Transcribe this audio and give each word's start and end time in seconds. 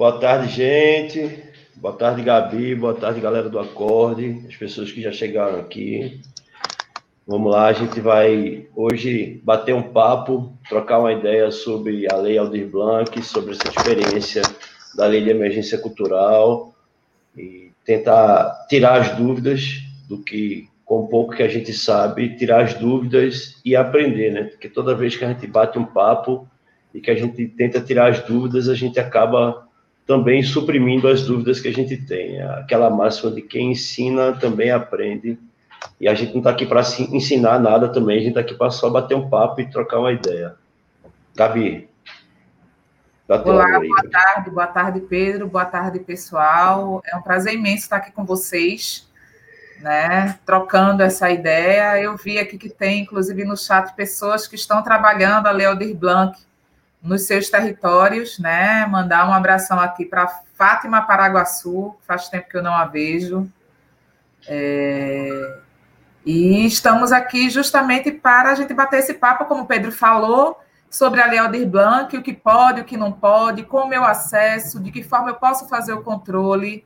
Boa 0.00 0.18
tarde, 0.18 0.50
gente. 0.50 1.44
Boa 1.76 1.92
tarde, 1.92 2.22
Gabi. 2.22 2.74
Boa 2.74 2.94
tarde, 2.94 3.20
galera 3.20 3.50
do 3.50 3.58
Acorde, 3.58 4.46
as 4.48 4.56
pessoas 4.56 4.90
que 4.90 5.02
já 5.02 5.12
chegaram 5.12 5.60
aqui. 5.60 6.22
Vamos 7.26 7.52
lá, 7.52 7.66
a 7.66 7.74
gente 7.74 8.00
vai 8.00 8.66
hoje 8.74 9.42
bater 9.44 9.74
um 9.74 9.82
papo, 9.82 10.56
trocar 10.70 11.00
uma 11.00 11.12
ideia 11.12 11.50
sobre 11.50 12.10
a 12.10 12.16
Lei 12.16 12.38
Aldir 12.38 12.66
Blanc, 12.66 13.22
sobre 13.22 13.52
essa 13.52 13.68
experiência 13.68 14.40
da 14.96 15.06
Lei 15.06 15.22
de 15.22 15.28
Emergência 15.28 15.76
Cultural 15.76 16.74
e 17.36 17.70
tentar 17.84 18.68
tirar 18.70 19.02
as 19.02 19.14
dúvidas 19.14 19.82
do 20.08 20.16
que, 20.16 20.66
com 20.82 21.08
pouco 21.08 21.36
que 21.36 21.42
a 21.42 21.48
gente 21.48 21.74
sabe, 21.74 22.38
tirar 22.38 22.62
as 22.62 22.72
dúvidas 22.72 23.60
e 23.62 23.76
aprender, 23.76 24.32
né? 24.32 24.44
Porque 24.44 24.70
toda 24.70 24.94
vez 24.94 25.14
que 25.14 25.26
a 25.26 25.28
gente 25.28 25.46
bate 25.46 25.78
um 25.78 25.84
papo 25.84 26.48
e 26.94 27.02
que 27.02 27.10
a 27.10 27.14
gente 27.14 27.46
tenta 27.48 27.82
tirar 27.82 28.08
as 28.08 28.20
dúvidas, 28.22 28.66
a 28.66 28.74
gente 28.74 28.98
acaba 28.98 29.68
também 30.06 30.42
suprimindo 30.42 31.08
as 31.08 31.22
dúvidas 31.22 31.60
que 31.60 31.68
a 31.68 31.72
gente 31.72 31.96
tem. 31.96 32.42
Aquela 32.42 32.90
máxima 32.90 33.30
de 33.30 33.42
quem 33.42 33.72
ensina 33.72 34.32
também 34.32 34.70
aprende. 34.70 35.38
E 36.00 36.08
a 36.08 36.14
gente 36.14 36.32
não 36.32 36.38
está 36.38 36.50
aqui 36.50 36.66
para 36.66 36.80
ensinar 37.10 37.58
nada 37.58 37.88
também, 37.88 38.16
a 38.16 38.20
gente 38.20 38.30
está 38.30 38.40
aqui 38.40 38.54
para 38.54 38.70
só 38.70 38.90
bater 38.90 39.16
um 39.16 39.28
papo 39.28 39.60
e 39.60 39.70
trocar 39.70 40.00
uma 40.00 40.12
ideia. 40.12 40.54
Gabi. 41.34 41.88
Olá, 43.28 43.78
boa 43.78 44.10
tarde, 44.10 44.50
boa 44.50 44.66
tarde, 44.66 45.00
Pedro, 45.00 45.46
boa 45.46 45.64
tarde, 45.64 46.00
pessoal. 46.00 47.00
É 47.06 47.16
um 47.16 47.22
prazer 47.22 47.54
imenso 47.54 47.84
estar 47.84 47.96
aqui 47.96 48.10
com 48.10 48.24
vocês, 48.24 49.08
né? 49.80 50.38
Trocando 50.44 51.02
essa 51.02 51.30
ideia. 51.30 52.00
Eu 52.00 52.16
vi 52.16 52.38
aqui 52.40 52.58
que 52.58 52.68
tem, 52.68 53.02
inclusive, 53.02 53.44
no 53.44 53.56
chat, 53.56 53.94
pessoas 53.94 54.48
que 54.48 54.56
estão 54.56 54.82
trabalhando 54.82 55.46
a 55.46 55.52
Leodir 55.52 55.94
Blanc 55.94 56.36
nos 57.02 57.22
seus 57.22 57.48
territórios, 57.48 58.38
né? 58.38 58.86
Mandar 58.86 59.28
um 59.28 59.32
abração 59.32 59.80
aqui 59.80 60.04
para 60.04 60.28
Fátima 60.54 61.02
Paraguaçu, 61.02 61.96
faz 62.06 62.28
tempo 62.28 62.48
que 62.48 62.56
eu 62.56 62.62
não 62.62 62.74
a 62.74 62.84
vejo. 62.84 63.50
É... 64.46 65.58
E 66.24 66.66
estamos 66.66 67.12
aqui 67.12 67.48
justamente 67.48 68.10
para 68.10 68.50
a 68.50 68.54
gente 68.54 68.74
bater 68.74 68.98
esse 68.98 69.14
papo, 69.14 69.46
como 69.46 69.62
o 69.62 69.66
Pedro 69.66 69.90
falou, 69.90 70.60
sobre 70.90 71.20
a 71.20 71.26
Lei 71.26 71.38
Aldir 71.38 71.66
Blanc, 71.66 72.14
o 72.14 72.22
que 72.22 72.34
pode, 72.34 72.82
o 72.82 72.84
que 72.84 72.96
não 72.96 73.10
pode, 73.10 73.62
como 73.62 73.94
eu 73.94 74.04
acesso, 74.04 74.80
de 74.80 74.90
que 74.90 75.02
forma 75.02 75.30
eu 75.30 75.36
posso 75.36 75.66
fazer 75.68 75.94
o 75.94 76.02
controle, 76.02 76.84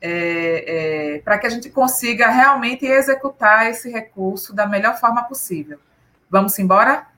é, 0.00 1.16
é, 1.16 1.18
para 1.18 1.38
que 1.38 1.46
a 1.46 1.50
gente 1.50 1.68
consiga 1.68 2.28
realmente 2.28 2.86
executar 2.86 3.68
esse 3.68 3.90
recurso 3.90 4.54
da 4.54 4.66
melhor 4.66 4.98
forma 4.98 5.22
possível. 5.24 5.78
Vamos 6.30 6.58
embora? 6.58 7.11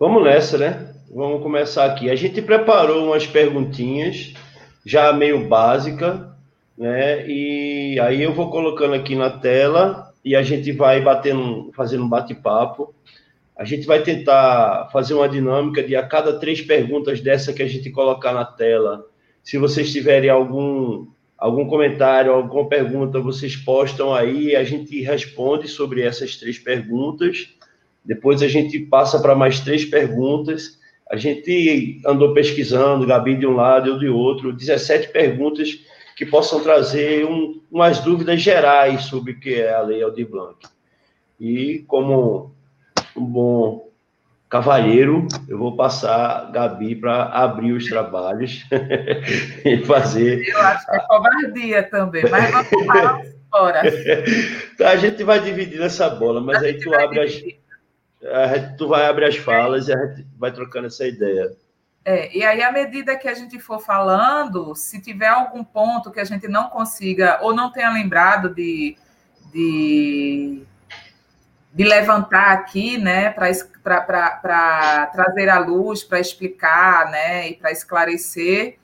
Vamos 0.00 0.24
nessa, 0.24 0.56
né? 0.56 0.94
Vamos 1.14 1.42
começar 1.42 1.84
aqui. 1.84 2.08
A 2.08 2.16
gente 2.16 2.40
preparou 2.40 3.04
umas 3.04 3.26
perguntinhas, 3.26 4.32
já 4.82 5.12
meio 5.12 5.46
básica, 5.46 6.34
né? 6.74 7.28
E 7.28 8.00
aí 8.00 8.22
eu 8.22 8.32
vou 8.32 8.50
colocando 8.50 8.94
aqui 8.94 9.14
na 9.14 9.28
tela 9.28 10.10
e 10.24 10.34
a 10.34 10.42
gente 10.42 10.72
vai 10.72 11.02
batendo, 11.02 11.70
fazendo 11.74 12.04
um 12.04 12.08
bate-papo. 12.08 12.94
A 13.54 13.62
gente 13.66 13.86
vai 13.86 14.02
tentar 14.02 14.88
fazer 14.90 15.12
uma 15.12 15.28
dinâmica 15.28 15.82
de 15.82 15.94
a 15.94 16.02
cada 16.02 16.40
três 16.40 16.62
perguntas 16.62 17.20
dessa 17.20 17.52
que 17.52 17.62
a 17.62 17.68
gente 17.68 17.90
colocar 17.90 18.32
na 18.32 18.46
tela. 18.46 19.04
Se 19.44 19.58
vocês 19.58 19.92
tiverem 19.92 20.30
algum 20.30 21.08
algum 21.36 21.66
comentário, 21.66 22.32
alguma 22.32 22.66
pergunta, 22.66 23.20
vocês 23.20 23.54
postam 23.54 24.14
aí, 24.14 24.56
a 24.56 24.64
gente 24.64 25.02
responde 25.02 25.68
sobre 25.68 26.00
essas 26.00 26.36
três 26.36 26.58
perguntas 26.58 27.59
depois 28.04 28.42
a 28.42 28.48
gente 28.48 28.78
passa 28.78 29.20
para 29.20 29.34
mais 29.34 29.60
três 29.60 29.84
perguntas. 29.84 30.78
A 31.10 31.16
gente 31.16 32.00
andou 32.06 32.32
pesquisando, 32.32 33.06
Gabi 33.06 33.36
de 33.36 33.46
um 33.46 33.54
lado, 33.54 33.90
eu 33.90 33.98
de 33.98 34.08
outro, 34.08 34.52
17 34.52 35.08
perguntas 35.08 35.80
que 36.16 36.26
possam 36.26 36.60
trazer 36.60 37.24
um, 37.24 37.60
umas 37.70 38.00
dúvidas 38.00 38.40
gerais 38.40 39.04
sobre 39.04 39.32
o 39.32 39.40
que 39.40 39.54
é 39.54 39.72
a 39.72 39.80
Lei 39.80 40.02
Aldir 40.02 40.28
Blanc. 40.28 40.58
E 41.40 41.84
como 41.88 42.54
um 43.16 43.24
bom 43.24 43.90
cavalheiro, 44.50 45.26
eu 45.48 45.56
vou 45.56 45.76
passar 45.76 46.14
a 46.14 46.50
Gabi 46.50 46.96
para 46.96 47.24
abrir 47.24 47.72
os 47.72 47.86
trabalhos 47.86 48.66
e 49.64 49.78
fazer. 49.84 50.46
Eu 50.46 50.60
acho 50.60 50.86
que 50.86 50.96
é 50.96 51.00
covardia 51.00 51.82
também, 51.84 52.24
mas 52.28 52.50
vamos 52.50 52.86
lá, 52.86 53.22
fora. 53.50 53.82
a 54.84 54.96
gente 54.96 55.22
vai 55.22 55.40
dividir 55.40 55.80
essa 55.80 56.10
bola, 56.10 56.40
mas 56.40 56.62
aí 56.62 56.78
tu 56.78 56.92
abre 56.94 57.20
as 57.20 57.40
gente, 58.22 58.76
tu 58.76 58.88
vai 58.88 59.06
abrir 59.06 59.26
as 59.26 59.36
falas 59.36 59.88
e 59.88 59.92
a 59.92 60.06
gente 60.06 60.26
vai 60.38 60.52
trocando 60.52 60.86
essa 60.86 61.06
ideia. 61.06 61.56
É, 62.04 62.34
e 62.36 62.42
aí, 62.42 62.62
à 62.62 62.72
medida 62.72 63.16
que 63.16 63.28
a 63.28 63.34
gente 63.34 63.58
for 63.58 63.78
falando, 63.78 64.74
se 64.74 65.00
tiver 65.00 65.28
algum 65.28 65.62
ponto 65.62 66.10
que 66.10 66.20
a 66.20 66.24
gente 66.24 66.48
não 66.48 66.68
consiga 66.68 67.38
ou 67.42 67.54
não 67.54 67.70
tenha 67.70 67.90
lembrado 67.90 68.54
de, 68.54 68.96
de, 69.52 70.62
de 71.74 71.84
levantar 71.84 72.52
aqui, 72.52 72.96
né, 72.96 73.30
para 73.30 75.06
trazer 75.12 75.48
à 75.50 75.58
luz, 75.58 76.02
para 76.02 76.20
explicar, 76.20 77.10
né, 77.10 77.50
e 77.50 77.54
para 77.54 77.70
esclarecer, 77.70 78.78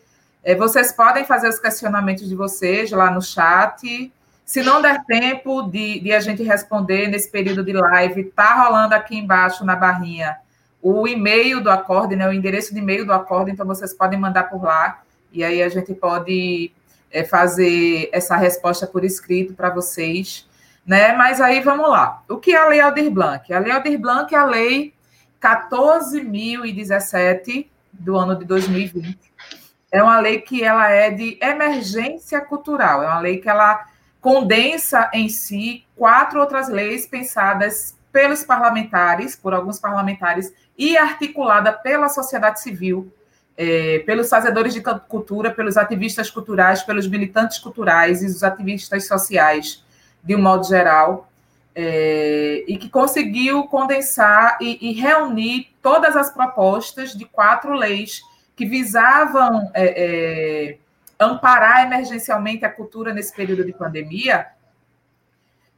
é, 0.45 0.55
vocês 0.55 0.93
podem 0.93 1.25
fazer 1.25 1.49
os 1.49 1.59
questionamentos 1.59 2.29
de 2.29 2.35
vocês 2.35 2.91
lá 2.91 3.11
no 3.11 3.23
chat 3.23 4.13
se 4.47 4.63
não 4.63 4.81
der 4.81 5.05
tempo 5.05 5.61
de, 5.63 6.01
de 6.01 6.13
a 6.13 6.21
gente 6.21 6.45
responder 6.45 7.09
nesse 7.09 7.29
período 7.29 7.65
de 7.65 7.73
live, 7.73 8.25
tá 8.25 8.65
rolando 8.65 8.95
aqui 8.95 9.19
embaixo 9.19 9.65
na 9.65 9.77
barrinha 9.77 10.37
o 10.81 11.09
e-mail 11.09 11.61
do 11.61 11.69
acorde, 11.69 12.15
né, 12.15 12.29
o 12.29 12.33
endereço 12.33 12.73
de 12.73 12.79
e-mail 12.79 13.05
do 13.05 13.13
acorde, 13.13 13.51
então 13.51 13.67
vocês 13.67 13.93
podem 13.93 14.17
mandar 14.17 14.45
por 14.45 14.63
lá, 14.63 15.03
e 15.33 15.43
aí 15.43 15.61
a 15.61 15.69
gente 15.69 15.93
pode 15.93 16.71
é, 17.11 17.25
fazer 17.25 18.09
essa 18.13 18.37
resposta 18.37 18.87
por 18.87 19.05
escrito 19.05 19.53
para 19.53 19.69
vocês. 19.69 20.47
Né? 20.87 21.13
Mas 21.15 21.41
aí 21.41 21.61
vamos 21.61 21.91
lá. 21.91 22.23
O 22.29 22.37
que 22.37 22.53
é 22.53 22.57
a 22.57 22.69
Lei 22.69 22.81
Aldir 22.81 23.11
Blanc? 23.11 23.53
A 23.53 23.59
Lei 23.59 23.73
Aldir 23.73 23.99
Blanc 23.99 24.33
é 24.33 24.39
a 24.39 24.45
Lei 24.45 24.95
14.017 25.43 27.67
do 27.93 28.17
ano 28.17 28.37
de 28.37 28.45
2020. 28.45 29.19
É 29.91 30.01
uma 30.03 30.21
lei 30.21 30.41
que 30.41 30.63
ela 30.63 30.89
é 30.89 31.11
de 31.11 31.37
emergência 31.41 32.41
cultural, 32.41 33.03
é 33.03 33.07
uma 33.07 33.19
lei 33.19 33.39
que 33.39 33.49
ela 33.49 33.85
condensa 34.27 35.09
em 35.15 35.29
si 35.29 35.85
quatro 35.95 36.41
outras 36.41 36.69
leis 36.69 37.07
pensadas 37.07 37.97
pelos 38.11 38.43
parlamentares, 38.43 39.37
por 39.37 39.55
alguns 39.55 39.79
parlamentares, 39.79 40.53
e 40.77 40.99
articulada 40.99 41.73
pela 41.73 42.09
sociedade 42.09 42.61
civil, 42.61 43.09
é, 43.57 44.01
pelos 44.01 44.29
fazedores 44.29 44.75
de 44.75 44.81
cultura, 44.81 45.53
pelos 45.53 45.77
ativistas 45.77 46.29
culturais, 46.29 46.83
pelos 46.83 47.07
militantes 47.07 47.61
culturais 47.61 48.21
e 48.21 48.27
os 48.27 48.43
ativistas 48.43 49.07
sociais, 49.07 49.85
de 50.25 50.35
um 50.35 50.43
modo 50.43 50.67
geral, 50.67 51.31
é, 51.73 52.65
e 52.67 52.77
que 52.79 52.89
conseguiu 52.89 53.63
condensar 53.69 54.59
e, 54.61 54.91
e, 54.91 54.93
reunir 54.93 55.69
todas 55.81 56.17
as 56.17 56.33
propostas 56.33 57.17
de 57.17 57.27
quatro 57.27 57.75
leis 57.75 58.23
que 58.57 58.67
visavam 58.67 59.71
é, 59.73 60.73
é 60.73 60.79
amparar 61.19 61.87
emergencialmente 61.87 62.65
a 62.65 62.71
cultura 62.71 63.13
nesse 63.13 63.35
período 63.35 63.65
de 63.65 63.73
pandemia, 63.73 64.47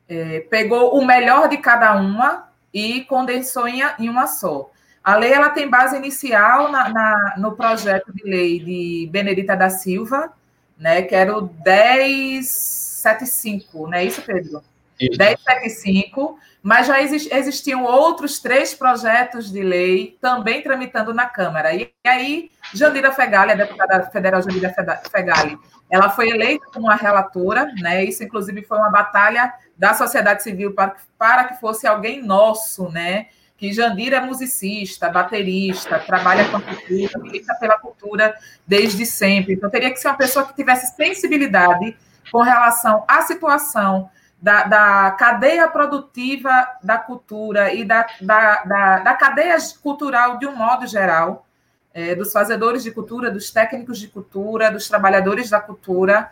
é, 0.08 0.40
pegou 0.40 0.98
o 0.98 1.04
melhor 1.04 1.48
de 1.48 1.58
cada 1.58 1.94
uma 1.96 2.48
e 2.72 3.04
condensou 3.04 3.68
em, 3.68 3.82
em 3.98 4.08
uma 4.08 4.26
só. 4.26 4.70
A 5.02 5.16
lei 5.16 5.32
ela 5.32 5.50
tem 5.50 5.68
base 5.68 5.96
inicial 5.96 6.70
na, 6.70 6.88
na, 6.88 7.34
no 7.38 7.56
projeto 7.56 8.12
de 8.12 8.22
lei 8.24 8.58
de 8.58 9.08
Benedita 9.10 9.56
da 9.56 9.70
Silva, 9.70 10.32
né, 10.78 11.02
que 11.02 11.14
era 11.14 11.36
o 11.36 11.42
1075, 11.42 13.86
não 13.86 13.94
é 13.94 14.04
isso, 14.04 14.22
Pedro? 14.22 14.62
Isso. 15.00 15.18
1075, 15.18 16.38
mas 16.62 16.86
já 16.86 17.00
existiam 17.00 17.84
outros 17.84 18.40
três 18.40 18.74
projetos 18.74 19.50
de 19.50 19.62
lei 19.62 20.18
também 20.20 20.60
tramitando 20.60 21.14
na 21.14 21.26
Câmara. 21.26 21.72
E 21.72 21.92
aí, 22.04 22.50
Jandira 22.74 23.12
Fegali, 23.12 23.52
a 23.52 23.54
deputada 23.54 24.10
federal 24.10 24.42
Jandira 24.42 24.74
Fegali, 25.10 25.56
ela 25.88 26.10
foi 26.10 26.30
eleita 26.30 26.66
como 26.72 26.90
a 26.90 26.96
relatora, 26.96 27.72
né? 27.80 28.04
Isso, 28.04 28.24
inclusive, 28.24 28.62
foi 28.64 28.76
uma 28.76 28.90
batalha 28.90 29.52
da 29.76 29.94
sociedade 29.94 30.42
civil 30.42 30.74
para, 30.74 30.96
para 31.16 31.44
que 31.44 31.60
fosse 31.60 31.86
alguém 31.86 32.22
nosso, 32.22 32.90
né? 32.90 33.26
Que 33.56 33.72
Jandira 33.72 34.16
é 34.16 34.20
musicista, 34.20 35.08
baterista, 35.08 35.98
trabalha 36.00 36.48
com 36.48 36.56
a 36.56 36.60
cultura, 36.60 37.18
milita 37.18 37.54
pela 37.54 37.78
cultura 37.78 38.34
desde 38.66 39.06
sempre. 39.06 39.54
Então, 39.54 39.70
teria 39.70 39.90
que 39.90 39.98
ser 39.98 40.08
uma 40.08 40.16
pessoa 40.16 40.46
que 40.46 40.54
tivesse 40.54 40.94
sensibilidade 40.94 41.96
com 42.30 42.42
relação 42.42 43.04
à 43.08 43.22
situação 43.22 44.10
da, 44.40 44.64
da, 44.64 45.10
cadeia 45.12 45.68
produtiva 45.68 46.68
da 46.82 46.96
cultura 46.96 47.74
e 47.74 47.84
da, 47.84 48.06
da, 48.20 48.62
da, 48.64 48.98
da 49.00 49.14
cadeia 49.14 49.56
cultural 49.82 50.38
de 50.38 50.46
um 50.46 50.54
modo 50.54 50.86
geral, 50.86 51.46
é, 51.92 52.14
dos 52.14 52.32
fazedores 52.32 52.82
de 52.82 52.92
cultura, 52.92 53.30
dos 53.30 53.50
técnicos 53.50 53.98
de 53.98 54.08
cultura, 54.08 54.70
dos 54.70 54.88
trabalhadores 54.88 55.50
da 55.50 55.60
cultura, 55.60 56.30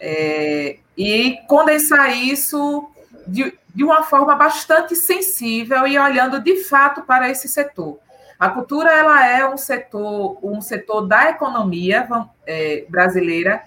é, 0.00 0.78
e 0.96 1.38
condensar 1.46 2.16
isso 2.16 2.90
de, 3.26 3.56
de 3.74 3.84
uma 3.84 4.02
forma 4.02 4.34
bastante 4.34 4.96
sensível 4.96 5.86
e 5.86 5.98
olhando 5.98 6.40
de 6.40 6.64
fato 6.64 7.02
para 7.02 7.28
esse 7.28 7.48
setor. 7.48 7.98
A 8.38 8.48
cultura 8.48 8.90
ela 8.90 9.24
é 9.26 9.48
um 9.48 9.56
setor, 9.56 10.38
um 10.42 10.60
setor 10.60 11.02
da 11.02 11.30
economia 11.30 12.08
é, 12.44 12.84
brasileira 12.88 13.62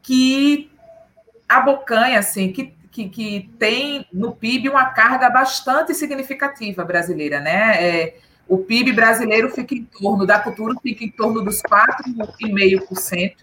que 0.00 0.70
abocanha, 1.48 2.18
assim, 2.18 2.52
que, 2.52 2.72
que, 2.92 3.08
que, 3.08 3.50
tem 3.58 4.06
no 4.12 4.32
PIB 4.36 4.68
uma 4.68 4.84
carga 4.84 5.30
bastante 5.30 5.94
significativa 5.94 6.84
brasileira, 6.84 7.40
né? 7.40 7.82
É, 7.82 8.18
o 8.46 8.58
PIB 8.58 8.92
brasileiro 8.92 9.48
fica 9.50 9.74
em 9.74 9.84
torno 9.84 10.26
da 10.26 10.38
cultura, 10.38 10.74
fica 10.82 11.02
em 11.02 11.10
torno 11.10 11.42
dos 11.42 11.62
4,5%. 11.62 13.36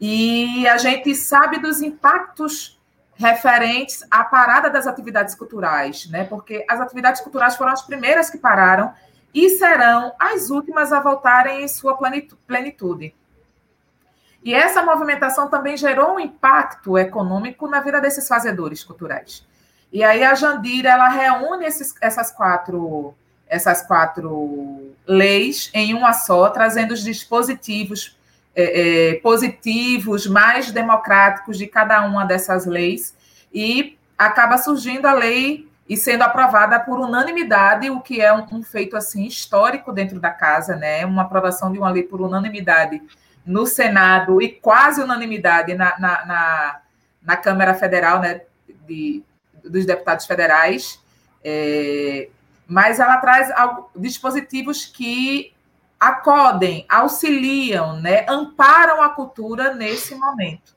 E 0.00 0.66
a 0.66 0.76
gente 0.76 1.14
sabe 1.14 1.60
dos 1.60 1.80
impactos 1.80 2.78
referentes 3.14 4.04
à 4.10 4.24
parada 4.24 4.68
das 4.68 4.88
atividades 4.88 5.36
culturais, 5.36 6.08
né? 6.10 6.24
Porque 6.24 6.64
as 6.68 6.80
atividades 6.80 7.20
culturais 7.20 7.56
foram 7.56 7.72
as 7.72 7.82
primeiras 7.82 8.28
que 8.28 8.38
pararam 8.38 8.92
e 9.32 9.50
serão 9.50 10.12
as 10.18 10.50
últimas 10.50 10.92
a 10.92 10.98
voltarem 10.98 11.62
em 11.62 11.68
sua 11.68 11.96
plenitude. 12.46 13.14
E 14.44 14.54
essa 14.54 14.82
movimentação 14.82 15.48
também 15.48 15.74
gerou 15.74 16.16
um 16.16 16.20
impacto 16.20 16.98
econômico 16.98 17.66
na 17.66 17.80
vida 17.80 17.98
desses 17.98 18.28
fazedores 18.28 18.84
culturais. 18.84 19.44
E 19.90 20.04
aí 20.04 20.22
a 20.22 20.34
Jandira 20.34 20.90
ela 20.90 21.08
reúne 21.08 21.64
esses, 21.64 21.94
essas 22.00 22.30
quatro 22.30 23.14
essas 23.46 23.82
quatro 23.86 24.92
leis 25.06 25.70
em 25.72 25.94
uma 25.94 26.12
só, 26.12 26.48
trazendo 26.48 26.92
os 26.92 27.02
dispositivos 27.02 28.18
é, 28.54 29.10
é, 29.10 29.14
positivos, 29.16 30.26
mais 30.26 30.70
democráticos 30.70 31.58
de 31.58 31.66
cada 31.66 32.04
uma 32.04 32.24
dessas 32.24 32.66
leis, 32.66 33.14
e 33.52 33.98
acaba 34.16 34.58
surgindo 34.58 35.06
a 35.06 35.12
lei 35.12 35.68
e 35.88 35.96
sendo 35.96 36.22
aprovada 36.22 36.80
por 36.80 36.98
unanimidade, 36.98 37.90
o 37.90 38.00
que 38.00 38.20
é 38.20 38.32
um, 38.32 38.46
um, 38.50 38.62
feito 38.62 38.96
assim 38.96 39.26
histórico 39.26 39.92
dentro 39.92 40.18
da 40.18 40.30
casa, 40.30 40.76
né? 40.76 41.04
Uma 41.04 41.22
aprovação 41.22 41.70
de 41.70 41.78
uma 41.78 41.90
lei 41.90 42.02
por 42.02 42.20
unanimidade 42.22 43.02
no 43.44 43.66
Senado 43.66 44.40
e 44.40 44.48
quase 44.48 45.02
unanimidade 45.02 45.74
na, 45.74 45.98
na, 45.98 46.26
na, 46.26 46.80
na 47.22 47.36
Câmara 47.36 47.74
Federal, 47.74 48.20
né? 48.20 48.42
De, 48.86 49.22
dos 49.62 49.86
deputados 49.86 50.26
federais. 50.26 51.00
É, 51.42 52.28
mas 52.66 52.98
ela 52.98 53.18
traz 53.18 53.50
dispositivos 53.94 54.86
que 54.86 55.52
acodem, 55.98 56.84
auxiliam, 56.88 58.00
né, 58.00 58.26
amparam 58.28 59.02
a 59.02 59.08
cultura 59.10 59.74
nesse 59.74 60.14
momento. 60.14 60.74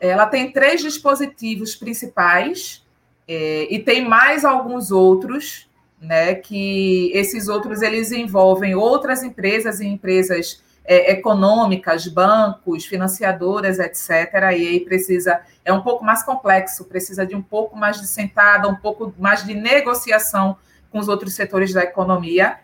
Ela 0.00 0.26
tem 0.26 0.52
três 0.52 0.80
dispositivos 0.80 1.74
principais 1.76 2.84
é, 3.28 3.66
e 3.70 3.78
tem 3.78 4.06
mais 4.06 4.44
alguns 4.44 4.90
outros, 4.90 5.68
né, 6.00 6.34
que 6.34 7.10
esses 7.14 7.48
outros 7.48 7.82
eles 7.82 8.12
envolvem 8.12 8.74
outras 8.74 9.22
empresas 9.22 9.80
e 9.80 9.86
empresas 9.86 10.62
é, 10.84 11.12
econômicas, 11.12 12.06
bancos, 12.08 12.84
financiadoras, 12.84 13.78
etc. 13.78 14.32
E 14.34 14.68
aí 14.68 14.80
precisa 14.80 15.40
é 15.64 15.72
um 15.72 15.82
pouco 15.82 16.04
mais 16.04 16.22
complexo, 16.22 16.84
precisa 16.84 17.24
de 17.24 17.34
um 17.34 17.42
pouco 17.42 17.76
mais 17.76 18.00
de 18.00 18.06
sentada, 18.06 18.68
um 18.68 18.74
pouco 18.74 19.14
mais 19.18 19.44
de 19.44 19.54
negociação 19.54 20.56
com 20.90 20.98
os 20.98 21.08
outros 21.08 21.34
setores 21.34 21.72
da 21.72 21.82
economia. 21.82 22.58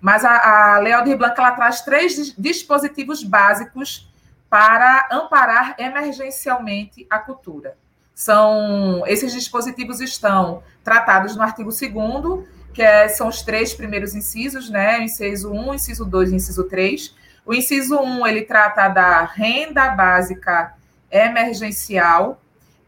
Mas 0.00 0.24
a, 0.24 0.74
a 0.74 0.78
Lei 0.78 0.92
Aldir 0.92 1.16
Blanc 1.16 1.34
ela 1.38 1.52
traz 1.52 1.80
três 1.82 2.34
dispositivos 2.38 3.22
básicos 3.24 4.08
para 4.48 5.08
amparar 5.10 5.74
emergencialmente 5.78 7.06
a 7.10 7.18
cultura. 7.18 7.76
São 8.14 9.02
esses 9.06 9.32
dispositivos 9.32 10.00
estão 10.00 10.62
tratados 10.84 11.34
no 11.34 11.42
artigo 11.42 11.70
2 11.70 12.54
que 12.72 12.82
é, 12.82 13.08
são 13.08 13.28
os 13.28 13.40
três 13.42 13.72
primeiros 13.72 14.14
incisos, 14.14 14.68
né? 14.68 15.02
Inciso 15.02 15.50
1, 15.50 15.74
inciso 15.74 16.04
2 16.04 16.32
e 16.32 16.36
inciso 16.36 16.64
3. 16.64 17.14
O 17.46 17.52
inciso 17.52 17.98
1, 17.98 18.26
ele 18.26 18.42
trata 18.42 18.88
da 18.88 19.24
renda 19.24 19.90
básica 19.90 20.74
emergencial, 21.10 22.40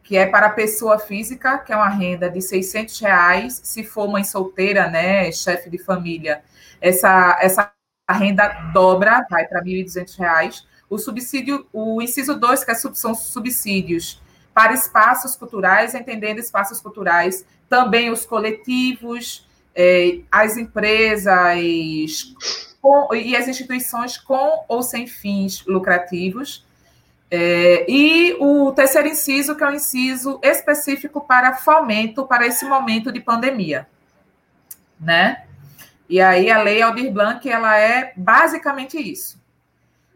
que 0.02 0.16
é 0.16 0.24
para 0.24 0.48
pessoa 0.50 0.98
física, 0.98 1.58
que 1.58 1.72
é 1.72 1.76
uma 1.76 1.88
renda 1.88 2.30
de 2.30 2.40
600 2.40 2.98
reais, 3.00 3.60
se 3.62 3.84
for 3.84 4.08
mãe 4.08 4.24
solteira, 4.24 4.88
né, 4.88 5.30
chefe 5.32 5.68
de 5.68 5.78
família, 5.78 6.42
essa, 6.80 7.38
essa 7.40 7.72
renda 8.08 8.48
dobra, 8.72 9.26
vai 9.28 9.46
para 9.46 9.62
1.200 9.62 10.18
reais. 10.18 10.66
O 10.88 10.96
subsídio, 10.96 11.66
o 11.72 12.00
inciso 12.00 12.38
2, 12.38 12.64
que 12.64 12.70
é 12.70 12.74
são 12.74 13.14
subsídios 13.14 14.22
para 14.54 14.72
espaços 14.72 15.36
culturais, 15.36 15.94
entendendo 15.94 16.38
espaços 16.38 16.80
culturais, 16.80 17.44
também 17.68 18.10
os 18.10 18.24
coletivos, 18.24 19.46
eh, 19.74 20.20
as 20.30 20.56
empresas 20.56 21.58
com, 22.86 23.12
e 23.16 23.34
as 23.34 23.48
instituições 23.48 24.16
com 24.16 24.64
ou 24.68 24.80
sem 24.80 25.08
fins 25.08 25.64
lucrativos, 25.66 26.64
é, 27.28 27.84
e 27.90 28.36
o 28.38 28.70
terceiro 28.70 29.08
inciso, 29.08 29.56
que 29.56 29.64
é 29.64 29.66
um 29.66 29.74
inciso 29.74 30.38
específico 30.40 31.20
para 31.20 31.56
fomento 31.56 32.24
para 32.24 32.46
esse 32.46 32.64
momento 32.64 33.10
de 33.10 33.18
pandemia, 33.18 33.88
né? 35.00 35.42
E 36.08 36.20
aí 36.20 36.48
a 36.48 36.62
lei 36.62 36.80
Aldir 36.80 37.10
Blanc, 37.10 37.50
ela 37.50 37.76
é 37.76 38.12
basicamente 38.16 38.96
isso. 38.96 39.36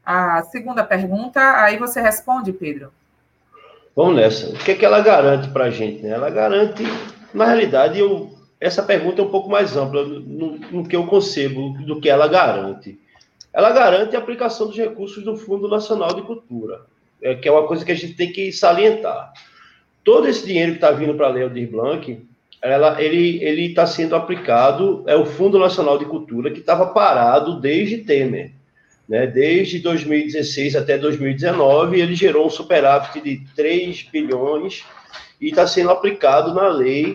A 0.07 0.45
segunda 0.45 0.85
pergunta, 0.85 1.41
aí 1.61 1.77
você 1.77 2.01
responde, 2.01 2.53
Pedro. 2.53 2.93
Vamos 3.97 4.15
nessa. 4.15 4.49
O 4.51 4.59
que 4.59 4.71
é 4.71 4.75
que 4.77 4.85
ela 4.85 5.01
garante 5.01 5.49
para 5.49 5.65
a 5.65 5.71
gente? 5.71 6.03
Né? 6.03 6.11
Ela 6.11 6.31
garante, 6.31 6.85
na 7.35 7.45
realidade, 7.47 7.99
eu, 7.99 8.31
essa 8.61 8.83
pergunta 8.83 9.23
é 9.23 9.25
um 9.25 9.31
pouco 9.31 9.49
mais 9.49 9.77
ampla 9.77 10.05
no, 10.05 10.59
no 10.59 10.87
que 10.87 10.95
eu 10.95 11.07
concebo 11.07 11.71
do 11.85 12.01
que 12.01 12.09
ela 12.09 12.29
garante. 12.29 12.99
Ela 13.53 13.71
garante 13.71 14.15
a 14.15 14.19
aplicação 14.19 14.67
dos 14.67 14.77
recursos 14.77 15.25
do 15.25 15.37
Fundo 15.37 15.67
Nacional 15.67 16.15
de 16.15 16.23
Cultura 16.23 16.83
é, 17.23 17.35
que 17.35 17.49
é 17.49 17.53
uma 17.53 17.67
coisa 17.67 17.85
que 17.85 17.93
a 17.93 17.97
gente 17.97 18.15
tem 18.15 18.33
que 18.33 18.53
salientar. 18.53 19.33
Todo 20.03 20.29
esse 20.29 20.47
dinheiro 20.47 20.73
que 20.73 20.79
está 20.79 20.91
vindo 20.91 21.15
para 21.15 21.27
a 21.27 21.31
Lei 21.31 21.43
Aldir 21.43 21.71
Blanc, 21.71 22.19
ela, 22.63 23.01
ele 23.01 23.67
está 23.67 23.87
sendo 23.87 24.17
aplicado, 24.17 25.05
é 25.07 25.15
o 25.17 25.27
Fundo 25.27 25.59
Nacional 25.59 25.99
de 25.99 26.05
Cultura, 26.05 26.51
que 26.51 26.61
estava 26.61 26.87
parado 26.87 27.61
desde 27.61 27.99
Temer. 27.99 28.53
Né? 29.09 29.27
Desde 29.27 29.79
2016 29.79 30.77
até 30.77 30.97
2019, 30.97 32.01
ele 32.01 32.15
gerou 32.15 32.47
um 32.47 32.51
superávit 32.51 33.21
de 33.21 33.43
3 33.55 34.09
bilhões 34.11 34.85
e 35.41 35.49
está 35.49 35.67
sendo 35.67 35.91
aplicado 35.91 36.55
na 36.55 36.69
lei 36.69 37.15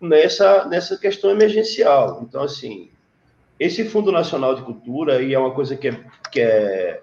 nessa, 0.00 0.64
nessa 0.66 0.96
questão 0.96 1.30
emergencial. 1.30 2.22
Então, 2.22 2.42
assim, 2.42 2.90
esse 3.58 3.84
Fundo 3.84 4.12
Nacional 4.12 4.54
de 4.54 4.62
Cultura, 4.62 5.22
e 5.22 5.32
é 5.32 5.38
uma 5.38 5.52
coisa 5.52 5.76
que 5.76 5.88
é, 5.88 6.00
que 6.30 6.40
é 6.40 7.02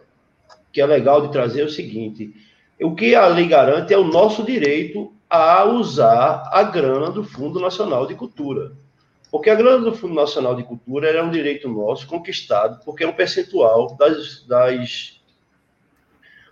que 0.73 0.81
é 0.81 0.85
legal 0.87 1.21
de 1.21 1.31
trazer 1.31 1.61
é 1.61 1.65
o 1.65 1.69
seguinte: 1.69 2.33
o 2.81 2.95
que 2.95 3.13
a 3.13 3.27
lei 3.27 3.47
garante 3.47 3.93
é 3.93 3.97
o 3.97 4.03
nosso 4.03 4.43
direito 4.43 5.13
a 5.29 5.63
usar 5.63 6.49
a 6.51 6.63
grana 6.63 7.11
do 7.11 7.23
Fundo 7.23 7.59
Nacional 7.59 8.07
de 8.07 8.15
Cultura. 8.15 8.73
Porque 9.31 9.49
a 9.49 9.55
grana 9.55 9.79
do 9.79 9.95
Fundo 9.95 10.13
Nacional 10.13 10.55
de 10.55 10.63
Cultura 10.63 11.09
é 11.09 11.21
um 11.21 11.31
direito 11.31 11.69
nosso 11.69 12.05
conquistado, 12.07 12.83
porque 12.83 13.03
é 13.03 13.07
um 13.07 13.13
percentual 13.13 13.95
das, 13.95 14.45
das, 14.45 15.19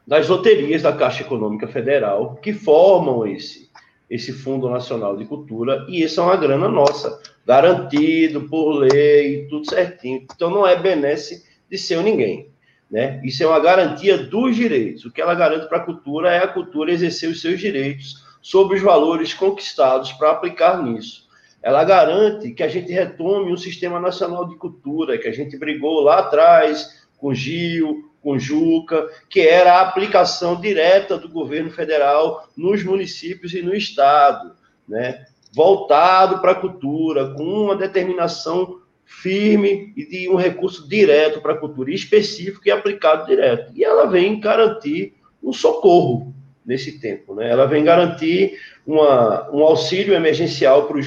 das 0.06 0.28
loterias 0.28 0.82
da 0.82 0.94
Caixa 0.94 1.22
Econômica 1.22 1.68
Federal 1.68 2.36
que 2.36 2.54
formam 2.54 3.26
esse, 3.28 3.70
esse 4.12 4.34
Fundo 4.34 4.70
Nacional 4.70 5.16
de 5.16 5.24
Cultura, 5.24 5.86
e 5.88 6.04
isso 6.04 6.20
é 6.20 6.24
uma 6.24 6.36
grana 6.36 6.68
nossa, 6.68 7.22
garantido 7.48 8.42
por 8.42 8.74
lei, 8.74 9.48
tudo 9.50 9.70
certinho. 9.70 10.28
Então 10.36 10.50
não 10.50 10.68
é 10.68 10.76
benesse 10.76 11.46
de 11.70 11.78
seu 11.78 12.04
ninguém. 12.04 12.52
Né? 12.92 13.22
Isso 13.24 13.42
é 13.42 13.48
uma 13.48 13.60
garantia 13.62 14.18
dos 14.18 14.54
direitos. 14.54 15.06
O 15.06 15.12
que 15.12 15.22
ela 15.22 15.34
garante 15.34 15.70
para 15.70 15.78
a 15.78 15.86
cultura 15.86 16.30
é 16.30 16.44
a 16.44 16.48
cultura 16.48 16.92
exercer 16.92 17.30
os 17.30 17.40
seus 17.40 17.58
direitos 17.58 18.22
sobre 18.42 18.76
os 18.76 18.84
valores 18.84 19.34
conquistados 19.34 20.12
para 20.12 20.32
aplicar 20.32 20.84
nisso. 20.84 21.26
Ela 21.64 21.86
garante 21.86 22.52
que 22.52 22.64
a 22.64 22.68
gente 22.68 22.92
retome 22.92 23.54
um 23.54 23.58
sistema 23.58 23.98
nacional 23.98 24.46
de 24.46 24.58
cultura, 24.58 25.18
que 25.18 25.30
a 25.30 25.32
gente 25.32 25.58
brigou 25.58 26.02
lá 26.02 26.20
atrás 26.20 27.08
com 27.18 27.34
Gil, 27.34 28.11
com 28.22 28.38
Juca, 28.38 29.10
que 29.30 29.42
era 29.42 29.74
a 29.74 29.82
aplicação 29.82 30.60
direta 30.60 31.18
do 31.18 31.28
governo 31.28 31.72
federal 31.72 32.48
nos 32.56 32.84
municípios 32.84 33.54
e 33.54 33.62
no 33.62 33.76
estado, 33.76 34.54
né? 34.88 35.26
voltado 35.54 36.40
para 36.40 36.52
a 36.52 36.56
cultura, 36.56 37.34
com 37.34 37.44
uma 37.44 37.76
determinação 37.76 38.80
firme 39.04 39.94
e 39.98 40.06
de 40.06 40.30
um 40.30 40.36
recurso 40.36 40.88
direto 40.88 41.42
para 41.42 41.54
a 41.54 41.58
cultura, 41.58 41.92
específico 41.92 42.62
e 42.66 42.72
aplicado 42.72 43.26
direto. 43.26 43.72
E 43.76 43.84
ela 43.84 44.06
vem 44.06 44.40
garantir 44.40 45.16
um 45.44 45.52
socorro 45.52 46.34
nesse 46.66 47.00
tempo. 47.00 47.36
Né? 47.36 47.50
Ela 47.50 47.66
vem 47.66 47.84
garantir 47.84 48.58
uma, 48.86 49.50
um 49.52 49.62
auxílio 49.64 50.14
emergencial 50.14 50.88
para 50.88 50.98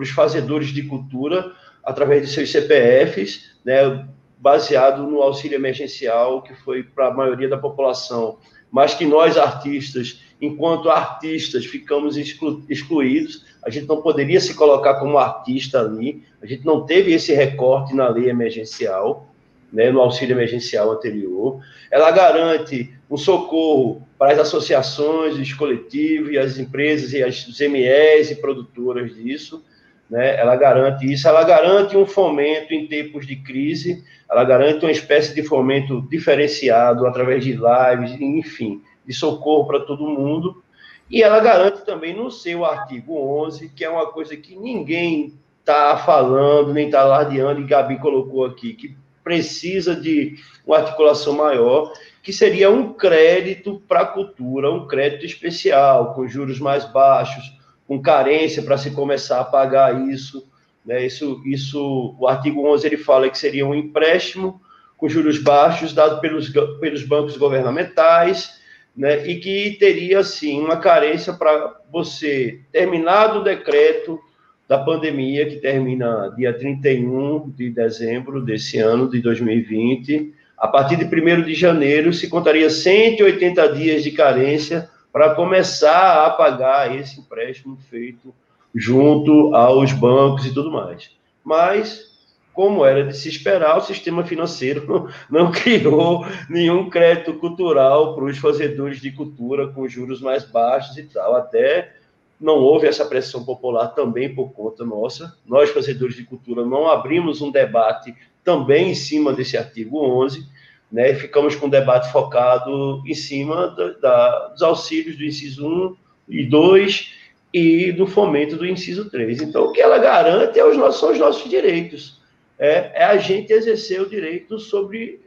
os 0.00 0.10
fazedores 0.10 0.68
de 0.68 0.82
cultura 0.82 1.52
através 1.84 2.22
de 2.22 2.34
seus 2.34 2.50
CPFs, 2.50 3.56
né, 3.64 4.06
baseado 4.38 5.02
no 5.02 5.22
auxílio 5.22 5.56
emergencial 5.56 6.42
que 6.42 6.54
foi 6.54 6.82
para 6.82 7.08
a 7.08 7.14
maioria 7.14 7.48
da 7.48 7.58
população, 7.58 8.38
mas 8.70 8.94
que 8.94 9.04
nós 9.04 9.36
artistas, 9.36 10.20
enquanto 10.40 10.90
artistas, 10.90 11.66
ficamos 11.66 12.16
exclu 12.16 12.62
excluídos 12.68 13.44
a 13.68 13.70
gente 13.70 13.86
não 13.86 14.00
poderia 14.00 14.40
se 14.40 14.54
colocar 14.54 14.94
como 14.94 15.18
artista 15.18 15.80
ali, 15.80 16.22
a 16.40 16.46
gente 16.46 16.64
não 16.64 16.86
teve 16.86 17.12
esse 17.12 17.34
recorte 17.34 17.94
na 17.94 18.08
lei 18.08 18.30
emergencial, 18.30 19.28
né, 19.72 19.90
no 19.90 20.00
auxílio 20.00 20.34
emergencial 20.34 20.90
anterior. 20.90 21.60
Ela 21.90 22.10
garante 22.10 22.90
um 23.10 23.16
socorro 23.16 24.02
para 24.18 24.32
as 24.32 24.38
associações, 24.38 25.36
os 25.36 25.52
coletivos 25.52 26.30
e 26.32 26.38
as 26.38 26.58
empresas 26.58 27.12
e 27.12 27.22
as 27.22 27.46
MEs 27.60 28.30
e 28.30 28.36
produtoras 28.36 29.14
disso. 29.14 29.62
Né? 30.10 30.36
Ela 30.36 30.56
garante 30.56 31.10
isso, 31.10 31.28
ela 31.28 31.44
garante 31.44 31.96
um 31.96 32.06
fomento 32.06 32.72
em 32.72 32.86
tempos 32.86 33.26
de 33.26 33.36
crise, 33.36 34.04
ela 34.30 34.44
garante 34.44 34.84
uma 34.84 34.92
espécie 34.92 35.34
de 35.34 35.42
fomento 35.42 36.00
diferenciado 36.08 37.06
através 37.06 37.44
de 37.44 37.52
lives, 37.52 38.20
enfim, 38.20 38.82
de 39.06 39.12
socorro 39.12 39.66
para 39.66 39.80
todo 39.80 40.08
mundo. 40.08 40.62
E 41.10 41.22
ela 41.22 41.40
garante 41.40 41.84
também 41.84 42.14
no 42.14 42.30
seu 42.30 42.64
artigo 42.64 43.18
11, 43.44 43.70
que 43.70 43.84
é 43.84 43.90
uma 43.90 44.06
coisa 44.06 44.36
que 44.36 44.56
ninguém 44.56 45.34
está 45.60 45.96
falando, 45.98 46.72
nem 46.72 46.86
está 46.86 47.00
alardeando, 47.00 47.60
e 47.60 47.64
Gabi 47.64 47.98
colocou 47.98 48.44
aqui, 48.44 48.74
que 48.74 48.96
precisa 49.22 49.94
de 49.94 50.36
uma 50.66 50.78
articulação 50.78 51.34
maior, 51.34 51.92
que 52.22 52.32
seria 52.32 52.70
um 52.70 52.94
crédito 52.94 53.82
para 53.86 54.00
a 54.00 54.06
cultura, 54.06 54.70
um 54.70 54.86
crédito 54.86 55.26
especial, 55.26 56.14
com 56.14 56.26
juros 56.26 56.58
mais 56.58 56.84
baixos, 56.86 57.57
com 57.88 58.00
carência 58.00 58.62
para 58.62 58.76
se 58.76 58.90
começar 58.90 59.40
a 59.40 59.44
pagar 59.44 60.06
isso. 60.08 60.46
Né? 60.84 61.06
Isso, 61.06 61.42
isso, 61.46 62.14
o 62.20 62.28
artigo 62.28 62.68
11 62.68 62.86
ele 62.86 62.98
fala 62.98 63.30
que 63.30 63.38
seria 63.38 63.66
um 63.66 63.74
empréstimo 63.74 64.60
com 64.98 65.08
juros 65.08 65.38
baixos 65.38 65.94
dado 65.94 66.20
pelos, 66.20 66.50
pelos 66.80 67.02
bancos 67.02 67.36
governamentais, 67.38 68.60
né? 68.94 69.26
e 69.26 69.36
que 69.36 69.76
teria, 69.80 70.22
sim, 70.22 70.60
uma 70.60 70.76
carência 70.76 71.32
para 71.32 71.80
você, 71.90 72.60
terminado 72.70 73.38
o 73.38 73.44
decreto 73.44 74.20
da 74.68 74.76
pandemia, 74.76 75.48
que 75.48 75.56
termina 75.56 76.34
dia 76.36 76.52
31 76.52 77.50
de 77.56 77.70
dezembro 77.70 78.44
desse 78.44 78.78
ano, 78.78 79.08
de 79.08 79.22
2020, 79.22 80.34
a 80.58 80.68
partir 80.68 80.96
de 80.96 81.04
1 81.04 81.42
de 81.42 81.54
janeiro, 81.54 82.12
se 82.12 82.28
contaria 82.28 82.68
180 82.68 83.66
dias 83.72 84.02
de 84.02 84.10
carência 84.10 84.90
para 85.12 85.34
começar 85.34 86.26
a 86.26 86.30
pagar 86.30 86.94
esse 86.94 87.20
empréstimo 87.20 87.76
feito 87.88 88.34
junto 88.74 89.54
aos 89.54 89.92
bancos 89.92 90.46
e 90.46 90.52
tudo 90.52 90.70
mais. 90.70 91.10
Mas, 91.42 92.04
como 92.52 92.84
era 92.84 93.04
de 93.04 93.16
se 93.16 93.28
esperar, 93.28 93.78
o 93.78 93.82
sistema 93.82 94.24
financeiro 94.24 95.08
não 95.30 95.50
criou 95.50 96.26
nenhum 96.48 96.90
crédito 96.90 97.34
cultural 97.34 98.14
para 98.14 98.24
os 98.24 98.38
fazedores 98.38 99.00
de 99.00 99.10
cultura 99.10 99.68
com 99.68 99.88
juros 99.88 100.20
mais 100.20 100.44
baixos 100.44 100.96
e 100.98 101.04
tal. 101.04 101.34
Até 101.34 101.94
não 102.40 102.56
houve 102.58 102.86
essa 102.86 103.04
pressão 103.04 103.44
popular 103.44 103.88
também 103.88 104.34
por 104.34 104.52
conta 104.52 104.84
nossa. 104.84 105.36
Nós, 105.46 105.70
fazedores 105.70 106.14
de 106.14 106.24
cultura, 106.24 106.64
não 106.64 106.88
abrimos 106.88 107.40
um 107.40 107.50
debate 107.50 108.14
também 108.44 108.90
em 108.90 108.94
cima 108.94 109.32
desse 109.32 109.56
artigo 109.56 109.98
11 110.22 110.57
né, 110.90 111.14
ficamos 111.14 111.54
com 111.54 111.66
o 111.66 111.70
debate 111.70 112.10
focado 112.10 113.02
em 113.06 113.14
cima 113.14 113.68
da, 113.68 113.88
da, 113.92 114.48
dos 114.48 114.62
auxílios 114.62 115.16
do 115.16 115.24
inciso 115.24 115.66
1 115.66 115.96
e 116.28 116.46
2 116.46 117.14
e 117.52 117.92
do 117.92 118.06
fomento 118.06 118.56
do 118.56 118.66
inciso 118.66 119.10
3. 119.10 119.42
Então, 119.42 119.64
o 119.64 119.72
que 119.72 119.80
ela 119.80 119.98
garante 119.98 120.58
é 120.58 120.64
os 120.64 120.76
nossos, 120.76 121.00
são 121.00 121.12
os 121.12 121.18
nossos 121.18 121.48
direitos. 121.48 122.20
É, 122.58 123.02
é 123.02 123.04
a 123.04 123.16
gente 123.18 123.52
exercer 123.52 124.00
o 124.00 124.08
direito 124.08 124.58
sobre 124.58 125.20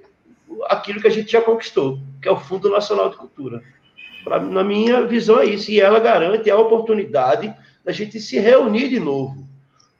aquilo 0.66 1.00
que 1.00 1.08
a 1.08 1.12
gente 1.12 1.32
já 1.32 1.42
conquistou, 1.42 2.00
que 2.22 2.28
é 2.28 2.32
o 2.32 2.38
Fundo 2.38 2.70
Nacional 2.70 3.10
de 3.10 3.18
Cultura. 3.18 3.64
Pra, 4.24 4.40
na 4.40 4.64
minha 4.64 5.06
visão, 5.06 5.40
é 5.40 5.46
isso. 5.46 5.72
E 5.72 5.80
ela 5.80 6.00
garante 6.00 6.50
a 6.50 6.58
oportunidade 6.58 7.54
da 7.84 7.92
gente 7.92 8.20
se 8.20 8.40
reunir 8.40 8.90
de 8.90 9.00
novo, 9.00 9.48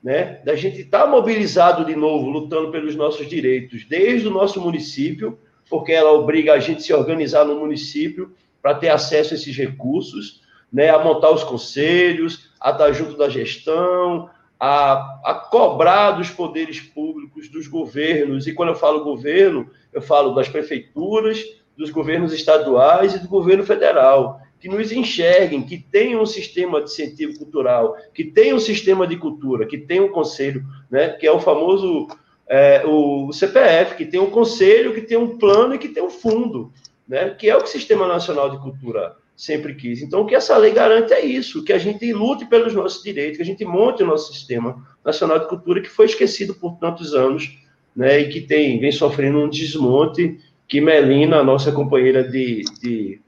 né? 0.02 0.40
da 0.44 0.54
gente 0.54 0.82
estar 0.82 1.04
tá 1.04 1.06
mobilizado 1.06 1.84
de 1.84 1.96
novo, 1.96 2.28
lutando 2.28 2.70
pelos 2.70 2.94
nossos 2.94 3.28
direitos, 3.28 3.84
desde 3.84 4.28
o 4.28 4.30
nosso 4.30 4.60
município 4.60 5.38
porque 5.72 5.90
ela 5.90 6.12
obriga 6.12 6.52
a 6.52 6.58
gente 6.58 6.80
a 6.80 6.84
se 6.84 6.92
organizar 6.92 7.46
no 7.46 7.58
município 7.58 8.34
para 8.60 8.74
ter 8.74 8.90
acesso 8.90 9.32
a 9.32 9.36
esses 9.38 9.56
recursos, 9.56 10.42
né, 10.70 10.90
a 10.90 11.02
montar 11.02 11.30
os 11.30 11.42
conselhos, 11.42 12.50
a 12.60 12.72
estar 12.72 12.92
junto 12.92 13.16
da 13.16 13.30
gestão, 13.30 14.28
a, 14.60 15.18
a 15.24 15.34
cobrar 15.50 16.10
dos 16.10 16.28
poderes 16.28 16.78
públicos, 16.78 17.48
dos 17.48 17.68
governos, 17.68 18.46
e 18.46 18.52
quando 18.52 18.68
eu 18.68 18.74
falo 18.74 19.02
governo, 19.02 19.70
eu 19.94 20.02
falo 20.02 20.34
das 20.34 20.46
prefeituras, 20.46 21.42
dos 21.74 21.88
governos 21.88 22.34
estaduais 22.34 23.14
e 23.14 23.18
do 23.20 23.28
governo 23.28 23.64
federal, 23.64 24.42
que 24.60 24.68
nos 24.68 24.92
enxerguem, 24.92 25.62
que 25.62 25.78
tenham 25.78 26.20
um 26.20 26.26
sistema 26.26 26.82
de 26.82 26.90
incentivo 26.90 27.38
cultural, 27.38 27.96
que 28.12 28.24
tenham 28.24 28.58
um 28.58 28.60
sistema 28.60 29.06
de 29.06 29.16
cultura, 29.16 29.64
que 29.64 29.78
tenham 29.78 30.04
um 30.04 30.12
conselho, 30.12 30.62
né, 30.90 31.08
que 31.08 31.26
é 31.26 31.32
o 31.32 31.40
famoso 31.40 32.08
é, 32.48 32.82
o 32.86 33.32
CPF, 33.32 33.96
que 33.96 34.04
tem 34.04 34.20
um 34.20 34.30
conselho, 34.30 34.94
que 34.94 35.00
tem 35.00 35.16
um 35.16 35.38
plano 35.38 35.74
e 35.74 35.78
que 35.78 35.88
tem 35.88 36.02
um 36.02 36.10
fundo, 36.10 36.72
né? 37.08 37.30
que 37.30 37.48
é 37.48 37.56
o 37.56 37.60
que 37.60 37.68
o 37.68 37.72
Sistema 37.72 38.06
Nacional 38.06 38.50
de 38.50 38.58
Cultura 38.58 39.16
sempre 39.36 39.74
quis. 39.74 40.02
Então, 40.02 40.20
o 40.20 40.26
que 40.26 40.34
essa 40.34 40.56
lei 40.56 40.72
garante 40.72 41.12
é 41.12 41.24
isso, 41.24 41.64
que 41.64 41.72
a 41.72 41.78
gente 41.78 42.12
lute 42.12 42.44
pelos 42.44 42.74
nossos 42.74 43.02
direitos, 43.02 43.36
que 43.36 43.42
a 43.42 43.46
gente 43.46 43.64
monte 43.64 44.02
o 44.02 44.06
nosso 44.06 44.32
Sistema 44.32 44.86
Nacional 45.04 45.38
de 45.38 45.48
Cultura, 45.48 45.80
que 45.80 45.88
foi 45.88 46.06
esquecido 46.06 46.54
por 46.54 46.76
tantos 46.78 47.14
anos, 47.14 47.58
né? 47.94 48.20
e 48.20 48.28
que 48.28 48.40
tem, 48.40 48.78
vem 48.78 48.92
sofrendo 48.92 49.38
um 49.38 49.48
desmonte, 49.48 50.38
que 50.68 50.80
Melina, 50.80 51.38
a 51.38 51.44
nossa 51.44 51.72
companheira 51.72 52.22
de, 52.22 52.64
de, 52.80 53.20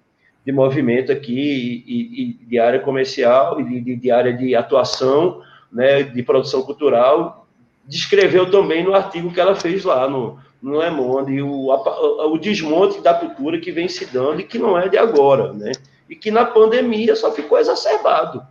de 0.45 0.53
movimento 0.53 1.13
aqui, 1.13 1.85
e, 1.87 2.23
e, 2.23 2.47
de 2.47 2.59
área 2.59 2.81
comercial, 2.81 3.61
e 3.61 3.81
de, 3.81 3.97
de 3.97 4.11
área 4.11 4.33
de 4.33 4.55
atuação, 4.55 5.43
né, 5.73 6.03
de 6.03 6.23
produção 6.23 6.63
cultural, 6.63 7.44
descreveu 7.87 8.51
também 8.51 8.83
no 8.83 8.95
artigo 8.95 9.33
que 9.33 9.41
ela 9.41 9.55
fez 9.55 9.85
lá 9.85 10.09
no, 10.09 10.39
no 10.63 10.81
Le 10.81 10.91
Monde, 10.91 11.43
o, 11.43 11.69
o 11.71 12.39
desmonte 12.39 13.01
da 13.01 13.15
cultura 13.15 13.61
que 13.61 13.71
vem 13.71 13.89
se 13.89 14.07
dando 14.07 14.41
e 14.41 14.45
que 14.45 14.59
não 14.59 14.79
é 14.79 14.89
de 14.89 14.97
agora, 14.97 15.53
né? 15.53 15.73
E 16.09 16.17
que 16.17 16.31
na 16.31 16.45
pandemia 16.45 17.15
só 17.15 17.33
ficou 17.33 17.59
exacerbado, 17.59 18.43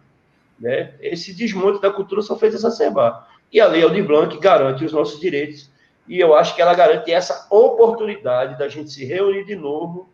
né? 0.59 0.93
Esse 1.01 1.33
desmonte 1.33 1.81
da 1.81 1.91
cultura 1.91 2.21
só 2.21 2.37
fez 2.37 2.53
exacerbar. 2.53 3.29
E 3.51 3.59
a 3.59 3.67
Lei 3.67 3.83
Aldir 3.83 4.05
Blanc 4.05 4.37
garante 4.39 4.85
os 4.85 4.93
nossos 4.93 5.19
direitos 5.19 5.71
e 6.07 6.19
eu 6.19 6.35
acho 6.35 6.55
que 6.55 6.61
ela 6.61 6.73
garante 6.73 7.11
essa 7.11 7.47
oportunidade 7.49 8.57
da 8.57 8.67
gente 8.67 8.91
se 8.91 9.05
reunir 9.05 9.45
de 9.45 9.55
novo 9.55 10.09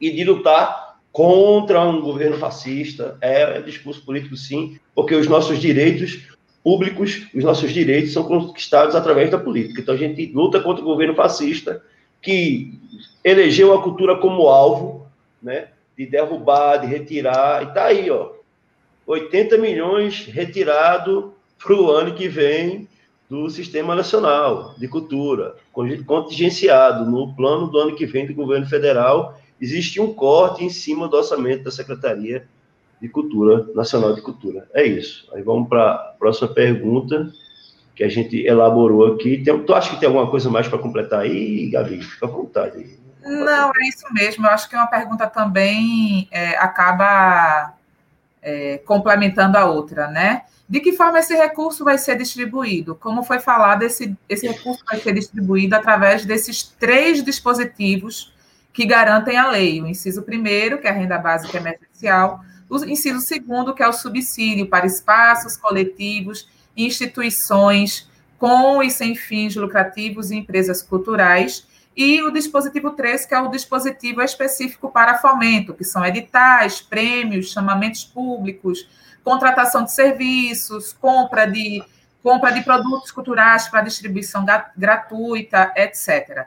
e 0.00 0.10
de 0.10 0.24
lutar 0.24 0.98
contra 1.12 1.80
um 1.82 2.00
governo 2.00 2.38
fascista. 2.38 3.18
É, 3.20 3.58
é 3.58 3.62
discurso 3.62 4.04
político, 4.04 4.36
sim, 4.36 4.78
porque 4.94 5.14
os 5.14 5.26
nossos 5.26 5.58
direitos 5.58 6.29
públicos, 6.62 7.26
os 7.34 7.44
nossos 7.44 7.72
direitos 7.72 8.12
são 8.12 8.24
conquistados 8.24 8.94
através 8.94 9.30
da 9.30 9.38
política. 9.38 9.80
Então 9.80 9.94
a 9.94 9.98
gente 9.98 10.26
luta 10.32 10.60
contra 10.60 10.82
o 10.82 10.86
governo 10.86 11.14
fascista 11.14 11.82
que 12.20 12.78
elegeu 13.24 13.72
a 13.72 13.82
cultura 13.82 14.16
como 14.18 14.48
alvo, 14.48 15.06
né, 15.42 15.68
de 15.96 16.06
derrubar, 16.06 16.78
de 16.78 16.86
retirar, 16.86 17.62
e 17.62 17.68
está 17.68 17.84
aí, 17.86 18.10
ó, 18.10 18.32
80 19.06 19.58
milhões 19.58 20.26
retirado 20.26 21.34
para 21.58 21.74
o 21.74 21.90
ano 21.90 22.14
que 22.14 22.28
vem 22.28 22.88
do 23.28 23.48
Sistema 23.48 23.94
Nacional 23.94 24.74
de 24.78 24.88
Cultura, 24.88 25.56
contingenciado 26.06 27.08
no 27.08 27.34
plano 27.34 27.68
do 27.68 27.78
ano 27.78 27.94
que 27.94 28.04
vem 28.04 28.26
do 28.26 28.34
governo 28.34 28.66
federal, 28.66 29.38
existe 29.60 30.00
um 30.00 30.12
corte 30.12 30.64
em 30.64 30.70
cima 30.70 31.06
do 31.08 31.16
orçamento 31.16 31.64
da 31.64 31.70
Secretaria 31.70 32.46
de 33.00 33.08
Cultura, 33.08 33.66
Nacional 33.74 34.14
de 34.14 34.20
Cultura. 34.20 34.68
É 34.74 34.84
isso. 34.84 35.28
Aí 35.34 35.42
vamos 35.42 35.68
para 35.68 35.92
a 35.92 36.14
próxima 36.18 36.48
pergunta 36.48 37.32
que 37.94 38.04
a 38.04 38.08
gente 38.08 38.44
elaborou 38.46 39.14
aqui. 39.14 39.38
Tem, 39.38 39.58
tu 39.62 39.74
acha 39.74 39.90
que 39.90 40.00
tem 40.00 40.06
alguma 40.06 40.30
coisa 40.30 40.50
mais 40.50 40.68
para 40.68 40.78
completar 40.78 41.20
aí, 41.20 41.70
Gabi? 41.70 42.02
Fica 42.02 42.26
à 42.26 42.28
vontade. 42.28 42.98
Não, 43.22 43.70
é 43.70 43.88
isso 43.88 44.06
mesmo. 44.12 44.46
Eu 44.46 44.50
acho 44.50 44.68
que 44.68 44.76
uma 44.76 44.86
pergunta 44.86 45.26
também 45.26 46.28
é, 46.30 46.56
acaba 46.56 47.74
é, 48.42 48.78
complementando 48.78 49.58
a 49.58 49.66
outra, 49.66 50.08
né? 50.08 50.42
De 50.68 50.80
que 50.80 50.92
forma 50.92 51.18
esse 51.18 51.34
recurso 51.34 51.84
vai 51.84 51.98
ser 51.98 52.16
distribuído? 52.16 52.94
Como 52.94 53.22
foi 53.22 53.40
falado, 53.40 53.82
esse, 53.82 54.16
esse 54.28 54.46
recurso 54.46 54.84
vai 54.88 55.00
ser 55.00 55.12
distribuído 55.12 55.74
através 55.74 56.24
desses 56.24 56.62
três 56.62 57.24
dispositivos 57.24 58.32
que 58.72 58.86
garantem 58.86 59.36
a 59.36 59.50
lei. 59.50 59.82
O 59.82 59.86
inciso 59.86 60.22
primeiro, 60.22 60.78
que 60.78 60.86
é 60.86 60.90
a 60.90 60.94
renda 60.94 61.18
básica 61.18 61.58
emergencial, 61.58 62.40
o 62.70 62.84
inciso 62.84 63.20
segundo, 63.20 63.74
que 63.74 63.82
é 63.82 63.88
o 63.88 63.92
subsídio 63.92 64.68
para 64.68 64.86
espaços 64.86 65.56
coletivos, 65.56 66.48
instituições 66.76 68.08
com 68.38 68.82
e 68.82 68.90
sem 68.90 69.14
fins 69.14 69.54
lucrativos 69.56 70.30
e 70.30 70.36
empresas 70.36 70.80
culturais, 70.80 71.66
e 71.94 72.22
o 72.22 72.30
dispositivo 72.30 72.92
3, 72.92 73.26
que 73.26 73.34
é 73.34 73.40
o 73.40 73.50
dispositivo 73.50 74.22
específico 74.22 74.90
para 74.90 75.18
fomento, 75.18 75.74
que 75.74 75.84
são 75.84 76.04
editais, 76.06 76.80
prêmios, 76.80 77.52
chamamentos 77.52 78.04
públicos, 78.04 78.88
contratação 79.22 79.84
de 79.84 79.92
serviços, 79.92 80.92
compra 80.92 81.46
de, 81.46 81.82
compra 82.22 82.52
de 82.52 82.62
produtos 82.62 83.10
culturais 83.10 83.68
para 83.68 83.82
distribuição 83.82 84.46
gratuita, 84.76 85.72
etc. 85.76 86.46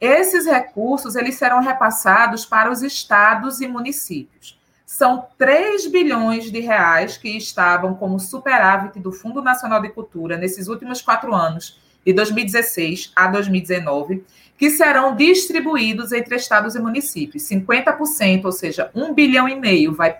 Esses 0.00 0.46
recursos 0.46 1.16
eles 1.16 1.34
serão 1.34 1.60
repassados 1.60 2.46
para 2.46 2.70
os 2.70 2.82
estados 2.82 3.60
e 3.60 3.68
municípios. 3.68 4.58
São 4.86 5.26
3 5.38 5.86
bilhões 5.86 6.50
de 6.50 6.60
reais 6.60 7.16
que 7.16 7.36
estavam 7.36 7.94
como 7.94 8.20
superávit 8.20 9.00
do 9.00 9.12
Fundo 9.12 9.42
Nacional 9.42 9.80
de 9.80 9.88
Cultura 9.88 10.36
nesses 10.36 10.68
últimos 10.68 11.00
quatro 11.00 11.34
anos 11.34 11.80
de 12.04 12.12
2016 12.12 13.12
a 13.16 13.28
2019, 13.28 14.24
que 14.58 14.70
serão 14.70 15.16
distribuídos 15.16 16.12
entre 16.12 16.36
estados 16.36 16.74
e 16.74 16.78
municípios. 16.78 17.42
50%, 17.44 18.44
ou 18.44 18.52
seja, 18.52 18.90
um 18.94 19.14
bilhão 19.14 19.48
e 19.48 19.56
meio, 19.56 19.94
vai 19.94 20.18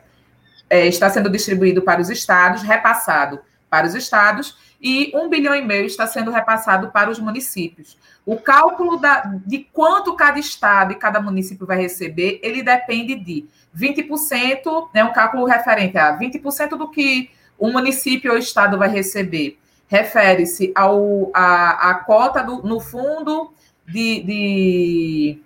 é, 0.68 0.87
está 0.87 1.11
sendo 1.11 1.28
distribuído 1.28 1.83
para 1.83 2.00
os 2.00 2.09
estados, 2.09 2.62
repassado 2.62 3.40
para 3.74 3.88
os 3.88 3.94
estados, 3.96 4.56
e 4.80 5.10
um 5.16 5.28
bilhão 5.28 5.52
e 5.52 5.60
meio 5.60 5.84
está 5.84 6.06
sendo 6.06 6.30
repassado 6.30 6.92
para 6.92 7.10
os 7.10 7.18
municípios. 7.18 7.98
O 8.24 8.36
cálculo 8.36 8.98
da, 8.98 9.22
de 9.44 9.66
quanto 9.72 10.14
cada 10.14 10.38
estado 10.38 10.92
e 10.92 10.94
cada 10.94 11.20
município 11.20 11.66
vai 11.66 11.78
receber, 11.78 12.38
ele 12.40 12.62
depende 12.62 13.16
de 13.16 13.46
20%, 13.76 14.90
né, 14.94 15.02
um 15.02 15.12
cálculo 15.12 15.44
referente 15.44 15.98
a 15.98 16.16
20% 16.16 16.76
do 16.76 16.88
que 16.88 17.30
o 17.58 17.68
município 17.72 18.30
ou 18.30 18.38
estado 18.38 18.78
vai 18.78 18.88
receber. 18.88 19.58
Refere-se 19.88 20.70
ao 20.72 21.32
a, 21.34 21.90
a 21.90 21.94
cota 21.94 22.44
do, 22.44 22.62
no 22.62 22.78
fundo 22.78 23.52
de, 23.88 24.22
de 24.22 25.38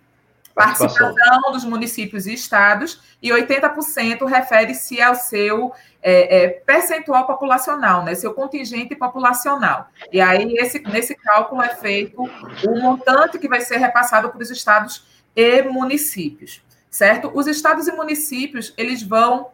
participação 0.54 1.52
dos 1.52 1.64
municípios 1.64 2.26
e 2.26 2.34
estados, 2.34 3.00
e 3.22 3.30
80% 3.30 4.24
refere-se 4.26 5.00
ao 5.02 5.14
seu 5.14 5.72
é, 6.00 6.44
é, 6.44 6.48
percentual 6.48 7.26
populacional, 7.26 8.04
né, 8.04 8.14
seu 8.14 8.32
contingente 8.32 8.94
populacional. 8.94 9.88
E 10.12 10.20
aí, 10.20 10.54
esse, 10.54 10.78
nesse 10.80 11.14
cálculo 11.16 11.62
é 11.62 11.74
feito 11.74 12.22
o 12.22 12.80
montante 12.80 13.38
que 13.38 13.48
vai 13.48 13.60
ser 13.60 13.78
repassado 13.78 14.28
para 14.30 14.40
os 14.40 14.50
estados 14.50 15.04
e 15.34 15.62
municípios, 15.62 16.62
certo? 16.88 17.30
Os 17.34 17.46
estados 17.46 17.88
e 17.88 17.92
municípios, 17.92 18.72
eles 18.76 19.02
vão, 19.02 19.48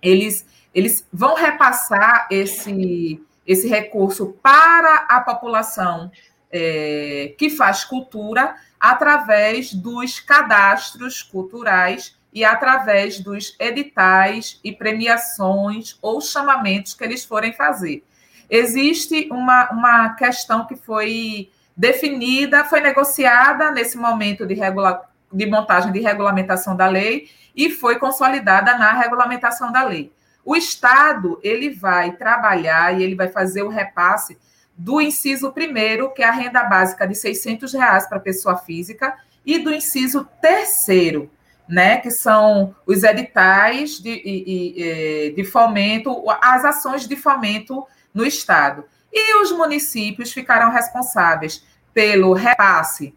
eles, 0.00 0.46
eles 0.74 1.06
vão 1.12 1.34
repassar 1.34 2.26
esse, 2.30 3.22
esse 3.46 3.68
recurso 3.68 4.38
para 4.42 5.06
a 5.08 5.20
população 5.20 6.10
é, 6.50 7.34
que 7.36 7.50
faz 7.50 7.84
cultura 7.84 8.56
através 8.80 9.74
dos 9.74 10.20
cadastros 10.20 11.22
culturais 11.22 12.15
e 12.36 12.44
através 12.44 13.18
dos 13.18 13.56
editais 13.58 14.60
e 14.62 14.70
premiações 14.70 15.96
ou 16.02 16.20
chamamentos 16.20 16.92
que 16.92 17.02
eles 17.02 17.24
forem 17.24 17.54
fazer. 17.54 18.04
Existe 18.50 19.26
uma, 19.32 19.70
uma 19.70 20.10
questão 20.10 20.66
que 20.66 20.76
foi 20.76 21.50
definida, 21.74 22.62
foi 22.62 22.82
negociada 22.82 23.70
nesse 23.70 23.96
momento 23.96 24.46
de, 24.46 24.52
regula, 24.52 25.08
de 25.32 25.46
montagem 25.46 25.90
de 25.90 26.00
regulamentação 26.00 26.76
da 26.76 26.86
lei 26.86 27.30
e 27.56 27.70
foi 27.70 27.98
consolidada 27.98 28.76
na 28.76 28.92
regulamentação 28.92 29.72
da 29.72 29.82
lei. 29.84 30.12
O 30.44 30.54
Estado 30.54 31.40
ele 31.42 31.70
vai 31.70 32.12
trabalhar 32.12 33.00
e 33.00 33.02
ele 33.02 33.14
vai 33.14 33.28
fazer 33.28 33.62
o 33.62 33.70
repasse 33.70 34.36
do 34.76 35.00
inciso 35.00 35.52
primeiro, 35.52 36.12
que 36.12 36.22
é 36.22 36.28
a 36.28 36.32
renda 36.32 36.62
básica 36.64 37.08
de 37.08 37.14
600 37.14 37.72
reais 37.72 38.06
para 38.06 38.20
pessoa 38.20 38.58
física, 38.58 39.16
e 39.42 39.58
do 39.58 39.72
inciso 39.72 40.28
terceiro, 40.38 41.30
né, 41.68 41.98
que 41.98 42.10
são 42.10 42.74
os 42.86 43.02
editais 43.02 43.98
de, 43.98 44.22
de, 44.22 45.32
de 45.34 45.44
fomento, 45.44 46.24
as 46.40 46.64
ações 46.64 47.06
de 47.06 47.16
fomento 47.16 47.86
no 48.14 48.24
Estado. 48.24 48.84
E 49.12 49.42
os 49.42 49.50
municípios 49.52 50.32
ficarão 50.32 50.70
responsáveis 50.70 51.64
pelo 51.92 52.32
repasse 52.34 53.14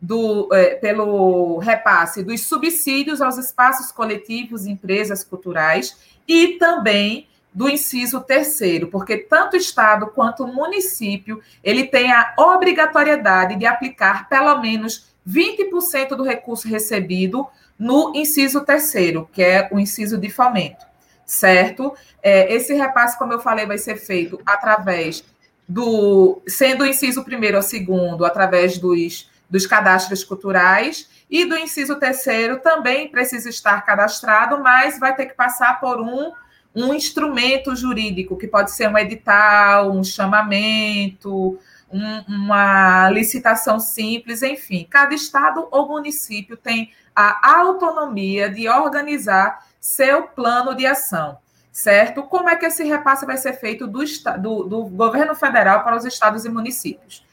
do, 0.00 0.48
é, 0.52 0.76
pelo 0.76 1.58
repasse 1.58 2.22
dos 2.22 2.46
subsídios 2.46 3.20
aos 3.20 3.36
espaços 3.36 3.92
coletivos 3.92 4.64
e 4.64 4.70
empresas 4.70 5.22
culturais 5.22 5.96
e 6.26 6.58
também 6.58 7.28
do 7.52 7.68
inciso 7.68 8.20
terceiro, 8.20 8.86
porque 8.88 9.16
tanto 9.16 9.54
o 9.54 9.56
Estado 9.56 10.06
quanto 10.06 10.44
o 10.44 10.54
município, 10.54 11.42
ele 11.64 11.84
tem 11.84 12.12
a 12.12 12.32
obrigatoriedade 12.38 13.56
de 13.56 13.66
aplicar 13.66 14.28
pelo 14.28 14.60
menos 14.60 15.10
20% 15.28 16.10
do 16.10 16.22
recurso 16.22 16.68
recebido 16.68 17.46
no 17.80 18.12
inciso 18.14 18.60
terceiro, 18.60 19.26
que 19.32 19.42
é 19.42 19.66
o 19.72 19.78
inciso 19.80 20.18
de 20.18 20.28
fomento, 20.28 20.84
certo? 21.24 21.94
É, 22.22 22.54
esse 22.54 22.74
repasse, 22.74 23.18
como 23.18 23.32
eu 23.32 23.40
falei, 23.40 23.64
vai 23.64 23.78
ser 23.78 23.96
feito 23.96 24.38
através 24.44 25.24
do, 25.66 26.42
sendo 26.46 26.84
o 26.84 26.86
inciso 26.86 27.24
primeiro 27.24 27.56
ou 27.56 27.62
segundo, 27.62 28.26
através 28.26 28.76
dos, 28.76 29.30
dos 29.48 29.66
cadastros 29.66 30.22
culturais, 30.22 31.08
e 31.30 31.46
do 31.46 31.56
inciso 31.56 31.96
terceiro 31.98 32.60
também 32.60 33.08
precisa 33.08 33.48
estar 33.48 33.80
cadastrado, 33.80 34.62
mas 34.62 34.98
vai 34.98 35.16
ter 35.16 35.26
que 35.26 35.34
passar 35.34 35.80
por 35.80 36.02
um 36.02 36.32
um 36.74 36.94
instrumento 36.94 37.74
jurídico, 37.74 38.36
que 38.36 38.46
pode 38.46 38.70
ser 38.70 38.88
um 38.88 38.96
edital, 38.96 39.90
um 39.90 40.04
chamamento, 40.04 41.58
um, 41.90 42.20
uma 42.28 43.10
licitação 43.10 43.80
simples, 43.80 44.42
enfim. 44.42 44.86
Cada 44.88 45.12
estado 45.12 45.66
ou 45.70 45.88
município 45.88 46.56
tem 46.56 46.92
a 47.14 47.60
autonomia 47.60 48.48
de 48.48 48.68
organizar 48.68 49.66
seu 49.80 50.24
plano 50.24 50.74
de 50.74 50.86
ação, 50.86 51.38
certo? 51.72 52.22
Como 52.22 52.48
é 52.48 52.56
que 52.56 52.66
esse 52.66 52.84
repasse 52.84 53.24
vai 53.24 53.36
ser 53.36 53.54
feito 53.54 53.86
do, 53.86 54.04
do, 54.38 54.64
do 54.64 54.84
governo 54.84 55.34
federal 55.34 55.82
para 55.82 55.96
os 55.96 56.04
estados 56.04 56.44
e 56.44 56.48
municípios? 56.48 57.24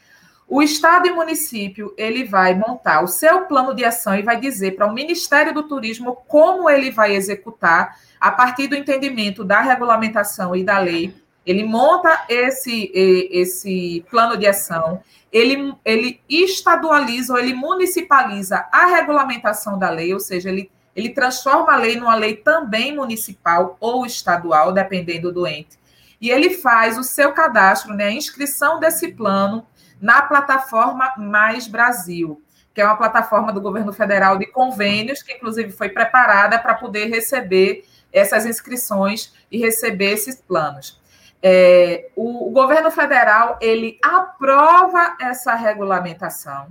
O 0.49 0.63
estado 0.63 1.05
e 1.05 1.11
município 1.11 1.93
ele 1.97 2.23
vai 2.23 2.55
montar 2.55 3.03
o 3.03 3.07
seu 3.07 3.41
plano 3.41 3.75
de 3.75 3.83
ação 3.83 4.15
e 4.15 4.23
vai 4.23 4.39
dizer 4.39 4.77
para 4.77 4.87
o 4.87 4.93
Ministério 4.93 5.53
do 5.53 5.63
Turismo 5.63 6.15
como 6.25 6.69
ele 6.69 6.89
vai 6.89 7.13
executar 7.13 7.97
a 8.17 8.31
partir 8.31 8.67
do 8.67 8.75
entendimento 8.75 9.43
da 9.43 9.59
regulamentação 9.59 10.55
e 10.55 10.63
da 10.63 10.79
lei. 10.79 11.13
Ele 11.47 11.63
monta 11.63 12.25
esse 12.27 12.91
esse 12.93 14.05
plano 14.11 14.35
de 14.35 14.45
ação, 14.45 15.01
ele, 15.31 15.73
ele 15.85 16.21
estadualiza 16.27 17.33
ou 17.33 17.39
ele 17.39 17.53
municipaliza 17.53 18.67
a 18.69 18.87
regulamentação 18.87 19.79
da 19.79 19.89
lei, 19.89 20.13
ou 20.13 20.19
seja, 20.19 20.49
ele, 20.49 20.69
ele 20.93 21.09
transforma 21.09 21.73
a 21.73 21.77
lei 21.77 21.97
numa 21.97 22.15
lei 22.15 22.35
também 22.35 22.93
municipal 22.93 23.77
ou 23.79 24.05
estadual, 24.05 24.73
dependendo 24.73 25.31
do 25.31 25.47
ente. 25.47 25.79
E 26.19 26.29
ele 26.29 26.49
faz 26.49 26.97
o 26.97 27.03
seu 27.03 27.31
cadastro, 27.31 27.93
né, 27.93 28.05
a 28.05 28.11
inscrição 28.11 28.79
desse 28.79 29.13
plano 29.13 29.65
na 30.01 30.21
plataforma 30.23 31.13
Mais 31.17 31.65
Brasil, 31.67 32.41
que 32.73 32.81
é 32.81 32.85
uma 32.85 32.97
plataforma 32.97 33.53
do 33.53 33.61
governo 33.61 33.93
federal 33.93 34.37
de 34.37 34.47
convênios, 34.47 35.23
que 35.23 35.33
inclusive 35.33 35.71
foi 35.71 35.87
preparada 35.89 36.59
para 36.59 36.73
poder 36.73 37.05
receber 37.05 37.85
essas 38.11 38.45
inscrições 38.45 39.33
e 39.51 39.57
receber 39.59 40.11
esses 40.11 40.35
planos. 40.35 40.99
É, 41.41 42.09
o, 42.15 42.49
o 42.49 42.51
governo 42.51 42.89
federal 42.89 43.57
ele 43.61 43.99
aprova 44.03 45.15
essa 45.21 45.53
regulamentação 45.53 46.67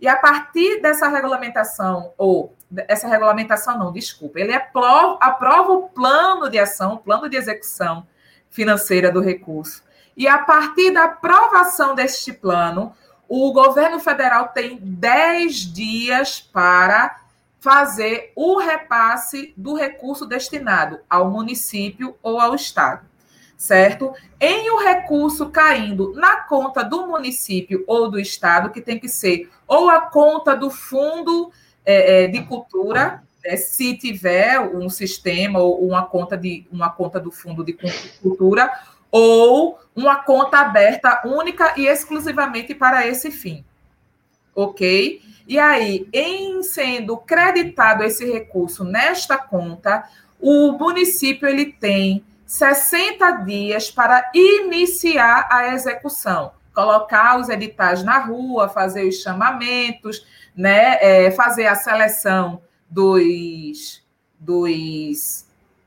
e 0.00 0.08
a 0.08 0.16
partir 0.16 0.80
dessa 0.80 1.08
regulamentação 1.08 2.12
ou 2.16 2.54
essa 2.88 3.08
regulamentação 3.08 3.78
não, 3.78 3.92
desculpa, 3.92 4.40
ele 4.40 4.54
aprova, 4.54 5.18
aprova 5.20 5.72
o 5.72 5.88
plano 5.88 6.48
de 6.48 6.58
ação, 6.58 6.94
o 6.94 6.98
plano 6.98 7.28
de 7.28 7.36
execução 7.36 8.06
financeira 8.48 9.10
do 9.10 9.20
recurso. 9.20 9.82
E 10.16 10.26
a 10.26 10.38
partir 10.38 10.90
da 10.92 11.04
aprovação 11.04 11.94
deste 11.94 12.32
plano, 12.32 12.94
o 13.28 13.52
governo 13.52 13.98
federal 14.00 14.48
tem 14.48 14.78
10 14.80 15.72
dias 15.72 16.40
para 16.40 17.20
fazer 17.60 18.32
o 18.34 18.58
repasse 18.58 19.52
do 19.56 19.74
recurso 19.74 20.24
destinado 20.24 21.00
ao 21.08 21.30
município 21.30 22.16
ou 22.22 22.40
ao 22.40 22.54
estado, 22.54 23.06
certo? 23.60 24.14
Em 24.40 24.70
o 24.70 24.78
recurso 24.78 25.50
caindo 25.50 26.14
na 26.14 26.44
conta 26.44 26.82
do 26.82 27.06
município 27.06 27.84
ou 27.86 28.10
do 28.10 28.18
estado, 28.18 28.70
que 28.70 28.80
tem 28.80 28.98
que 28.98 29.06
ser 29.06 29.50
ou 29.68 29.90
a 29.90 30.00
conta 30.00 30.56
do 30.56 30.70
fundo 30.70 31.52
é, 31.84 32.24
é 32.24 32.26
de 32.26 32.40
cultura, 32.40 33.22
né, 33.44 33.56
se 33.58 33.94
tiver 33.98 34.58
um 34.58 34.88
sistema 34.88 35.58
ou 35.58 35.86
uma 35.86 36.06
conta 36.06 36.38
de 36.38 36.66
uma 36.72 36.88
conta 36.88 37.20
do 37.20 37.30
fundo 37.30 37.62
de 37.62 37.76
cultura, 38.22 38.72
ou 39.10 39.78
uma 39.94 40.16
conta 40.16 40.60
aberta 40.60 41.20
única 41.26 41.74
e 41.76 41.86
exclusivamente 41.86 42.74
para 42.74 43.06
esse 43.06 43.30
fim. 43.30 43.62
Ok? 44.54 45.20
E 45.46 45.58
aí, 45.58 46.08
em 46.14 46.62
sendo 46.62 47.14
creditado 47.18 48.04
esse 48.04 48.24
recurso 48.24 48.84
nesta 48.84 49.36
conta, 49.36 50.08
o 50.40 50.72
município 50.72 51.46
ele 51.46 51.66
tem 51.66 52.24
60 52.50 53.30
dias 53.44 53.92
para 53.92 54.28
iniciar 54.34 55.46
a 55.52 55.72
execução, 55.72 56.50
colocar 56.74 57.38
os 57.38 57.48
editais 57.48 58.02
na 58.02 58.18
rua, 58.18 58.68
fazer 58.68 59.04
os 59.06 59.22
chamamentos, 59.22 60.26
né, 60.56 60.98
é, 61.00 61.30
fazer 61.30 61.68
a 61.68 61.76
seleção 61.76 62.60
dos, 62.90 64.02
dos 64.36 65.46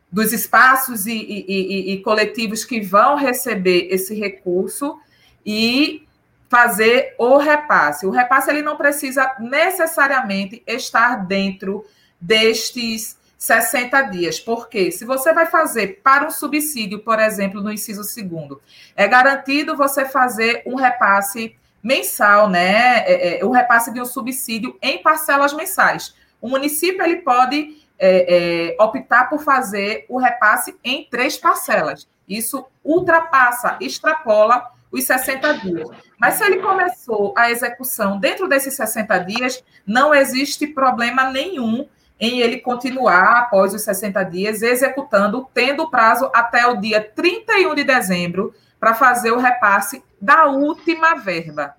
dos 0.09 0.31
espaços 0.31 1.05
e, 1.05 1.11
e, 1.11 1.45
e, 1.47 1.93
e, 1.93 2.01
coletivos 2.01 2.63
que 2.63 2.79
vão 2.79 3.17
receber 3.17 3.87
esse 3.89 4.13
recurso 4.13 4.97
e 5.45 6.07
fazer 6.47 7.13
o 7.17 7.37
repasse. 7.37 8.05
O 8.05 8.11
repasse 8.11 8.49
ele 8.49 8.61
não 8.61 8.77
precisa 8.77 9.35
necessariamente 9.39 10.63
estar 10.67 11.25
dentro 11.25 11.83
destes 12.21 13.17
60 13.43 14.03
dias, 14.03 14.39
porque 14.39 14.89
se 14.89 15.03
você 15.03 15.33
vai 15.33 15.45
fazer 15.45 15.99
para 16.01 16.25
um 16.25 16.31
subsídio, 16.31 16.99
por 16.99 17.19
exemplo, 17.19 17.61
no 17.61 17.73
inciso 17.73 18.01
segundo, 18.01 18.61
é 18.95 19.05
garantido 19.05 19.75
você 19.75 20.05
fazer 20.05 20.63
um 20.65 20.75
repasse 20.75 21.53
mensal, 21.83 22.49
né? 22.49 22.99
É, 22.99 23.39
é, 23.41 23.45
o 23.45 23.51
repasse 23.51 23.91
de 23.91 23.99
um 23.99 24.05
subsídio 24.05 24.77
em 24.81 25.03
parcelas 25.03 25.51
mensais. 25.51 26.15
O 26.39 26.47
município 26.47 27.03
ele 27.03 27.17
pode 27.17 27.83
é, 27.99 28.69
é, 28.69 28.81
optar 28.81 29.29
por 29.29 29.43
fazer 29.43 30.05
o 30.07 30.17
repasse 30.17 30.77
em 30.81 31.05
três 31.11 31.35
parcelas. 31.35 32.07
Isso 32.25 32.65
ultrapassa, 32.81 33.75
extrapola 33.81 34.71
os 34.89 35.03
60 35.03 35.53
dias. 35.57 35.89
Mas 36.17 36.35
se 36.35 36.45
ele 36.45 36.59
começou 36.61 37.33
a 37.35 37.51
execução 37.51 38.17
dentro 38.17 38.47
desses 38.47 38.73
60 38.73 39.17
dias, 39.19 39.61
não 39.85 40.15
existe 40.15 40.65
problema 40.65 41.29
nenhum 41.29 41.85
em 42.19 42.39
ele 42.39 42.59
continuar 42.59 43.39
após 43.39 43.73
os 43.73 43.81
60 43.81 44.23
dias 44.23 44.61
executando, 44.61 45.47
tendo 45.53 45.89
prazo 45.89 46.29
até 46.33 46.65
o 46.67 46.77
dia 46.77 47.01
31 47.01 47.75
de 47.75 47.83
dezembro 47.83 48.53
para 48.79 48.93
fazer 48.93 49.31
o 49.31 49.39
repasse 49.39 50.03
da 50.21 50.45
última 50.45 51.15
verba, 51.15 51.75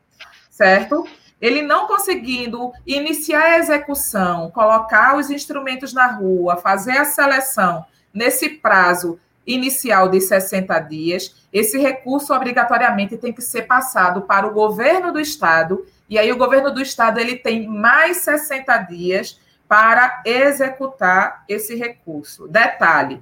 certo? 0.51 1.07
Ele 1.41 1.63
não 1.63 1.87
conseguindo 1.87 2.73
iniciar 2.87 3.43
a 3.43 3.59
execução, 3.59 4.51
colocar 4.51 5.17
os 5.17 5.31
instrumentos 5.31 5.93
na 5.93 6.07
rua, 6.07 6.57
fazer 6.57 6.97
a 6.97 7.05
seleção 7.05 7.85
nesse 8.13 8.49
prazo 8.49 9.19
inicial 9.47 10.09
de 10.09 10.21
60 10.21 10.79
dias, 10.81 11.35
esse 11.53 11.79
recurso 11.79 12.33
obrigatoriamente 12.33 13.17
tem 13.17 13.33
que 13.33 13.43
ser 13.43 13.63
passado 13.63 14.23
para 14.23 14.47
o 14.47 14.53
governo 14.53 15.13
do 15.13 15.21
estado, 15.21 15.87
e 16.09 16.19
aí 16.19 16.33
o 16.33 16.39
governo 16.39 16.71
do 16.71 16.81
estado 16.81 17.19
ele 17.19 17.37
tem 17.37 17.67
mais 17.69 18.19
60 18.19 18.77
dias 18.79 19.41
para 19.75 20.23
executar 20.25 21.45
esse 21.49 21.75
recurso. 21.75 22.47
Detalhe: 22.47 23.21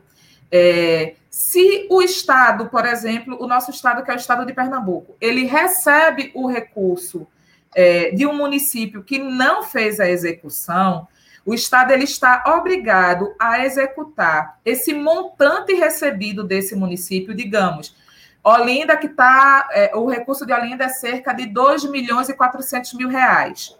é, 0.51 1.15
se 1.31 1.87
o 1.89 2.03
Estado, 2.03 2.67
por 2.67 2.85
exemplo, 2.85 3.43
o 3.43 3.47
nosso 3.47 3.71
Estado, 3.71 4.05
que 4.05 4.11
é 4.11 4.15
o 4.15 4.19
Estado 4.19 4.45
de 4.45 4.53
Pernambuco, 4.53 5.17
ele 5.19 5.47
recebe 5.47 6.31
o 6.35 6.47
recurso 6.47 7.27
é, 7.75 8.11
de 8.11 8.27
um 8.27 8.35
município 8.35 9.03
que 9.03 9.19
não 9.19 9.63
fez 9.63 9.99
a 9.99 10.07
execução, 10.11 11.09
o 11.47 11.55
Estado 11.55 11.91
ele 11.95 12.05
está 12.05 12.45
obrigado 12.59 13.35
a 13.41 13.65
executar 13.65 14.59
esse 14.63 14.93
montante 14.93 15.73
recebido 15.73 16.45
desse 16.45 16.77
município, 16.77 17.35
digamos. 17.35 17.97
Olinda, 18.45 18.95
que 18.95 19.07
está. 19.07 19.71
É, 19.73 19.97
o 19.97 20.07
recurso 20.07 20.45
de 20.45 20.53
Olinda 20.53 20.85
é 20.85 20.91
cerca 20.91 21.33
de 21.33 21.47
2 21.47 21.85
milhões 21.85 22.29
e 22.29 22.35
400 22.35 22.93
mil 22.93 23.09
reais 23.09 23.75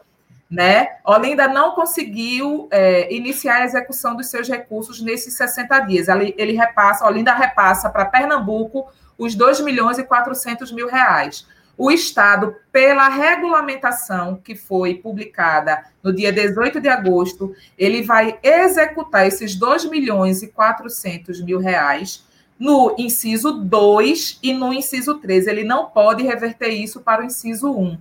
né? 0.53 0.97
Olinda 1.03 1.49
não 1.49 1.75
conseguiu 1.75 2.69
é, 2.71 3.13
iniciar 3.13 3.63
a 3.63 3.65
execução 3.65 4.15
dos 4.15 4.27
seus 4.27 4.47
recursos 4.47 5.01
nesses 5.01 5.33
60 5.33 5.81
dias. 5.81 6.09
Ele, 6.09 6.35
ele 6.37 6.53
repassa, 6.53 7.07
Olinda 7.07 7.33
repassa 7.33 7.89
para 7.89 8.05
Pernambuco 8.05 8.87
os 9.17 9.35
2 9.35 9.61
milhões 9.61 9.97
e 9.97 10.05
400 10.05 10.71
mil 10.71 10.87
reais. 10.89 11.47
O 11.79 11.91
Estado, 11.91 12.55
pela 12.71 13.09
regulamentação 13.09 14.37
que 14.37 14.55
foi 14.55 14.97
publicada 14.97 15.87
no 16.03 16.13
dia 16.13 16.31
18 16.31 16.83
de 16.83 16.89
agosto, 16.91 17.57
ele 17.79 18.03
vai 18.03 18.39
executar 18.43 19.27
esses 19.27 19.55
2 19.55 19.87
milhões 19.87 20.43
e 20.43 20.49
400 20.49 21.41
mil 21.41 21.61
reais 21.61 22.27
no 22.59 22.95
inciso 22.99 23.53
2 23.53 24.39
e 24.43 24.53
no 24.53 24.71
inciso 24.71 25.15
3. 25.15 25.47
Ele 25.47 25.65
não 25.65 25.87
pode 25.87 26.23
reverter 26.23 26.69
isso 26.69 27.01
para 27.01 27.23
o 27.23 27.25
inciso 27.25 27.73
1 27.73 27.99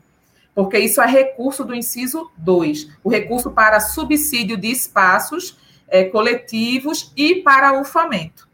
porque 0.54 0.78
isso 0.78 1.02
é 1.02 1.08
recurso 1.08 1.64
do 1.64 1.74
inciso 1.74 2.30
2, 2.38 2.90
o 3.04 3.10
recurso 3.10 3.52
para 3.52 3.80
subsídio 3.80 4.58
de 4.58 4.70
espaços 4.70 5.58
é, 5.88 6.04
coletivos 6.06 7.12
e 7.16 7.36
para 7.36 7.80
o 7.80 7.86
fomento. 7.86 8.48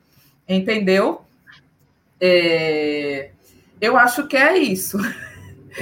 Entendeu? 0.47 1.21
É, 2.21 3.31
eu 3.81 3.97
acho 3.97 4.27
que 4.27 4.37
é 4.37 4.57
isso. 4.57 4.97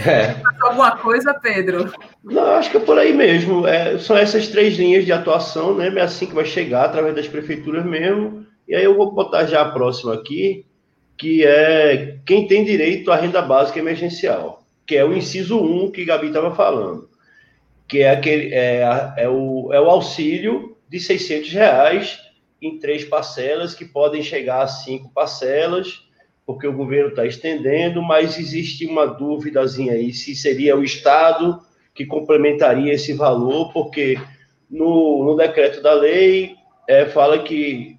É. 0.05 0.35
Alguma 0.61 0.97
coisa, 0.97 1.33
Pedro? 1.33 1.93
Não, 2.23 2.55
acho 2.55 2.71
que 2.71 2.77
é 2.77 2.79
por 2.79 2.97
aí 2.97 3.13
mesmo. 3.13 3.67
É, 3.67 3.97
são 3.99 4.17
essas 4.17 4.47
três 4.47 4.75
linhas 4.75 5.05
de 5.05 5.11
atuação, 5.11 5.75
né? 5.75 5.87
É 5.95 6.01
assim 6.01 6.25
que 6.25 6.35
vai 6.35 6.45
chegar, 6.45 6.85
através 6.85 7.15
das 7.15 7.27
prefeituras 7.27 7.85
mesmo. 7.85 8.45
E 8.67 8.75
aí 8.75 8.83
eu 8.83 8.95
vou 8.95 9.11
botar 9.11 9.45
já 9.45 9.61
a 9.61 9.69
próxima 9.69 10.13
aqui, 10.13 10.65
que 11.17 11.45
é 11.45 12.17
quem 12.25 12.47
tem 12.47 12.65
direito 12.65 13.11
à 13.11 13.15
renda 13.15 13.41
básica 13.41 13.79
emergencial 13.79 14.64
que 14.85 14.95
é 14.95 15.03
o 15.03 15.15
inciso 15.15 15.59
1 15.59 15.91
que 15.91 16.05
Gabi 16.05 16.27
estava 16.27 16.53
falando, 16.53 17.09
que 17.87 17.99
é, 17.99 18.11
aquele, 18.11 18.53
é, 18.53 19.13
é, 19.17 19.29
o, 19.29 19.73
é 19.73 19.79
o 19.79 19.89
auxílio 19.89 20.77
de 20.87 20.99
600 20.99 21.51
reais 21.51 22.19
em 22.61 22.77
três 22.79 23.03
parcelas, 23.03 23.73
que 23.73 23.85
podem 23.85 24.23
chegar 24.23 24.61
a 24.61 24.67
cinco 24.67 25.11
parcelas, 25.13 26.03
porque 26.45 26.67
o 26.67 26.73
governo 26.73 27.09
está 27.09 27.25
estendendo, 27.25 28.01
mas 28.01 28.37
existe 28.37 28.85
uma 28.85 29.05
dúvidazinha 29.05 29.93
aí 29.93 30.13
se 30.13 30.35
seria 30.35 30.77
o 30.77 30.83
Estado 30.83 31.59
que 31.93 32.05
complementaria 32.05 32.93
esse 32.93 33.13
valor, 33.13 33.71
porque 33.71 34.19
no, 34.69 35.23
no 35.23 35.35
decreto 35.35 35.81
da 35.81 35.93
lei 35.93 36.55
é, 36.87 37.05
fala 37.05 37.39
que, 37.39 37.97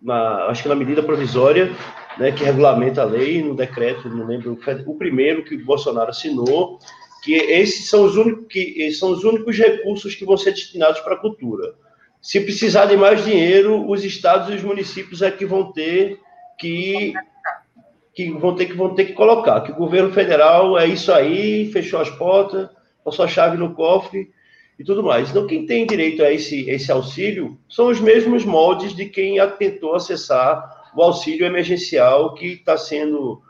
na, 0.00 0.46
acho 0.46 0.62
que 0.62 0.68
na 0.68 0.74
medida 0.74 1.02
provisória, 1.02 1.70
né, 2.18 2.32
que 2.32 2.44
regulamenta 2.44 3.02
a 3.02 3.04
lei, 3.04 3.42
no 3.42 3.54
decreto, 3.54 4.08
não 4.08 4.26
lembro, 4.26 4.58
o 4.86 4.94
primeiro 4.96 5.44
que 5.44 5.54
o 5.54 5.64
Bolsonaro 5.64 6.10
assinou, 6.10 6.78
que 7.22 7.34
esses 7.34 7.88
são 7.88 8.04
os 8.04 8.16
únicos, 8.16 8.46
que 8.48 8.92
são 8.92 9.10
os 9.10 9.24
únicos 9.24 9.56
recursos 9.58 10.14
que 10.14 10.24
vão 10.24 10.36
ser 10.36 10.52
destinados 10.52 11.00
para 11.00 11.14
a 11.14 11.18
cultura. 11.18 11.74
Se 12.20 12.40
precisar 12.40 12.86
de 12.86 12.96
mais 12.96 13.24
dinheiro, 13.24 13.88
os 13.90 14.04
estados 14.04 14.50
e 14.50 14.56
os 14.56 14.62
municípios 14.62 15.22
é 15.22 15.30
que 15.30 15.44
vão 15.44 15.72
ter 15.72 16.20
que 16.58 17.12
que 18.14 18.30
vão 18.30 18.54
ter 18.54 18.66
que 18.66 18.74
vão 18.74 18.94
ter 18.94 19.06
que 19.06 19.12
colocar, 19.12 19.60
que 19.62 19.72
o 19.72 19.76
governo 19.76 20.12
federal 20.12 20.78
é 20.78 20.86
isso 20.86 21.12
aí, 21.12 21.70
fechou 21.72 22.00
as 22.00 22.10
portas, 22.10 22.68
passou 23.04 23.24
a 23.24 23.28
chave 23.28 23.56
no 23.56 23.74
cofre 23.74 24.30
e 24.78 24.84
tudo 24.84 25.02
mais. 25.02 25.30
Então, 25.30 25.46
quem 25.46 25.66
tem 25.66 25.86
direito 25.86 26.22
a 26.22 26.32
esse, 26.32 26.68
esse 26.70 26.90
auxílio 26.90 27.58
são 27.68 27.88
os 27.88 28.00
mesmos 28.00 28.44
moldes 28.44 28.94
de 28.94 29.06
quem 29.06 29.36
tentou 29.58 29.94
acessar 29.94 30.73
o 30.94 31.02
auxílio 31.02 31.46
emergencial 31.46 32.34
que 32.34 32.46
está 32.46 32.76
sendo 32.76 33.42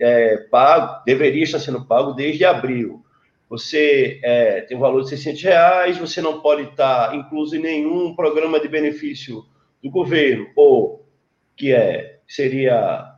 é, 0.00 0.36
pago, 0.50 1.02
deveria 1.04 1.44
estar 1.44 1.58
sendo 1.58 1.84
pago 1.84 2.12
desde 2.12 2.44
abril. 2.44 3.02
Você 3.48 4.18
é, 4.22 4.62
tem 4.62 4.76
um 4.76 4.80
valor 4.80 5.02
de 5.02 5.10
600 5.10 5.42
reais, 5.42 5.98
você 5.98 6.20
não 6.22 6.40
pode 6.40 6.62
estar 6.62 7.14
incluso 7.14 7.54
em 7.56 7.60
nenhum 7.60 8.14
programa 8.14 8.58
de 8.58 8.68
benefício 8.68 9.44
do 9.82 9.90
governo, 9.90 10.48
ou 10.56 11.06
que 11.56 11.72
é, 11.72 12.20
seria 12.26 13.12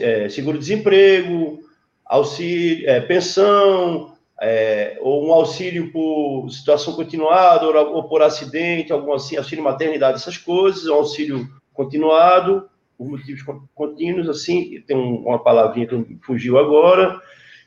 é, 0.00 0.28
seguro-desemprego, 0.28 1.60
auxílio, 2.04 2.88
é, 2.88 3.00
pensão, 3.00 4.14
é, 4.40 4.98
ou 5.00 5.26
um 5.26 5.32
auxílio 5.32 5.90
por 5.92 6.50
situação 6.50 6.92
continuada, 6.94 7.66
ou, 7.66 7.94
ou, 7.94 8.04
por 8.04 8.22
acidente, 8.22 8.92
algum 8.92 9.12
assim, 9.12 9.36
auxílio 9.36 9.64
maternidade, 9.64 10.16
essas 10.16 10.36
coisas, 10.36 10.86
um 10.86 10.94
auxílio 10.94 11.48
continuado, 11.72 12.68
por 12.96 13.08
motivos 13.08 13.42
contínuos, 13.74 14.28
assim, 14.28 14.80
tem 14.86 14.96
uma 14.96 15.38
palavrinha 15.38 15.86
que 15.86 16.18
fugiu 16.22 16.58
agora, 16.58 17.20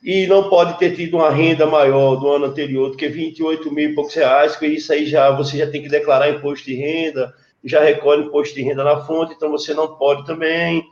e 0.04 0.28
não 0.28 0.50
pode 0.50 0.78
ter 0.78 0.96
tido 0.96 1.18
uma 1.18 1.30
renda 1.30 1.66
maior 1.66 2.16
do 2.16 2.30
ano 2.30 2.46
anterior 2.46 2.92
do 2.92 2.98
que 2.98 3.08
28 3.08 3.72
mil 3.72 3.90
e 3.90 3.96
poucos 3.96 4.14
reais, 4.14 4.56
que 4.56 4.66
isso 4.66 4.94
aí 4.94 5.06
já 5.06 5.32
você 5.32 5.58
já 5.58 5.70
tem 5.70 5.82
que 5.82 5.90
declarar 5.90 6.30
imposto 6.30 6.66
de 6.66 6.76
renda, 6.76 7.34
já 7.64 7.84
recolhe 7.84 8.26
imposto 8.26 8.56
de 8.56 8.62
renda 8.62 8.84
na 8.84 9.04
fonte, 9.06 9.34
então 9.34 9.52
você 9.52 9.74
não 9.74 9.98
pode 9.98 10.26
também, 10.26 10.84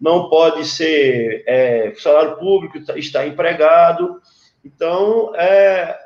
não 0.00 0.28
pode 0.28 0.64
ser 0.64 1.44
é, 1.46 1.92
funcionário 1.94 2.36
público, 2.36 2.84
tá, 2.84 2.98
está 2.98 3.26
empregado, 3.26 4.20
então 4.64 5.34
é, 5.36 5.96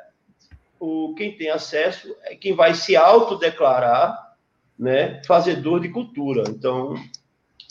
o, 0.79 1.13
quem 1.17 1.35
tem 1.35 1.49
acesso 1.49 2.15
é 2.23 2.35
quem 2.35 2.53
vai 2.53 2.73
se 2.73 2.95
autodeclarar 2.95 4.29
né, 4.77 5.21
fazedor 5.25 5.81
de 5.81 5.89
cultura. 5.89 6.43
Então, 6.47 6.95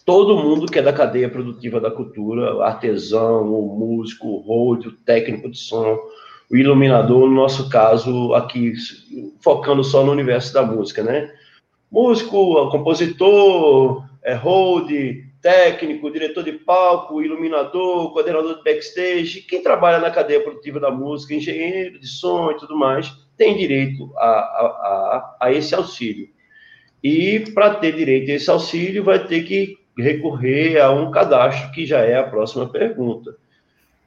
todo 0.09 0.38
mundo 0.38 0.64
que 0.64 0.79
é 0.79 0.83
da 0.83 0.90
cadeia 0.90 1.29
produtiva 1.29 1.79
da 1.79 1.90
cultura, 1.90 2.64
artesão, 2.64 3.53
o 3.53 3.77
músico, 3.79 4.27
o 4.27 4.38
road, 4.38 4.88
o 4.88 4.92
técnico 4.92 5.51
de 5.51 5.59
som, 5.59 5.99
o 6.51 6.57
iluminador, 6.57 7.29
no 7.29 7.35
nosso 7.35 7.68
caso, 7.68 8.33
aqui, 8.33 8.73
focando 9.38 9.85
só 9.85 10.03
no 10.03 10.12
universo 10.12 10.55
da 10.55 10.62
música, 10.62 11.03
né? 11.03 11.31
Músico, 11.92 12.71
compositor, 12.71 14.03
é, 14.23 14.33
hold, 14.33 14.90
técnico, 15.42 16.11
diretor 16.11 16.42
de 16.42 16.53
palco, 16.53 17.21
iluminador, 17.21 18.11
coordenador 18.11 18.57
de 18.57 18.64
backstage, 18.64 19.42
quem 19.42 19.62
trabalha 19.62 19.99
na 19.99 20.11
cadeia 20.11 20.40
produtiva 20.40 20.81
da 20.81 20.90
música, 20.90 21.35
engenheiro 21.35 22.01
de 22.01 22.07
som 22.07 22.51
e 22.51 22.57
tudo 22.57 22.75
mais, 22.75 23.12
tem 23.37 23.59
direito 23.59 24.11
a, 24.16 24.27
a, 24.27 24.38
a, 24.38 25.37
a 25.42 25.53
esse 25.53 25.75
auxílio. 25.75 26.31
E 27.05 27.40
para 27.53 27.75
ter 27.75 27.94
direito 27.94 28.31
a 28.31 28.35
esse 28.37 28.51
auxílio, 28.51 29.05
vai 29.05 29.23
ter 29.27 29.42
que 29.42 29.77
recorrer 30.02 30.78
a 30.78 30.90
um 30.90 31.11
cadastro, 31.11 31.70
que 31.72 31.84
já 31.84 32.00
é 32.00 32.16
a 32.16 32.22
próxima 32.22 32.68
pergunta. 32.68 33.37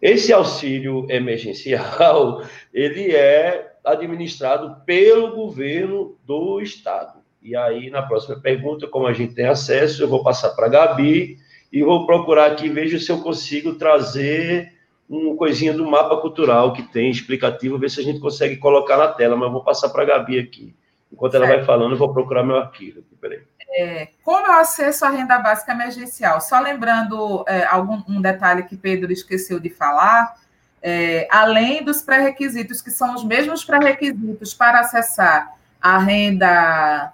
Esse 0.01 0.33
auxílio 0.33 1.05
emergencial, 1.09 2.43
ele 2.73 3.11
é 3.15 3.73
administrado 3.83 4.77
pelo 4.85 5.35
governo 5.35 6.17
do 6.25 6.61
estado. 6.61 7.19
E 7.41 7.55
aí, 7.55 7.89
na 7.89 8.01
próxima 8.01 8.39
pergunta, 8.39 8.87
como 8.87 9.07
a 9.07 9.13
gente 9.13 9.33
tem 9.33 9.45
acesso, 9.45 10.03
eu 10.03 10.07
vou 10.07 10.23
passar 10.23 10.51
para 10.51 10.67
a 10.67 10.69
Gabi 10.69 11.37
e 11.71 11.83
vou 11.83 12.05
procurar 12.05 12.51
aqui, 12.51 12.69
vejo 12.69 12.99
se 12.99 13.11
eu 13.11 13.19
consigo 13.21 13.73
trazer 13.75 14.73
uma 15.09 15.35
coisinha 15.35 15.73
do 15.73 15.85
mapa 15.85 16.17
cultural 16.17 16.71
que 16.73 16.83
tem, 16.83 17.09
explicativo, 17.09 17.77
ver 17.77 17.89
se 17.89 17.99
a 17.99 18.03
gente 18.03 18.19
consegue 18.19 18.57
colocar 18.57 18.97
na 18.97 19.07
tela, 19.07 19.35
mas 19.35 19.47
eu 19.47 19.51
vou 19.51 19.63
passar 19.63 19.89
para 19.89 20.03
a 20.03 20.05
Gabi 20.05 20.39
aqui. 20.39 20.73
Enquanto 21.11 21.35
ela 21.35 21.47
vai 21.47 21.63
falando, 21.65 21.91
eu 21.91 21.97
vou 21.97 22.13
procurar 22.13 22.43
meu 22.43 22.55
arquivo. 22.55 23.03
Peraí. 23.19 23.39
É, 23.73 24.09
como 24.23 24.45
eu 24.47 24.53
acesso 24.53 25.05
à 25.05 25.09
renda 25.09 25.37
básica 25.37 25.71
emergencial? 25.71 26.41
Só 26.41 26.59
lembrando 26.59 27.45
é, 27.47 27.65
algum 27.65 28.03
um 28.07 28.21
detalhe 28.21 28.63
que 28.63 28.75
Pedro 28.75 29.11
esqueceu 29.11 29.59
de 29.59 29.69
falar, 29.69 30.35
é, 30.81 31.27
além 31.31 31.83
dos 31.83 32.01
pré-requisitos, 32.01 32.81
que 32.81 32.91
são 32.91 33.15
os 33.15 33.23
mesmos 33.23 33.63
pré-requisitos 33.63 34.53
para 34.53 34.79
acessar 34.79 35.55
a 35.81 35.97
renda 35.97 37.13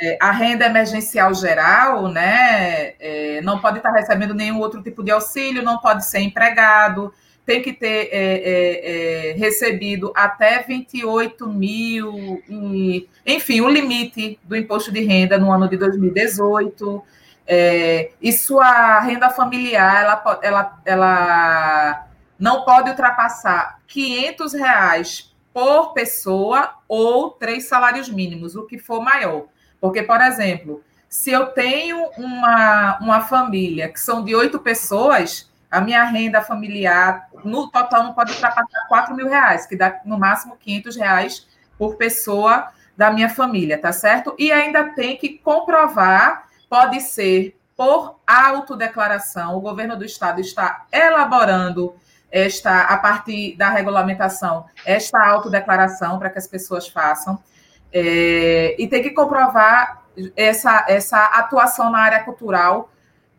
é, 0.00 0.18
a 0.20 0.32
renda 0.32 0.66
emergencial 0.66 1.32
geral, 1.32 2.08
né, 2.08 2.94
é, 2.98 3.40
não 3.42 3.60
pode 3.60 3.76
estar 3.76 3.92
recebendo 3.92 4.34
nenhum 4.34 4.58
outro 4.58 4.82
tipo 4.82 5.00
de 5.04 5.12
auxílio, 5.12 5.62
não 5.62 5.78
pode 5.78 6.04
ser 6.04 6.18
empregado, 6.18 7.14
tem 7.44 7.60
que 7.60 7.72
ter 7.72 8.08
é, 8.10 8.10
é, 8.12 9.30
é 9.30 9.32
recebido 9.32 10.12
até 10.14 10.62
28 10.62 11.46
mil, 11.48 12.42
e, 12.48 13.08
enfim, 13.26 13.60
o 13.60 13.68
limite 13.68 14.38
do 14.44 14.56
imposto 14.56 14.92
de 14.92 15.00
renda 15.00 15.38
no 15.38 15.50
ano 15.50 15.68
de 15.68 15.76
2018. 15.76 17.02
É, 17.46 18.12
e 18.22 18.32
sua 18.32 19.00
renda 19.00 19.28
familiar, 19.28 20.02
ela, 20.02 20.40
ela, 20.42 20.80
ela 20.84 22.06
não 22.38 22.64
pode 22.64 22.90
ultrapassar 22.90 23.80
500 23.88 24.52
reais 24.54 25.34
por 25.52 25.92
pessoa 25.92 26.74
ou 26.88 27.30
três 27.30 27.68
salários 27.68 28.08
mínimos, 28.08 28.56
o 28.56 28.64
que 28.64 28.78
for 28.78 29.02
maior. 29.02 29.46
Porque, 29.80 30.02
por 30.02 30.20
exemplo, 30.20 30.82
se 31.08 31.30
eu 31.30 31.46
tenho 31.46 32.08
uma, 32.16 32.98
uma 33.00 33.20
família 33.20 33.88
que 33.88 34.00
são 34.00 34.24
de 34.24 34.34
oito 34.34 34.58
pessoas, 34.60 35.50
a 35.70 35.80
minha 35.80 36.04
renda 36.04 36.40
familiar 36.40 37.28
no 37.44 37.70
total 37.70 38.04
não 38.04 38.14
pode 38.14 38.32
ultrapassar 38.32 38.86
4 38.88 39.14
mil 39.14 39.28
reais, 39.28 39.66
que 39.66 39.76
dá 39.76 40.00
no 40.04 40.18
máximo 40.18 40.56
500 40.56 40.96
reais 40.96 41.46
por 41.78 41.96
pessoa 41.96 42.68
da 42.96 43.10
minha 43.10 43.28
família, 43.28 43.78
tá 43.78 43.92
certo? 43.92 44.34
E 44.38 44.52
ainda 44.52 44.90
tem 44.90 45.16
que 45.16 45.38
comprovar, 45.38 46.46
pode 46.68 47.00
ser 47.00 47.58
por 47.76 48.20
autodeclaração, 48.26 49.56
o 49.56 49.60
governo 49.60 49.96
do 49.96 50.04
estado 50.04 50.40
está 50.40 50.86
elaborando 50.92 51.94
esta, 52.30 52.82
a 52.82 52.96
partir 52.96 53.56
da 53.56 53.70
regulamentação, 53.70 54.66
esta 54.84 55.20
autodeclaração 55.22 56.18
para 56.18 56.30
que 56.30 56.38
as 56.38 56.46
pessoas 56.46 56.88
façam. 56.88 57.38
É, 57.92 58.74
e 58.78 58.86
tem 58.86 59.02
que 59.02 59.10
comprovar 59.10 60.02
essa, 60.36 60.86
essa 60.88 61.18
atuação 61.24 61.90
na 61.90 61.98
área 61.98 62.22
cultural 62.24 62.91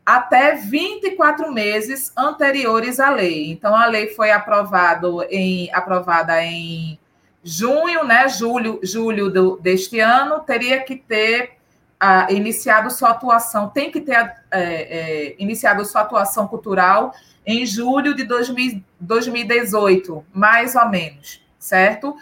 até 0.06 0.56
24 0.56 1.52
meses 1.52 2.12
anteriores 2.18 3.00
à 3.00 3.10
lei. 3.10 3.52
Então, 3.52 3.76
a 3.76 3.86
lei 3.86 4.08
foi 4.08 4.32
aprovado 4.32 5.24
em, 5.30 5.74
aprovada 5.74 6.44
em 6.44 7.00
junho, 7.44 8.04
né? 8.04 8.28
Julho, 8.28 8.80
julho 8.84 9.30
do, 9.30 9.58
deste 9.58 10.00
ano, 10.00 10.40
teria 10.42 10.82
que 10.84 10.96
ter 10.96 11.54
ah, 12.00 12.28
iniciado 12.30 12.92
sua 12.92 13.12
atuação, 13.12 13.70
tem 13.70 13.92
que 13.92 14.02
ter 14.02 14.16
é, 14.16 14.34
é, 14.52 15.36
iniciado 15.40 15.86
sua 15.86 16.02
atuação 16.02 16.48
cultural 16.48 17.14
em 17.46 17.66
julho 17.66 18.14
de 18.14 18.24
2000, 18.24 18.84
2018, 19.00 20.26
mais 20.34 20.76
ou 20.76 20.90
menos, 20.90 21.42
certo? 21.58 22.16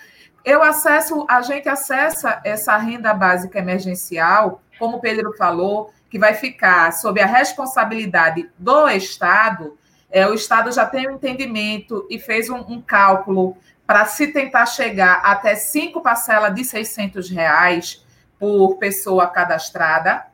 eu 0.44 0.64
acesso, 0.64 1.26
a 1.30 1.42
gente 1.42 1.70
acessa 1.70 2.42
essa 2.44 2.76
renda 2.78 3.14
básica 3.14 3.60
emergencial, 3.60 4.62
como 4.80 4.98
o 4.98 5.00
Pedro 5.00 5.34
falou, 5.38 5.94
que 6.12 6.20
vai 6.20 6.34
ficar 6.34 6.92
sob 6.92 7.22
a 7.22 7.26
responsabilidade 7.26 8.50
do 8.60 8.90
Estado. 8.90 9.78
É, 10.12 10.28
o 10.28 10.34
Estado 10.34 10.70
já 10.70 10.86
tem 10.86 11.08
um 11.08 11.16
entendimento 11.16 12.06
e 12.10 12.20
fez 12.20 12.50
um, 12.50 12.58
um 12.58 12.82
cálculo 12.82 13.56
para 13.88 14.04
se 14.06 14.28
tentar 14.28 14.66
chegar 14.66 15.22
até 15.24 15.56
cinco 15.56 16.02
parcelas 16.02 16.54
de 16.54 16.66
600 16.66 17.30
reais 17.30 18.06
por 18.38 18.76
pessoa 18.76 19.26
cadastrada. 19.28 20.26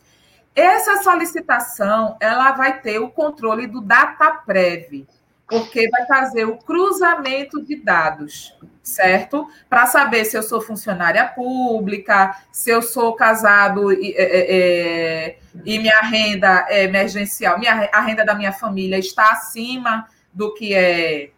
Essa 0.55 1.03
solicitação 1.03 2.15
ela 2.17 2.53
vai 2.53 2.79
ter 2.79 2.97
o 2.97 3.09
controle 3.09 3.67
do 3.67 3.81
DataPrev, 3.81 5.05
porque 5.49 5.89
vai 5.89 6.05
fazer 6.05 6.45
o 6.45 6.55
cruzamento 6.55 7.61
de 7.61 7.75
dados, 7.75 8.57
certo? 8.81 9.51
Para 9.69 9.85
saber 9.85 10.23
se 10.23 10.37
eu 10.37 10.41
sou 10.41 10.61
funcionária 10.61 11.25
pública, 11.25 12.37
se 12.53 12.69
eu 12.69 12.81
sou 12.81 13.13
casado 13.15 13.91
e, 13.91 14.13
é, 14.13 14.55
é, 14.55 15.37
e 15.65 15.79
minha 15.79 15.99
renda 15.99 16.67
é 16.69 16.85
emergencial, 16.85 17.59
minha, 17.59 17.89
a 17.91 17.99
renda 17.99 18.23
da 18.23 18.33
minha 18.33 18.53
família 18.53 18.97
está 18.97 19.33
acima 19.33 20.07
do 20.33 20.53
que 20.53 20.73
é 20.73 21.31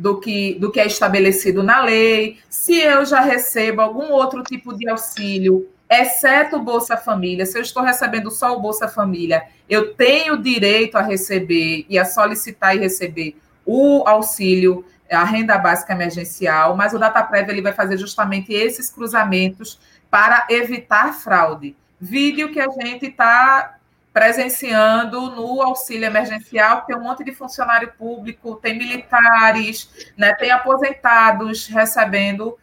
do 0.00 0.18
que, 0.18 0.54
do 0.54 0.72
que 0.72 0.80
é 0.80 0.86
estabelecido 0.86 1.62
na 1.62 1.82
lei, 1.82 2.38
se 2.48 2.80
eu 2.80 3.04
já 3.04 3.20
recebo 3.20 3.82
algum 3.82 4.10
outro 4.10 4.42
tipo 4.42 4.74
de 4.74 4.88
auxílio 4.88 5.68
exceto 5.90 6.56
o 6.56 6.62
Bolsa 6.62 6.96
Família, 6.96 7.44
se 7.44 7.58
eu 7.58 7.62
estou 7.62 7.82
recebendo 7.82 8.30
só 8.30 8.56
o 8.56 8.60
Bolsa 8.60 8.88
Família, 8.88 9.44
eu 9.68 9.92
tenho 9.94 10.38
direito 10.38 10.96
a 10.96 11.02
receber 11.02 11.84
e 11.86 11.98
a 11.98 12.04
solicitar 12.04 12.74
e 12.74 12.78
receber 12.78 13.36
o 13.66 14.02
auxílio, 14.06 14.84
a 15.10 15.24
renda 15.24 15.58
básica 15.58 15.92
emergencial, 15.92 16.74
mas 16.76 16.94
o 16.94 16.98
DataPrev 16.98 17.50
ele 17.50 17.60
vai 17.60 17.72
fazer 17.72 17.98
justamente 17.98 18.54
esses 18.54 18.88
cruzamentos 18.88 19.78
para 20.08 20.46
evitar 20.48 21.12
fraude. 21.12 21.76
Vídeo 22.00 22.50
que 22.50 22.60
a 22.60 22.68
gente 22.68 23.06
está 23.06 23.79
presenciando 24.12 25.30
no 25.30 25.62
auxílio 25.62 26.06
emergencial, 26.06 26.82
tem 26.82 26.96
um 26.96 27.02
monte 27.02 27.22
de 27.22 27.32
funcionário 27.32 27.92
público, 27.96 28.56
tem 28.56 28.76
militares, 28.76 29.88
né, 30.16 30.34
tem 30.34 30.50
aposentados 30.50 31.66
recebendo 31.66 32.58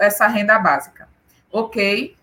essa 0.00 0.26
renda 0.28 0.58
básica. 0.58 1.08
Ok? 1.50 2.14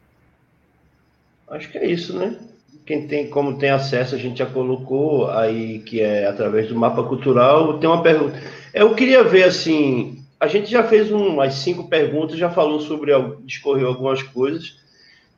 Acho 1.49 1.69
que 1.69 1.77
é 1.77 1.85
isso, 1.85 2.17
né? 2.17 2.37
Quem 2.85 3.07
tem, 3.07 3.29
como 3.29 3.57
tem 3.57 3.69
acesso, 3.69 4.15
a 4.15 4.17
gente 4.17 4.39
já 4.39 4.45
colocou 4.45 5.29
aí 5.29 5.79
que 5.79 6.01
é 6.01 6.25
através 6.25 6.67
do 6.67 6.75
mapa 6.75 7.03
cultural. 7.03 7.79
Tem 7.79 7.89
uma 7.89 8.01
pergunta. 8.01 8.41
Eu 8.73 8.95
queria 8.95 9.23
ver 9.23 9.43
assim, 9.43 10.23
a 10.39 10.47
gente 10.47 10.71
já 10.71 10.83
fez 10.83 11.11
umas 11.11 11.55
cinco 11.55 11.87
perguntas, 11.87 12.37
já 12.37 12.49
falou 12.49 12.79
sobre, 12.79 13.11
discorreu 13.43 13.87
algumas 13.87 14.23
coisas. 14.23 14.79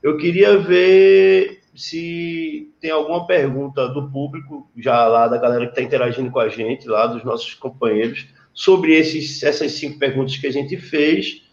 Eu 0.01 0.17
queria 0.17 0.57
ver 0.57 1.60
se 1.73 2.69
tem 2.81 2.91
alguma 2.91 3.25
pergunta 3.25 3.87
do 3.87 4.09
público, 4.09 4.69
já 4.77 5.05
lá 5.07 5.27
da 5.27 5.37
galera 5.37 5.65
que 5.65 5.71
está 5.71 5.81
interagindo 5.81 6.29
com 6.29 6.39
a 6.39 6.49
gente, 6.49 6.87
lá 6.87 7.07
dos 7.07 7.23
nossos 7.23 7.53
companheiros, 7.53 8.27
sobre 8.53 8.95
esses, 8.95 9.41
essas 9.43 9.71
cinco 9.73 9.97
perguntas 9.97 10.37
que 10.37 10.47
a 10.47 10.51
gente 10.51 10.75
fez, 10.77 11.43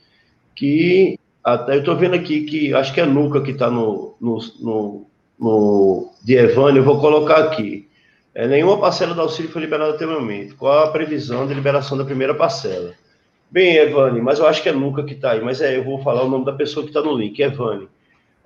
que 0.55 1.19
até 1.43 1.77
eu 1.77 1.81
estou 1.81 1.97
vendo 1.97 2.15
aqui 2.15 2.43
que 2.43 2.75
acho 2.75 2.93
que 2.93 3.01
é 3.01 3.07
Nuca 3.07 3.41
que 3.41 3.53
está 3.53 3.71
no, 3.71 4.17
no, 4.21 4.39
no, 4.61 5.07
no 5.39 6.11
de 6.25 6.35
Evânio, 6.35 6.81
eu 6.81 6.85
vou 6.85 7.01
colocar 7.01 7.37
aqui. 7.45 7.89
É, 8.35 8.47
nenhuma 8.47 8.79
parcela 8.79 9.15
do 9.15 9.21
auxílio 9.21 9.51
foi 9.51 9.63
liberada 9.63 9.95
até 9.95 10.07
o 10.07 10.11
momento. 10.11 10.57
Qual 10.57 10.85
a 10.85 10.91
previsão 10.91 11.47
de 11.47 11.55
liberação 11.55 11.97
da 11.97 12.05
primeira 12.05 12.35
parcela? 12.35 12.95
Bem, 13.51 13.77
Evane, 13.77 14.21
mas 14.21 14.39
eu 14.39 14.47
acho 14.47 14.63
que 14.63 14.69
é 14.69 14.73
Nuca 14.73 15.03
que 15.03 15.15
está 15.15 15.33
aí, 15.33 15.41
mas 15.41 15.61
é, 15.61 15.77
eu 15.77 15.85
vou 15.85 16.03
falar 16.03 16.23
o 16.23 16.29
nome 16.29 16.45
da 16.45 16.53
pessoa 16.53 16.85
que 16.85 16.91
está 16.91 17.01
no 17.01 17.17
link, 17.17 17.41
Evane. 17.41 17.89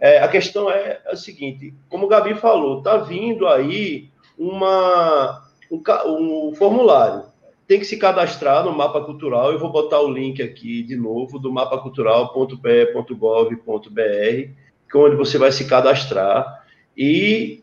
É, 0.03 0.19
a 0.19 0.27
questão 0.27 0.69
é 0.69 1.01
a 1.07 1.15
seguinte, 1.15 1.73
como 1.89 2.07
o 2.07 2.09
Gabi 2.09 2.35
falou, 2.35 2.79
está 2.79 2.97
vindo 2.97 3.47
aí 3.47 4.11
uma, 4.37 5.47
um, 5.71 6.49
um 6.49 6.55
formulário 6.57 7.31
tem 7.69 7.79
que 7.79 7.85
se 7.87 7.97
cadastrar 7.97 8.65
no 8.65 8.77
mapa 8.77 9.01
cultural. 9.03 9.53
Eu 9.53 9.59
vou 9.59 9.71
botar 9.71 10.01
o 10.01 10.13
link 10.13 10.43
aqui 10.43 10.83
de 10.83 10.97
novo 10.97 11.39
do 11.39 11.51
mapacultural.pe.gov.br, 11.51 14.51
onde 14.95 15.17
você 15.17 15.39
vai 15.39 15.51
se 15.51 15.67
cadastrar. 15.67 16.67
E 16.95 17.63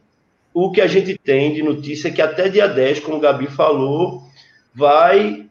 o 0.51 0.71
que 0.71 0.81
a 0.81 0.87
gente 0.87 1.15
tem 1.15 1.53
de 1.53 1.61
notícia 1.61 2.07
é 2.07 2.11
que 2.11 2.23
até 2.23 2.49
dia 2.49 2.67
10, 2.67 3.01
como 3.01 3.17
o 3.17 3.19
Gabi 3.19 3.45
falou, 3.47 4.23
vai 4.73 5.45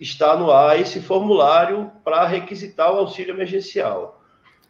estar 0.00 0.36
no 0.36 0.50
ar 0.50 0.80
esse 0.80 1.00
formulário 1.00 1.92
para 2.02 2.26
requisitar 2.26 2.92
o 2.92 2.98
auxílio 2.98 3.34
emergencial. 3.34 4.21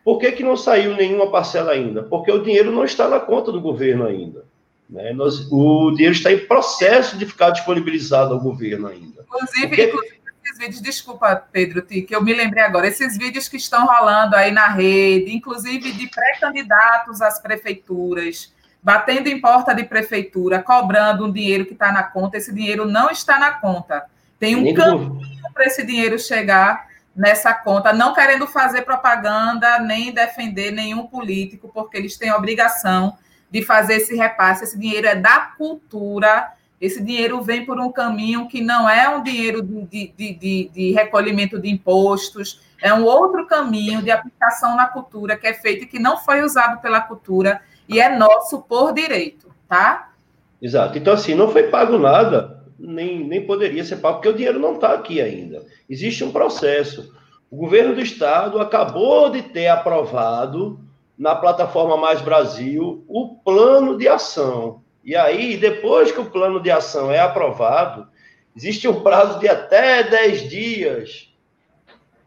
Por 0.04 0.18
que, 0.18 0.32
que 0.32 0.42
não 0.42 0.56
saiu 0.56 0.96
nenhuma 0.96 1.30
parcela 1.30 1.72
ainda? 1.72 2.02
Porque 2.02 2.30
o 2.30 2.42
dinheiro 2.42 2.72
não 2.72 2.84
está 2.84 3.08
na 3.08 3.20
conta 3.20 3.52
do 3.52 3.60
governo 3.60 4.06
ainda. 4.06 4.44
Né? 4.90 5.12
Nós, 5.12 5.46
o 5.50 5.90
dinheiro 5.92 6.14
está 6.14 6.32
em 6.32 6.46
processo 6.46 7.16
de 7.16 7.24
ficar 7.24 7.50
disponibilizado 7.50 8.34
ao 8.34 8.40
governo 8.40 8.88
ainda. 8.88 9.22
Inclusive, 9.22 9.68
Porque... 9.68 9.82
inclusive 9.84 10.22
esses 10.44 10.58
vídeos, 10.58 10.82
desculpa, 10.82 11.36
Pedro, 11.52 11.82
que 11.82 12.06
eu 12.10 12.22
me 12.22 12.34
lembrei 12.34 12.62
agora, 12.62 12.88
esses 12.88 13.16
vídeos 13.16 13.48
que 13.48 13.56
estão 13.56 13.86
rolando 13.86 14.36
aí 14.36 14.50
na 14.50 14.68
rede, 14.68 15.32
inclusive 15.32 15.92
de 15.92 16.08
pré-candidatos 16.08 17.22
às 17.22 17.40
prefeituras, 17.40 18.52
batendo 18.82 19.28
em 19.28 19.40
porta 19.40 19.72
de 19.72 19.84
prefeitura, 19.84 20.60
cobrando 20.60 21.24
um 21.24 21.32
dinheiro 21.32 21.64
que 21.64 21.72
está 21.72 21.92
na 21.92 22.02
conta, 22.02 22.36
esse 22.36 22.52
dinheiro 22.52 22.84
não 22.84 23.08
está 23.10 23.38
na 23.38 23.52
conta. 23.52 24.04
Tem 24.38 24.56
um 24.56 24.74
caminho 24.74 25.20
para 25.54 25.66
esse 25.66 25.86
dinheiro 25.86 26.18
chegar 26.18 26.88
nessa 27.14 27.52
conta, 27.52 27.92
não 27.92 28.14
querendo 28.14 28.46
fazer 28.46 28.82
propaganda 28.82 29.78
nem 29.78 30.12
defender 30.12 30.70
nenhum 30.70 31.06
político, 31.06 31.70
porque 31.72 31.96
eles 31.96 32.16
têm 32.16 32.32
obrigação 32.32 33.16
de 33.50 33.62
fazer 33.62 33.96
esse 33.96 34.16
repasse. 34.16 34.64
Esse 34.64 34.78
dinheiro 34.78 35.06
é 35.06 35.14
da 35.14 35.52
cultura, 35.58 36.52
esse 36.80 37.02
dinheiro 37.02 37.42
vem 37.42 37.66
por 37.66 37.78
um 37.78 37.92
caminho 37.92 38.48
que 38.48 38.60
não 38.60 38.88
é 38.88 39.08
um 39.08 39.22
dinheiro 39.22 39.62
de, 39.62 40.12
de, 40.16 40.34
de, 40.34 40.70
de 40.72 40.92
recolhimento 40.92 41.60
de 41.60 41.68
impostos, 41.68 42.60
é 42.80 42.92
um 42.92 43.04
outro 43.04 43.46
caminho 43.46 44.02
de 44.02 44.10
aplicação 44.10 44.74
na 44.74 44.86
cultura 44.86 45.36
que 45.36 45.46
é 45.46 45.54
feito 45.54 45.84
e 45.84 45.86
que 45.86 45.98
não 45.98 46.16
foi 46.16 46.42
usado 46.42 46.80
pela 46.80 47.00
cultura 47.00 47.60
e 47.88 48.00
é 48.00 48.16
nosso 48.16 48.62
por 48.62 48.92
direito, 48.92 49.54
tá? 49.68 50.10
Exato. 50.60 50.96
Então, 50.96 51.12
assim, 51.12 51.34
não 51.34 51.50
foi 51.50 51.64
pago 51.64 51.98
nada, 51.98 52.61
nem, 52.82 53.24
nem 53.24 53.46
poderia 53.46 53.84
ser 53.84 53.96
pago, 53.96 54.16
porque 54.16 54.28
o 54.28 54.34
dinheiro 54.34 54.58
não 54.58 54.74
está 54.74 54.92
aqui 54.92 55.20
ainda. 55.20 55.64
Existe 55.88 56.24
um 56.24 56.32
processo. 56.32 57.14
O 57.50 57.56
governo 57.56 57.94
do 57.94 58.00
estado 58.00 58.58
acabou 58.58 59.30
de 59.30 59.42
ter 59.42 59.68
aprovado 59.68 60.80
na 61.16 61.34
plataforma 61.34 61.96
Mais 61.96 62.20
Brasil 62.20 63.04
o 63.08 63.36
plano 63.36 63.96
de 63.96 64.08
ação. 64.08 64.82
E 65.04 65.14
aí, 65.14 65.56
depois 65.56 66.10
que 66.10 66.20
o 66.20 66.30
plano 66.30 66.60
de 66.60 66.70
ação 66.70 67.10
é 67.10 67.20
aprovado, 67.20 68.08
existe 68.56 68.88
um 68.88 69.02
prazo 69.02 69.38
de 69.38 69.48
até 69.48 70.02
10 70.02 70.48
dias 70.48 71.32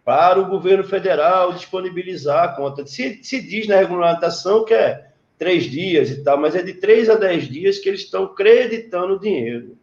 para 0.03 0.39
o 0.39 0.45
governo 0.45 0.83
federal 0.83 1.51
disponibilizar 1.53 2.43
a 2.43 2.47
conta. 2.49 2.85
Se, 2.85 3.23
se 3.23 3.41
diz 3.41 3.67
na 3.67 3.77
regulamentação 3.77 4.63
que 4.63 4.73
é 4.73 5.07
três 5.37 5.65
dias 5.65 6.11
e 6.11 6.23
tal, 6.23 6.37
mas 6.37 6.55
é 6.55 6.61
de 6.61 6.75
três 6.75 7.09
a 7.09 7.15
dez 7.15 7.47
dias 7.49 7.79
que 7.79 7.89
eles 7.89 8.01
estão 8.01 8.33
creditando 8.33 9.15
o 9.15 9.19
dinheiro. 9.19 9.77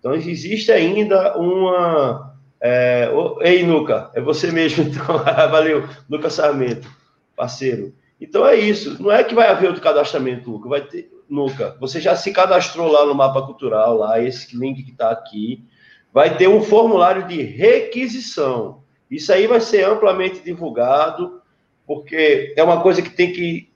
Então, 0.00 0.14
existe 0.14 0.72
ainda 0.72 1.38
uma. 1.38 2.34
É... 2.60 3.08
Ei, 3.42 3.62
Nuca, 3.62 4.10
é 4.14 4.20
você 4.20 4.50
mesmo, 4.50 4.82
então. 4.88 5.18
Valeu, 5.18 5.88
Nuca 6.08 6.28
Sarmento, 6.28 6.90
parceiro. 7.36 7.94
Então 8.20 8.46
é 8.46 8.56
isso. 8.56 9.02
Não 9.02 9.10
é 9.10 9.24
que 9.24 9.34
vai 9.34 9.48
haver 9.48 9.68
outro 9.68 9.82
cadastramento, 9.82 10.50
Luca. 10.50 10.68
Vai 10.68 10.82
ter, 10.82 11.10
Luca, 11.28 11.76
você 11.80 12.00
já 12.00 12.14
se 12.14 12.32
cadastrou 12.32 12.90
lá 12.90 13.06
no 13.06 13.14
mapa 13.14 13.42
cultural, 13.42 13.96
lá, 13.96 14.20
esse 14.20 14.56
link 14.56 14.82
que 14.82 14.90
está 14.90 15.10
aqui. 15.10 15.64
Vai 16.12 16.36
ter 16.36 16.48
um 16.48 16.60
formulário 16.60 17.26
de 17.26 17.40
requisição. 17.40 18.82
Isso 19.10 19.32
aí 19.32 19.46
vai 19.46 19.60
ser 19.60 19.84
amplamente 19.84 20.40
divulgado, 20.40 21.40
porque 21.86 22.52
é 22.56 22.62
uma 22.62 22.82
coisa 22.82 23.00
que 23.00 23.10
tem 23.10 23.32
que. 23.32 23.70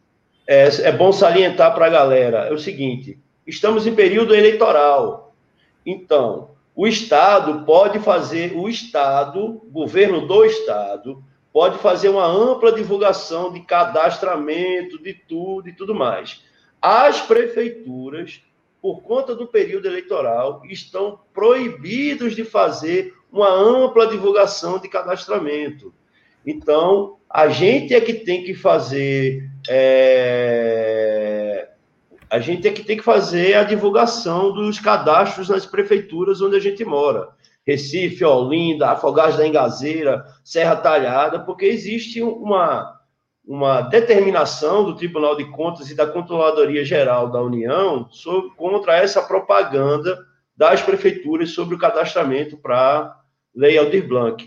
É, 0.46 0.66
é 0.82 0.92
bom 0.92 1.10
salientar 1.10 1.74
para 1.74 1.86
a 1.86 1.90
galera. 1.90 2.38
É 2.48 2.52
o 2.52 2.58
seguinte: 2.58 3.18
estamos 3.46 3.86
em 3.86 3.94
período 3.94 4.34
eleitoral. 4.34 5.23
Então, 5.84 6.50
o 6.74 6.86
Estado 6.86 7.64
pode 7.64 7.98
fazer, 8.00 8.56
o 8.56 8.68
Estado, 8.68 9.62
governo 9.70 10.26
do 10.26 10.44
Estado, 10.44 11.22
pode 11.52 11.78
fazer 11.78 12.08
uma 12.08 12.26
ampla 12.26 12.72
divulgação 12.72 13.52
de 13.52 13.60
cadastramento, 13.60 15.00
de 15.00 15.14
tudo 15.14 15.68
e 15.68 15.72
tudo 15.72 15.94
mais. 15.94 16.42
As 16.82 17.20
prefeituras, 17.20 18.42
por 18.82 19.02
conta 19.02 19.34
do 19.34 19.46
período 19.46 19.86
eleitoral, 19.86 20.62
estão 20.64 21.20
proibidos 21.32 22.34
de 22.34 22.44
fazer 22.44 23.14
uma 23.32 23.50
ampla 23.50 24.06
divulgação 24.06 24.78
de 24.78 24.88
cadastramento. 24.88 25.94
Então, 26.46 27.16
a 27.30 27.48
gente 27.48 27.94
é 27.94 28.00
que 28.00 28.14
tem 28.14 28.44
que 28.44 28.54
fazer. 28.54 29.50
É... 29.68 31.23
A 32.34 32.40
gente 32.40 32.66
é 32.66 32.72
que 32.72 32.82
tem 32.82 32.96
que 32.96 33.04
fazer 33.04 33.54
a 33.54 33.62
divulgação 33.62 34.52
dos 34.52 34.80
cadastros 34.80 35.48
nas 35.48 35.64
prefeituras 35.64 36.40
onde 36.40 36.56
a 36.56 36.60
gente 36.60 36.84
mora. 36.84 37.28
Recife, 37.64 38.24
Olinda, 38.24 38.90
Afogados 38.90 39.36
da 39.36 39.46
Engazeira, 39.46 40.26
Serra 40.42 40.74
Talhada, 40.74 41.38
porque 41.38 41.64
existe 41.64 42.20
uma, 42.20 42.98
uma 43.46 43.82
determinação 43.82 44.82
do 44.82 44.96
Tribunal 44.96 45.36
de 45.36 45.44
Contas 45.52 45.92
e 45.92 45.94
da 45.94 46.08
Controladoria 46.08 46.84
Geral 46.84 47.30
da 47.30 47.40
União 47.40 48.08
sobre, 48.10 48.50
contra 48.56 48.96
essa 48.96 49.22
propaganda 49.22 50.18
das 50.56 50.82
prefeituras 50.82 51.52
sobre 51.52 51.76
o 51.76 51.78
cadastramento 51.78 52.56
para 52.56 53.16
Lei 53.54 53.78
Aldir 53.78 54.08
Blanc. 54.08 54.44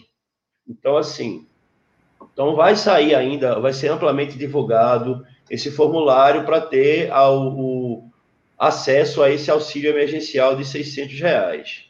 Então, 0.68 0.98
assim, 0.98 1.48
então 2.34 2.54
vai 2.54 2.76
sair 2.76 3.16
ainda, 3.16 3.62
vai 3.62 3.72
ser 3.72 3.88
amplamente 3.88 4.38
divulgado 4.38 5.26
esse 5.50 5.72
formulário 5.72 6.44
para 6.44 6.62
ter 6.62 7.12
ao, 7.12 7.54
o 7.58 8.10
acesso 8.58 9.22
a 9.22 9.30
esse 9.30 9.52
auxílio 9.52 9.92
emergencial 9.92 10.56
de 10.56 10.66
600 10.66 11.20
reais. 11.20 11.86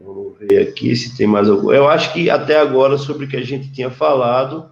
Vamos 0.00 0.36
ver 0.38 0.68
aqui 0.68 0.94
se 0.96 1.16
tem 1.16 1.26
mais 1.26 1.48
algum. 1.48 1.72
Eu 1.72 1.88
acho 1.88 2.12
que 2.12 2.28
até 2.28 2.58
agora, 2.58 2.98
sobre 2.98 3.26
o 3.26 3.28
que 3.28 3.36
a 3.36 3.44
gente 3.44 3.72
tinha 3.72 3.90
falado, 3.90 4.70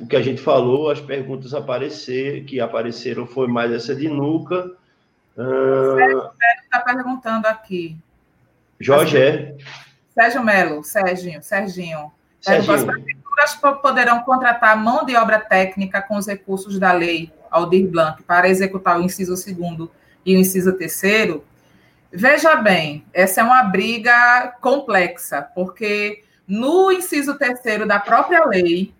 o 0.00 0.06
que 0.06 0.16
a 0.16 0.22
gente 0.22 0.40
falou, 0.40 0.90
as 0.90 1.00
perguntas 1.00 1.52
aparecer, 1.52 2.44
que 2.44 2.60
apareceram 2.60 3.26
foi 3.26 3.46
mais 3.48 3.72
essa 3.72 3.94
de 3.94 4.08
Nuca. 4.08 4.72
Sérgio 5.36 6.30
está 6.64 6.80
perguntando 6.80 7.46
aqui. 7.46 7.96
Jorge 8.80 9.18
é. 9.18 9.56
Sérgio 10.14 10.42
Melo, 10.42 10.82
Serginho, 10.82 11.42
Serginho. 11.42 12.10
Serginho. 12.40 12.86
Poderão 13.82 14.20
contratar 14.22 14.76
mão 14.76 15.04
de 15.04 15.16
obra 15.16 15.38
técnica 15.38 16.02
com 16.02 16.16
os 16.16 16.26
recursos 16.26 16.78
da 16.78 16.92
lei 16.92 17.32
Aldir 17.50 17.88
Blanc 17.88 18.22
para 18.22 18.48
executar 18.48 18.98
o 18.98 19.02
inciso 19.02 19.36
segundo 19.36 19.90
e 20.24 20.34
o 20.36 20.38
inciso 20.38 20.72
terceiro 20.74 21.44
Veja 22.10 22.56
bem, 22.56 23.04
essa 23.12 23.42
é 23.42 23.44
uma 23.44 23.62
briga 23.64 24.56
complexa, 24.62 25.42
porque 25.54 26.24
no 26.46 26.90
inciso 26.90 27.36
terceiro 27.36 27.86
da 27.86 28.00
própria 28.00 28.46
lei, 28.46 28.94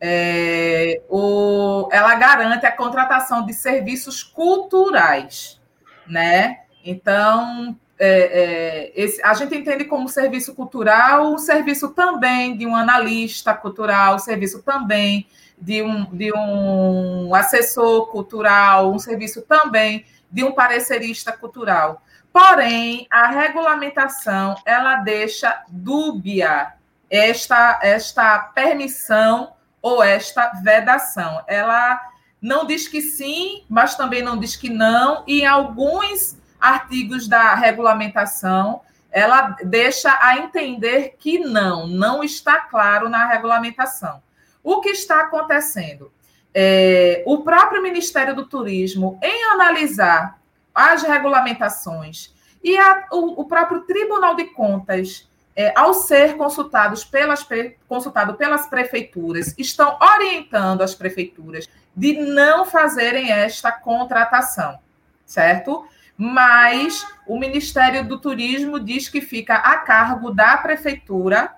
é, 0.00 1.02
o, 1.08 1.88
ela 1.92 2.16
garante 2.16 2.66
a 2.66 2.72
contratação 2.72 3.46
de 3.46 3.54
serviços 3.54 4.24
culturais, 4.24 5.60
né? 6.06 6.62
Então, 6.84 7.78
é, 7.98 8.08
é, 8.08 8.92
esse, 8.94 9.22
a 9.22 9.32
gente 9.34 9.56
entende 9.56 9.84
como 9.84 10.08
serviço 10.08 10.54
cultural 10.54 11.32
um 11.32 11.38
serviço 11.38 11.88
também 11.88 12.56
de 12.56 12.66
um 12.66 12.76
analista 12.76 13.54
cultural, 13.54 14.16
um 14.16 14.18
serviço 14.18 14.62
também 14.62 15.26
de 15.58 15.82
um, 15.82 16.04
de 16.04 16.30
um 16.32 17.34
assessor 17.34 18.08
cultural, 18.08 18.92
um 18.92 18.98
serviço 18.98 19.40
também 19.42 20.04
de 20.30 20.44
um 20.44 20.52
parecerista 20.52 21.32
cultural. 21.32 22.02
Porém, 22.30 23.06
a 23.10 23.28
regulamentação 23.28 24.56
ela 24.66 24.96
deixa 24.96 25.62
dúbia 25.68 26.74
esta 27.08 27.80
esta 27.82 28.38
permissão 28.40 29.52
ou 29.80 30.02
esta 30.02 30.52
vedação. 30.62 31.42
Ela 31.46 31.98
não 32.42 32.66
diz 32.66 32.86
que 32.86 33.00
sim, 33.00 33.64
mas 33.68 33.94
também 33.94 34.22
não 34.22 34.38
diz 34.38 34.54
que 34.54 34.68
não, 34.68 35.24
e 35.26 35.40
em 35.40 35.46
alguns 35.46 36.36
artigos 36.60 37.28
da 37.28 37.54
regulamentação, 37.54 38.80
ela 39.10 39.56
deixa 39.64 40.16
a 40.20 40.38
entender 40.38 41.16
que 41.18 41.38
não, 41.38 41.86
não 41.86 42.22
está 42.22 42.60
claro 42.60 43.08
na 43.08 43.26
regulamentação. 43.26 44.22
O 44.62 44.80
que 44.80 44.90
está 44.90 45.22
acontecendo? 45.22 46.12
É, 46.52 47.22
o 47.26 47.42
próprio 47.42 47.82
Ministério 47.82 48.34
do 48.34 48.46
Turismo, 48.46 49.18
em 49.22 49.44
analisar 49.52 50.38
as 50.74 51.02
regulamentações 51.02 52.34
e 52.62 52.76
a, 52.76 53.06
o, 53.12 53.40
o, 53.40 53.44
próprio 53.44 53.82
Tribunal 53.82 54.34
de 54.34 54.46
Contas, 54.46 55.28
é, 55.54 55.72
ao 55.74 55.94
ser 55.94 56.36
consultados 56.36 57.04
pelas, 57.04 57.46
consultado 57.88 58.34
pelas 58.34 58.66
prefeituras, 58.66 59.54
estão 59.56 59.96
orientando 60.00 60.82
as 60.82 60.94
prefeituras 60.94 61.68
de 61.94 62.14
não 62.14 62.66
fazerem 62.66 63.32
esta 63.32 63.72
contratação, 63.72 64.78
certo? 65.24 65.86
Mas 66.16 67.06
o 67.26 67.38
Ministério 67.38 68.06
do 68.06 68.18
Turismo 68.18 68.80
diz 68.80 69.08
que 69.08 69.20
fica 69.20 69.56
a 69.56 69.78
cargo 69.78 70.30
da 70.30 70.56
prefeitura 70.56 71.52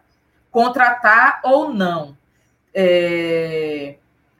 contratar 0.50 1.40
ou 1.44 1.72
não. 1.72 2.16
É, 2.74 3.96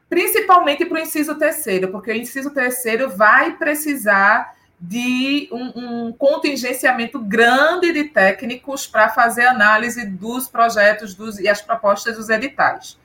principalmente 0.09 0.85
para 0.85 0.99
o 0.99 1.01
inciso 1.01 1.35
terceiro, 1.37 1.89
porque 1.89 2.11
o 2.11 2.17
inciso 2.17 2.51
terceiro 2.51 3.11
vai 3.11 3.57
precisar 3.57 4.57
de 4.81 5.49
um, 5.51 6.07
um 6.07 6.13
contingenciamento 6.13 7.19
grande 7.19 7.93
de 7.93 8.05
técnicos 8.05 8.87
para 8.87 9.09
fazer 9.09 9.47
análise 9.47 10.07
dos 10.07 10.49
projetos 10.49 11.15
dos, 11.15 11.39
e 11.39 11.49
as 11.49 11.61
propostas 11.61 12.17
dos 12.17 12.29
editais. 12.29 12.97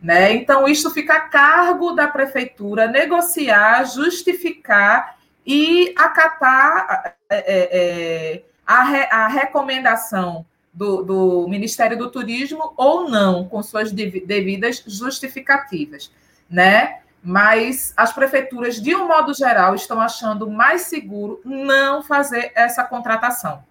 Né? 0.00 0.32
Então, 0.32 0.66
isso 0.66 0.90
fica 0.90 1.14
a 1.14 1.20
cargo 1.20 1.92
da 1.92 2.08
prefeitura 2.08 2.86
negociar, 2.86 3.84
justificar 3.84 5.19
e 5.46 5.94
acatar 5.96 7.16
é, 7.28 7.36
é, 7.36 8.36
é 8.36 8.42
a, 8.66 8.82
re, 8.84 9.08
a 9.10 9.28
recomendação 9.28 10.44
do, 10.72 11.02
do, 11.02 11.48
Ministério 11.48 11.98
do 11.98 12.10
Turismo 12.10 12.72
ou 12.76 13.08
não, 13.08 13.48
com 13.48 13.62
suas 13.62 13.90
devidas 13.92 14.82
justificativas. 14.86 16.12
Né? 16.48 17.00
mas 17.22 17.92
as 17.96 18.12
prefeituras, 18.12 18.80
de 18.80 18.94
um 18.94 19.06
modo 19.06 19.34
geral, 19.34 19.74
estão 19.74 20.00
achando 20.00 20.50
mais 20.50 20.82
seguro 20.82 21.40
não 21.44 22.02
fazer 22.02 22.50
essa 22.54 22.82
contratação. 22.82 23.62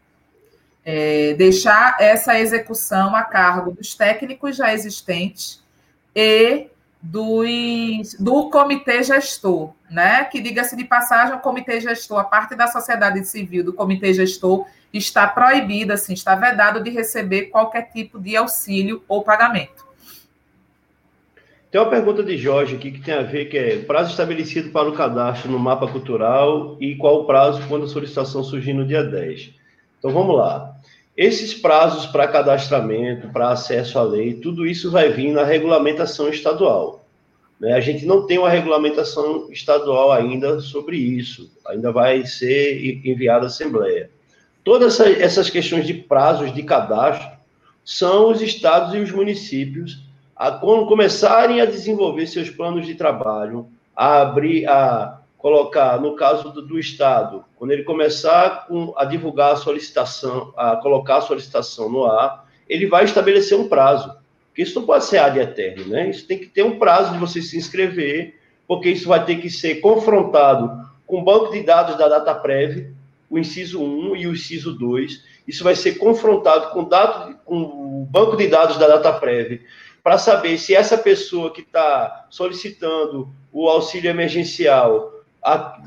É, 0.86 1.34
deixar 1.34 1.98
essa 2.00 2.40
execução 2.40 3.16
a 3.16 3.24
cargo 3.24 3.72
dos 3.72 3.96
técnicos 3.96 4.56
já 4.56 4.74
existentes 4.74 5.64
e 6.16 6.68
dos, 7.02 8.16
do 8.20 8.50
comitê 8.50 9.02
gestor, 9.04 9.74
né? 9.90 10.26
Que 10.26 10.42
diga-se 10.42 10.76
de 10.76 10.84
passagem, 10.84 11.36
o 11.36 11.40
comitê 11.40 11.80
gestor, 11.80 12.20
a 12.20 12.24
parte 12.24 12.56
da 12.56 12.68
sociedade 12.68 13.24
civil 13.26 13.64
do 13.64 13.74
comitê 13.74 14.14
gestor 14.14 14.66
está 14.94 15.28
proibida, 15.28 15.94
assim, 15.94 16.14
está 16.14 16.36
vedado 16.36 16.84
de 16.84 16.90
receber 16.90 17.44
qualquer 17.44 17.92
tipo 17.92 18.20
de 18.20 18.36
auxílio 18.36 19.04
ou 19.08 19.24
pagamento. 19.24 19.88
Tem 21.72 21.80
uma 21.80 21.90
pergunta 21.90 22.24
de 22.24 22.36
Jorge 22.36 22.76
aqui 22.76 22.92
que 22.92 23.02
tem 23.02 23.14
a 23.14 23.22
ver 23.22 23.46
que 23.46 23.58
é 23.58 23.78
prazo 23.78 24.10
estabelecido 24.10 24.72
para 24.72 24.90
o 24.90 24.94
cadastro 24.94 25.52
no 25.52 25.60
mapa 25.60 25.88
cultural 25.88 26.76
e 26.80 26.96
qual 26.96 27.22
o 27.22 27.26
prazo 27.26 27.62
quando 27.68 27.86
a 27.86 27.88
solicitação 27.88 28.44
surgir 28.44 28.74
no 28.74 28.86
dia 28.86 29.04
10. 29.04 29.52
Então 30.00 30.12
vamos 30.12 30.36
lá. 30.36 30.76
Esses 31.20 31.54
prazos 31.54 32.06
para 32.06 32.30
cadastramento, 32.30 33.28
para 33.28 33.50
acesso 33.50 34.00
à 34.00 34.04
lei, 34.04 34.36
tudo 34.36 34.66
isso 34.66 34.90
vai 34.90 35.10
vir 35.10 35.34
na 35.34 35.44
regulamentação 35.44 36.30
estadual. 36.30 37.06
Né? 37.60 37.74
A 37.74 37.82
gente 37.82 38.06
não 38.06 38.26
tem 38.26 38.38
uma 38.38 38.50
regulamentação 38.50 39.52
estadual 39.52 40.14
ainda 40.14 40.62
sobre 40.62 40.96
isso, 40.96 41.52
ainda 41.68 41.92
vai 41.92 42.26
ser 42.26 42.82
enviada 43.06 43.44
à 43.44 43.48
Assembleia. 43.48 44.10
Todas 44.64 44.98
essas 45.02 45.50
questões 45.50 45.86
de 45.86 45.94
prazos 45.94 46.54
de 46.54 46.64
cadastro 46.64 47.30
são 47.84 48.32
os 48.32 48.42
estados 48.42 48.94
e 48.94 49.00
os 49.00 49.12
municípios 49.12 50.02
a 50.38 50.52
começarem 50.52 51.60
a 51.60 51.66
desenvolver 51.66 52.28
seus 52.28 52.50
planos 52.50 52.88
de 52.88 52.96
trabalho, 52.96 53.68
a 53.94 54.22
abrir, 54.22 54.66
a 54.70 55.19
colocar, 55.40 56.00
no 56.00 56.16
caso 56.16 56.52
do, 56.52 56.62
do 56.62 56.78
Estado, 56.78 57.46
quando 57.56 57.72
ele 57.72 57.84
começar 57.84 58.68
com, 58.68 58.94
a 58.96 59.06
divulgar 59.06 59.54
a 59.54 59.56
solicitação, 59.56 60.54
a 60.56 60.76
colocar 60.76 61.18
a 61.18 61.22
solicitação 61.22 61.90
no 61.90 62.06
ar, 62.06 62.46
ele 62.68 62.86
vai 62.86 63.06
estabelecer 63.06 63.58
um 63.58 63.68
prazo. 63.68 64.14
Porque 64.48 64.62
isso 64.62 64.78
não 64.78 64.86
pode 64.86 65.06
ser 65.06 65.18
ad 65.18 65.40
eterno, 65.40 65.88
né? 65.88 66.10
Isso 66.10 66.28
tem 66.28 66.38
que 66.38 66.48
ter 66.48 66.64
um 66.64 66.78
prazo 66.78 67.14
de 67.14 67.18
você 67.18 67.42
se 67.42 67.58
inscrever, 67.58 68.38
porque 68.68 68.90
isso 68.90 69.08
vai 69.08 69.26
ter 69.26 69.38
que 69.38 69.50
ser 69.50 69.76
confrontado 69.76 70.88
com 71.08 71.22
o 71.22 71.24
banco 71.24 71.52
de 71.52 71.64
dados 71.64 71.98
da 71.98 72.10
DataPrev, 72.10 72.94
o 73.30 73.40
inciso 73.40 73.82
1 73.82 74.18
e 74.18 74.28
o 74.28 74.34
inciso 74.34 74.74
2. 74.74 75.24
Isso 75.48 75.64
vai 75.64 75.76
ser 75.76 75.94
confrontado 75.94 76.72
com, 76.72 76.84
dado, 76.84 77.36
com 77.46 77.62
o 77.62 78.08
banco 78.12 78.36
de 78.36 78.48
dados 78.48 78.78
da 78.78 78.88
DataPrev, 78.88 79.62
para 80.04 80.18
saber 80.18 80.58
se 80.58 80.76
essa 80.76 80.98
pessoa 80.98 81.52
que 81.52 81.62
está 81.62 82.28
solicitando 82.30 83.30
o 83.54 83.70
auxílio 83.70 84.10
emergencial 84.10 85.19
a, 85.44 85.80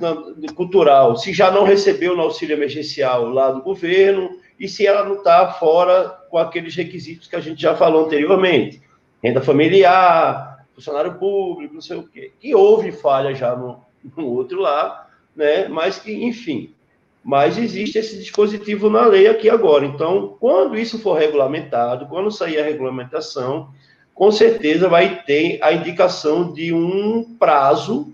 cultural, 0.54 1.16
se 1.16 1.32
já 1.32 1.50
não 1.50 1.64
recebeu 1.64 2.16
no 2.16 2.22
auxílio 2.22 2.54
emergencial 2.54 3.28
lá 3.28 3.50
do 3.50 3.62
governo 3.62 4.30
e 4.58 4.68
se 4.68 4.86
ela 4.86 5.04
não 5.04 5.16
está 5.16 5.52
fora 5.52 6.08
com 6.30 6.38
aqueles 6.38 6.74
requisitos 6.74 7.28
que 7.28 7.36
a 7.36 7.40
gente 7.40 7.60
já 7.60 7.74
falou 7.74 8.06
anteriormente. 8.06 8.80
Renda 9.22 9.40
familiar, 9.40 10.66
funcionário 10.74 11.14
público, 11.14 11.74
não 11.74 11.80
sei 11.80 11.96
o 11.96 12.08
quê. 12.08 12.32
Que 12.40 12.54
houve 12.54 12.92
falha 12.92 13.34
já 13.34 13.54
no, 13.54 13.80
no 14.16 14.26
outro 14.26 14.60
lá, 14.60 15.08
né? 15.34 15.68
mas 15.68 15.98
que, 15.98 16.12
enfim. 16.12 16.74
Mas 17.22 17.56
existe 17.56 17.98
esse 17.98 18.18
dispositivo 18.18 18.90
na 18.90 19.06
lei 19.06 19.28
aqui 19.28 19.48
agora. 19.48 19.86
Então, 19.86 20.36
quando 20.40 20.76
isso 20.76 20.98
for 20.98 21.18
regulamentado, 21.18 22.06
quando 22.06 22.32
sair 22.32 22.58
a 22.58 22.64
regulamentação, 22.64 23.68
com 24.14 24.30
certeza 24.32 24.88
vai 24.88 25.22
ter 25.22 25.58
a 25.62 25.72
indicação 25.72 26.52
de 26.52 26.72
um 26.72 27.36
prazo 27.38 28.12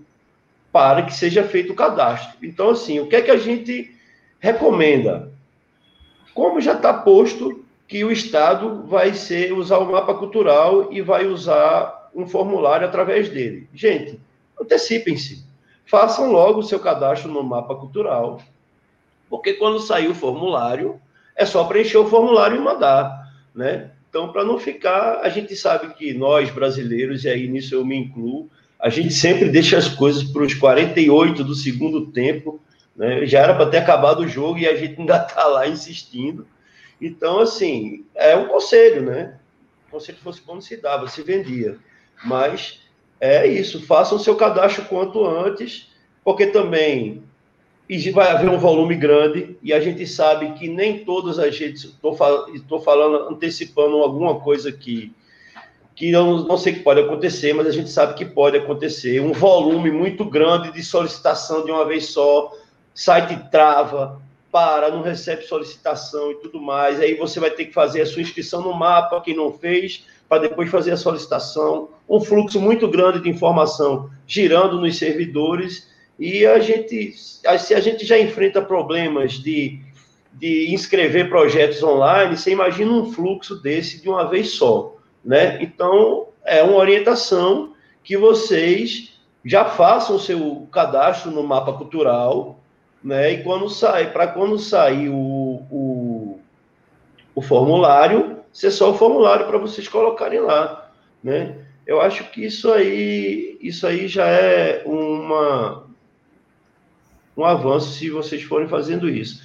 para 0.71 1.03
que 1.03 1.13
seja 1.13 1.43
feito 1.43 1.73
o 1.73 1.75
cadastro. 1.75 2.37
Então, 2.43 2.69
assim, 2.69 2.99
o 2.99 3.07
que 3.07 3.15
é 3.15 3.21
que 3.21 3.31
a 3.31 3.37
gente 3.37 3.95
recomenda? 4.39 5.31
Como 6.33 6.61
já 6.61 6.73
está 6.73 6.93
posto 6.93 7.65
que 7.87 8.03
o 8.03 8.11
Estado 8.11 8.83
vai 8.83 9.13
ser 9.13 9.51
usar 9.51 9.79
o 9.79 9.91
mapa 9.91 10.13
cultural 10.13 10.93
e 10.93 11.01
vai 11.01 11.25
usar 11.25 12.11
um 12.13 12.27
formulário 12.27 12.87
através 12.87 13.29
dele. 13.29 13.67
Gente, 13.73 14.19
antecipem-se. 14.59 15.43
Façam 15.85 16.31
logo 16.31 16.59
o 16.59 16.63
seu 16.63 16.79
cadastro 16.79 17.31
no 17.31 17.41
mapa 17.41 17.73
cultural, 17.73 18.39
porque 19.27 19.53
quando 19.53 19.79
sair 19.79 20.07
o 20.07 20.13
formulário, 20.13 21.01
é 21.35 21.45
só 21.45 21.63
preencher 21.63 21.97
o 21.97 22.07
formulário 22.07 22.57
e 22.57 22.59
mandar, 22.59 23.33
né? 23.55 23.89
Então, 24.07 24.31
para 24.31 24.43
não 24.43 24.59
ficar, 24.59 25.21
a 25.21 25.29
gente 25.29 25.55
sabe 25.55 25.93
que 25.93 26.13
nós, 26.13 26.51
brasileiros, 26.51 27.23
e 27.23 27.29
aí 27.29 27.47
nisso 27.47 27.73
eu 27.73 27.85
me 27.85 27.95
incluo, 27.95 28.49
a 28.79 28.89
gente 28.89 29.13
sempre 29.13 29.49
deixa 29.49 29.77
as 29.77 29.89
coisas 29.89 30.23
para 30.23 30.43
os 30.43 30.53
48 30.53 31.43
do 31.43 31.53
segundo 31.53 32.07
tempo, 32.07 32.61
né? 32.95 33.25
já 33.25 33.39
era 33.39 33.53
para 33.53 33.69
ter 33.69 33.77
acabado 33.77 34.21
o 34.21 34.27
jogo 34.27 34.57
e 34.57 34.67
a 34.67 34.75
gente 34.75 34.99
ainda 34.99 35.17
está 35.17 35.45
lá 35.47 35.67
insistindo. 35.67 36.47
Então, 37.01 37.39
assim, 37.39 38.05
é 38.15 38.35
um 38.35 38.47
conselho, 38.47 39.01
né? 39.01 39.37
O 39.87 39.91
conselho 39.91 40.17
fosse 40.19 40.41
quando 40.41 40.61
se 40.61 40.77
dava, 40.77 41.07
se 41.07 41.21
vendia. 41.23 41.77
Mas 42.23 42.81
é 43.19 43.47
isso, 43.47 43.85
façam 43.85 44.19
seu 44.19 44.35
cadastro 44.35 44.85
quanto 44.85 45.25
antes, 45.25 45.89
porque 46.23 46.47
também 46.47 47.23
vai 48.13 48.29
haver 48.29 48.49
um 48.49 48.57
volume 48.57 48.95
grande, 48.95 49.57
e 49.63 49.73
a 49.73 49.79
gente 49.79 50.05
sabe 50.05 50.53
que 50.53 50.67
nem 50.69 51.03
todas 51.03 51.39
as 51.39 51.57
redes, 51.57 51.85
estou 51.85 52.15
fal 52.15 52.45
falando, 52.83 53.29
antecipando 53.29 53.97
alguma 53.97 54.39
coisa 54.39 54.69
aqui, 54.69 55.11
que 55.99 56.13
não, 56.13 56.45
não 56.45 56.57
sei 56.57 56.71
que 56.71 56.79
pode 56.79 57.01
acontecer, 57.01 57.51
mas 57.51 57.67
a 57.67 57.71
gente 57.71 57.89
sabe 57.89 58.13
que 58.13 58.23
pode 58.23 58.55
acontecer, 58.55 59.19
um 59.19 59.33
volume 59.33 59.91
muito 59.91 60.23
grande 60.23 60.71
de 60.71 60.81
solicitação 60.81 61.65
de 61.65 61.71
uma 61.71 61.85
vez 61.85 62.05
só, 62.05 62.53
site 62.95 63.37
trava, 63.51 64.21
para, 64.49 64.89
não 64.89 65.01
recebe 65.01 65.43
solicitação 65.43 66.31
e 66.31 66.35
tudo 66.35 66.61
mais, 66.61 67.01
aí 67.01 67.15
você 67.15 67.37
vai 67.37 67.51
ter 67.51 67.65
que 67.65 67.73
fazer 67.73 67.99
a 67.99 68.05
sua 68.05 68.21
inscrição 68.21 68.61
no 68.61 68.73
mapa, 68.73 69.19
quem 69.19 69.35
não 69.35 69.51
fez, 69.51 70.05
para 70.29 70.43
depois 70.43 70.69
fazer 70.69 70.93
a 70.93 70.97
solicitação, 70.97 71.89
um 72.07 72.21
fluxo 72.21 72.61
muito 72.61 72.87
grande 72.87 73.21
de 73.21 73.29
informação 73.29 74.09
girando 74.25 74.79
nos 74.79 74.97
servidores, 74.97 75.89
e 76.17 76.45
a 76.45 76.59
gente, 76.59 77.11
se 77.11 77.73
a 77.75 77.81
gente 77.81 78.05
já 78.05 78.17
enfrenta 78.17 78.61
problemas 78.61 79.33
de, 79.33 79.81
de 80.31 80.73
inscrever 80.73 81.27
projetos 81.27 81.83
online, 81.83 82.37
você 82.37 82.51
imagina 82.51 82.89
um 82.89 83.11
fluxo 83.11 83.61
desse 83.61 84.01
de 84.01 84.07
uma 84.07 84.23
vez 84.23 84.51
só, 84.51 84.95
né? 85.23 85.61
Então, 85.61 86.27
é 86.45 86.63
uma 86.63 86.77
orientação 86.77 87.73
que 88.03 88.17
vocês 88.17 89.13
já 89.45 89.65
façam 89.65 90.15
o 90.15 90.19
seu 90.19 90.67
cadastro 90.71 91.31
no 91.31 91.43
mapa 91.43 91.73
cultural, 91.73 92.59
né? 93.03 93.31
E 93.33 93.43
quando 93.43 93.69
sai, 93.69 94.11
para 94.11 94.27
quando 94.27 94.57
sair 94.57 95.09
o, 95.09 95.63
o, 95.71 96.39
o 97.35 97.41
formulário, 97.41 98.39
ser 98.51 98.71
só 98.71 98.91
o 98.91 98.97
formulário 98.97 99.47
para 99.47 99.57
vocês 99.57 99.87
colocarem 99.87 100.39
lá, 100.39 100.91
né? 101.23 101.55
Eu 101.85 102.01
acho 102.01 102.29
que 102.31 102.45
isso 102.45 102.71
aí, 102.71 103.57
isso 103.61 103.87
aí 103.87 104.07
já 104.07 104.27
é 104.27 104.83
uma, 104.85 105.87
um 107.35 107.43
avanço 107.43 107.91
se 107.91 108.09
vocês 108.09 108.43
forem 108.43 108.67
fazendo 108.67 109.09
isso. 109.09 109.43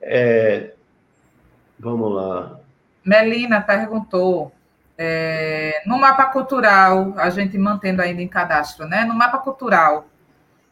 É, 0.00 0.72
vamos 1.78 2.12
lá. 2.12 2.58
Melina 3.04 3.60
perguntou 3.60 4.50
é, 4.98 5.82
no 5.86 5.98
mapa 5.98 6.26
cultural, 6.26 7.14
a 7.16 7.28
gente 7.30 7.56
mantendo 7.58 8.02
ainda 8.02 8.22
em 8.22 8.28
cadastro, 8.28 8.86
né? 8.86 9.04
No 9.04 9.14
mapa 9.14 9.38
cultural, 9.38 10.08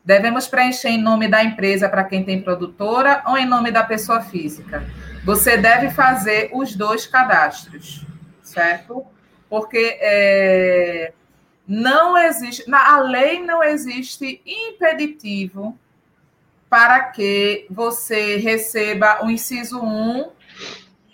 devemos 0.04 0.46
preencher 0.46 0.88
em 0.88 1.00
nome 1.00 1.28
da 1.28 1.42
empresa 1.44 1.88
para 1.88 2.04
quem 2.04 2.24
tem 2.24 2.42
produtora 2.42 3.22
ou 3.26 3.36
em 3.36 3.46
nome 3.46 3.70
da 3.70 3.84
pessoa 3.84 4.20
física? 4.20 4.84
Você 5.24 5.56
deve 5.56 5.90
fazer 5.90 6.50
os 6.52 6.74
dois 6.74 7.06
cadastros, 7.06 8.06
certo? 8.42 9.04
Porque 9.48 9.98
é, 10.00 11.12
não 11.66 12.16
existe, 12.16 12.68
na 12.68 12.98
lei 13.00 13.42
não 13.42 13.62
existe 13.62 14.42
impeditivo 14.44 15.78
para 16.68 17.00
que 17.04 17.66
você 17.70 18.36
receba 18.36 19.24
o 19.24 19.30
inciso 19.30 19.80
1 19.80 20.30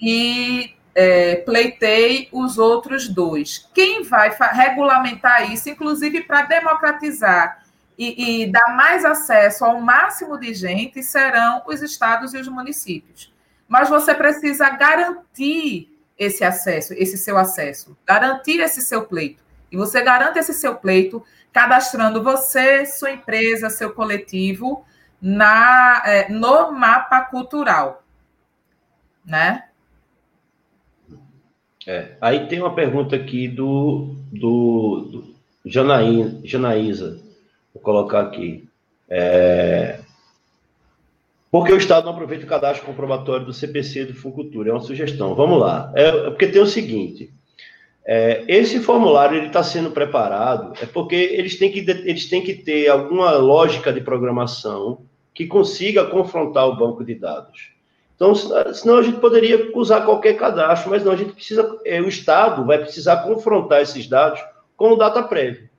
e 0.00 0.74
é, 0.94 1.36
pleitei 1.36 2.28
os 2.32 2.58
outros 2.58 3.08
dois. 3.08 3.68
Quem 3.72 4.02
vai 4.02 4.36
regulamentar 4.52 5.52
isso, 5.52 5.68
inclusive 5.68 6.22
para 6.22 6.42
democratizar 6.42 7.62
e, 7.96 8.42
e, 8.42 8.46
dar 8.50 8.74
mais 8.76 9.04
acesso 9.04 9.64
ao 9.64 9.80
máximo 9.80 10.38
de 10.38 10.54
gente, 10.54 11.02
serão 11.02 11.62
os 11.66 11.82
estados 11.82 12.34
e 12.34 12.38
os 12.38 12.48
municípios. 12.48 13.32
Mas 13.68 13.88
você 13.88 14.14
precisa 14.14 14.70
garantir 14.70 15.96
esse 16.18 16.42
acesso, 16.42 16.92
esse 16.94 17.16
seu 17.16 17.38
acesso, 17.38 17.96
garantir 18.06 18.60
esse 18.60 18.80
seu 18.80 19.04
pleito. 19.04 19.42
E 19.70 19.76
você 19.76 20.02
garante 20.02 20.38
esse 20.38 20.52
seu 20.52 20.76
pleito 20.76 21.22
cadastrando 21.52 22.22
você, 22.22 22.84
sua 22.86 23.10
empresa, 23.10 23.70
seu 23.70 23.92
coletivo 23.92 24.84
na, 25.20 26.02
é, 26.04 26.28
no 26.28 26.72
mapa 26.72 27.20
cultural, 27.22 28.02
né? 29.24 29.69
É, 31.90 32.12
aí 32.20 32.46
tem 32.46 32.60
uma 32.60 32.72
pergunta 32.72 33.16
aqui 33.16 33.48
do, 33.48 34.14
do, 34.30 35.00
do 35.10 35.34
Janaí, 35.66 36.38
Janaísa, 36.44 37.20
vou 37.74 37.82
colocar 37.82 38.20
aqui. 38.20 38.64
É, 39.08 39.98
por 41.50 41.66
que 41.66 41.72
o 41.72 41.76
Estado 41.76 42.04
não 42.04 42.12
aproveita 42.12 42.44
o 42.44 42.48
cadastro 42.48 42.86
comprobatório 42.86 43.44
do 43.44 43.52
CPC 43.52 44.04
do 44.04 44.14
Funcultura? 44.14 44.70
É 44.70 44.72
uma 44.72 44.80
sugestão. 44.80 45.34
Vamos 45.34 45.58
lá. 45.58 45.92
É, 45.96 46.06
é 46.06 46.30
porque 46.30 46.46
tem 46.46 46.62
o 46.62 46.66
seguinte: 46.66 47.28
é, 48.06 48.44
esse 48.46 48.78
formulário 48.78 49.36
ele 49.36 49.48
está 49.48 49.64
sendo 49.64 49.90
preparado 49.90 50.72
é 50.80 50.86
porque 50.86 51.16
eles 51.16 51.58
têm, 51.58 51.72
que, 51.72 51.80
eles 51.80 52.28
têm 52.28 52.40
que 52.40 52.54
ter 52.54 52.86
alguma 52.86 53.32
lógica 53.32 53.92
de 53.92 54.00
programação 54.00 55.00
que 55.34 55.44
consiga 55.44 56.04
confrontar 56.04 56.68
o 56.68 56.76
banco 56.76 57.04
de 57.04 57.16
dados. 57.16 57.79
Então, 58.20 58.34
senão 58.34 58.98
a 58.98 59.02
gente 59.02 59.18
poderia 59.18 59.70
usar 59.74 60.02
qualquer 60.02 60.34
cadastro, 60.36 60.90
mas 60.90 61.02
não, 61.02 61.12
a 61.12 61.16
gente 61.16 61.32
precisa, 61.32 61.80
é, 61.86 62.02
o 62.02 62.06
Estado 62.08 62.66
vai 62.66 62.76
precisar 62.76 63.22
confrontar 63.22 63.80
esses 63.80 64.06
dados 64.06 64.38
com 64.76 64.90
o 64.90 64.96
data 64.96 65.22
prévio. 65.22 65.70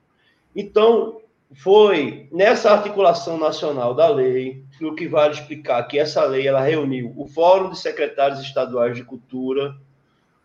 Então, 0.54 1.20
foi 1.54 2.26
nessa 2.32 2.72
articulação 2.72 3.38
nacional 3.38 3.94
da 3.94 4.08
lei, 4.08 4.64
no 4.80 4.96
que 4.96 5.06
vale 5.06 5.34
explicar 5.34 5.84
que 5.84 6.00
essa 6.00 6.24
lei 6.24 6.48
ela 6.48 6.60
reuniu 6.60 7.14
o 7.16 7.28
Fórum 7.28 7.70
de 7.70 7.78
Secretários 7.78 8.40
Estaduais 8.40 8.96
de 8.96 9.04
Cultura, 9.04 9.76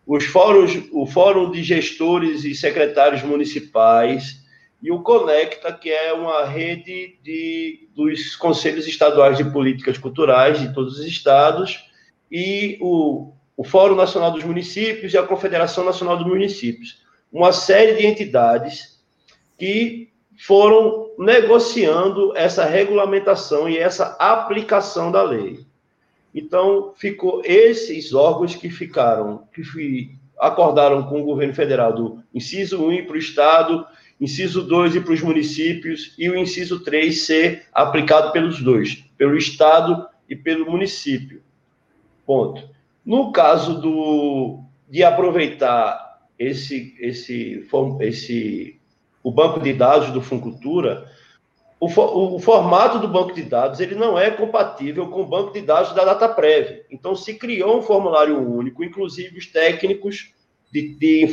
os 0.06 0.24
fóruns, 0.26 0.78
o 0.92 1.08
Fórum 1.08 1.50
de 1.50 1.64
Gestores 1.64 2.44
e 2.44 2.54
Secretários 2.54 3.24
Municipais 3.24 4.46
e 4.84 4.92
o 4.92 5.02
Conecta, 5.02 5.74
que 5.74 5.90
é 5.90 6.14
uma 6.14 6.46
rede 6.46 7.18
de, 7.24 7.90
dos 7.96 8.36
Conselhos 8.36 8.88
Estaduais 8.88 9.36
de 9.36 9.46
Políticas 9.46 9.98
Culturais 9.98 10.60
de 10.60 10.72
todos 10.76 11.00
os 11.00 11.06
estados, 11.06 11.87
e 12.32 12.78
o, 12.82 13.34
o 13.56 13.64
Fórum 13.64 13.96
Nacional 13.96 14.32
dos 14.32 14.44
Municípios 14.44 15.14
e 15.14 15.18
a 15.18 15.24
Confederação 15.24 15.84
Nacional 15.84 16.18
dos 16.18 16.28
Municípios. 16.28 17.04
Uma 17.32 17.52
série 17.52 17.96
de 17.96 18.06
entidades 18.06 19.02
que 19.58 20.10
foram 20.38 21.12
negociando 21.18 22.36
essa 22.36 22.64
regulamentação 22.66 23.68
e 23.68 23.78
essa 23.78 24.16
aplicação 24.20 25.12
da 25.12 25.24
lei. 25.24 25.66
Então, 26.34 26.94
ficou 26.96 27.42
esses 27.44 28.14
órgãos 28.14 28.56
que 28.56 28.70
ficaram, 28.70 29.48
que 29.54 30.16
acordaram 30.40 31.04
com 31.04 31.22
o 31.22 31.26
governo 31.26 31.56
federal 31.56 31.92
do 31.94 32.24
inciso 32.34 32.88
1 32.88 33.06
para 33.06 33.16
o 33.16 33.18
Estado, 33.18 33.88
inciso 34.22 34.62
2 34.64 34.96
e 34.96 35.02
para 35.02 35.14
os 35.14 35.22
municípios, 35.22 36.14
e 36.18 36.30
o 36.30 36.38
inciso 36.38 36.84
3 36.84 37.26
ser 37.26 37.66
aplicado 37.74 38.32
pelos 38.32 38.62
dois, 38.62 39.04
pelo 39.18 39.36
Estado 39.36 40.08
e 40.30 40.36
pelo 40.36 40.70
município. 40.70 41.42
Ponto. 42.28 42.70
No 43.06 43.32
caso 43.32 43.80
do, 43.80 44.60
de 44.90 45.02
aproveitar 45.02 46.20
esse, 46.38 46.94
esse, 47.00 47.66
esse, 48.02 48.80
o 49.24 49.32
banco 49.32 49.62
de 49.62 49.72
dados 49.72 50.12
do 50.12 50.22
Funcultura, 50.22 51.10
o, 51.80 51.86
o, 51.86 52.40
formato 52.40 53.00
do 53.00 53.08
banco 53.08 53.34
de 53.34 53.44
dados 53.44 53.80
ele 53.80 53.96
não 53.96 54.20
é 54.20 54.30
compatível 54.30 55.08
com 55.08 55.22
o 55.22 55.26
banco 55.26 55.54
de 55.54 55.62
dados 55.62 55.94
da 55.94 56.04
DataPrev. 56.04 56.84
Então, 56.92 57.16
se 57.16 57.36
criou 57.36 57.78
um 57.78 57.82
formulário 57.82 58.38
único, 58.38 58.84
inclusive 58.84 59.38
os 59.38 59.48
técnicos 59.48 60.34
de, 60.70 60.96
de 60.96 61.28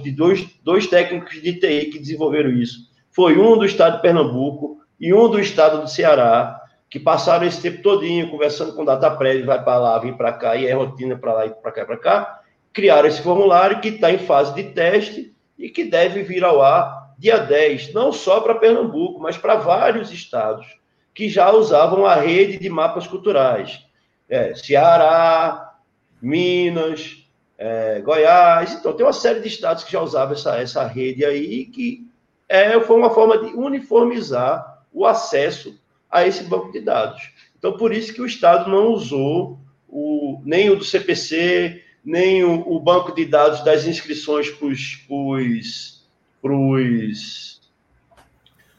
de 0.00 0.10
dois, 0.12 0.46
dois 0.62 0.86
técnicos 0.86 1.42
de 1.42 1.54
TI 1.54 1.86
que 1.86 1.98
desenvolveram 1.98 2.50
isso. 2.50 2.88
Foi 3.10 3.36
um 3.36 3.58
do 3.58 3.64
estado 3.64 3.96
de 3.96 4.02
Pernambuco 4.02 4.78
e 5.00 5.12
um 5.12 5.28
do 5.28 5.40
estado 5.40 5.82
do 5.82 5.88
Ceará, 5.88 6.59
que 6.90 6.98
passaram 6.98 7.46
esse 7.46 7.62
tempo 7.62 7.82
todinho 7.82 8.28
conversando 8.28 8.74
com 8.74 8.84
data 8.84 9.08
prévia, 9.12 9.46
vai 9.46 9.62
para 9.62 9.78
lá, 9.78 9.98
vem 9.98 10.12
para 10.12 10.32
cá, 10.32 10.56
e 10.56 10.66
é 10.66 10.72
rotina 10.72 11.16
para 11.16 11.32
lá 11.32 11.46
e 11.46 11.50
para 11.50 11.70
cá, 11.70 11.84
para 11.86 11.96
cá, 11.96 12.40
criaram 12.72 13.08
esse 13.08 13.22
formulário 13.22 13.80
que 13.80 13.88
está 13.88 14.10
em 14.10 14.18
fase 14.18 14.52
de 14.54 14.64
teste 14.64 15.32
e 15.56 15.70
que 15.70 15.84
deve 15.84 16.24
vir 16.24 16.44
ao 16.44 16.60
ar 16.60 17.14
dia 17.16 17.38
10, 17.38 17.92
não 17.92 18.12
só 18.12 18.40
para 18.40 18.56
Pernambuco, 18.56 19.20
mas 19.20 19.38
para 19.38 19.54
vários 19.54 20.10
estados 20.10 20.66
que 21.14 21.28
já 21.28 21.52
usavam 21.52 22.06
a 22.06 22.14
rede 22.14 22.58
de 22.58 22.68
mapas 22.68 23.06
culturais. 23.06 23.84
É, 24.28 24.54
Ceará, 24.54 25.74
Minas, 26.20 27.28
é, 27.58 28.00
Goiás, 28.00 28.72
então 28.72 28.92
tem 28.94 29.04
uma 29.04 29.12
série 29.12 29.40
de 29.40 29.48
estados 29.48 29.84
que 29.84 29.92
já 29.92 30.00
usavam 30.00 30.34
essa, 30.34 30.56
essa 30.56 30.84
rede 30.86 31.24
aí, 31.24 31.66
que 31.66 32.08
é, 32.48 32.80
foi 32.80 32.96
uma 32.96 33.10
forma 33.10 33.38
de 33.38 33.52
uniformizar 33.54 34.82
o 34.92 35.06
acesso 35.06 35.79
a 36.10 36.26
esse 36.26 36.44
banco 36.44 36.72
de 36.72 36.80
dados. 36.80 37.32
Então, 37.58 37.76
por 37.76 37.92
isso 37.92 38.12
que 38.12 38.22
o 38.22 38.26
Estado 38.26 38.70
não 38.70 38.88
usou 38.88 39.60
o, 39.88 40.40
nem 40.44 40.70
o 40.70 40.76
do 40.76 40.84
CPC, 40.84 41.84
nem 42.04 42.42
o, 42.42 42.68
o 42.68 42.80
banco 42.80 43.14
de 43.14 43.24
dados 43.24 43.62
das 43.62 43.84
inscrições 43.84 44.50
para 44.50 44.66
os 44.66 45.06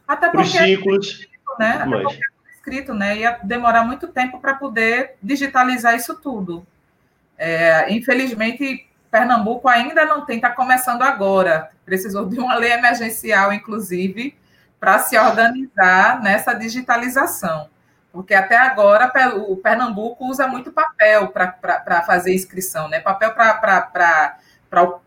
Até 0.08 0.44
ciclos. 0.44 1.28
Né? 1.60 1.70
Até 1.70 1.86
mas... 1.86 2.04
porque 2.04 2.18
é 2.18 2.52
escrito, 2.54 2.94
né? 2.94 3.20
Ia 3.20 3.40
demorar 3.44 3.84
muito 3.84 4.08
tempo 4.08 4.40
para 4.40 4.56
poder 4.56 5.16
digitalizar 5.22 5.96
isso 5.96 6.16
tudo. 6.16 6.66
É, 7.38 7.92
infelizmente, 7.94 8.88
Pernambuco 9.10 9.68
ainda 9.68 10.06
não 10.06 10.26
tem, 10.26 10.38
está 10.38 10.50
começando 10.50 11.02
agora. 11.02 11.70
Precisou 11.86 12.28
de 12.28 12.40
uma 12.40 12.56
lei 12.56 12.72
emergencial, 12.72 13.52
inclusive, 13.52 14.36
para 14.82 14.98
se 14.98 15.16
organizar 15.16 16.20
nessa 16.24 16.56
digitalização. 16.56 17.70
Porque 18.12 18.34
até 18.34 18.58
agora 18.58 19.14
o 19.48 19.56
Pernambuco 19.56 20.26
usa 20.26 20.48
muito 20.48 20.72
papel 20.72 21.28
para 21.28 22.02
fazer 22.02 22.34
inscrição, 22.34 22.90
né? 22.90 23.00
Papel 23.00 23.32
para 23.32 24.38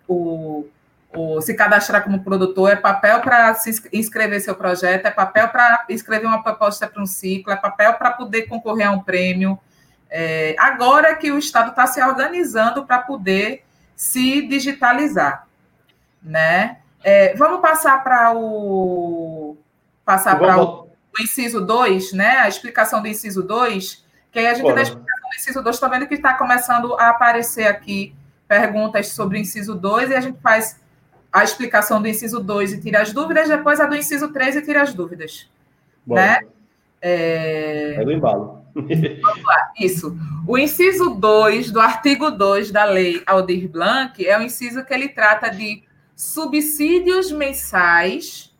o, 0.06 0.64
o, 1.12 1.40
se 1.40 1.54
cadastrar 1.54 2.04
como 2.04 2.22
produtor, 2.22 2.70
é 2.70 2.76
papel 2.76 3.20
para 3.20 3.52
se 3.54 3.82
inscrever 3.92 4.40
seu 4.40 4.54
projeto, 4.54 5.06
é 5.06 5.10
papel 5.10 5.48
para 5.48 5.84
escrever 5.88 6.26
uma 6.26 6.42
proposta 6.42 6.86
para 6.86 7.02
um 7.02 7.06
ciclo, 7.06 7.52
é 7.52 7.56
papel 7.56 7.94
para 7.94 8.12
poder 8.12 8.42
concorrer 8.42 8.86
a 8.86 8.92
um 8.92 9.00
prêmio. 9.00 9.58
É, 10.08 10.54
agora 10.56 11.16
que 11.16 11.32
o 11.32 11.38
Estado 11.38 11.70
está 11.70 11.86
se 11.88 12.00
organizando 12.00 12.86
para 12.86 13.00
poder 13.00 13.64
se 13.96 14.46
digitalizar, 14.46 15.48
né? 16.22 16.78
É, 17.02 17.34
vamos 17.34 17.60
passar 17.60 18.02
para 18.02 18.32
o 18.32 19.58
passar 20.04 20.38
para 20.38 20.60
o, 20.62 20.84
o, 20.84 21.22
inciso 21.22 21.60
2, 21.60 22.12
né? 22.12 22.38
A 22.38 22.48
explicação 22.48 23.00
do 23.00 23.08
inciso 23.08 23.42
2, 23.42 24.04
que 24.30 24.38
aí 24.38 24.46
a 24.46 24.54
gente, 24.54 24.64
Bora. 24.64 24.82
explicação 24.82 25.30
do 25.30 25.36
inciso 25.36 25.62
2, 25.62 25.76
estou 25.76 25.90
vendo 25.90 26.06
que 26.06 26.14
está 26.14 26.34
começando 26.34 26.94
a 26.94 27.10
aparecer 27.10 27.66
aqui 27.66 28.14
perguntas 28.46 29.08
sobre 29.08 29.38
o 29.38 29.40
inciso 29.40 29.74
2, 29.74 30.10
e 30.10 30.14
a 30.14 30.20
gente 30.20 30.40
faz 30.40 30.80
a 31.32 31.42
explicação 31.42 32.00
do 32.00 32.06
inciso 32.06 32.38
2 32.40 32.74
e 32.74 32.80
tira 32.80 33.02
as 33.02 33.12
dúvidas, 33.12 33.48
depois 33.48 33.80
a 33.80 33.86
do 33.86 33.96
inciso 33.96 34.32
3 34.32 34.56
e 34.56 34.62
tira 34.62 34.82
as 34.82 34.94
dúvidas. 34.94 35.48
Bora. 36.06 36.20
Né? 36.20 36.40
É... 37.02 37.96
é 38.00 38.04
do 38.04 38.12
embalo. 38.12 38.64
Vamos 38.74 39.44
lá, 39.44 39.72
isso. 39.78 40.16
O 40.46 40.58
inciso 40.58 41.10
2 41.10 41.70
do 41.70 41.80
artigo 41.80 42.30
2 42.30 42.70
da 42.70 42.84
lei 42.84 43.22
Aldir 43.26 43.68
Blanc 43.68 44.26
é 44.26 44.38
o 44.38 44.42
inciso 44.42 44.84
que 44.84 44.92
ele 44.92 45.08
trata 45.08 45.48
de 45.48 45.84
subsídios 46.16 47.30
mensais 47.30 48.53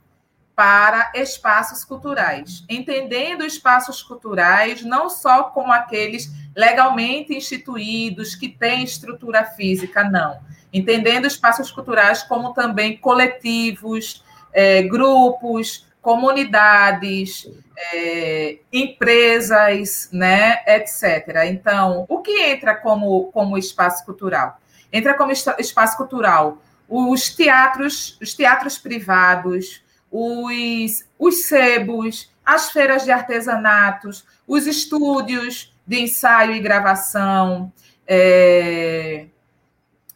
para 0.55 1.11
espaços 1.15 1.85
culturais, 1.85 2.65
entendendo 2.69 3.45
espaços 3.45 4.03
culturais 4.03 4.83
não 4.83 5.11
só 5.11 5.45
como 5.45 5.73
aqueles 5.73 6.31
legalmente 6.55 7.35
instituídos 7.35 8.35
que 8.37 8.49
têm 8.49 8.85
estrutura 8.85 9.45
física, 9.45 10.05
não. 10.05 10.39
Entendendo 10.73 11.27
espaços 11.27 11.71
culturais 11.71 12.23
como 12.23 12.53
também 12.53 12.97
coletivos, 12.97 14.23
é, 14.53 14.83
grupos, 14.83 15.87
comunidades, 16.01 17.49
é, 17.93 18.59
empresas, 18.73 20.09
né, 20.13 20.63
etc. 20.67 21.45
Então, 21.47 22.07
o 22.09 22.19
que 22.19 22.43
entra 22.43 22.77
como, 22.77 23.33
como 23.33 23.59
espaço 23.59 24.05
cultural? 24.05 24.59
Entra 24.93 25.15
como 25.15 25.33
espaço 25.33 25.97
cultural 25.97 26.59
os 26.89 27.35
teatros, 27.35 28.19
os 28.21 28.35
teatros 28.35 28.79
privados, 28.79 29.83
os, 30.17 31.05
os 31.19 31.47
sebos, 31.47 32.33
as 32.47 32.71
feiras 32.71 33.03
de 33.05 33.11
artesanatos, 33.11 34.25
os 34.47 34.65
estúdios 34.65 35.75
de 35.85 36.03
ensaio 36.03 36.53
e 36.53 36.61
gravação, 36.61 37.73
é, 38.07 39.27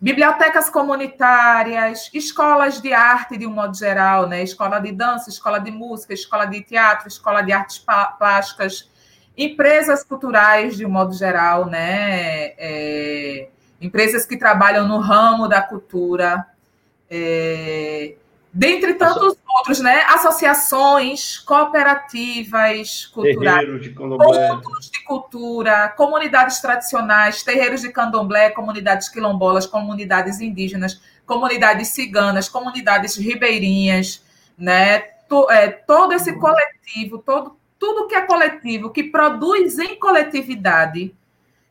bibliotecas 0.01 0.71
comunitárias, 0.71 2.11
escolas 2.15 2.81
de 2.81 2.93
arte 2.93 3.37
de 3.37 3.45
um 3.45 3.51
modo 3.51 3.77
geral, 3.77 4.29
né? 4.29 4.41
Escola 4.41 4.79
de 4.79 4.93
dança, 4.93 5.31
escola 5.31 5.59
de 5.59 5.73
música, 5.73 6.15
escola 6.15 6.45
de 6.45 6.61
teatro, 6.61 7.09
escola 7.09 7.43
de 7.43 7.51
artes 7.51 7.85
plásticas, 8.19 8.89
empresas 9.37 10.05
culturais 10.05 10.77
de 10.77 10.87
um 10.87 10.91
modo 10.91 11.13
geral, 11.13 11.67
né? 11.67 12.53
É, 12.57 13.49
empresas 13.81 14.25
que 14.25 14.37
trabalham 14.37 14.87
no 14.87 15.01
ramo 15.01 15.49
da 15.49 15.61
cultura, 15.61 16.47
é, 17.11 18.15
dentre 18.53 18.95
tantos 18.95 19.38
outros, 19.57 19.81
né? 19.81 20.03
Associações, 20.09 21.39
cooperativas 21.39 23.07
culturais, 23.07 23.81
de 23.81 23.91
pontos 23.91 24.91
de 24.91 25.05
cultura, 25.05 25.89
comunidades 25.97 26.61
tradicionais, 26.61 27.43
terreiros 27.43 27.81
de 27.81 27.91
candomblé, 27.91 28.51
comunidades 28.51 29.09
quilombolas, 29.09 29.67
comunidades 29.67 30.41
indígenas, 30.41 31.01
comunidades 31.27 31.89
ciganas, 31.89 32.49
comunidades 32.49 33.17
ribeirinhas, 33.17 34.23
né? 34.57 35.05
É, 35.51 35.69
todo 35.69 36.15
esse 36.15 36.33
coletivo, 36.35 37.19
todo, 37.19 37.57
tudo 37.79 38.07
que 38.07 38.15
é 38.15 38.23
coletivo, 38.23 38.91
que 38.91 39.05
produz 39.05 39.79
em 39.79 39.99
coletividade, 39.99 41.15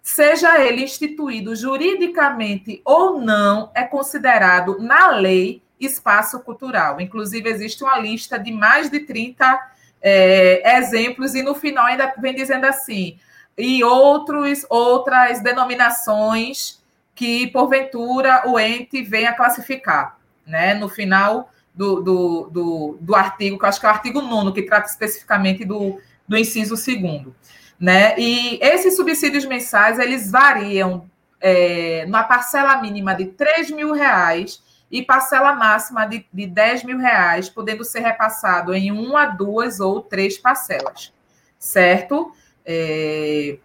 seja 0.04 0.64
ele 0.64 0.84
instituído 0.84 1.56
juridicamente 1.56 2.82
ou 2.86 3.20
não, 3.20 3.72
é 3.74 3.84
considerado 3.84 4.78
na 4.80 5.12
lei 5.12 5.62
espaço 5.80 6.40
cultural. 6.40 7.00
Inclusive, 7.00 7.50
existe 7.50 7.84
uma 7.84 7.98
lista 8.00 8.38
de 8.38 8.52
mais 8.52 8.90
de 8.90 9.02
30 9.02 9.72
é, 10.02 10.78
exemplos, 10.78 11.36
e 11.36 11.42
no 11.42 11.56
final 11.56 11.86
ainda 11.86 12.14
vem 12.20 12.34
dizendo 12.34 12.66
assim, 12.66 13.18
e 13.58 13.84
outros, 13.84 14.66
outras 14.70 15.42
denominações 15.42 16.82
que, 17.16 17.48
porventura, 17.48 18.44
o 18.46 18.60
ente 18.60 19.02
venha 19.02 19.34
classificar. 19.34 20.18
Né? 20.46 20.76
No 20.76 20.88
final 20.88 21.52
do, 21.74 22.02
do, 22.02 22.50
do, 22.52 22.98
do 23.02 23.16
artigo, 23.16 23.58
que 23.58 23.66
eu 23.66 23.70
acho 23.70 23.80
que 23.80 23.86
é 23.86 23.90
o 23.90 23.92
artigo 23.92 24.22
9, 24.22 24.52
que 24.54 24.68
trata 24.68 24.88
especificamente 24.88 25.66
do, 25.66 26.00
do 26.28 26.38
inciso 26.38 26.78
segundo. 26.78 27.36
Né? 27.80 28.18
E 28.18 28.60
esses 28.62 28.96
subsídios 28.96 29.46
mensais, 29.46 30.00
eles 30.00 30.30
variam 30.30 31.10
é, 31.42 32.06
na 32.08 32.24
parcela 32.24 32.80
mínima 32.82 33.14
de 33.14 33.26
3 33.26 33.72
mil 33.72 33.92
reais 33.94 34.62
e 34.92 35.02
parcela 35.02 35.54
máxima 35.54 36.06
de, 36.06 36.26
de 36.32 36.48
10 36.48 36.84
mil 36.84 36.98
reais, 36.98 37.50
podendo 37.50 37.84
ser 37.84 38.00
repassado 38.00 38.74
em 38.74 38.92
uma, 38.92 39.26
duas 39.26 39.80
ou 39.80 40.02
três 40.02 40.38
parcelas, 40.38 41.14
certo? 41.60 42.32
É, 42.66 43.58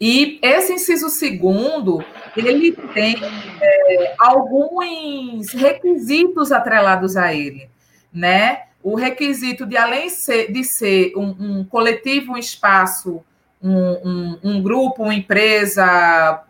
e 0.00 0.38
esse 0.42 0.72
inciso 0.72 1.08
segundo, 1.08 2.04
ele 2.36 2.72
tem 2.72 3.16
é, 3.60 4.14
alguns 4.18 5.52
requisitos 5.52 6.52
atrelados 6.52 7.16
a 7.16 7.32
ele, 7.32 7.68
né? 8.12 8.64
o 8.84 8.94
requisito 8.94 9.64
de, 9.64 9.78
além 9.78 10.08
de 10.50 10.62
ser 10.62 11.14
um, 11.16 11.34
um 11.40 11.64
coletivo, 11.64 12.32
um 12.32 12.36
espaço, 12.36 13.24
um, 13.62 13.74
um, 13.74 14.38
um 14.44 14.62
grupo, 14.62 15.04
uma 15.04 15.14
empresa, 15.14 16.44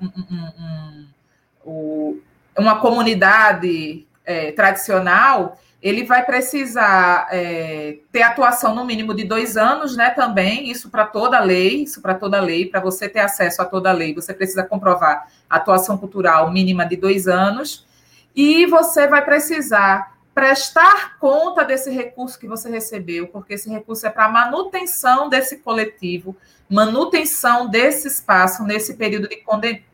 uma 2.59 2.81
comunidade 2.81 4.07
é, 4.25 4.53
tradicional, 4.53 5.59
ele 5.83 6.05
vai 6.05 6.25
precisar 6.25 7.29
é, 7.31 7.99
ter 8.11 8.23
atuação 8.23 8.75
no 8.75 8.87
mínimo 8.87 9.13
de 9.13 9.23
dois 9.23 9.57
anos, 9.57 9.95
né? 9.97 10.09
Também, 10.11 10.71
isso 10.71 10.89
para 10.91 11.05
toda 11.05 11.39
lei, 11.41 11.83
isso 11.83 12.01
para 12.01 12.15
toda 12.15 12.41
lei, 12.41 12.65
para 12.65 12.81
você 12.81 13.07
ter 13.07 13.21
acesso 13.21 13.61
a 13.61 13.67
toda 13.67 13.93
lei, 13.93 14.15
você 14.15 14.33
precisa 14.33 14.63
comprovar 14.63 15.29
atuação 15.49 15.99
cultural 15.99 16.51
mínima 16.51 16.87
de 16.87 16.97
dois 16.97 17.29
anos, 17.29 17.87
e 18.35 18.65
você 18.65 19.07
vai 19.07 19.23
precisar 19.23 20.15
prestar 20.35 21.19
conta 21.19 21.65
desse 21.65 21.91
recurso 21.91 22.39
que 22.39 22.49
você 22.49 22.69
recebeu, 22.69 23.29
porque 23.29 23.55
esse 23.55 23.69
recurso 23.71 24.07
é 24.07 24.11
para 24.11 24.29
manutenção 24.29 25.29
desse 25.29 25.59
coletivo, 25.59 26.35
manutenção 26.69 27.69
desse 27.69 28.09
espaço 28.09 28.65
nesse 28.65 28.95
período 28.95 29.29
de 29.29 29.45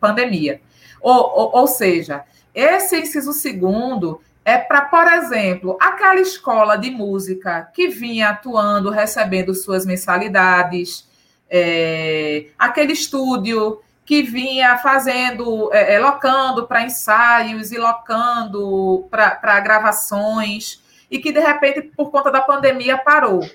pandemia. 0.01 0.61
Ou, 1.01 1.15
ou, 1.15 1.57
ou 1.57 1.67
seja, 1.67 2.25
esse 2.61 3.01
inciso 3.01 3.33
segundo 3.33 4.21
é 4.45 4.59
para, 4.59 4.83
por 4.83 5.07
exemplo, 5.07 5.77
aquela 5.81 6.21
escola 6.21 6.77
de 6.77 6.91
música 6.91 7.71
que 7.75 7.89
vinha 7.89 8.31
atuando, 8.31 8.91
recebendo 8.91 9.55
suas 9.55 9.85
mensalidades, 9.87 11.09
é, 11.49 12.47
aquele 12.59 12.93
estúdio 12.93 13.81
que 14.05 14.23
vinha 14.23 14.79
fazendo, 14.79 15.71
é, 15.73 15.95
é 15.95 15.99
locando 16.01 16.67
para 16.67 16.83
ensaios 16.83 17.71
e 17.71 17.79
locando 17.79 19.07
para 19.11 19.61
gravações, 19.61 20.83
e 21.11 21.19
que 21.19 21.33
de 21.33 21.41
repente, 21.41 21.83
por 21.83 22.11
conta 22.11 22.31
da 22.31 22.41
pandemia, 22.41 22.97
parou. 22.99 23.49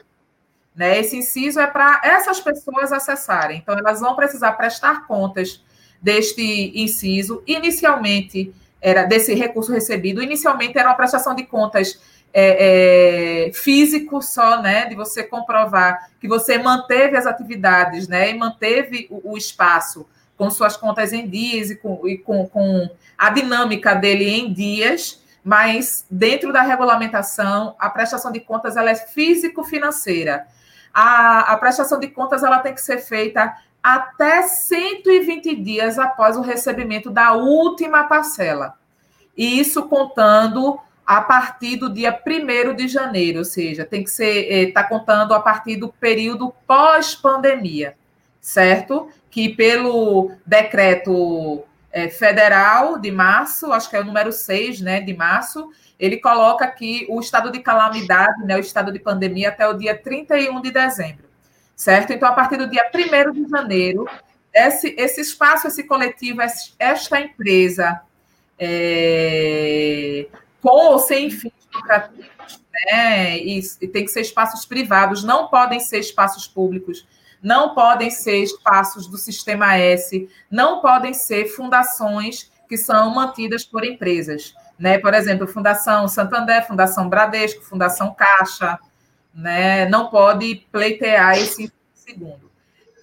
Né? 0.75 0.99
Esse 0.99 1.17
inciso 1.17 1.59
é 1.59 1.67
para 1.67 2.01
essas 2.03 2.39
pessoas 2.39 2.91
acessarem. 2.91 3.57
Então, 3.57 3.77
elas 3.77 4.01
vão 4.01 4.15
precisar 4.15 4.51
prestar 4.53 5.07
contas 5.07 5.63
deste 6.01 6.71
inciso. 6.75 7.41
Inicialmente, 7.47 8.53
era 8.86 9.03
desse 9.03 9.33
recurso 9.33 9.73
recebido, 9.73 10.21
inicialmente 10.21 10.77
era 10.77 10.89
uma 10.89 10.95
prestação 10.95 11.33
de 11.33 11.43
contas 11.43 11.99
é, 12.31 13.47
é, 13.47 13.51
físico 13.51 14.21
só, 14.21 14.61
né? 14.61 14.86
De 14.86 14.93
você 14.93 15.23
comprovar 15.23 16.11
que 16.21 16.27
você 16.27 16.59
manteve 16.59 17.17
as 17.17 17.25
atividades, 17.25 18.07
né? 18.07 18.29
E 18.29 18.38
manteve 18.38 19.07
o, 19.09 19.31
o 19.31 19.38
espaço 19.38 20.05
com 20.38 20.51
suas 20.51 20.77
contas 20.77 21.13
em 21.13 21.27
dias 21.27 21.71
e 21.71 21.75
com, 21.77 22.07
e 22.07 22.19
com, 22.19 22.47
com 22.47 22.88
a 23.17 23.31
dinâmica 23.31 23.95
dele 23.95 24.29
em 24.29 24.53
dias, 24.53 25.19
mas 25.43 26.05
dentro 26.11 26.53
da 26.53 26.61
regulamentação, 26.61 27.75
a 27.79 27.89
prestação 27.89 28.31
de 28.31 28.39
contas 28.39 28.77
ela 28.77 28.91
é 28.91 28.95
físico-financeira. 28.95 30.45
A, 30.93 31.53
a 31.53 31.57
prestação 31.57 31.99
de 31.99 32.09
contas 32.09 32.43
ela 32.43 32.59
tem 32.59 32.75
que 32.75 32.81
ser 32.81 32.99
feita 32.99 33.51
até 33.86 34.41
120 34.41 35.55
dias 35.57 35.99
após 35.99 36.36
o 36.36 36.41
recebimento 36.41 37.11
da 37.11 37.33
última 37.33 38.05
parcela. 38.05 38.73
Isso 39.38 39.83
contando 39.83 40.79
a 41.05 41.21
partir 41.21 41.75
do 41.75 41.93
dia 41.93 42.19
1 42.25 42.73
de 42.73 42.88
janeiro, 42.88 43.39
ou 43.39 43.45
seja, 43.45 43.86
tem 43.86 44.03
que 44.03 44.09
ser, 44.09 44.51
está 44.69 44.81
eh, 44.81 44.86
contando 44.86 45.36
a 45.36 45.39
partir 45.39 45.75
do 45.75 45.89
período 45.89 46.51
pós-pandemia, 46.65 47.95
certo? 48.41 49.07
que 49.36 49.49
pelo 49.49 50.31
decreto 50.45 51.61
é, 51.91 52.07
federal 52.07 52.97
de 52.97 53.11
março, 53.11 53.73
acho 53.73 53.89
que 53.89 53.97
é 53.97 53.99
o 53.99 54.05
número 54.05 54.31
6 54.31 54.79
né, 54.79 55.01
de 55.01 55.13
março, 55.13 55.69
ele 55.99 56.17
coloca 56.17 56.65
que 56.67 57.05
o 57.09 57.19
estado 57.19 57.51
de 57.51 57.59
calamidade, 57.59 58.45
né, 58.45 58.55
o 58.55 58.59
estado 58.59 58.93
de 58.93 58.99
pandemia, 58.99 59.49
até 59.49 59.67
o 59.67 59.73
dia 59.73 59.93
31 59.93 60.61
de 60.61 60.71
dezembro, 60.71 61.24
certo? 61.76 62.13
Então, 62.13 62.30
a 62.30 62.34
partir 62.34 62.57
do 62.57 62.69
dia 62.69 62.89
1 62.93 63.32
de 63.32 63.49
janeiro, 63.49 64.07
esse, 64.53 64.95
esse 64.97 65.21
espaço, 65.21 65.67
esse 65.67 65.84
coletivo, 65.84 66.41
esta 66.80 67.19
empresa, 67.19 68.01
é, 68.57 70.28
com 70.61 70.91
ou 70.91 70.99
sem 70.99 71.30
fins 71.30 71.51
lucrativos, 71.73 72.26
né, 72.86 73.38
e, 73.38 73.59
e 73.82 73.88
tem 73.88 74.05
que 74.05 74.11
ser 74.11 74.21
espaços 74.21 74.65
privados, 74.65 75.23
não 75.23 75.47
podem 75.47 75.80
ser 75.80 75.99
espaços 75.99 76.47
públicos, 76.47 77.05
não 77.43 77.76
podem 77.76 78.09
ser 78.09 78.38
espaços 78.38 79.07
do 79.07 79.17
Sistema 79.17 79.78
S, 79.78 80.28
não 80.49 80.82
podem 80.82 81.13
ser 81.13 81.45
fundações 81.47 82.49
que 82.67 82.78
são 82.78 83.13
mantidas 83.13 83.63
por 83.63 83.86
empresas. 83.86 84.55
Né? 84.80 84.97
Por 84.97 85.13
exemplo, 85.13 85.47
Fundação 85.47 86.07
Santander, 86.07 86.65
Fundação 86.65 87.07
Bradesco, 87.07 87.61
Fundação 87.61 88.15
Caixa, 88.15 88.80
né? 89.36 89.86
não 89.89 90.09
pode 90.09 90.65
pleitear 90.71 91.38
esse 91.38 91.71
segundo. 91.93 92.49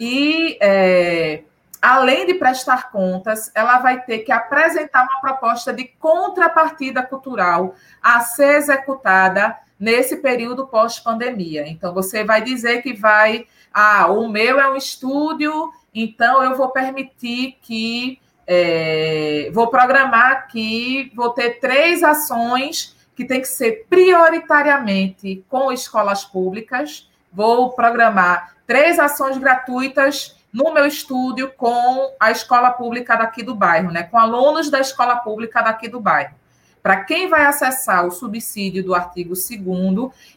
E 0.01 0.57
é, 0.61 1.43
além 1.81 2.27
de 2.27 2.35
prestar 2.35 2.91
contas, 2.91 3.51
ela 3.55 3.79
vai 3.79 4.01
ter 4.03 4.21
que 4.21 4.33
apresentar 4.33 5.03
uma 5.03 5.21
proposta 5.21 5.73
de 5.73 5.85
contrapartida 5.85 7.03
cultural 7.03 7.75
a 8.01 8.21
ser 8.21 8.57
executada 8.57 9.59
nesse 9.79 10.17
período 10.19 10.67
pós-pandemia. 10.67 11.67
Então, 11.67 11.93
você 11.93 12.23
vai 12.23 12.41
dizer 12.41 12.83
que 12.83 12.93
vai, 12.93 13.47
ah, 13.73 14.07
o 14.07 14.29
meu 14.29 14.61
é 14.61 14.71
um 14.71 14.77
estúdio, 14.77 15.73
então 15.93 16.43
eu 16.43 16.57
vou 16.57 16.69
permitir 16.69 17.59
que, 17.61 18.21
é, 18.47 19.51
vou 19.53 19.67
programar 19.67 20.47
que 20.47 21.11
vou 21.17 21.31
ter 21.31 21.59
três 21.59 22.03
ações 22.05 22.97
que 23.15 23.25
tem 23.25 23.41
que 23.41 23.49
ser 23.49 23.87
prioritariamente 23.89 25.45
com 25.49 25.71
escolas 25.73 26.25
públicas, 26.25 27.11
vou 27.33 27.71
programar 27.71 28.57
três 28.67 28.99
ações 28.99 29.37
gratuitas 29.39 30.37
no 30.53 30.73
meu 30.73 30.87
estúdio 30.87 31.51
com 31.57 32.15
a 32.21 32.31
escola 32.31 32.71
pública 32.71 33.17
daqui 33.17 33.43
do 33.43 33.55
bairro, 33.55 33.91
né? 33.91 34.03
Com 34.03 34.19
alunos 34.19 34.71
da 34.71 34.81
escola 34.81 35.17
pública 35.17 35.63
daqui 35.63 35.89
do 35.89 35.99
bairro. 35.99 36.35
Para 36.83 37.05
quem 37.05 37.29
vai 37.29 37.47
acessar 37.47 38.05
o 38.05 38.11
subsídio 38.11 38.85
do 38.85 38.95
artigo 38.95 39.35
2 39.35 39.51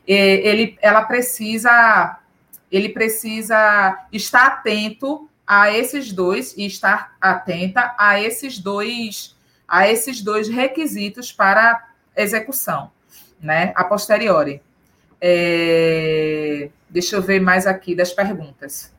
é, 0.08 0.16
ele, 0.48 0.78
ela 0.82 1.02
precisa, 1.02 2.20
ele 2.72 2.90
precisa 2.90 4.06
estar 4.12 4.46
atento 4.46 5.28
a 5.46 5.72
esses 5.72 6.12
dois 6.12 6.56
e 6.56 6.66
estar 6.66 7.16
atenta 7.20 7.94
a 7.98 8.20
esses 8.20 8.60
dois, 8.60 9.36
a 9.68 9.88
esses 9.88 10.22
dois 10.22 10.48
requisitos 10.48 11.32
para 11.32 11.95
execução, 12.16 12.89
né? 13.39 13.72
A 13.76 13.84
posteriori. 13.84 14.61
É, 15.22 16.70
deixa 16.89 17.16
eu 17.16 17.22
ver 17.22 17.39
mais 17.39 17.66
aqui 17.66 17.95
das 17.95 18.11
perguntas. 18.11 18.93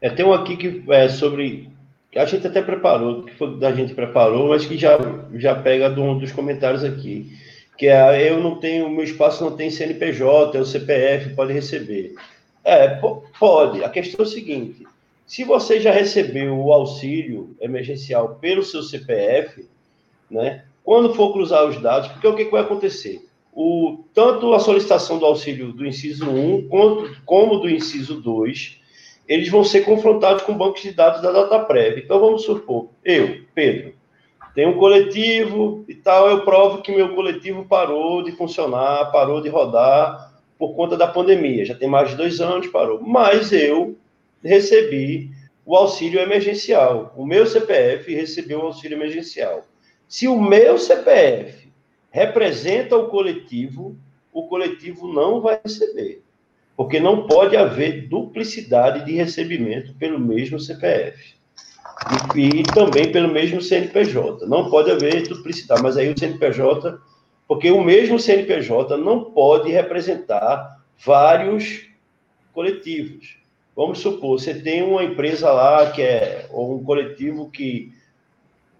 É, 0.00 0.10
tem 0.10 0.24
um 0.24 0.32
aqui 0.32 0.56
que 0.56 0.84
é 0.90 1.08
sobre. 1.08 1.70
A 2.16 2.24
gente 2.26 2.46
até 2.46 2.60
preparou, 2.60 3.22
que 3.22 3.34
foi 3.34 3.58
da 3.58 3.72
gente 3.72 3.94
preparou, 3.94 4.50
mas 4.50 4.66
que 4.66 4.76
já, 4.76 4.98
já 5.34 5.54
pega 5.54 5.88
um 6.00 6.18
dos 6.18 6.32
comentários 6.32 6.84
aqui. 6.84 7.38
Que 7.78 7.88
é 7.88 8.30
eu 8.30 8.38
não 8.40 8.60
tenho, 8.60 8.90
meu 8.90 9.04
espaço 9.04 9.42
não 9.42 9.56
tem 9.56 9.70
CNPJ, 9.70 10.56
é 10.56 10.60
o 10.60 10.66
CPF, 10.66 11.34
pode 11.34 11.52
receber. 11.52 12.14
É, 12.64 13.00
pode. 13.38 13.82
A 13.82 13.88
questão 13.88 14.24
é 14.24 14.28
o 14.28 14.30
seguinte: 14.30 14.86
se 15.26 15.44
você 15.44 15.80
já 15.80 15.90
recebeu 15.90 16.58
o 16.58 16.72
auxílio 16.72 17.56
emergencial 17.60 18.36
pelo 18.36 18.62
seu 18.62 18.82
CPF, 18.82 19.66
né? 20.30 20.64
Quando 20.84 21.14
for 21.14 21.32
cruzar 21.32 21.66
os 21.66 21.80
dados, 21.80 22.08
porque 22.08 22.26
o 22.26 22.34
que, 22.34 22.46
que 22.46 22.50
vai 22.50 22.62
acontecer? 22.62 23.28
O, 23.52 24.04
tanto 24.14 24.54
a 24.54 24.58
solicitação 24.58 25.18
do 25.18 25.26
auxílio 25.26 25.72
do 25.72 25.86
inciso 25.86 26.28
1 26.28 26.68
quanto, 26.68 27.16
como 27.24 27.58
do 27.58 27.68
inciso 27.68 28.20
2 28.20 28.80
eles 29.28 29.48
vão 29.48 29.62
ser 29.64 29.82
confrontados 29.82 30.42
com 30.42 30.56
bancos 30.56 30.82
de 30.82 30.92
dados 30.92 31.22
da 31.22 31.30
DataPrev. 31.30 32.00
Então, 32.00 32.18
vamos 32.18 32.42
supor, 32.42 32.88
eu, 33.04 33.42
Pedro, 33.54 33.94
tenho 34.54 34.70
um 34.70 34.78
coletivo 34.78 35.84
e 35.88 35.94
tal, 35.94 36.28
eu 36.28 36.44
provo 36.44 36.82
que 36.82 36.94
meu 36.94 37.14
coletivo 37.14 37.64
parou 37.64 38.22
de 38.22 38.32
funcionar, 38.32 39.10
parou 39.10 39.40
de 39.40 39.48
rodar 39.48 40.34
por 40.58 40.74
conta 40.74 40.96
da 40.96 41.06
pandemia. 41.06 41.64
Já 41.64 41.74
tem 41.74 41.88
mais 41.88 42.10
de 42.10 42.16
dois 42.16 42.40
anos, 42.40 42.66
parou. 42.66 43.00
Mas 43.00 43.52
eu 43.52 43.96
recebi 44.42 45.30
o 45.64 45.74
auxílio 45.74 46.20
emergencial. 46.20 47.14
O 47.16 47.24
meu 47.24 47.46
CPF 47.46 48.14
recebeu 48.14 48.58
o 48.58 48.66
auxílio 48.66 48.96
emergencial. 48.96 49.64
Se 50.12 50.28
o 50.28 50.38
meu 50.38 50.76
CPF 50.76 51.72
representa 52.10 52.96
o 52.98 53.08
coletivo, 53.08 53.96
o 54.30 54.46
coletivo 54.46 55.10
não 55.10 55.40
vai 55.40 55.58
receber 55.64 56.22
porque 56.76 56.98
não 56.98 57.26
pode 57.26 57.56
haver 57.56 58.08
duplicidade 58.08 59.04
de 59.04 59.12
recebimento 59.12 59.94
pelo 59.94 60.18
mesmo 60.18 60.58
CPF. 60.58 61.34
E, 62.34 62.60
e, 62.60 62.62
também 62.64 63.12
pelo 63.12 63.28
mesmo 63.28 63.62
CNPJ. 63.62 64.46
Não 64.46 64.68
pode 64.68 64.90
haver 64.90 65.28
duplicidade, 65.28 65.82
mas 65.82 65.96
aí 65.96 66.10
o 66.10 66.18
CNPJ, 66.18 66.98
porque 67.46 67.70
o 67.70 67.82
mesmo 67.82 68.18
CNPJ 68.18 68.96
não 68.96 69.24
pode 69.24 69.70
representar 69.70 70.82
vários 71.04 71.86
coletivos. 72.52 73.36
Vamos 73.76 74.00
supor, 74.00 74.40
você 74.40 74.52
tem 74.54 74.82
uma 74.82 75.04
empresa 75.04 75.52
lá 75.52 75.90
que 75.92 76.02
é, 76.02 76.46
ou 76.50 76.74
um 76.74 76.82
coletivo 76.82 77.48
que. 77.50 77.92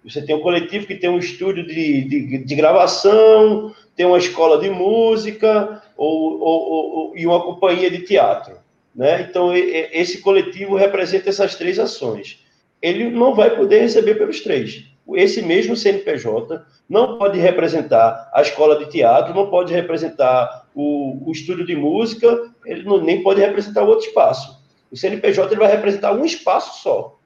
Você 0.05 0.21
tem 0.23 0.35
um 0.35 0.41
coletivo 0.41 0.87
que 0.87 0.97
tem 0.97 1.09
um 1.09 1.19
estúdio 1.19 1.67
de, 1.67 2.03
de, 2.05 2.39
de 2.39 2.55
gravação, 2.55 3.75
tem 3.95 4.05
uma 4.05 4.19
escola 4.19 4.59
de 4.59 4.69
música, 4.69 5.83
ou, 5.97 6.41
ou, 6.41 6.71
ou, 6.71 7.17
e 7.17 7.27
uma 7.27 7.43
companhia 7.43 7.91
de 7.91 8.01
teatro. 8.01 8.57
Né? 8.95 9.23
Então, 9.23 9.55
esse 9.55 10.21
coletivo 10.21 10.75
representa 10.77 11.31
essas 11.31 11.55
três 11.55 11.79
ações. 11.79 12.45
Ele 12.81 13.11
não 13.11 13.35
vai 13.35 13.57
poder 13.57 13.81
receber 13.81 14.17
pelos 14.17 14.41
três. 14.41 14.85
Esse 15.15 15.43
mesmo 15.43 15.77
CNPJ 15.77 16.63
não 16.89 17.19
pode 17.19 17.39
representar 17.39 18.31
a 18.33 18.43
escola 18.43 18.79
de 18.79 18.91
teatro, 18.91 19.35
não 19.35 19.51
pode 19.51 19.73
representar 19.73 20.67
o, 20.75 21.29
o 21.29 21.33
estúdio 21.33 21.67
de 21.67 21.75
música, 21.75 22.51
ele 22.65 22.83
não, 22.83 23.01
nem 23.01 23.23
pode 23.23 23.41
representar 23.41 23.83
outro 23.83 24.07
espaço. 24.07 24.61
O 24.91 24.97
CNPJ 24.97 25.53
ele 25.53 25.61
vai 25.61 25.71
representar 25.71 26.13
um 26.13 26.25
espaço 26.25 26.83
só, 26.83 27.19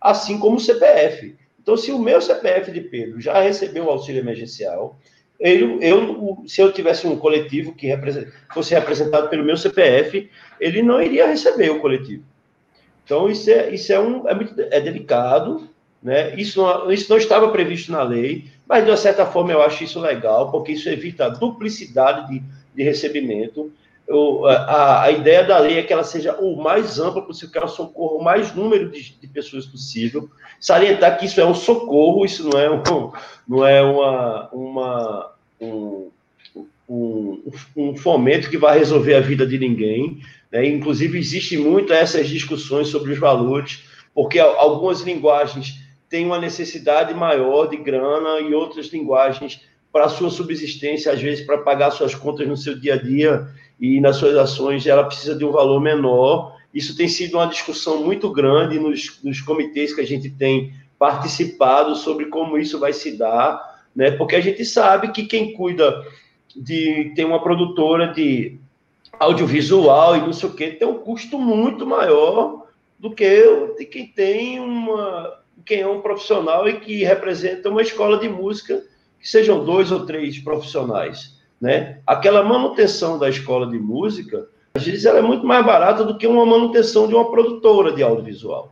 assim 0.00 0.38
como 0.38 0.56
o 0.56 0.60
CPF. 0.60 1.36
Então, 1.64 1.78
se 1.78 1.90
o 1.90 1.98
meu 1.98 2.20
CPF 2.20 2.70
de 2.70 2.82
Pedro 2.82 3.18
já 3.22 3.40
recebeu 3.40 3.86
o 3.86 3.90
auxílio 3.90 4.20
emergencial, 4.20 4.98
eu, 5.40 5.80
eu, 5.80 6.44
se 6.46 6.60
eu 6.60 6.70
tivesse 6.70 7.06
um 7.06 7.16
coletivo 7.16 7.72
que 7.74 7.88
fosse 8.52 8.74
representado 8.74 9.30
pelo 9.30 9.42
meu 9.42 9.56
CPF, 9.56 10.30
ele 10.60 10.82
não 10.82 11.00
iria 11.00 11.26
receber 11.26 11.70
o 11.70 11.80
coletivo. 11.80 12.22
Então, 13.02 13.30
isso 13.30 13.50
é, 13.50 13.74
isso 13.74 13.90
é, 13.90 13.98
um, 13.98 14.28
é, 14.28 14.34
muito, 14.34 14.54
é 14.60 14.78
delicado, 14.78 15.66
né? 16.02 16.34
Isso 16.38 16.60
não, 16.60 16.92
isso 16.92 17.10
não 17.10 17.16
estava 17.16 17.48
previsto 17.48 17.90
na 17.90 18.02
lei, 18.02 18.44
mas, 18.68 18.84
de 18.84 18.90
uma 18.90 18.96
certa 18.98 19.24
forma, 19.24 19.52
eu 19.52 19.62
acho 19.62 19.84
isso 19.84 19.98
legal, 19.98 20.50
porque 20.50 20.72
isso 20.72 20.88
evita 20.90 21.26
a 21.26 21.30
duplicidade 21.30 22.28
de, 22.28 22.42
de 22.74 22.82
recebimento. 22.82 23.72
Eu, 24.06 24.46
a, 24.46 25.04
a, 25.04 25.10
ideia 25.10 25.42
da 25.44 25.58
lei 25.58 25.78
é 25.78 25.82
que 25.82 25.92
ela 25.92 26.04
seja 26.04 26.36
o 26.38 26.62
mais 26.62 26.98
ampla 26.98 27.22
possível, 27.22 27.50
que 27.50 27.58
ela 27.58 27.68
socorra 27.68 28.14
o 28.16 28.22
mais 28.22 28.54
número 28.54 28.90
de, 28.90 29.18
de 29.18 29.26
pessoas 29.26 29.64
possível. 29.64 30.28
Salientar 30.60 31.18
que 31.18 31.24
isso 31.24 31.40
é 31.40 31.46
um 31.46 31.54
socorro, 31.54 32.24
isso 32.24 32.48
não 32.48 32.60
é, 32.60 32.70
um, 32.70 33.12
não 33.48 33.66
é 33.66 33.82
uma, 33.82 34.48
uma, 34.52 35.32
um, 35.58 36.10
um, 36.86 37.42
um 37.74 37.96
fomento 37.96 38.50
que 38.50 38.58
vai 38.58 38.78
resolver 38.78 39.14
a 39.14 39.20
vida 39.20 39.46
de 39.46 39.58
ninguém. 39.58 40.20
Né? 40.52 40.66
Inclusive, 40.66 41.18
existe 41.18 41.56
muito 41.56 41.92
essas 41.92 42.28
discussões 42.28 42.88
sobre 42.88 43.12
os 43.12 43.18
valores, 43.18 43.84
porque 44.14 44.38
algumas 44.38 45.00
linguagens 45.00 45.80
têm 46.10 46.26
uma 46.26 46.38
necessidade 46.38 47.14
maior 47.14 47.66
de 47.66 47.78
grana 47.78 48.38
e 48.40 48.54
outras 48.54 48.88
linguagens 48.88 49.62
para 49.90 50.04
a 50.04 50.08
sua 50.08 50.30
subsistência, 50.30 51.10
às 51.10 51.22
vezes 51.22 51.46
para 51.46 51.58
pagar 51.58 51.90
suas 51.90 52.14
contas 52.14 52.46
no 52.46 52.56
seu 52.56 52.78
dia 52.78 52.94
a 52.94 52.96
dia 52.96 53.48
e 53.84 54.00
nas 54.00 54.16
suas 54.16 54.36
ações, 54.36 54.86
ela 54.86 55.04
precisa 55.04 55.34
de 55.34 55.44
um 55.44 55.52
valor 55.52 55.80
menor. 55.80 56.56
Isso 56.72 56.96
tem 56.96 57.06
sido 57.06 57.34
uma 57.36 57.46
discussão 57.46 58.02
muito 58.02 58.30
grande 58.30 58.78
nos, 58.78 59.20
nos 59.22 59.40
comitês 59.42 59.94
que 59.94 60.00
a 60.00 60.06
gente 60.06 60.30
tem 60.30 60.72
participado 60.98 61.94
sobre 61.94 62.26
como 62.26 62.56
isso 62.56 62.78
vai 62.78 62.94
se 62.94 63.16
dar, 63.16 63.82
né? 63.94 64.12
Porque 64.12 64.36
a 64.36 64.40
gente 64.40 64.64
sabe 64.64 65.08
que 65.08 65.24
quem 65.24 65.52
cuida 65.52 66.02
de 66.56 67.12
tem 67.14 67.24
uma 67.24 67.42
produtora 67.42 68.08
de 68.08 68.58
audiovisual 69.18 70.16
e 70.16 70.20
não 70.20 70.32
sei 70.32 70.48
o 70.48 70.54
que 70.54 70.70
tem 70.70 70.88
um 70.88 70.98
custo 70.98 71.38
muito 71.38 71.86
maior 71.86 72.66
do 72.98 73.10
que 73.10 73.74
de 73.78 73.84
quem 73.84 74.06
tem 74.06 74.60
uma 74.60 75.40
quem 75.64 75.80
é 75.80 75.86
um 75.86 76.00
profissional 76.00 76.68
e 76.68 76.80
que 76.80 77.04
representa 77.04 77.68
uma 77.70 77.82
escola 77.82 78.18
de 78.18 78.28
música 78.28 78.82
que 79.20 79.28
sejam 79.28 79.64
dois 79.64 79.90
ou 79.92 80.04
três 80.04 80.38
profissionais, 80.38 81.33
né? 81.64 81.96
Aquela 82.06 82.42
manutenção 82.42 83.18
da 83.18 83.26
escola 83.26 83.66
de 83.66 83.78
música, 83.78 84.46
às 84.74 84.84
vezes 84.84 85.06
ela 85.06 85.20
é 85.20 85.22
muito 85.22 85.46
mais 85.46 85.64
barata 85.64 86.04
do 86.04 86.18
que 86.18 86.26
uma 86.26 86.44
manutenção 86.44 87.08
de 87.08 87.14
uma 87.14 87.30
produtora 87.30 87.90
de 87.90 88.02
audiovisual. 88.02 88.70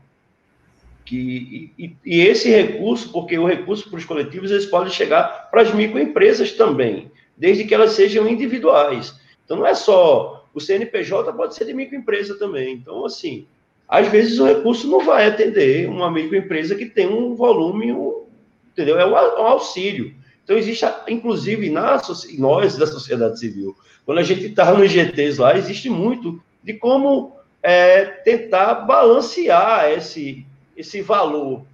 Que, 1.02 1.72
e, 1.78 1.96
e, 2.04 2.20
esse 2.20 2.50
recurso, 2.50 3.10
porque 3.10 3.38
o 3.38 3.46
recurso 3.46 3.88
para 3.88 3.96
os 3.96 4.04
coletivos, 4.04 4.50
eles 4.50 4.66
podem 4.66 4.92
chegar 4.92 5.48
para 5.50 5.62
as 5.62 5.72
microempresas 5.72 6.52
também, 6.52 7.10
desde 7.34 7.64
que 7.64 7.74
elas 7.74 7.92
sejam 7.92 8.28
individuais. 8.28 9.18
Então, 9.42 9.56
não 9.56 9.66
é 9.66 9.72
só 9.72 10.46
o 10.52 10.60
CNPJ, 10.60 11.32
pode 11.32 11.54
ser 11.54 11.64
de 11.64 11.72
microempresa 11.72 12.38
também. 12.38 12.74
Então, 12.74 13.06
assim, 13.06 13.46
às 13.88 14.06
vezes 14.08 14.38
o 14.38 14.44
recurso 14.44 14.86
não 14.86 15.02
vai 15.02 15.26
atender 15.26 15.88
uma 15.88 16.10
microempresa 16.10 16.74
que 16.74 16.84
tem 16.84 17.08
um 17.08 17.34
volume, 17.34 17.90
um, 17.90 18.26
entendeu? 18.70 19.00
É 19.00 19.06
um, 19.06 19.12
um 19.12 19.46
auxílio. 19.46 20.14
Então, 20.44 20.56
existe, 20.56 20.84
inclusive, 21.08 21.70
na, 21.70 22.00
nós 22.38 22.76
da 22.76 22.86
sociedade 22.86 23.38
civil, 23.38 23.76
quando 24.04 24.18
a 24.18 24.22
gente 24.22 24.46
está 24.46 24.72
nos 24.72 24.90
GTs 24.90 25.40
lá, 25.40 25.56
existe 25.56 25.88
muito 25.88 26.42
de 26.62 26.74
como 26.74 27.36
é, 27.62 28.04
tentar 28.04 28.74
balancear 28.74 29.90
esse, 29.90 30.44
esse 30.76 31.00
valor 31.00 31.64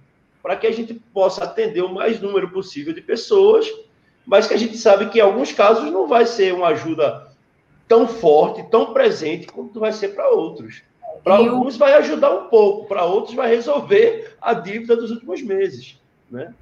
para 0.41 0.55
que 0.55 0.67
a 0.67 0.71
gente 0.71 0.93
possa 1.13 1.43
atender 1.43 1.81
o 1.81 1.93
mais 1.93 2.21
número 2.21 2.49
possível 2.49 2.93
de 2.93 3.01
pessoas, 3.01 3.67
mas 4.25 4.47
que 4.47 4.53
a 4.53 4.57
gente 4.57 4.77
sabe 4.77 5.09
que 5.09 5.19
em 5.19 5.21
alguns 5.21 5.51
casos 5.51 5.91
não 5.91 6.07
vai 6.07 6.25
ser 6.25 6.53
uma 6.53 6.67
ajuda 6.67 7.27
tão 7.87 8.07
forte, 8.07 8.63
tão 8.69 8.93
presente, 8.93 9.47
quanto 9.47 9.79
vai 9.79 9.91
ser 9.91 10.09
para 10.09 10.29
outros. 10.29 10.83
Para 11.23 11.35
alguns 11.37 11.75
vai 11.75 11.93
ajudar 11.95 12.31
um 12.31 12.47
pouco, 12.47 12.87
para 12.87 13.03
outros 13.03 13.35
vai 13.35 13.49
resolver 13.49 14.35
a 14.39 14.53
dívida 14.53 14.95
dos 14.95 15.11
últimos 15.11 15.41
meses. 15.41 15.99
Né? 16.29 16.53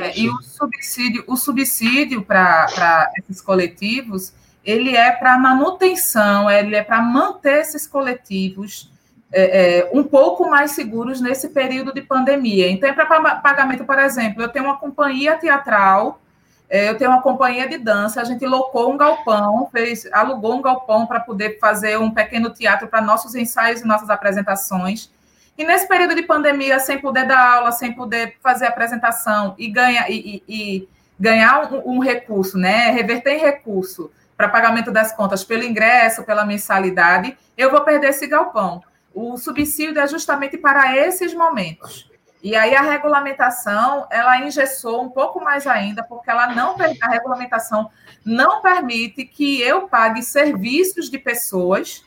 É, 0.00 0.18
e 0.18 0.28
o 0.28 0.42
subsídio, 0.42 1.24
o 1.26 1.36
subsídio 1.36 2.22
para 2.22 3.10
esses 3.18 3.40
coletivos, 3.40 4.32
ele 4.64 4.96
é 4.96 5.12
para 5.12 5.38
manutenção, 5.38 6.50
ele 6.50 6.74
é 6.74 6.82
para 6.82 7.00
manter 7.00 7.60
esses 7.60 7.86
coletivos 7.86 8.90
é, 9.32 9.80
é, 9.80 9.90
um 9.92 10.04
pouco 10.04 10.48
mais 10.48 10.72
seguros 10.72 11.20
nesse 11.20 11.48
período 11.50 11.92
de 11.92 12.00
pandemia. 12.00 12.70
Então, 12.70 12.88
é 12.88 12.92
para 12.92 13.36
pagamento, 13.36 13.84
por 13.84 13.98
exemplo, 13.98 14.42
eu 14.42 14.48
tenho 14.48 14.64
uma 14.64 14.76
companhia 14.76 15.36
teatral, 15.36 16.20
é, 16.68 16.88
eu 16.88 16.96
tenho 16.96 17.10
uma 17.10 17.22
companhia 17.22 17.68
de 17.68 17.78
dança, 17.78 18.20
a 18.20 18.24
gente 18.24 18.44
locou 18.46 18.92
um 18.92 18.96
galpão, 18.96 19.68
fez, 19.70 20.08
alugou 20.12 20.56
um 20.56 20.62
galpão 20.62 21.06
para 21.06 21.20
poder 21.20 21.58
fazer 21.58 21.98
um 21.98 22.10
pequeno 22.10 22.50
teatro 22.50 22.88
para 22.88 23.00
nossos 23.00 23.34
ensaios 23.34 23.80
e 23.80 23.86
nossas 23.86 24.10
apresentações. 24.10 25.10
E 25.56 25.64
nesse 25.64 25.88
período 25.88 26.14
de 26.14 26.22
pandemia, 26.22 26.78
sem 26.78 26.98
poder 26.98 27.26
dar 27.26 27.54
aula, 27.54 27.72
sem 27.72 27.92
poder 27.92 28.36
fazer 28.42 28.66
apresentação 28.66 29.54
e, 29.58 29.68
ganha, 29.68 30.06
e, 30.08 30.42
e, 30.46 30.54
e 30.76 30.88
ganhar 31.18 31.72
um, 31.72 31.96
um, 31.96 31.98
recurso, 31.98 32.58
né, 32.58 32.90
reverter 32.90 33.32
em 33.32 33.40
recurso 33.40 34.10
para 34.36 34.48
pagamento 34.48 34.92
das 34.92 35.12
contas 35.12 35.42
pelo 35.42 35.64
ingresso, 35.64 36.24
pela 36.24 36.44
mensalidade, 36.44 37.36
eu 37.56 37.70
vou 37.70 37.80
perder 37.80 38.10
esse 38.10 38.26
galpão. 38.26 38.82
O 39.14 39.38
subsídio 39.38 39.98
é 39.98 40.06
justamente 40.06 40.58
para 40.58 40.94
esses 40.94 41.32
momentos. 41.32 42.10
E 42.42 42.54
aí 42.54 42.76
a 42.76 42.82
regulamentação, 42.82 44.06
ela 44.10 44.38
engessou 44.40 45.02
um 45.02 45.08
pouco 45.08 45.42
mais 45.42 45.66
ainda, 45.66 46.04
porque 46.04 46.30
ela 46.30 46.48
não 46.54 46.76
a 47.00 47.08
regulamentação 47.08 47.90
não 48.24 48.60
permite 48.60 49.24
que 49.24 49.60
eu 49.62 49.88
pague 49.88 50.22
serviços 50.22 51.08
de 51.08 51.18
pessoas 51.18 52.04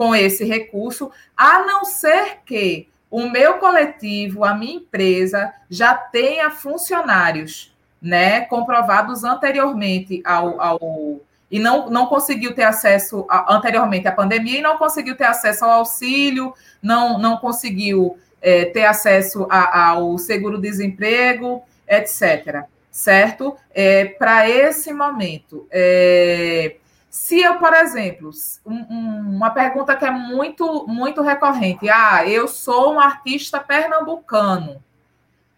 com 0.00 0.14
esse 0.14 0.46
recurso, 0.46 1.12
a 1.36 1.58
não 1.66 1.84
ser 1.84 2.38
que 2.46 2.88
o 3.10 3.28
meu 3.28 3.58
coletivo, 3.58 4.46
a 4.46 4.54
minha 4.54 4.76
empresa, 4.76 5.52
já 5.68 5.92
tenha 5.92 6.50
funcionários, 6.50 7.76
né, 8.00 8.40
comprovados 8.46 9.24
anteriormente 9.24 10.22
ao, 10.24 10.58
ao 10.58 11.20
e 11.50 11.58
não, 11.58 11.90
não 11.90 12.06
conseguiu 12.06 12.54
ter 12.54 12.62
acesso 12.62 13.26
a, 13.28 13.54
anteriormente 13.54 14.08
à 14.08 14.12
pandemia 14.12 14.60
e 14.60 14.62
não 14.62 14.78
conseguiu 14.78 15.14
ter 15.18 15.24
acesso 15.24 15.66
ao 15.66 15.72
auxílio, 15.72 16.54
não, 16.82 17.18
não 17.18 17.36
conseguiu 17.36 18.16
é, 18.40 18.64
ter 18.64 18.86
acesso 18.86 19.46
a, 19.50 19.88
ao 19.88 20.16
seguro-desemprego, 20.16 21.62
etc. 21.86 22.64
Certo? 22.90 23.54
É, 23.74 24.06
Para 24.06 24.48
esse 24.48 24.94
momento. 24.94 25.66
É, 25.70 26.76
se 27.10 27.40
eu, 27.40 27.58
por 27.58 27.74
exemplo, 27.74 28.30
um, 28.64 28.74
um, 28.74 29.36
uma 29.36 29.50
pergunta 29.50 29.96
que 29.96 30.04
é 30.04 30.12
muito, 30.12 30.86
muito 30.86 31.20
recorrente, 31.22 31.90
ah, 31.90 32.24
eu 32.24 32.46
sou 32.46 32.94
um 32.94 33.00
artista 33.00 33.58
pernambucano, 33.58 34.80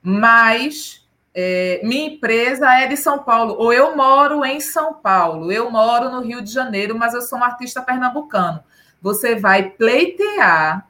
mas 0.02 1.06
é, 1.34 1.82
minha 1.84 2.06
empresa 2.06 2.72
é 2.72 2.86
de 2.86 2.96
São 2.96 3.18
Paulo, 3.18 3.54
ou 3.58 3.70
eu 3.70 3.94
moro 3.94 4.42
em 4.46 4.60
São 4.60 4.94
Paulo, 4.94 5.52
eu 5.52 5.70
moro 5.70 6.10
no 6.10 6.22
Rio 6.22 6.40
de 6.40 6.50
Janeiro, 6.50 6.98
mas 6.98 7.12
eu 7.12 7.20
sou 7.20 7.38
um 7.38 7.44
artista 7.44 7.82
pernambucano. 7.82 8.64
Você 9.02 9.34
vai 9.34 9.68
pleitear 9.68 10.88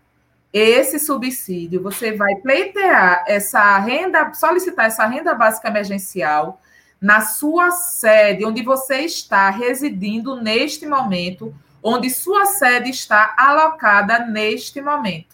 esse 0.53 1.01
subsídio, 1.01 1.83
você 1.83 2.13
vai 2.13 2.37
pleitear 2.37 3.25
essa 3.27 3.79
renda, 3.79 4.33
solicitar 4.35 4.87
essa 4.87 5.07
renda 5.07 5.35
básica 5.35 5.67
emergencial 5.67 6.61
na 7.03 7.21
sua 7.21 7.73
sede, 7.73 8.47
onde 8.47 8.63
você 8.63 9.01
está 9.01 9.51
residindo 9.51 10.41
neste 10.41 10.87
momento, 10.87 11.53
onde 11.83 12.09
sua 12.09 12.47
sede 12.47 12.89
está 12.89 13.35
alocada 13.37 14.21
neste 14.21 14.81
momento 14.81 15.33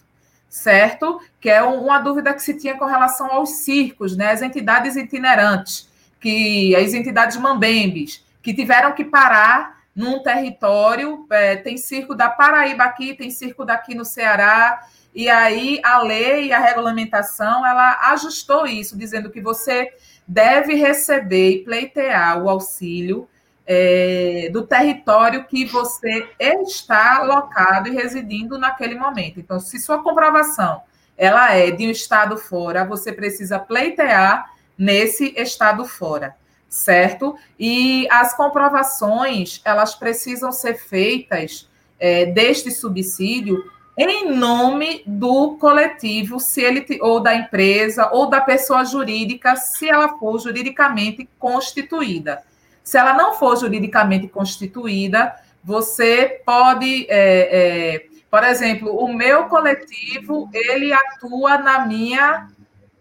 certo? 0.49 1.21
Que 1.39 1.49
é 1.49 1.61
uma 1.61 1.99
dúvida 1.99 2.33
que 2.33 2.41
se 2.41 2.55
tinha 2.55 2.75
com 2.75 2.85
relação 2.85 3.31
aos 3.31 3.49
circos, 3.49 4.17
né? 4.17 4.31
As 4.31 4.41
entidades 4.41 4.95
itinerantes, 4.95 5.87
que 6.19 6.75
as 6.75 6.93
entidades 6.93 7.37
mambembes, 7.37 8.25
que 8.41 8.53
tiveram 8.53 8.91
que 8.93 9.05
parar 9.05 9.79
num 9.95 10.23
território, 10.23 11.25
é, 11.29 11.55
tem 11.55 11.77
circo 11.77 12.15
da 12.15 12.29
Paraíba 12.29 12.83
aqui, 12.83 13.13
tem 13.13 13.29
circo 13.29 13.63
daqui 13.63 13.93
no 13.93 14.05
Ceará, 14.05 14.81
e 15.13 15.29
aí 15.29 15.79
a 15.83 16.01
lei 16.01 16.47
e 16.47 16.53
a 16.53 16.59
regulamentação, 16.59 17.65
ela 17.65 18.11
ajustou 18.11 18.65
isso, 18.65 18.97
dizendo 18.97 19.29
que 19.29 19.41
você 19.41 19.91
deve 20.29 20.75
receber 20.75 21.49
e 21.53 21.63
pleitear 21.63 22.43
o 22.43 22.47
auxílio 22.47 23.27
é, 23.65 24.47
do 24.53 24.65
território 24.65 25.43
que 25.45 25.65
você 25.65 26.29
está 26.39 27.17
alocado 27.17 27.89
e 27.89 27.95
residindo 27.95 28.55
naquele 28.55 28.93
momento. 28.93 29.39
Então, 29.39 29.59
se 29.59 29.79
sua 29.79 30.03
comprovação 30.03 30.83
ela 31.17 31.53
é 31.53 31.71
de 31.71 31.87
um 31.87 31.89
estado 31.89 32.37
fora, 32.37 32.85
você 32.85 33.11
precisa 33.11 33.57
pleitear 33.57 34.53
nesse 34.77 35.33
estado 35.35 35.83
fora, 35.83 36.35
certo? 36.69 37.35
E 37.59 38.07
as 38.11 38.33
comprovações 38.35 39.61
elas 39.65 39.95
precisam 39.95 40.51
ser 40.51 40.75
feitas 40.75 41.67
é, 41.99 42.27
deste 42.27 42.71
subsídio 42.71 43.61
em 44.07 44.31
nome 44.31 45.03
do 45.05 45.57
coletivo, 45.57 46.39
se 46.39 46.61
ele 46.61 46.85
ou 47.01 47.19
da 47.19 47.35
empresa 47.35 48.09
ou 48.13 48.29
da 48.29 48.39
pessoa 48.39 48.85
jurídica, 48.85 49.55
se 49.55 49.89
ela 49.89 50.17
for 50.17 50.39
juridicamente 50.39 51.27
constituída. 51.37 52.41
Se 52.83 52.97
ela 52.97 53.13
não 53.13 53.33
for 53.33 53.57
juridicamente 53.57 54.27
constituída, 54.27 55.35
você 55.61 56.41
pode, 56.45 57.05
é, 57.09 57.97
é, 57.99 58.05
por 58.31 58.43
exemplo, 58.43 58.95
o 58.95 59.13
meu 59.13 59.45
coletivo 59.45 60.49
ele 60.53 60.93
atua 60.93 61.57
na 61.57 61.85
minha 61.85 62.47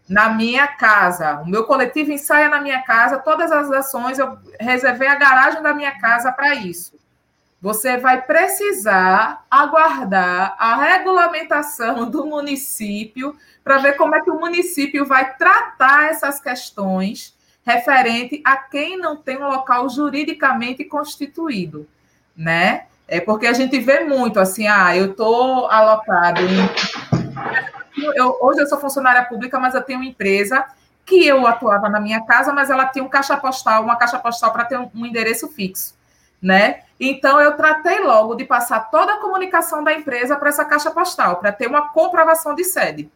na 0.09 0.31
minha 0.31 0.67
casa. 0.67 1.41
O 1.41 1.47
meu 1.47 1.65
coletivo 1.65 2.11
ensaia 2.11 2.49
na 2.49 2.61
minha 2.61 2.83
casa 2.83 3.19
todas 3.19 3.53
as 3.53 3.71
ações. 3.71 4.19
Eu 4.19 4.39
reservei 4.59 5.07
a 5.07 5.15
garagem 5.15 5.63
da 5.63 5.75
minha 5.75 5.99
casa 6.01 6.33
para 6.33 6.55
isso. 6.55 6.99
Você 7.61 7.97
vai 7.97 8.23
precisar 8.23 9.45
aguardar 9.51 10.55
a 10.59 10.77
regulamentação 10.77 12.09
do 12.11 12.25
município 12.25 13.37
para 13.65 13.79
ver 13.79 13.97
como 13.97 14.15
é 14.15 14.21
que 14.23 14.31
o 14.31 14.39
município 14.39 15.05
vai 15.05 15.35
tratar 15.37 16.11
essas 16.11 16.41
questões 16.41 17.37
referente 17.67 18.41
a 18.45 18.57
quem 18.57 18.97
não 18.97 19.17
tem 19.17 19.37
um 19.37 19.49
local 19.49 19.89
juridicamente 19.91 20.85
constituído, 20.85 21.87
né? 22.35 22.87
É 23.07 23.21
porque 23.21 23.47
a 23.47 23.53
gente 23.53 23.79
vê 23.79 24.01
muito 24.01 24.41
assim, 24.41 24.67
ah, 24.67 24.97
eu 24.97 25.11
estou 25.11 25.67
alocado 25.67 26.41
em. 26.41 28.15
Eu, 28.15 28.39
hoje 28.41 28.61
eu 28.61 28.67
sou 28.67 28.79
funcionária 28.79 29.25
pública, 29.25 29.59
mas 29.59 29.75
eu 29.75 29.83
tenho 29.83 29.99
uma 29.99 30.09
empresa 30.09 30.65
que 31.05 31.27
eu 31.27 31.47
atuava 31.47 31.89
na 31.89 32.01
minha 32.01 32.25
casa, 32.25 32.53
mas 32.53 32.71
ela 32.71 32.87
tinha 32.87 33.05
um 33.05 33.09
caixa 33.09 33.37
postal, 33.37 33.83
uma 33.83 33.97
caixa 33.97 34.19
postal 34.19 34.53
para 34.53 34.65
ter 34.67 34.79
um, 34.79 34.91
um 34.95 35.07
endereço 35.07 35.49
fixo, 35.49 35.95
né? 36.41 36.81
Então 37.01 37.41
eu 37.41 37.57
tratei 37.57 38.01
logo 38.01 38.35
de 38.35 38.45
passar 38.45 38.91
toda 38.91 39.15
a 39.15 39.21
comunicação 39.21 39.85
da 39.85 39.93
empresa 39.93 40.37
para 40.37 40.49
essa 40.49 40.65
caixa 40.65 40.91
postal, 40.91 41.37
para 41.37 41.53
ter 41.53 41.67
uma 41.67 41.89
comprovação 41.89 42.55
de 42.55 42.65
sede 42.65 43.11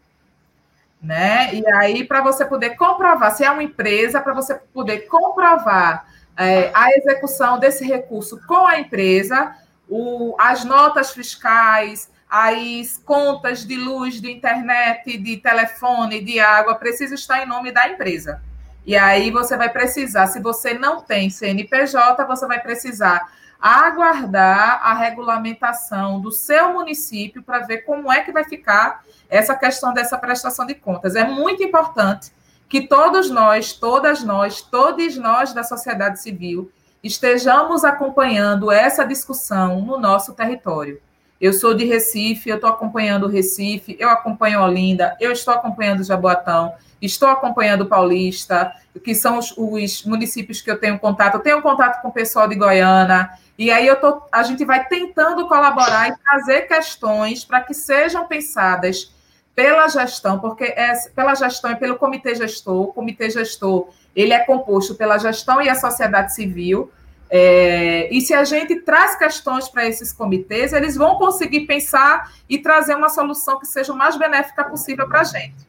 né? 1.02 1.52
E 1.52 1.66
aí, 1.74 2.04
para 2.04 2.20
você 2.20 2.44
poder 2.44 2.76
comprovar, 2.76 3.34
se 3.34 3.44
é 3.44 3.50
uma 3.50 3.62
empresa, 3.62 4.20
para 4.20 4.32
você 4.32 4.54
poder 4.72 5.00
comprovar 5.08 6.06
é, 6.36 6.70
a 6.72 6.90
execução 6.92 7.58
desse 7.58 7.84
recurso 7.84 8.40
com 8.46 8.66
a 8.66 8.78
empresa, 8.78 9.56
o, 9.88 10.36
as 10.38 10.64
notas 10.64 11.10
fiscais, 11.10 12.08
as 12.30 12.98
contas 13.04 13.66
de 13.66 13.74
luz, 13.74 14.20
de 14.20 14.30
internet, 14.30 15.18
de 15.18 15.36
telefone, 15.38 16.22
de 16.22 16.38
água, 16.38 16.76
precisa 16.76 17.16
estar 17.16 17.42
em 17.42 17.46
nome 17.46 17.72
da 17.72 17.88
empresa. 17.88 18.40
E 18.84 18.96
aí 18.96 19.30
você 19.30 19.56
vai 19.56 19.68
precisar, 19.68 20.26
se 20.26 20.40
você 20.40 20.74
não 20.74 21.00
tem 21.00 21.30
CNPJ, 21.30 22.24
você 22.24 22.46
vai 22.46 22.60
precisar 22.60 23.30
aguardar 23.60 24.80
a 24.82 24.92
regulamentação 24.92 26.20
do 26.20 26.32
seu 26.32 26.72
município 26.72 27.44
para 27.44 27.60
ver 27.60 27.82
como 27.82 28.12
é 28.12 28.20
que 28.20 28.32
vai 28.32 28.42
ficar 28.42 29.04
essa 29.30 29.54
questão 29.54 29.94
dessa 29.94 30.18
prestação 30.18 30.66
de 30.66 30.74
contas. 30.74 31.14
É 31.14 31.24
muito 31.24 31.62
importante 31.62 32.32
que 32.68 32.88
todos 32.88 33.30
nós, 33.30 33.72
todas 33.72 34.24
nós, 34.24 34.62
todos 34.62 35.16
nós 35.16 35.52
da 35.52 35.62
sociedade 35.62 36.20
civil 36.20 36.72
estejamos 37.04 37.84
acompanhando 37.84 38.72
essa 38.72 39.04
discussão 39.04 39.80
no 39.82 39.98
nosso 39.98 40.32
território. 40.32 41.00
Eu 41.42 41.52
sou 41.52 41.74
de 41.74 41.84
Recife, 41.84 42.48
eu 42.48 42.54
estou 42.54 42.70
acompanhando 42.70 43.24
o 43.24 43.28
Recife, 43.28 43.96
eu 43.98 44.08
acompanho 44.08 44.62
Olinda, 44.62 45.16
eu 45.20 45.32
estou 45.32 45.52
acompanhando 45.52 46.04
Jaboatão, 46.04 46.72
estou 47.02 47.28
acompanhando 47.28 47.86
Paulista, 47.86 48.72
que 49.02 49.12
são 49.12 49.38
os, 49.38 49.52
os, 49.56 50.04
municípios 50.04 50.62
que 50.62 50.70
eu 50.70 50.78
tenho 50.78 51.00
contato. 51.00 51.34
Eu 51.34 51.40
tenho 51.40 51.60
contato 51.60 52.00
com 52.00 52.10
o 52.10 52.12
pessoal 52.12 52.46
de 52.46 52.54
Goiânia, 52.54 53.28
e 53.58 53.72
aí 53.72 53.88
eu 53.88 53.96
tô, 53.96 54.22
a 54.30 54.44
gente 54.44 54.64
vai 54.64 54.86
tentando 54.86 55.48
colaborar 55.48 56.10
e 56.10 56.16
trazer 56.16 56.62
questões 56.68 57.44
para 57.44 57.60
que 57.60 57.74
sejam 57.74 58.28
pensadas 58.28 59.12
pela 59.52 59.88
gestão, 59.88 60.38
porque 60.38 60.62
é 60.62 60.92
pela 61.12 61.34
gestão 61.34 61.72
e 61.72 61.76
pelo 61.76 61.96
comitê 61.96 62.36
gestor. 62.36 62.82
O 62.82 62.92
comitê 62.92 63.28
gestor 63.28 63.88
ele 64.14 64.32
é 64.32 64.38
composto 64.38 64.94
pela 64.94 65.18
gestão 65.18 65.60
e 65.60 65.68
a 65.68 65.74
sociedade 65.74 66.36
civil. 66.36 66.88
É, 67.34 68.14
e 68.14 68.20
se 68.20 68.34
a 68.34 68.44
gente 68.44 68.80
traz 68.80 69.16
questões 69.16 69.66
para 69.66 69.88
esses 69.88 70.12
comitês, 70.12 70.74
eles 70.74 70.96
vão 70.96 71.16
conseguir 71.16 71.60
pensar 71.60 72.30
e 72.46 72.58
trazer 72.58 72.94
uma 72.94 73.08
solução 73.08 73.58
que 73.58 73.66
seja 73.66 73.90
o 73.90 73.96
mais 73.96 74.18
benéfica 74.18 74.62
possível 74.64 75.08
para 75.08 75.22
a 75.22 75.24
gente. 75.24 75.66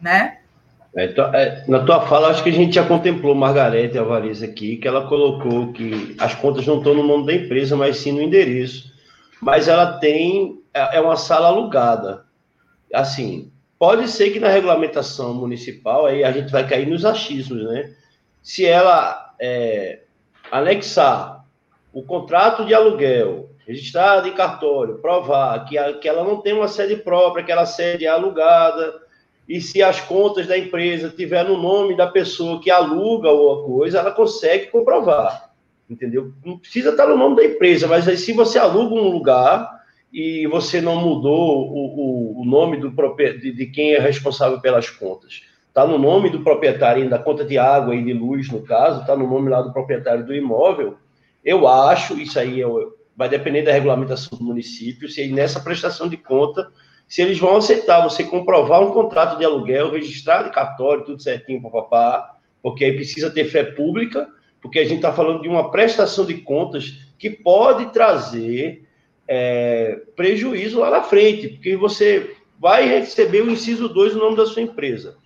Né? 0.00 0.38
É, 0.96 1.04
é, 1.04 1.64
na 1.68 1.84
tua 1.84 2.06
fala, 2.06 2.28
acho 2.28 2.42
que 2.42 2.48
a 2.48 2.54
gente 2.54 2.74
já 2.74 2.86
contemplou 2.86 3.34
Margarete 3.34 3.98
Alvarez 3.98 4.42
aqui, 4.42 4.78
que 4.78 4.88
ela 4.88 5.06
colocou 5.06 5.74
que 5.74 6.16
as 6.18 6.34
contas 6.34 6.66
não 6.66 6.78
estão 6.78 6.94
no 6.94 7.02
nome 7.02 7.26
da 7.26 7.34
empresa, 7.34 7.76
mas 7.76 7.98
sim 7.98 8.12
no 8.12 8.22
endereço. 8.22 8.94
Mas 9.42 9.68
ela 9.68 9.98
tem, 9.98 10.58
é, 10.72 10.96
é 10.96 11.00
uma 11.02 11.16
sala 11.16 11.48
alugada. 11.48 12.24
Assim, 12.94 13.52
pode 13.78 14.08
ser 14.08 14.30
que 14.30 14.40
na 14.40 14.48
regulamentação 14.48 15.34
municipal, 15.34 16.06
aí 16.06 16.24
a 16.24 16.32
gente 16.32 16.50
vai 16.50 16.66
cair 16.66 16.86
nos 16.86 17.04
achismos, 17.04 17.62
né? 17.64 17.92
Se 18.42 18.64
ela 18.64 19.34
é, 19.38 20.01
anexar 20.52 21.46
o 21.94 22.02
contrato 22.02 22.66
de 22.66 22.74
aluguel 22.74 23.48
registrado 23.66 24.28
em 24.28 24.34
cartório, 24.34 24.98
provar 24.98 25.64
que, 25.64 25.78
a, 25.78 25.94
que 25.94 26.06
ela 26.06 26.22
não 26.22 26.42
tem 26.42 26.52
uma 26.52 26.68
sede 26.68 26.96
própria, 26.96 27.44
que 27.44 27.50
ela 27.50 27.64
sede 27.64 28.04
é 28.04 28.08
alugada, 28.08 29.00
e 29.48 29.60
se 29.60 29.82
as 29.82 30.00
contas 30.00 30.46
da 30.46 30.58
empresa 30.58 31.08
tiver 31.08 31.44
no 31.44 31.56
nome 31.56 31.96
da 31.96 32.06
pessoa 32.06 32.60
que 32.60 32.70
aluga 32.70 33.30
ou 33.30 33.62
a 33.62 33.64
coisa, 33.64 34.00
ela 34.00 34.10
consegue 34.10 34.66
comprovar, 34.66 35.50
entendeu? 35.88 36.32
Não 36.44 36.58
precisa 36.58 36.90
estar 36.90 37.06
no 37.06 37.16
nome 37.16 37.36
da 37.36 37.44
empresa, 37.44 37.86
mas 37.86 38.06
aí 38.06 38.16
se 38.16 38.32
você 38.32 38.58
aluga 38.58 38.94
um 38.94 39.08
lugar 39.08 39.80
e 40.12 40.46
você 40.48 40.80
não 40.80 40.96
mudou 40.96 41.70
o, 41.70 42.36
o, 42.36 42.42
o 42.42 42.44
nome 42.44 42.76
do, 42.76 42.90
de, 42.90 43.52
de 43.52 43.66
quem 43.66 43.94
é 43.94 43.98
responsável 43.98 44.60
pelas 44.60 44.90
contas, 44.90 45.42
está 45.72 45.86
no 45.86 45.96
nome 45.96 46.28
do 46.28 46.40
proprietário 46.40 47.08
da 47.08 47.18
conta 47.18 47.46
de 47.46 47.56
água 47.56 47.94
e 47.94 48.04
de 48.04 48.12
luz, 48.12 48.50
no 48.50 48.60
caso, 48.60 49.00
está 49.00 49.16
no 49.16 49.26
nome 49.26 49.48
lá 49.48 49.62
do 49.62 49.72
proprietário 49.72 50.24
do 50.24 50.34
imóvel, 50.34 50.98
eu 51.42 51.66
acho, 51.66 52.20
isso 52.20 52.38
aí 52.38 52.60
é 52.60 52.66
vai 53.16 53.28
depender 53.28 53.62
da 53.62 53.72
regulamentação 53.72 54.38
do 54.38 54.44
município, 54.44 55.08
se 55.08 55.26
nessa 55.28 55.60
prestação 55.60 56.08
de 56.08 56.16
conta, 56.16 56.70
se 57.08 57.22
eles 57.22 57.38
vão 57.38 57.56
aceitar 57.56 58.02
você 58.02 58.22
comprovar 58.22 58.82
um 58.82 58.90
contrato 58.90 59.38
de 59.38 59.44
aluguel, 59.44 59.90
registrado 59.90 60.48
em 60.48 60.52
cartório, 60.52 61.04
tudo 61.04 61.22
certinho, 61.22 61.62
papapá, 61.62 62.36
porque 62.62 62.84
aí 62.84 62.92
precisa 62.92 63.30
ter 63.30 63.44
fé 63.46 63.64
pública, 63.64 64.28
porque 64.60 64.78
a 64.78 64.84
gente 64.84 64.96
está 64.96 65.12
falando 65.12 65.42
de 65.42 65.48
uma 65.48 65.70
prestação 65.70 66.24
de 66.26 66.34
contas 66.34 67.06
que 67.18 67.30
pode 67.30 67.92
trazer 67.92 68.86
é, 69.26 70.02
prejuízo 70.16 70.80
lá 70.80 70.90
na 70.90 71.02
frente, 71.02 71.48
porque 71.48 71.76
você 71.76 72.36
vai 72.58 72.86
receber 72.86 73.42
o 73.42 73.50
inciso 73.50 73.88
2 73.88 74.14
no 74.14 74.20
nome 74.20 74.36
da 74.36 74.46
sua 74.46 74.62
empresa 74.62 75.21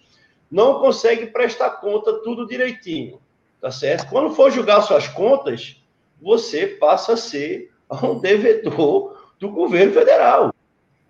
não 0.50 0.80
consegue 0.80 1.26
prestar 1.26 1.70
conta 1.70 2.22
tudo 2.22 2.46
direitinho, 2.46 3.20
tá 3.60 3.70
certo? 3.70 4.08
Quando 4.08 4.34
for 4.34 4.50
julgar 4.50 4.82
suas 4.82 5.08
contas, 5.08 5.82
você 6.20 6.66
passa 6.66 7.14
a 7.14 7.16
ser 7.16 7.70
um 8.02 8.18
devedor 8.18 9.16
do 9.38 9.50
governo 9.50 9.92
federal. 9.92 10.52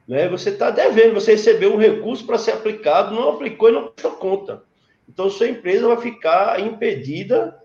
Né? 0.07 0.29
Você 0.29 0.51
está 0.51 0.71
devendo, 0.71 1.15
você 1.15 1.33
recebeu 1.33 1.75
um 1.75 1.79
recurso 1.79 2.25
para 2.25 2.39
ser 2.39 2.53
aplicado, 2.53 3.15
não 3.15 3.31
aplicou 3.31 3.69
e 3.69 3.73
não 3.73 3.89
prestou 3.89 4.13
conta. 4.13 4.63
Então, 5.09 5.31
sua 5.31 5.49
empresa 5.49 5.87
vai 5.87 5.97
ficar 5.99 6.61
impedida 6.61 7.57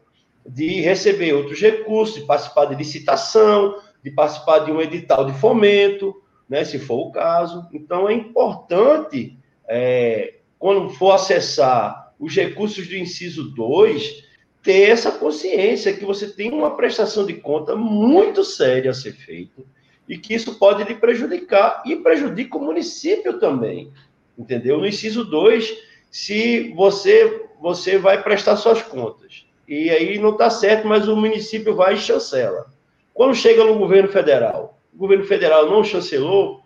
de 0.45 0.81
receber 0.81 1.33
outros 1.33 1.59
recursos, 1.59 2.15
de 2.15 2.25
participar 2.25 2.65
de 2.65 2.75
licitação, 2.75 3.79
de 4.03 4.11
participar 4.11 4.59
de 4.59 4.71
um 4.71 4.81
edital 4.81 5.25
de 5.25 5.33
fomento, 5.33 6.15
né, 6.49 6.63
se 6.63 6.79
for 6.79 7.07
o 7.07 7.11
caso. 7.11 7.67
Então, 7.73 8.09
é 8.09 8.13
importante 8.13 9.37
é, 9.67 10.35
quando 10.61 10.91
for 10.91 11.13
acessar 11.13 12.13
os 12.19 12.35
recursos 12.35 12.87
do 12.87 12.95
inciso 12.95 13.45
2, 13.55 14.23
ter 14.61 14.91
essa 14.91 15.11
consciência 15.11 15.91
que 15.91 16.05
você 16.05 16.27
tem 16.29 16.51
uma 16.51 16.77
prestação 16.77 17.25
de 17.25 17.33
conta 17.33 17.75
muito 17.75 18.43
séria 18.43 18.91
a 18.91 18.93
ser 18.93 19.13
feita 19.13 19.63
e 20.07 20.19
que 20.19 20.35
isso 20.35 20.59
pode 20.59 20.83
lhe 20.83 20.93
prejudicar 20.93 21.81
e 21.83 21.95
prejudica 21.95 22.59
o 22.59 22.63
município 22.63 23.39
também. 23.39 23.91
Entendeu? 24.37 24.77
No 24.77 24.85
inciso 24.85 25.25
2, 25.25 25.77
se 26.11 26.71
você 26.75 27.47
você 27.59 27.97
vai 27.97 28.21
prestar 28.21 28.55
suas 28.55 28.83
contas 28.83 29.47
e 29.67 29.89
aí 29.89 30.19
não 30.19 30.33
está 30.33 30.51
certo, 30.51 30.87
mas 30.87 31.07
o 31.07 31.15
município 31.15 31.75
vai 31.75 31.95
e 31.95 31.97
chancela. 31.97 32.67
Quando 33.15 33.33
chega 33.33 33.63
no 33.63 33.79
governo 33.79 34.09
federal, 34.09 34.79
o 34.93 34.97
governo 34.97 35.25
federal 35.25 35.71
não 35.71 35.83
chancelou, 35.83 36.60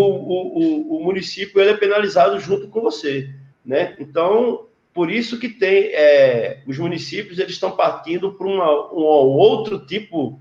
o, 0.00 0.58
o, 0.58 0.96
o, 0.96 1.04
município 1.04 1.60
ele 1.60 1.70
é 1.70 1.76
penalizado 1.76 2.38
junto 2.40 2.68
com 2.68 2.80
você, 2.80 3.30
né? 3.64 3.94
Então, 3.98 4.66
por 4.94 5.10
isso 5.10 5.38
que 5.38 5.48
tem 5.48 5.90
é, 5.92 6.62
os 6.66 6.78
municípios 6.78 7.38
eles 7.38 7.52
estão 7.52 7.72
partindo 7.72 8.32
para 8.32 8.46
um 8.46 8.58
outro 8.98 9.86
tipo 9.86 10.40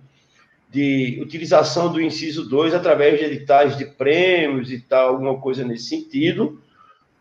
de 0.69 1.19
utilização 1.21 1.91
do 1.91 2.01
inciso 2.01 2.47
2 2.47 2.73
através 2.73 3.19
de 3.19 3.25
editais 3.25 3.77
de 3.77 3.85
prêmios 3.85 4.71
e 4.71 4.79
tal, 4.79 5.09
alguma 5.09 5.37
coisa 5.39 5.65
nesse 5.65 5.85
sentido, 5.85 6.61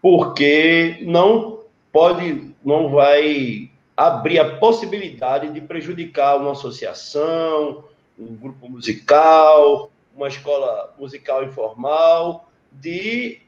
porque 0.00 0.98
não 1.02 1.60
pode, 1.92 2.54
não 2.64 2.90
vai 2.90 3.70
abrir 3.96 4.38
a 4.38 4.56
possibilidade 4.56 5.52
de 5.52 5.60
prejudicar 5.60 6.36
uma 6.36 6.52
associação, 6.52 7.84
um 8.18 8.36
grupo 8.36 8.68
musical, 8.68 9.90
uma 10.20 10.28
escola 10.28 10.94
musical 10.98 11.42
informal, 11.42 12.50
de 12.70 13.40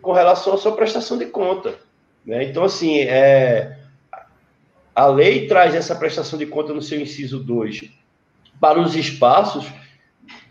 com 0.00 0.12
relação 0.12 0.54
à 0.54 0.58
sua 0.58 0.74
prestação 0.74 1.18
de 1.18 1.26
conta. 1.26 1.78
Né? 2.24 2.44
Então, 2.44 2.64
assim, 2.64 3.00
é, 3.00 3.78
a 4.94 5.06
lei 5.06 5.46
traz 5.46 5.74
essa 5.74 5.94
prestação 5.94 6.38
de 6.38 6.46
conta 6.46 6.72
no 6.72 6.82
seu 6.82 7.00
inciso 7.00 7.38
2 7.38 7.90
para 8.58 8.80
os 8.80 8.96
espaços 8.96 9.66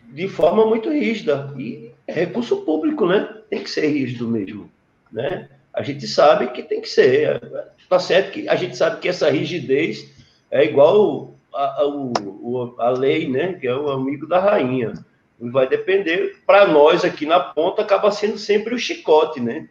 de 0.05 0.28
forma 0.28 0.65
muito 0.65 0.89
rígida. 0.89 1.53
E 1.57 1.91
é 2.05 2.13
recurso 2.13 2.57
público, 2.57 3.05
né? 3.05 3.41
Tem 3.49 3.63
que 3.63 3.70
ser 3.70 3.88
rígido 3.88 4.28
mesmo. 4.28 4.72
Né? 5.11 5.49
A 5.74 5.82
gente 5.82 6.07
sabe 6.07 6.47
que 6.51 6.63
tem 6.63 6.80
que 6.80 6.89
ser. 6.89 7.41
Tá 7.89 7.99
certo 7.99 8.32
que 8.32 8.47
a 8.47 8.55
gente 8.55 8.78
sabe 8.78 9.01
que 9.01 9.09
essa 9.09 9.30
rigidez 9.30 10.09
é 10.49 10.63
igual 10.63 11.36
a, 11.58 11.82
a, 11.82 12.88
a 12.88 12.89
lei, 12.91 13.30
né? 13.30 13.53
Que 13.53 13.68
é 13.68 13.76
o 13.76 13.89
amigo 13.89 14.28
da 14.28 14.39
rainha 14.39 14.93
vai 15.39 15.68
depender. 15.68 16.38
Para 16.45 16.68
nós 16.68 17.05
aqui 17.05 17.26
na 17.26 17.39
ponta, 17.39 17.82
acaba 17.82 18.12
sendo 18.12 18.38
sempre 18.38 18.74
o 18.74 18.80
chicote, 18.80 19.39
né? 19.39 19.70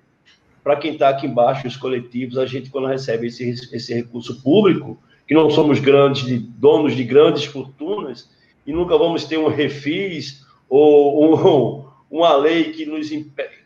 Para 0.63 0.77
quem 0.77 0.93
está 0.93 1.09
aqui 1.09 1.27
embaixo, 1.27 1.67
os 1.67 1.77
coletivos, 1.77 2.39
a 2.39 2.47
gente, 2.47 2.71
quando 2.71 2.87
recebe 2.89 3.29
esse, 3.29 3.51
esse 3.75 3.95
recurso 3.95 4.43
público, 4.43 4.99
que 5.27 5.35
não 5.35 5.51
somos 5.51 5.81
grandes 5.81 6.25
de, 6.25 6.39
donos 6.39 6.95
de 6.95 7.05
grandes 7.05 7.45
fortunas, 7.45 8.31
e 8.67 8.73
nunca 8.73 8.97
vamos 8.97 9.25
ter 9.25 9.39
um 9.39 9.49
refis 9.49 10.45
ou 10.69 11.25
um, 11.25 11.87
uma 12.11 12.37
lei 12.37 12.73
que 12.73 12.85
nos, 12.85 13.09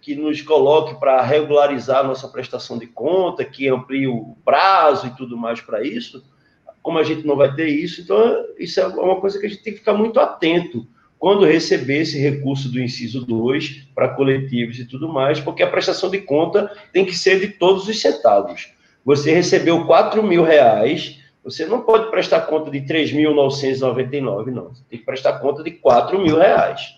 que 0.01 0.15
nos 0.15 0.43
coloque 0.43 0.99
para 0.99 1.23
regularizar 1.23 2.07
nossa 2.07 2.29
prestação 2.29 2.79
de 2.79 2.87
conta, 2.87 3.45
que 3.45 3.69
amplie 3.69 4.07
o 4.07 4.37
prazo 4.45 5.07
e 5.07 5.17
tudo 5.17 5.37
mais 5.37 5.61
para 5.61 5.83
isso, 5.83 6.23
como 6.83 6.99
a 6.99 7.03
gente 7.03 7.27
não 7.27 7.37
vai 7.37 7.55
ter 7.55 7.69
isso, 7.69 8.01
então 8.01 8.45
isso 8.59 8.81
é 8.81 8.87
uma 8.87 9.21
coisa 9.21 9.39
que 9.39 9.47
a 9.47 9.49
gente 9.49 9.63
tem 9.63 9.73
que 9.73 9.81
ficar 9.81 9.95
muito 9.95 10.19
atento 10.19 10.87
quando 11.19 11.45
receber 11.45 11.99
esse 11.99 12.19
recurso 12.19 12.73
do 12.73 12.81
inciso 12.81 13.27
2 13.27 13.89
para 13.95 14.09
coletivos 14.09 14.79
e 14.79 14.87
tudo 14.87 15.07
mais, 15.07 15.39
porque 15.39 15.63
a 15.63 15.71
prestação 15.71 16.11
de 16.11 16.19
conta 16.19 16.73
tem 16.93 17.05
que 17.05 17.15
ser 17.15 17.39
de 17.39 17.49
todos 17.49 17.87
os 17.87 18.01
centavos. 18.01 18.73
Você 19.05 19.31
recebeu 19.31 19.85
4 19.85 20.23
mil 20.23 20.43
reais, 20.43 21.21
você 21.45 21.67
não 21.67 21.83
pode 21.83 22.11
prestar 22.11 22.43
conta 22.43 22.71
de 22.71 22.81
3.999, 22.81 24.47
não. 24.47 24.69
Você 24.71 24.83
tem 24.89 24.99
que 24.99 25.05
prestar 25.05 25.39
conta 25.41 25.63
de 25.63 25.73
4 25.73 26.19
mil 26.19 26.39
reais. 26.39 26.97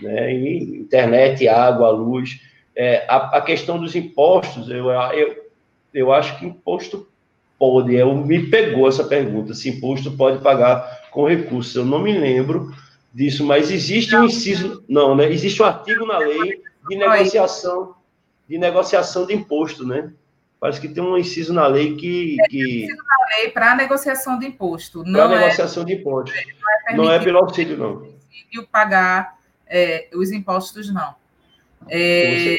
Né? 0.00 0.32
E 0.32 0.78
internet, 0.78 1.48
água, 1.48 1.90
luz. 1.90 2.40
É, 2.74 3.04
a, 3.08 3.38
a, 3.38 3.40
questão 3.40 3.78
dos 3.78 3.96
impostos, 3.96 4.68
eu, 4.70 4.90
eu, 4.90 5.44
eu 5.94 6.12
acho 6.12 6.38
que 6.38 6.46
imposto 6.46 7.08
pode, 7.58 7.94
eu, 7.94 8.14
me 8.14 8.48
pegou 8.48 8.88
essa 8.88 9.04
pergunta, 9.04 9.54
se 9.54 9.68
imposto 9.68 10.12
pode 10.12 10.42
pagar 10.42 11.08
com 11.10 11.28
recursos. 11.28 11.74
Eu 11.74 11.84
não 11.84 12.00
me 12.00 12.12
lembro 12.12 12.74
disso, 13.12 13.44
mas 13.44 13.70
existe 13.70 14.14
um 14.14 14.24
inciso, 14.24 14.84
não, 14.88 15.14
né? 15.14 15.30
Existe 15.30 15.62
um 15.62 15.66
artigo 15.66 16.06
na 16.06 16.18
lei 16.18 16.62
de 16.88 16.96
negociação, 16.96 17.94
de 18.48 18.58
negociação 18.58 19.26
de 19.26 19.34
imposto, 19.34 19.86
né? 19.86 20.12
Parece 20.60 20.80
que 20.80 20.88
tem 20.88 21.02
um 21.02 21.16
inciso 21.16 21.52
na 21.52 21.66
lei 21.66 21.96
que. 21.96 22.36
que... 22.48 22.86
Na 22.86 23.36
lei 23.36 23.50
para 23.50 23.74
negociação 23.74 24.38
de 24.38 24.46
imposto. 24.46 25.02
Para 25.02 25.34
é 25.34 25.38
negociação 25.40 25.84
de 25.84 25.94
imposto. 25.94 26.34
Não 26.92 26.94
é, 26.94 26.96
não 26.96 27.12
é 27.12 27.18
pelo 27.18 27.38
auxílio, 27.38 27.76
não. 27.76 28.08
E 28.52 28.62
pagar 28.66 29.38
é, 29.66 30.08
os 30.14 30.30
impostos, 30.30 30.92
não. 30.92 31.14
É, 31.88 32.58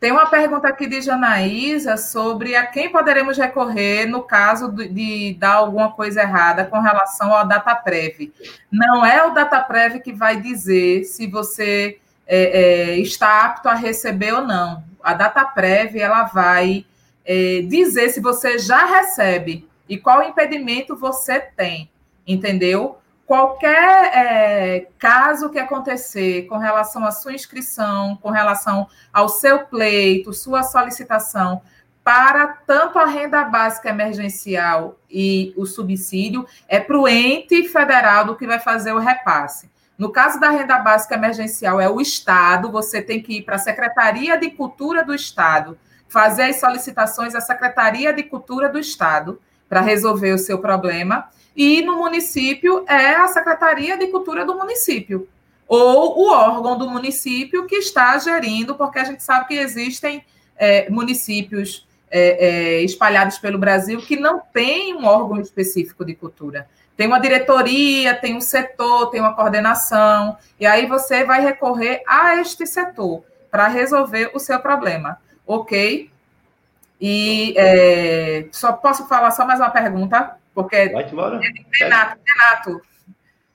tem 0.00 0.10
uma 0.10 0.26
pergunta 0.26 0.66
aqui 0.66 0.86
de 0.86 1.02
Janaísa 1.02 1.98
sobre 1.98 2.56
a 2.56 2.64
quem 2.66 2.90
poderemos 2.90 3.36
recorrer 3.36 4.06
no 4.06 4.22
caso 4.22 4.72
de, 4.72 4.88
de 4.88 5.36
dar 5.38 5.56
alguma 5.56 5.92
coisa 5.92 6.22
errada 6.22 6.64
com 6.64 6.80
relação 6.80 7.34
ao 7.34 7.46
DataPrev. 7.46 8.32
Não 8.72 9.04
é 9.04 9.22
o 9.26 9.34
DataPrev 9.34 10.00
que 10.00 10.14
vai 10.14 10.40
dizer 10.40 11.04
se 11.04 11.26
você 11.26 11.98
é, 12.26 12.92
é, 12.92 12.98
está 12.98 13.44
apto 13.44 13.68
a 13.68 13.74
receber 13.74 14.32
ou 14.32 14.40
não. 14.40 14.82
A 15.02 15.12
DataPrev 15.12 15.98
ela 15.98 16.24
vai 16.24 16.86
é, 17.26 17.60
dizer 17.68 18.08
se 18.08 18.20
você 18.20 18.58
já 18.58 18.86
recebe 18.86 19.68
e 19.86 19.98
qual 19.98 20.22
impedimento 20.22 20.96
você 20.96 21.40
tem, 21.40 21.90
entendeu? 22.26 22.99
Qualquer 23.30 24.10
é, 24.12 24.88
caso 24.98 25.50
que 25.50 25.58
acontecer 25.60 26.48
com 26.48 26.58
relação 26.58 27.04
à 27.04 27.12
sua 27.12 27.32
inscrição, 27.32 28.16
com 28.16 28.28
relação 28.28 28.88
ao 29.12 29.28
seu 29.28 29.60
pleito, 29.66 30.32
sua 30.32 30.64
solicitação, 30.64 31.62
para 32.02 32.48
tanto 32.66 32.98
a 32.98 33.06
renda 33.06 33.44
básica 33.44 33.88
emergencial 33.88 34.98
e 35.08 35.54
o 35.56 35.64
subsídio, 35.64 36.44
é 36.66 36.80
para 36.80 36.98
o 36.98 37.06
ente 37.06 37.68
federal 37.68 38.24
do 38.24 38.34
que 38.34 38.48
vai 38.48 38.58
fazer 38.58 38.92
o 38.92 38.98
repasse. 38.98 39.70
No 39.96 40.10
caso 40.10 40.40
da 40.40 40.50
renda 40.50 40.80
básica 40.80 41.14
emergencial, 41.14 41.80
é 41.80 41.88
o 41.88 42.00
Estado, 42.00 42.68
você 42.68 43.00
tem 43.00 43.22
que 43.22 43.36
ir 43.36 43.42
para 43.42 43.54
a 43.54 43.60
Secretaria 43.60 44.36
de 44.36 44.50
Cultura 44.50 45.04
do 45.04 45.14
Estado, 45.14 45.78
fazer 46.08 46.46
as 46.46 46.58
solicitações 46.58 47.36
à 47.36 47.40
Secretaria 47.40 48.12
de 48.12 48.24
Cultura 48.24 48.68
do 48.68 48.80
Estado 48.80 49.40
para 49.68 49.80
resolver 49.80 50.32
o 50.32 50.38
seu 50.38 50.58
problema. 50.58 51.28
E 51.56 51.82
no 51.82 51.96
município 51.96 52.84
é 52.88 53.16
a 53.16 53.28
Secretaria 53.28 53.96
de 53.96 54.06
Cultura 54.08 54.44
do 54.44 54.56
município, 54.56 55.28
ou 55.66 56.18
o 56.18 56.30
órgão 56.30 56.76
do 56.76 56.88
município 56.88 57.66
que 57.66 57.76
está 57.76 58.18
gerindo, 58.18 58.74
porque 58.74 58.98
a 58.98 59.04
gente 59.04 59.22
sabe 59.22 59.48
que 59.48 59.54
existem 59.54 60.24
é, 60.56 60.90
municípios 60.90 61.86
é, 62.10 62.46
é, 62.46 62.82
espalhados 62.82 63.38
pelo 63.38 63.56
Brasil 63.56 64.00
que 64.00 64.16
não 64.16 64.40
tem 64.52 64.94
um 64.94 65.04
órgão 65.04 65.40
específico 65.40 66.04
de 66.04 66.14
cultura. 66.14 66.68
Tem 66.96 67.06
uma 67.06 67.20
diretoria, 67.20 68.14
tem 68.14 68.36
um 68.36 68.40
setor, 68.40 69.06
tem 69.10 69.20
uma 69.20 69.34
coordenação, 69.34 70.36
e 70.58 70.66
aí 70.66 70.86
você 70.86 71.24
vai 71.24 71.40
recorrer 71.40 72.02
a 72.06 72.36
este 72.36 72.66
setor 72.66 73.24
para 73.50 73.68
resolver 73.68 74.30
o 74.34 74.38
seu 74.38 74.58
problema, 74.60 75.18
ok? 75.46 76.10
E 77.00 77.54
é, 77.56 78.46
só 78.52 78.72
posso 78.72 79.06
falar 79.08 79.30
só 79.30 79.46
mais 79.46 79.60
uma 79.60 79.70
pergunta, 79.70 80.36
porque 80.62 80.88
vai 80.90 81.08
embora. 81.08 81.40
Renato, 81.78 82.20
Renato 82.26 82.90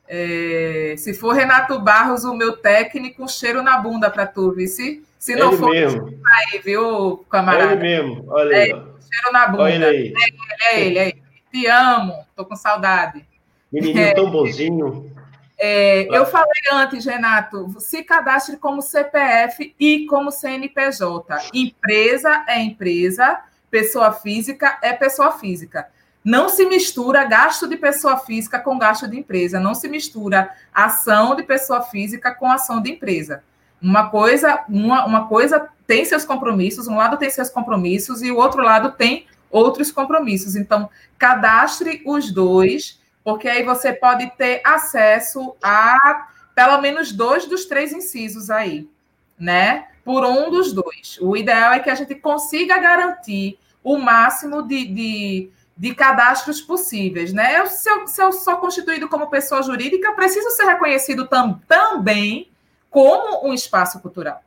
é, 0.08 0.96
se 0.98 1.14
for 1.14 1.34
Renato 1.34 1.80
Barros, 1.80 2.24
o 2.24 2.36
meu 2.36 2.58
técnico, 2.58 3.28
cheiro 3.28 3.64
na 3.64 3.78
bunda 3.78 4.10
para 4.10 4.28
tu, 4.28 4.52
vice. 4.52 5.04
Se 5.18 5.36
não 5.36 5.50
ele 5.50 5.58
for, 5.58 5.72
mesmo. 5.72 6.20
aí, 6.52 6.60
viu, 6.60 7.26
camarada? 7.30 7.72
É 7.72 7.74
ele 7.74 7.82
mesmo, 7.82 8.26
olha 8.30 8.56
aí. 8.56 8.64
É, 8.64 8.74
cheiro 8.74 9.32
na 9.34 9.48
bunda. 9.48 9.64
Olha 9.64 9.74
ele 9.74 9.86
aí. 9.86 10.14
É, 10.62 10.82
ele, 10.82 11.00
é 11.00 11.08
ele. 11.10 11.24
Te 11.52 11.66
amo, 11.68 12.26
tô 12.36 12.46
com 12.46 12.56
saudade. 12.56 13.26
Menininho 13.72 14.06
é, 14.06 14.14
tão 14.14 14.30
bonzinho. 14.30 15.12
É, 15.58 16.06
eu 16.16 16.26
falei 16.26 16.62
antes, 16.72 17.06
Renato, 17.06 17.80
se 17.80 18.04
cadastre 18.04 18.58
como 18.58 18.82
CPF 18.82 19.74
e 19.80 20.06
como 20.06 20.32
CNPJ. 20.32 21.50
Empresa 21.54 22.46
é 22.48 22.60
empresa, 22.60 23.40
pessoa 23.72 24.12
física 24.12 24.78
é 24.84 24.94
pessoa 24.94 25.32
física. 25.32 25.88
Não 26.26 26.50
se 26.50 26.66
mistura 26.66 27.24
gasto 27.24 27.68
de 27.68 27.78
pessoa 27.78 28.18
física 28.18 28.60
com 28.60 28.80
gasto 28.80 29.08
de 29.08 29.16
empresa. 29.16 29.60
Não 29.60 29.76
se 29.76 29.88
mistura 29.88 30.50
ação 30.74 31.36
de 31.36 31.44
pessoa 31.44 31.84
física 31.84 32.34
com 32.34 32.52
ação 32.52 32.82
de 32.82 32.94
empresa. 32.94 33.44
Uma 33.80 34.10
coisa, 34.10 34.66
uma, 34.68 35.06
uma 35.06 35.28
coisa 35.28 35.70
tem 35.86 36.04
seus 36.04 36.26
compromissos, 36.26 36.88
um 36.88 36.96
lado 36.96 37.18
tem 37.18 37.30
seus 37.30 37.52
compromissos 37.52 38.24
e 38.24 38.32
o 38.32 38.38
outro 38.38 38.64
lado 38.64 38.94
tem 38.94 39.28
outros 39.52 39.92
compromissos. 39.92 40.56
Então, 40.56 40.90
cadastre 41.16 42.02
os 42.04 42.32
dois, 42.32 43.00
porque 43.24 43.48
aí 43.48 43.62
você 43.62 43.94
pode 43.94 44.28
ter 44.32 44.62
acesso 44.66 45.56
a 45.62 46.28
pelo 46.56 46.82
menos 46.82 47.12
dois 47.12 47.46
dos 47.46 47.66
três 47.66 47.94
incisos 47.94 48.50
aí, 48.50 48.90
né? 49.38 49.90
Por 50.04 50.26
um 50.26 50.50
dos 50.50 50.74
dois. 50.74 51.20
O 51.22 51.38
ideal 51.38 51.74
é 51.74 51.80
que 51.80 51.90
a 51.92 51.96
gente 51.96 52.16
consiga 52.16 52.80
garantir 52.80 53.60
o 53.84 54.00
máximo 54.00 54.64
de, 54.64 54.86
de 54.86 55.50
de 55.78 55.94
cadastros 55.94 56.62
possíveis, 56.62 57.34
né? 57.34 57.60
Eu, 57.60 57.68
se, 57.68 57.90
eu, 57.90 58.08
se 58.08 58.22
eu 58.22 58.32
sou 58.32 58.58
constituído 58.58 59.10
como 59.10 59.30
pessoa 59.30 59.62
jurídica, 59.62 60.08
eu 60.08 60.16
preciso 60.16 60.50
ser 60.52 60.66
reconhecido 60.66 61.28
tam, 61.28 61.62
também 61.68 62.50
como 62.90 63.46
um 63.46 63.54
espaço 63.54 64.00
cultural. 64.00 64.42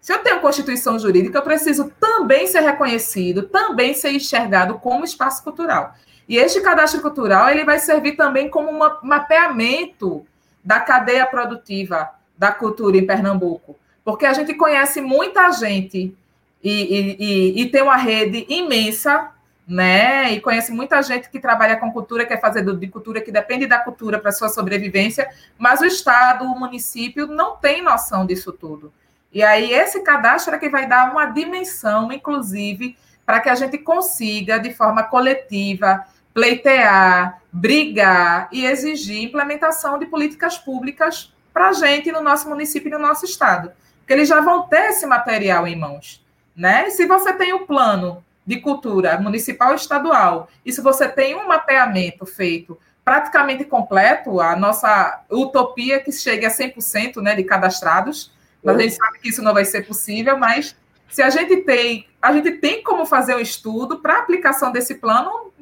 Se 0.00 0.12
eu 0.12 0.20
tenho 0.20 0.40
constituição 0.40 0.98
jurídica, 0.98 1.36
eu 1.36 1.42
preciso 1.42 1.92
também 2.00 2.46
ser 2.46 2.60
reconhecido, 2.60 3.42
também 3.42 3.92
ser 3.92 4.12
enxergado 4.12 4.78
como 4.78 5.04
espaço 5.04 5.44
cultural. 5.44 5.94
E 6.26 6.38
este 6.38 6.60
cadastro 6.62 7.02
cultural 7.02 7.50
ele 7.50 7.64
vai 7.64 7.78
servir 7.78 8.12
também 8.12 8.48
como 8.48 8.70
um 8.70 8.78
mapeamento 9.02 10.24
da 10.64 10.80
cadeia 10.80 11.26
produtiva 11.26 12.10
da 12.36 12.50
cultura 12.50 12.96
em 12.96 13.06
Pernambuco, 13.06 13.76
porque 14.04 14.24
a 14.24 14.32
gente 14.32 14.54
conhece 14.54 15.00
muita 15.00 15.50
gente 15.52 16.16
e, 16.62 16.70
e, 16.72 17.16
e, 17.18 17.62
e 17.62 17.70
tem 17.70 17.82
uma 17.82 17.96
rede 17.96 18.46
imensa 18.48 19.32
né? 19.68 20.32
E 20.32 20.40
conhece 20.40 20.72
muita 20.72 21.02
gente 21.02 21.28
que 21.28 21.38
trabalha 21.38 21.76
com 21.76 21.92
cultura, 21.92 22.24
quer 22.24 22.40
fazer 22.40 22.64
de 22.64 22.88
cultura, 22.88 23.20
que 23.20 23.30
depende 23.30 23.66
da 23.66 23.78
cultura 23.78 24.18
para 24.18 24.32
sua 24.32 24.48
sobrevivência, 24.48 25.28
mas 25.58 25.82
o 25.82 25.84
Estado, 25.84 26.46
o 26.46 26.58
município 26.58 27.26
não 27.26 27.54
tem 27.56 27.82
noção 27.82 28.24
disso 28.24 28.50
tudo. 28.50 28.90
E 29.30 29.42
aí 29.42 29.70
esse 29.70 30.00
cadastro 30.00 30.54
é 30.54 30.58
que 30.58 30.70
vai 30.70 30.88
dar 30.88 31.12
uma 31.12 31.26
dimensão, 31.26 32.10
inclusive, 32.10 32.96
para 33.26 33.40
que 33.40 33.50
a 33.50 33.54
gente 33.54 33.76
consiga, 33.76 34.58
de 34.58 34.72
forma 34.72 35.02
coletiva, 35.02 36.02
pleitear, 36.32 37.42
brigar 37.52 38.48
e 38.50 38.64
exigir 38.64 39.22
implementação 39.22 39.98
de 39.98 40.06
políticas 40.06 40.56
públicas 40.56 41.30
para 41.52 41.68
a 41.68 41.72
gente 41.74 42.10
no 42.10 42.22
nosso 42.22 42.48
município 42.48 42.88
e 42.88 42.92
no 42.92 42.98
nosso 42.98 43.26
estado. 43.26 43.70
Porque 43.98 44.14
eles 44.14 44.28
já 44.28 44.40
vão 44.40 44.62
ter 44.62 44.90
esse 44.90 45.04
material 45.04 45.66
em 45.66 45.76
mãos. 45.76 46.24
Né? 46.56 46.88
E 46.88 46.90
se 46.90 47.06
você 47.06 47.34
tem 47.34 47.52
o 47.52 47.66
plano 47.66 48.24
de 48.48 48.62
cultura 48.62 49.20
municipal 49.20 49.72
e 49.72 49.76
estadual, 49.76 50.48
e 50.64 50.72
se 50.72 50.80
você 50.80 51.06
tem 51.06 51.36
um 51.36 51.46
mapeamento 51.46 52.24
feito 52.24 52.78
praticamente 53.04 53.62
completo, 53.62 54.40
a 54.40 54.56
nossa 54.56 55.22
utopia 55.30 55.96
é 55.96 55.98
que 55.98 56.10
chegue 56.10 56.46
a 56.46 56.50
100% 56.50 57.20
né, 57.20 57.34
de 57.34 57.44
cadastrados, 57.44 58.32
mas 58.64 58.74
a 58.74 58.80
gente 58.80 58.94
sabe 58.94 59.18
que 59.18 59.28
isso 59.28 59.42
não 59.42 59.52
vai 59.52 59.66
ser 59.66 59.86
possível, 59.86 60.38
mas 60.38 60.74
se 61.10 61.20
a 61.20 61.28
gente 61.28 61.58
tem, 61.58 62.08
a 62.22 62.32
gente 62.32 62.52
tem 62.52 62.82
como 62.82 63.04
fazer 63.04 63.36
um 63.36 63.40
estudo 63.40 63.98
para 63.98 64.18
aplicação 64.18 64.72
desse 64.72 64.94
plano 64.94 65.52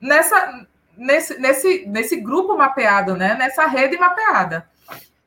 nessa, 0.00 0.66
nesse, 0.96 1.38
nesse, 1.38 1.84
nesse 1.86 2.16
grupo 2.16 2.56
mapeado, 2.56 3.14
né, 3.14 3.36
nessa 3.38 3.66
rede 3.66 3.98
mapeada. 3.98 4.66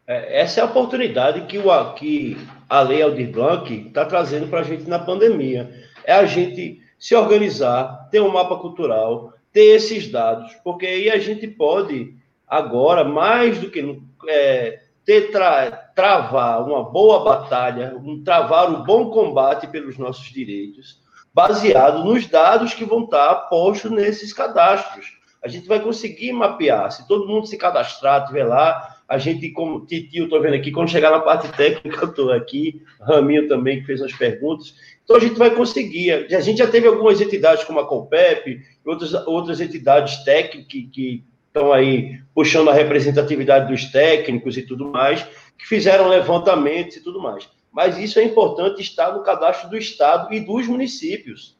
É, 0.07 0.41
essa 0.41 0.59
é 0.59 0.63
a 0.63 0.65
oportunidade 0.65 1.41
que, 1.41 1.59
o, 1.59 1.93
que 1.93 2.35
a 2.67 2.81
Lei 2.81 3.03
Aldir 3.03 3.29
Blanc 3.29 3.71
está 3.71 4.05
trazendo 4.05 4.47
para 4.47 4.61
a 4.61 4.63
gente 4.63 4.89
na 4.89 4.97
pandemia. 4.97 5.71
É 6.03 6.13
a 6.13 6.25
gente 6.25 6.83
se 7.05 7.13
organizar, 7.13 8.09
ter 8.09 8.19
um 8.19 8.31
mapa 8.31 8.57
cultural, 8.57 9.31
ter 9.53 9.75
esses 9.75 10.11
dados, 10.11 10.51
porque 10.63 10.87
aí 10.87 11.07
a 11.11 11.19
gente 11.19 11.47
pode, 11.47 12.15
agora, 12.47 13.03
mais 13.03 13.59
do 13.59 13.69
que 13.69 14.01
é, 14.27 14.81
ter 15.05 15.29
tra 15.31 15.69
travar 15.93 16.67
uma 16.67 16.83
boa 16.83 17.23
batalha, 17.23 17.95
um, 17.95 18.23
travar 18.23 18.71
um 18.71 18.81
bom 18.81 19.11
combate 19.11 19.67
pelos 19.67 19.99
nossos 19.99 20.25
direitos, 20.33 20.99
baseado 21.31 22.03
nos 22.03 22.25
dados 22.25 22.73
que 22.73 22.83
vão 22.83 23.03
estar 23.03 23.35
postos 23.49 23.91
nesses 23.91 24.33
cadastros. 24.33 25.05
A 25.43 25.47
gente 25.47 25.67
vai 25.67 25.79
conseguir 25.79 26.33
mapear. 26.33 26.91
Se 26.91 27.07
todo 27.07 27.27
mundo 27.27 27.45
se 27.45 27.55
cadastrar, 27.55 28.25
tiver 28.25 28.45
lá, 28.45 28.94
a 29.07 29.17
gente, 29.17 29.51
como 29.51 29.85
Titio, 29.85 30.23
estou 30.23 30.41
vendo 30.41 30.55
aqui, 30.55 30.71
quando 30.71 30.89
chegar 30.89 31.11
na 31.11 31.19
parte 31.19 31.47
técnica, 31.55 32.05
estou 32.05 32.31
aqui, 32.31 32.81
Raminho 32.99 33.47
também, 33.47 33.79
que 33.79 33.85
fez 33.85 34.01
as 34.01 34.13
perguntas, 34.13 34.75
então 35.03 35.15
a 35.15 35.19
gente 35.19 35.35
vai 35.35 35.51
conseguir. 35.51 36.11
A 36.11 36.41
gente 36.41 36.57
já 36.57 36.67
teve 36.67 36.87
algumas 36.87 37.21
entidades 37.21 37.63
como 37.63 37.79
a 37.79 37.87
Compep, 37.87 38.59
outras, 38.83 39.13
outras 39.13 39.61
entidades 39.61 40.23
técnicas 40.23 40.65
que 40.91 41.23
estão 41.47 41.71
aí 41.71 42.19
puxando 42.33 42.69
a 42.69 42.73
representatividade 42.73 43.71
dos 43.71 43.85
técnicos 43.85 44.57
e 44.57 44.63
tudo 44.63 44.91
mais, 44.91 45.23
que 45.57 45.67
fizeram 45.67 46.07
levantamentos 46.07 46.97
e 46.97 47.03
tudo 47.03 47.21
mais. 47.21 47.47
Mas 47.71 47.97
isso 47.97 48.19
é 48.19 48.23
importante 48.23 48.81
estar 48.81 49.13
no 49.13 49.23
cadastro 49.23 49.69
do 49.69 49.77
Estado 49.77 50.33
e 50.33 50.39
dos 50.39 50.67
municípios, 50.67 51.54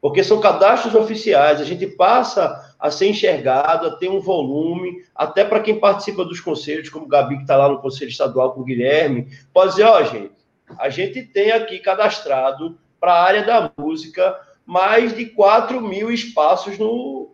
porque 0.00 0.22
são 0.22 0.40
cadastros 0.40 0.94
oficiais, 0.94 1.60
a 1.60 1.64
gente 1.64 1.86
passa 1.86 2.74
a 2.78 2.90
ser 2.90 3.08
enxergado, 3.08 3.86
a 3.86 3.96
ter 3.96 4.08
um 4.08 4.20
volume, 4.20 5.02
até 5.14 5.44
para 5.44 5.60
quem 5.60 5.80
participa 5.80 6.24
dos 6.24 6.40
conselhos, 6.40 6.88
como 6.88 7.06
o 7.06 7.08
Gabi, 7.08 7.36
que 7.36 7.42
está 7.42 7.56
lá 7.56 7.68
no 7.68 7.80
Conselho 7.80 8.10
Estadual 8.10 8.52
com 8.52 8.60
o 8.60 8.64
Guilherme, 8.64 9.28
pode 9.52 9.72
dizer, 9.72 9.84
ó, 9.84 10.00
oh, 10.00 10.04
gente, 10.04 10.30
a 10.78 10.88
gente 10.88 11.22
tem 11.22 11.50
aqui 11.50 11.78
cadastrado 11.78 12.78
para 13.00 13.12
a 13.12 13.22
área 13.22 13.42
da 13.42 13.72
música 13.76 14.38
mais 14.66 15.16
de 15.16 15.26
4 15.26 15.80
mil 15.80 16.10
espaços 16.10 16.78
no, 16.78 17.32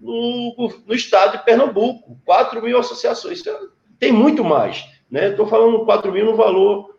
no, 0.00 0.70
no, 0.86 0.94
estado 0.94 1.38
de 1.38 1.44
Pernambuco. 1.44 2.18
4 2.26 2.60
mil 2.62 2.78
associações. 2.78 3.44
É, 3.46 3.56
tem 3.98 4.12
muito 4.12 4.44
mais. 4.44 4.84
Né? 5.10 5.30
Estou 5.30 5.46
falando 5.46 5.84
4 5.86 6.12
mil 6.12 6.26
no 6.26 6.36
valor 6.36 6.98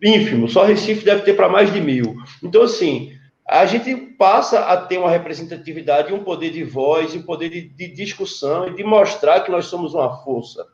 ínfimo. 0.00 0.48
Só 0.48 0.62
Recife 0.64 1.04
deve 1.04 1.22
ter 1.22 1.34
para 1.34 1.48
mais 1.48 1.72
de 1.72 1.80
mil. 1.80 2.16
Então, 2.42 2.62
assim, 2.62 3.12
a 3.44 3.66
gente 3.66 4.11
passa 4.22 4.60
a 4.60 4.76
ter 4.76 4.98
uma 4.98 5.10
representatividade, 5.10 6.14
um 6.14 6.22
poder 6.22 6.50
de 6.50 6.62
voz, 6.62 7.12
um 7.16 7.22
poder 7.22 7.48
de, 7.48 7.62
de 7.62 7.88
discussão 7.88 8.68
e 8.68 8.74
de 8.76 8.84
mostrar 8.84 9.40
que 9.40 9.50
nós 9.50 9.64
somos 9.66 9.94
uma 9.94 10.22
força 10.22 10.64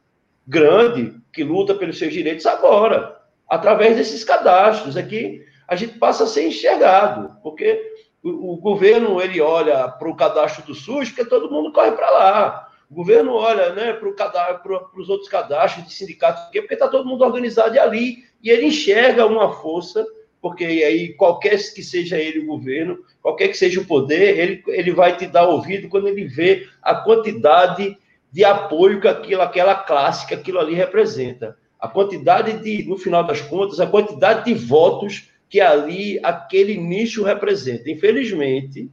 grande 0.47 1.15
que 1.33 1.43
luta 1.43 1.75
pelos 1.75 1.99
seus 1.99 2.13
direitos 2.13 2.45
agora, 2.45 3.17
através 3.49 3.97
desses 3.97 4.23
cadastros. 4.23 4.99
Aqui 4.99 5.43
a 5.67 5.75
gente 5.77 5.99
passa 5.99 6.25
a 6.25 6.27
ser 6.27 6.47
enxergado, 6.47 7.37
porque 7.43 7.97
O, 8.23 8.55
o 8.55 8.57
governo 8.57 9.21
ele 9.23 9.41
olha 9.41 9.89
para 9.89 10.09
o 10.09 10.17
cadastro 10.17 10.67
do 10.67 10.75
SUS, 10.75 11.09
porque 11.09 11.31
todo 11.31 11.51
mundo 11.51 11.73
corre 11.73 11.93
para 11.93 12.11
lá. 12.11 12.69
O 12.91 12.95
governo 12.95 13.33
olha 13.33 13.73
né, 13.73 13.93
para 13.93 14.09
os 15.01 15.09
outros 15.09 15.31
cadastros 15.31 15.87
de 15.87 15.95
sindicatos, 15.95 16.43
porque 16.45 16.75
está 16.75 16.89
todo 16.89 17.09
mundo 17.09 17.25
organizado 17.25 17.79
ali, 17.81 18.25
e 18.43 18.51
ele 18.51 18.67
enxerga 18.67 19.25
uma 19.25 19.53
força, 19.53 20.05
porque 20.41 20.65
aí 20.65 21.15
qualquer 21.15 21.57
que 21.75 21.83
seja 21.83 22.17
ele 22.19 22.41
o 22.41 22.47
governo, 22.47 22.99
qualquer 23.29 23.49
que 23.49 23.59
seja 23.59 23.81
o 23.81 23.85
poder, 23.85 24.39
ele, 24.39 24.63
ele 24.69 24.91
vai 24.91 25.15
te 25.15 25.27
dar 25.27 25.47
ouvido 25.47 25.89
quando 25.89 26.09
ele 26.09 26.25
vê 26.25 26.67
a 26.81 26.95
quantidade 26.95 27.95
de 28.33 28.45
apoio 28.45 29.03
que 29.03 29.09
aquilo, 29.09 29.43
aquela 29.43 29.75
classe, 29.75 30.27
que 30.27 30.33
aquilo 30.33 30.59
ali 30.59 30.73
representa. 30.73 31.55
A 31.79 31.87
quantidade 31.87 32.63
de, 32.63 32.89
no 32.89 32.97
final 32.97 33.23
das 33.23 33.43
contas, 33.43 33.81
a 33.81 33.87
quantidade 33.87 34.47
de 34.47 34.55
votos 34.55 35.29
que 35.49 35.61
ali 35.61 36.19
aquele 36.23 36.79
nicho 36.79 37.23
representa. 37.23 37.91
Infelizmente, 37.91 38.91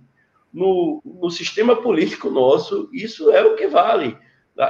no, 0.53 1.01
no 1.05 1.29
sistema 1.29 1.77
político 1.77 2.29
nosso, 2.29 2.89
isso 2.91 3.31
é 3.31 3.41
o 3.41 3.55
que 3.55 3.67
vale. 3.67 4.17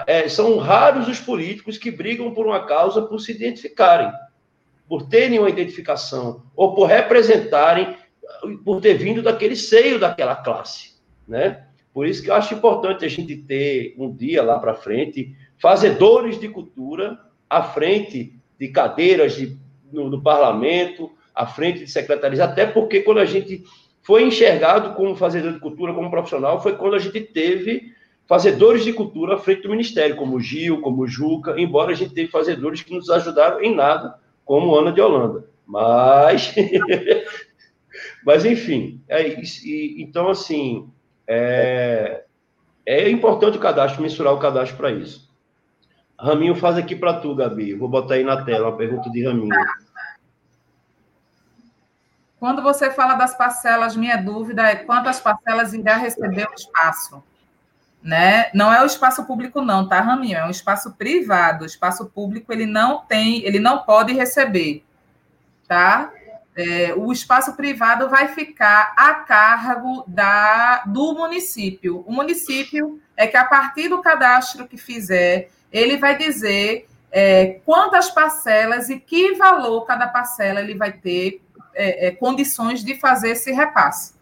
É, 0.05 0.29
são 0.29 0.57
raros 0.57 1.07
os 1.07 1.19
políticos 1.19 1.77
que 1.77 1.89
brigam 1.89 2.31
por 2.35 2.45
uma 2.45 2.65
causa 2.65 3.01
por 3.01 3.19
se 3.19 3.31
identificarem, 3.31 4.11
por 4.87 5.09
terem 5.09 5.39
uma 5.39 5.49
identificação, 5.49 6.43
ou 6.55 6.75
por 6.75 6.85
representarem, 6.85 7.95
por 8.63 8.81
ter 8.81 8.95
vindo 8.95 9.21
daquele 9.21 9.55
seio 9.55 9.99
daquela 9.99 10.35
classe, 10.35 10.95
né? 11.27 11.65
Por 11.93 12.05
isso 12.05 12.21
que 12.21 12.29
eu 12.29 12.35
acho 12.35 12.53
importante 12.53 13.05
a 13.05 13.07
gente 13.07 13.37
ter 13.37 13.95
um 13.97 14.13
dia 14.13 14.43
lá 14.43 14.59
para 14.59 14.75
frente 14.75 15.35
fazedores 15.57 16.39
de 16.39 16.49
cultura 16.49 17.17
à 17.49 17.63
frente 17.63 18.33
de 18.59 18.67
cadeiras 18.69 19.35
de, 19.35 19.57
no, 19.91 20.09
no, 20.09 20.21
parlamento, 20.21 21.11
à 21.33 21.45
frente 21.45 21.79
de 21.79 21.87
secretarias, 21.87 22.39
até 22.39 22.65
porque 22.65 23.01
quando 23.01 23.19
a 23.19 23.25
gente 23.25 23.63
foi 24.01 24.23
enxergado 24.23 24.93
como 24.95 25.15
fazedor 25.15 25.53
de 25.53 25.59
cultura, 25.59 25.93
como 25.93 26.11
profissional, 26.11 26.61
foi 26.61 26.75
quando 26.75 26.95
a 26.95 26.99
gente 26.99 27.21
teve 27.21 27.93
fazedores 28.27 28.83
de 28.83 28.93
cultura 28.93 29.35
à 29.35 29.37
frente 29.37 29.63
do 29.63 29.69
ministério, 29.69 30.15
como 30.15 30.39
Gil, 30.39 30.81
como 30.81 31.07
Juca, 31.07 31.59
embora 31.59 31.91
a 31.91 31.95
gente 31.95 32.13
teve 32.13 32.29
fazedores 32.29 32.81
que 32.81 32.93
nos 32.93 33.09
ajudaram 33.09 33.61
em 33.61 33.73
nada, 33.73 34.15
como 34.43 34.75
Ana 34.75 34.91
de 34.91 35.01
Holanda. 35.01 35.45
Mas, 35.65 36.53
mas 38.25 38.45
enfim, 38.45 39.01
é. 39.07 39.27
E, 39.27 40.01
então, 40.01 40.29
assim, 40.29 40.89
é, 41.27 42.23
é 42.85 43.09
importante 43.09 43.57
o 43.57 43.61
cadastro, 43.61 44.01
mensurar 44.01 44.33
o 44.33 44.39
cadastro 44.39 44.77
para 44.77 44.91
isso. 44.91 45.25
Raminho 46.19 46.55
faz 46.55 46.77
aqui 46.77 46.95
para 46.95 47.19
tu, 47.19 47.35
Gabi. 47.35 47.73
Vou 47.73 47.89
botar 47.89 48.15
aí 48.15 48.23
na 48.23 48.43
tela 48.43 48.69
uma 48.69 48.77
pergunta 48.77 49.09
de 49.09 49.25
Raminho. 49.25 49.55
Quando 52.39 52.61
você 52.61 52.91
fala 52.91 53.15
das 53.15 53.35
parcelas, 53.35 53.95
minha 53.95 54.17
dúvida 54.17 54.63
é 54.63 54.75
quantas 54.75 55.19
parcelas 55.19 55.73
irá 55.73 55.97
receber 55.97 56.47
o 56.49 56.53
espaço? 56.53 57.23
Né? 58.03 58.51
Não 58.53 58.71
é 58.71 58.83
o 58.83 58.85
espaço 58.85 59.25
público, 59.25 59.61
não, 59.61 59.87
tá, 59.87 59.99
Raminho? 59.99 60.37
É 60.37 60.45
um 60.45 60.51
espaço 60.51 60.93
privado. 60.93 61.63
O 61.63 61.65
espaço 61.65 62.05
público 62.05 62.53
ele 62.53 62.67
não 62.67 62.99
tem, 62.99 63.43
ele 63.43 63.59
não 63.59 63.79
pode 63.79 64.13
receber, 64.13 64.85
tá? 65.67 66.11
É, 66.55 66.93
o 66.95 67.11
espaço 67.11 67.53
privado 67.53 68.09
vai 68.09 68.29
ficar 68.29 68.93
a 68.95 69.15
cargo 69.15 70.05
da, 70.07 70.83
do 70.85 71.13
município. 71.13 72.03
O 72.07 72.13
município 72.13 72.99
é 73.17 73.27
que, 73.27 73.35
a 73.35 73.43
partir 73.43 73.89
do 73.89 74.01
cadastro 74.01 74.67
que 74.67 74.77
fizer, 74.77 75.49
ele 75.71 75.97
vai 75.97 76.17
dizer 76.17 76.87
é, 77.11 77.59
quantas 77.65 78.09
parcelas 78.09 78.89
e 78.89 78.99
que 78.99 79.33
valor 79.33 79.85
cada 79.85 80.07
parcela 80.07 80.61
ele 80.61 80.75
vai 80.75 80.93
ter 80.93 81.41
é, 81.73 82.07
é 82.07 82.11
condições 82.11 82.83
de 82.83 82.95
fazer 82.95 83.31
esse 83.31 83.51
repasse, 83.51 84.13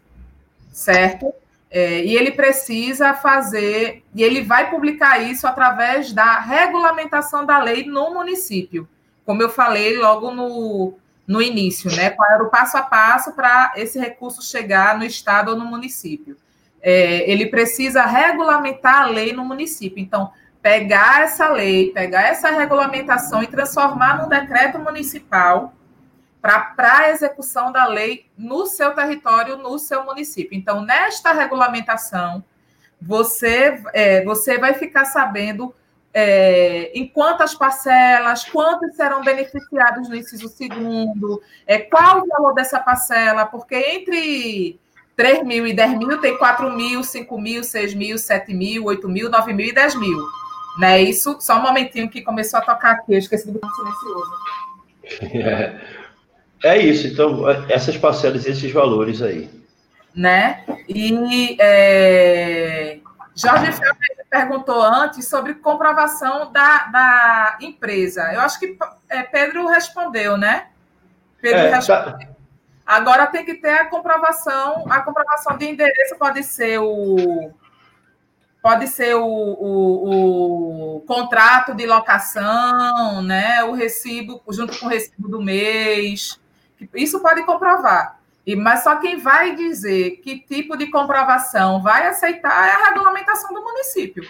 certo? 0.72 1.32
É, 1.70 2.04
e 2.04 2.16
ele 2.16 2.32
precisa 2.32 3.14
fazer, 3.14 4.04
e 4.14 4.22
ele 4.22 4.42
vai 4.42 4.70
publicar 4.70 5.20
isso 5.20 5.46
através 5.46 6.12
da 6.12 6.38
regulamentação 6.38 7.44
da 7.44 7.58
lei 7.58 7.84
no 7.84 8.14
município. 8.14 8.88
Como 9.24 9.42
eu 9.42 9.48
falei 9.48 9.96
logo 9.96 10.30
no, 10.30 10.94
no 11.26 11.40
início, 11.40 11.94
né? 11.94 12.10
Qual 12.10 12.30
era 12.30 12.42
o 12.42 12.50
passo 12.50 12.76
a 12.76 12.82
passo 12.82 13.32
para 13.32 13.72
esse 13.76 13.98
recurso 13.98 14.42
chegar 14.42 14.98
no 14.98 15.04
estado 15.04 15.50
ou 15.50 15.56
no 15.56 15.64
município? 15.64 16.36
É, 16.82 17.30
ele 17.30 17.46
precisa 17.46 18.04
regulamentar 18.04 19.02
a 19.02 19.06
lei 19.06 19.32
no 19.32 19.44
município. 19.44 20.02
Então, 20.02 20.30
pegar 20.60 21.22
essa 21.22 21.48
lei, 21.48 21.92
pegar 21.92 22.22
essa 22.22 22.50
regulamentação 22.50 23.42
e 23.42 23.46
transformar 23.46 24.22
num 24.22 24.28
decreto 24.28 24.78
municipal 24.78 25.74
para 26.40 26.74
a 26.78 27.10
execução 27.10 27.72
da 27.72 27.86
lei 27.86 28.26
no 28.36 28.66
seu 28.66 28.92
território, 28.92 29.56
no 29.56 29.78
seu 29.78 30.04
município. 30.04 30.58
Então, 30.58 30.82
nesta 30.82 31.32
regulamentação, 31.32 32.44
você, 33.00 33.82
é, 33.94 34.22
você 34.24 34.58
vai 34.58 34.74
ficar 34.74 35.06
sabendo 35.06 35.74
é, 36.14 36.92
em 36.94 37.08
quantas 37.08 37.54
parcelas, 37.54 38.44
quantos 38.44 38.94
serão 38.94 39.20
beneficiados 39.22 40.08
no 40.08 40.14
inciso 40.14 40.48
segundo, 40.48 41.42
é, 41.66 41.78
qual 41.78 42.22
o 42.22 42.28
valor 42.28 42.54
dessa 42.54 42.78
parcela, 42.78 43.44
porque 43.44 43.74
entre 43.74 44.78
3 45.16 45.44
mil 45.44 45.66
e 45.66 45.72
10 45.72 45.98
mil 45.98 46.20
tem 46.20 46.38
4 46.38 46.70
mil, 46.70 47.02
5 47.02 47.40
mil, 47.40 47.64
6 47.64 47.94
mil, 47.94 48.16
7 48.16 48.54
mil, 48.54 48.84
8 48.84 49.08
mil, 49.08 49.28
9 49.28 49.52
mil 49.52 49.66
e 49.66 49.74
10 49.74 49.96
mil. 49.96 50.24
Né? 50.78 51.02
Isso, 51.02 51.36
só 51.40 51.58
um 51.58 51.62
momentinho 51.62 52.08
que 52.08 52.22
começou 52.22 52.60
a 52.60 52.62
tocar 52.62 52.92
aqui, 52.92 53.14
eu 53.14 53.18
esqueci 53.18 53.46
do 53.46 53.54
botão 53.54 53.70
silencioso. 53.74 54.30
É, 56.64 56.76
é 56.76 56.78
isso, 56.78 57.06
então, 57.08 57.46
essas 57.68 57.94
parcelas, 57.98 58.46
esses 58.46 58.72
valores 58.72 59.20
aí. 59.20 59.50
Né? 60.16 60.64
E 60.88 61.58
é, 61.60 62.98
Jorge 63.36 63.66
perguntou 64.34 64.82
antes 64.82 65.28
sobre 65.28 65.54
comprovação 65.54 66.50
da, 66.50 66.86
da 66.86 67.58
empresa. 67.60 68.32
Eu 68.32 68.40
acho 68.40 68.58
que 68.58 68.76
é, 69.08 69.22
Pedro 69.22 69.68
respondeu, 69.68 70.36
né? 70.36 70.70
Pedro 71.40 71.60
é, 71.60 71.76
respondeu. 71.76 72.18
Tá... 72.18 72.34
Agora 72.84 73.28
tem 73.28 73.44
que 73.44 73.54
ter 73.54 73.78
a 73.78 73.84
comprovação. 73.84 74.86
A 74.90 75.02
comprovação 75.02 75.56
de 75.56 75.66
endereço 75.66 76.16
pode 76.18 76.42
ser 76.42 76.80
o 76.80 77.52
pode 78.60 78.88
ser 78.88 79.14
o, 79.14 79.24
o, 79.24 80.96
o, 80.96 81.00
contrato 81.02 81.72
de 81.72 81.86
locação, 81.86 83.22
né? 83.22 83.62
O 83.62 83.72
recibo 83.72 84.42
junto 84.50 84.76
com 84.80 84.86
o 84.86 84.88
recibo 84.88 85.28
do 85.28 85.40
mês. 85.40 86.40
Isso 86.92 87.20
pode 87.20 87.44
comprovar. 87.44 88.18
E, 88.46 88.54
mas 88.54 88.82
só 88.82 88.96
quem 88.96 89.16
vai 89.16 89.54
dizer 89.54 90.20
que 90.22 90.38
tipo 90.38 90.76
de 90.76 90.90
comprovação 90.90 91.82
vai 91.82 92.06
aceitar 92.06 92.68
é 92.68 92.72
a 92.72 92.88
regulamentação 92.88 93.54
do 93.54 93.62
município. 93.62 94.28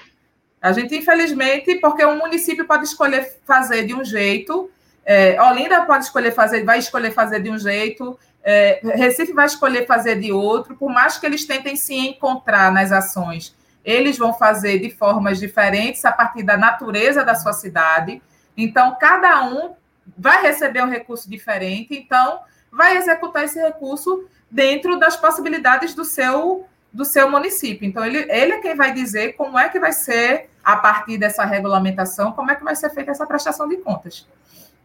A 0.63 0.73
gente, 0.73 0.97
infelizmente, 0.97 1.75
porque 1.77 2.05
o 2.05 2.17
município 2.17 2.65
pode 2.65 2.85
escolher 2.85 3.39
fazer 3.45 3.85
de 3.87 3.95
um 3.95 4.05
jeito, 4.05 4.71
é, 5.05 5.41
Olinda 5.43 5.85
pode 5.85 6.05
escolher 6.05 6.33
fazer, 6.33 6.65
vai 6.65 6.79
escolher 6.79 7.11
fazer 7.11 7.43
de 7.43 7.51
um 7.51 7.59
jeito, 7.59 8.19
é, 8.43 8.81
Recife 8.83 9.33
vai 9.33 9.47
escolher 9.47 9.87
fazer 9.87 10.19
de 10.19 10.33
outro, 10.33 10.77
por 10.77 10.91
mais 10.91 11.19
que 11.19 11.27
eles 11.27 11.45
tentem 11.45 11.77
se 11.77 11.95
encontrar 11.95 12.73
nas 12.73 12.93
ações, 12.93 13.55
eles 13.85 14.17
vão 14.17 14.33
fazer 14.33 14.79
de 14.79 14.91
formas 14.91 15.39
diferentes 15.39 16.05
a 16.05 16.13
partir 16.13 16.43
da 16.43 16.57
natureza 16.57 17.23
da 17.23 17.35
sua 17.35 17.53
cidade. 17.53 18.23
Então, 18.57 18.97
cada 18.99 19.45
um 19.45 19.75
vai 20.17 20.41
receber 20.43 20.83
um 20.83 20.89
recurso 20.89 21.29
diferente. 21.29 21.95
Então, 21.95 22.41
vai 22.77 22.97
executar 22.97 23.45
esse 23.45 23.61
recurso 23.61 24.27
dentro 24.51 24.99
das 24.99 25.17
possibilidades 25.17 25.95
do 25.95 26.05
seu 26.05 26.67
do 26.95 27.05
seu 27.05 27.29
município. 27.29 27.89
Então, 27.89 28.05
ele, 28.05 28.19
ele 28.31 28.53
é 28.53 28.61
quem 28.61 28.77
vai 28.77 28.95
dizer 28.95 29.33
como 29.33 29.59
é 29.59 29.69
que 29.69 29.81
vai 29.81 29.91
ser, 29.91 30.49
a 30.63 30.77
partir 30.77 31.19
dessa 31.19 31.45
regulamentação, 31.45 32.31
como 32.31 32.53
é 32.53 32.55
que 32.55 32.63
vai 32.63 32.77
ser 32.77 32.89
feita 32.91 33.11
essa 33.11 33.27
prestação 33.27 33.69
de 33.69 33.79
contas. 33.79 34.29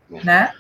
Né? 0.10 0.52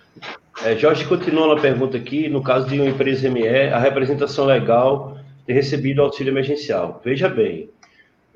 É, 0.63 0.75
Jorge 0.75 1.05
continua 1.05 1.55
na 1.55 1.59
pergunta 1.59 1.97
aqui, 1.97 2.29
no 2.29 2.43
caso 2.43 2.67
de 2.67 2.79
uma 2.79 2.87
empresa 2.87 3.27
ME, 3.31 3.47
a 3.47 3.79
representação 3.79 4.45
legal 4.45 5.17
ter 5.47 5.53
recebido 5.53 6.03
auxílio 6.03 6.29
emergencial. 6.31 7.01
Veja 7.03 7.27
bem, 7.27 7.71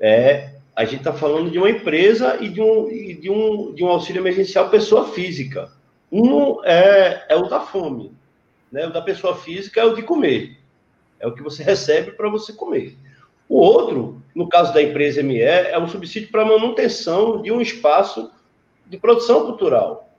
é, 0.00 0.54
a 0.74 0.84
gente 0.84 0.98
está 0.98 1.12
falando 1.12 1.50
de 1.52 1.58
uma 1.58 1.70
empresa 1.70 2.38
e 2.40 2.48
de 2.48 2.60
um, 2.60 2.90
e 2.90 3.14
de, 3.14 3.30
um, 3.30 3.72
de 3.72 3.84
um 3.84 3.88
auxílio 3.88 4.20
emergencial 4.20 4.70
pessoa 4.70 5.12
física. 5.12 5.70
Um 6.10 6.64
é, 6.64 7.26
é 7.28 7.36
o 7.36 7.48
da 7.48 7.60
fome, 7.60 8.12
né? 8.74 8.88
O 8.88 8.92
da 8.92 9.00
pessoa 9.00 9.36
física 9.36 9.80
é 9.80 9.84
o 9.84 9.94
de 9.94 10.02
comer. 10.02 10.58
É 11.20 11.28
o 11.28 11.32
que 11.32 11.42
você 11.42 11.62
recebe 11.64 12.10
para 12.10 12.28
você 12.28 12.52
comer. 12.52 12.96
O 13.48 13.56
outro, 13.56 14.20
no 14.34 14.48
caso 14.48 14.74
da 14.74 14.82
empresa 14.82 15.22
ME, 15.22 15.40
é 15.40 15.78
um 15.78 15.86
subsídio 15.86 16.30
para 16.30 16.44
manutenção 16.44 17.40
de 17.40 17.52
um 17.52 17.60
espaço 17.60 18.32
de 18.86 18.98
produção 18.98 19.46
cultural. 19.46 20.12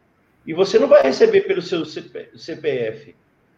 E 0.47 0.53
você 0.53 0.79
não 0.79 0.87
vai 0.87 1.03
receber 1.03 1.41
pelo 1.41 1.61
seu 1.61 1.83
CPF, 1.85 3.13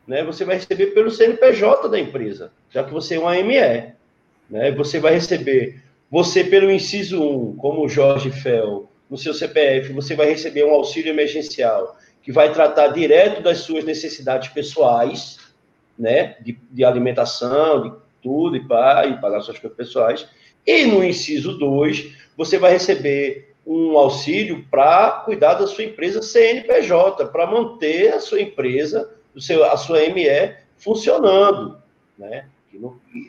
né? 0.07 0.23
Você 0.23 0.43
vai 0.43 0.55
receber 0.55 0.87
pelo 0.87 1.11
CNPJ 1.11 1.89
da 1.89 1.99
empresa, 1.99 2.51
já 2.71 2.83
que 2.83 2.91
você 2.91 3.15
é 3.15 3.19
uma 3.19 3.35
ME, 3.35 3.93
né? 4.49 4.71
Você 4.71 4.99
vai 4.99 5.13
receber, 5.13 5.83
você 6.09 6.43
pelo 6.43 6.71
inciso 6.71 7.21
1, 7.21 7.57
como 7.57 7.85
o 7.85 7.89
Jorge 7.89 8.31
Fel, 8.31 8.89
no 9.09 9.17
seu 9.17 9.33
CPF, 9.33 9.93
você 9.93 10.15
vai 10.15 10.29
receber 10.29 10.63
um 10.65 10.71
auxílio 10.71 11.11
emergencial 11.11 11.97
que 12.27 12.31
vai 12.33 12.51
tratar 12.51 12.89
direto 12.89 13.41
das 13.41 13.59
suas 13.59 13.85
necessidades 13.85 14.49
pessoais, 14.49 15.37
né, 15.97 16.35
de, 16.41 16.59
de 16.69 16.83
alimentação, 16.83 17.83
de 17.83 17.93
tudo 18.21 18.57
e, 18.57 18.67
pá, 18.67 19.05
e 19.05 19.15
pagar 19.21 19.39
suas 19.39 19.57
coisas 19.57 19.77
pessoais. 19.77 20.27
E 20.65 20.85
no 20.87 21.01
inciso 21.01 21.57
2, 21.57 22.11
você 22.35 22.57
vai 22.57 22.73
receber 22.73 23.55
um 23.65 23.97
auxílio 23.97 24.65
para 24.69 25.21
cuidar 25.23 25.53
da 25.53 25.67
sua 25.67 25.85
empresa 25.85 26.21
CNPJ, 26.21 27.27
para 27.27 27.47
manter 27.47 28.13
a 28.13 28.19
sua 28.19 28.41
empresa, 28.41 29.09
o 29.33 29.39
seu, 29.39 29.63
a 29.63 29.77
sua 29.77 29.99
ME 30.09 30.53
funcionando. 30.75 31.77
Né? 32.17 32.43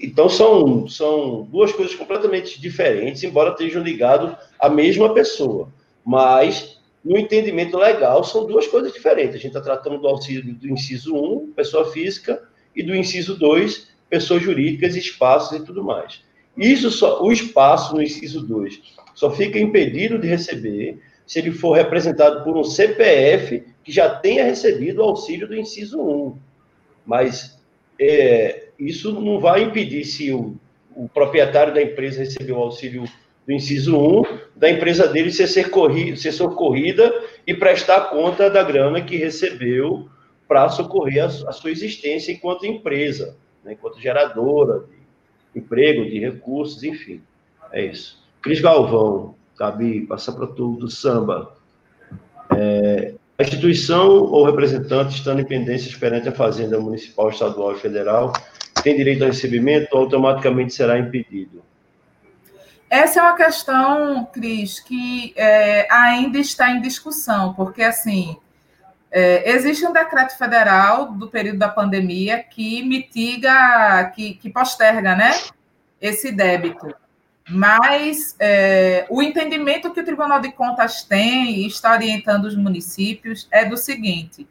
Então, 0.03 0.29
são, 0.29 0.89
são 0.89 1.45
duas 1.45 1.71
coisas 1.71 1.95
completamente 1.95 2.61
diferentes, 2.61 3.23
embora 3.23 3.51
estejam 3.51 3.81
ligados 3.81 4.35
à 4.59 4.69
mesma 4.69 5.15
pessoa. 5.15 5.69
Mas, 6.05 6.78
no 7.05 7.17
entendimento 7.17 7.77
legal, 7.77 8.25
são 8.25 8.47
duas 8.47 8.67
coisas 8.67 8.93
diferentes. 8.93 9.37
A 9.37 9.39
gente 9.39 9.57
está 9.57 9.61
tratando 9.61 9.99
do 9.99 10.09
auxílio 10.09 10.55
do 10.55 10.69
inciso 10.69 11.15
1, 11.15 11.53
pessoa 11.53 11.91
física, 11.91 12.43
e 12.75 12.83
do 12.83 12.95
inciso 12.95 13.37
2, 13.39 13.89
pessoas 14.09 14.43
jurídicas, 14.43 14.97
espaços 14.97 15.59
e 15.59 15.65
tudo 15.65 15.83
mais. 15.83 16.23
Isso 16.57 16.91
só, 16.91 17.23
o 17.23 17.33
espaço 17.33 17.95
no 17.95 18.03
inciso 18.03 18.41
2 18.47 18.81
só 19.15 19.31
fica 19.31 19.59
impedido 19.59 20.19
de 20.19 20.29
receber 20.29 20.99
se 21.27 21.39
ele 21.39 21.51
for 21.51 21.77
representado 21.77 22.43
por 22.43 22.57
um 22.57 22.65
CPF 22.65 23.65
que 23.85 23.93
já 23.93 24.09
tenha 24.09 24.45
recebido 24.45 25.01
o 25.01 25.05
auxílio 25.05 25.47
do 25.47 25.57
inciso 25.57 26.01
1. 26.01 26.39
Mas 27.05 27.61
é, 28.01 28.69
isso 28.79 29.13
não 29.13 29.41
vai 29.41 29.63
impedir 29.63 30.05
se 30.05 30.33
o, 30.33 30.57
o 30.95 31.09
proprietário 31.09 31.75
da 31.75 31.83
empresa 31.83 32.21
receber 32.21 32.53
o 32.53 32.59
auxílio 32.63 33.05
do 33.49 33.55
inciso 33.55 33.97
1, 33.97 34.23
da 34.55 34.69
empresa 34.69 35.09
dele 35.09 35.31
ser, 35.31 35.47
ser, 35.47 35.71
corri, 35.71 36.15
ser 36.19 36.33
socorrida 36.33 37.11
e 37.47 37.55
prestar 37.55 38.11
conta 38.11 38.51
da 38.51 38.63
grana 38.63 39.01
que 39.01 39.17
recebeu 39.17 40.07
para 40.47 40.69
socorrer 40.69 41.25
a, 41.25 41.27
a, 41.27 41.53
sua 41.53 41.71
existência 41.71 42.31
enquanto 42.31 42.67
empresa, 42.67 43.35
né, 43.65 43.73
enquanto 43.73 43.99
geradora 43.99 44.85
de 45.55 45.61
emprego, 45.61 46.05
de 46.05 46.19
recursos, 46.19 46.83
enfim. 46.83 47.23
É 47.73 47.87
isso. 47.87 48.23
Cris 48.43 48.61
Galvão, 48.61 49.35
Gabi, 49.59 50.03
passa 50.03 50.31
para 50.31 50.47
tudo, 50.49 50.91
samba. 50.91 51.57
É, 52.55 53.15
a 53.39 53.43
instituição 53.43 54.09
ou 54.11 54.45
representante 54.45 55.15
estando 55.15 55.41
em 55.41 55.47
pendências 55.47 55.95
perante 55.95 56.29
a 56.29 56.33
Fazenda 56.33 56.79
Municipal, 56.79 57.31
Estadual 57.31 57.73
e 57.73 57.79
Federal 57.79 58.31
tem 58.83 58.95
direito 58.95 59.23
ao 59.23 59.29
recebimento 59.29 59.89
ou 59.93 60.01
automaticamente 60.01 60.75
será 60.75 60.99
impedido? 60.99 61.63
Essa 62.91 63.21
é 63.21 63.23
uma 63.23 63.37
questão, 63.37 64.25
Cris, 64.33 64.81
que 64.81 65.35
é, 65.37 65.87
ainda 65.93 66.39
está 66.39 66.71
em 66.71 66.81
discussão, 66.81 67.53
porque, 67.53 67.83
assim, 67.83 68.37
é, 69.11 69.51
existe 69.51 69.87
um 69.87 69.93
decreto 69.93 70.37
federal 70.37 71.13
do 71.13 71.29
período 71.29 71.59
da 71.59 71.69
pandemia 71.69 72.43
que 72.43 72.83
mitiga, 72.83 74.11
que, 74.15 74.35
que 74.35 74.51
posterga, 74.51 75.15
né, 75.15 75.33
esse 76.01 76.33
débito. 76.33 76.95
Mas 77.51 78.37
é, 78.39 79.07
o 79.09 79.23
entendimento 79.23 79.91
que 79.93 80.01
o 80.01 80.05
Tribunal 80.05 80.41
de 80.41 80.53
Contas 80.53 81.03
tem 81.03 81.61
e 81.61 81.67
está 81.67 81.93
orientando 81.93 82.45
os 82.45 82.55
municípios 82.55 83.49
é 83.51 83.65
do 83.65 83.77
seguinte: 83.77 84.47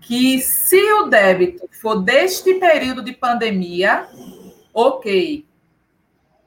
que 0.00 0.40
se 0.40 0.80
o 0.94 1.04
débito 1.04 1.68
for 1.80 2.02
deste 2.02 2.54
período 2.54 3.02
de 3.02 3.12
pandemia, 3.12 4.08
ok, 4.72 5.44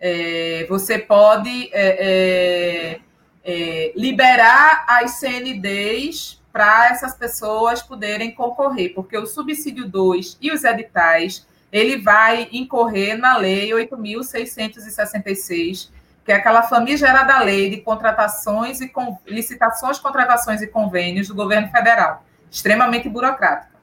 é, 0.06 0.66
você 0.68 1.00
pode 1.00 1.70
é, 1.72 2.92
é, 2.92 3.00
é 3.46 3.94
liberar 3.96 4.84
as 4.86 5.12
CNDs 5.12 6.44
para 6.52 6.90
essas 6.90 7.16
pessoas 7.16 7.82
poderem 7.82 8.32
concorrer, 8.32 8.94
porque 8.94 9.18
o 9.18 9.26
subsídio 9.26 9.88
2 9.88 10.40
e 10.42 10.52
os 10.52 10.66
editais, 10.66 11.48
ele 11.72 12.02
vai 12.02 12.50
incorrer 12.52 13.18
na 13.18 13.38
lei 13.38 13.70
8.666, 13.70 15.90
que 16.26 16.34
é 16.34 16.36
aquela 16.36 16.64
famigerada 16.64 17.40
lei 17.40 17.70
de 17.70 17.78
contratações 17.78 18.82
e 18.82 18.92
licitações, 19.26 20.00
contratações 20.00 20.62
e 20.62 20.68
convênios 20.68 21.30
do 21.30 21.36
governo 21.36 21.70
federal 21.70 22.26
extremamente 22.52 23.08
burocrática. 23.10 23.74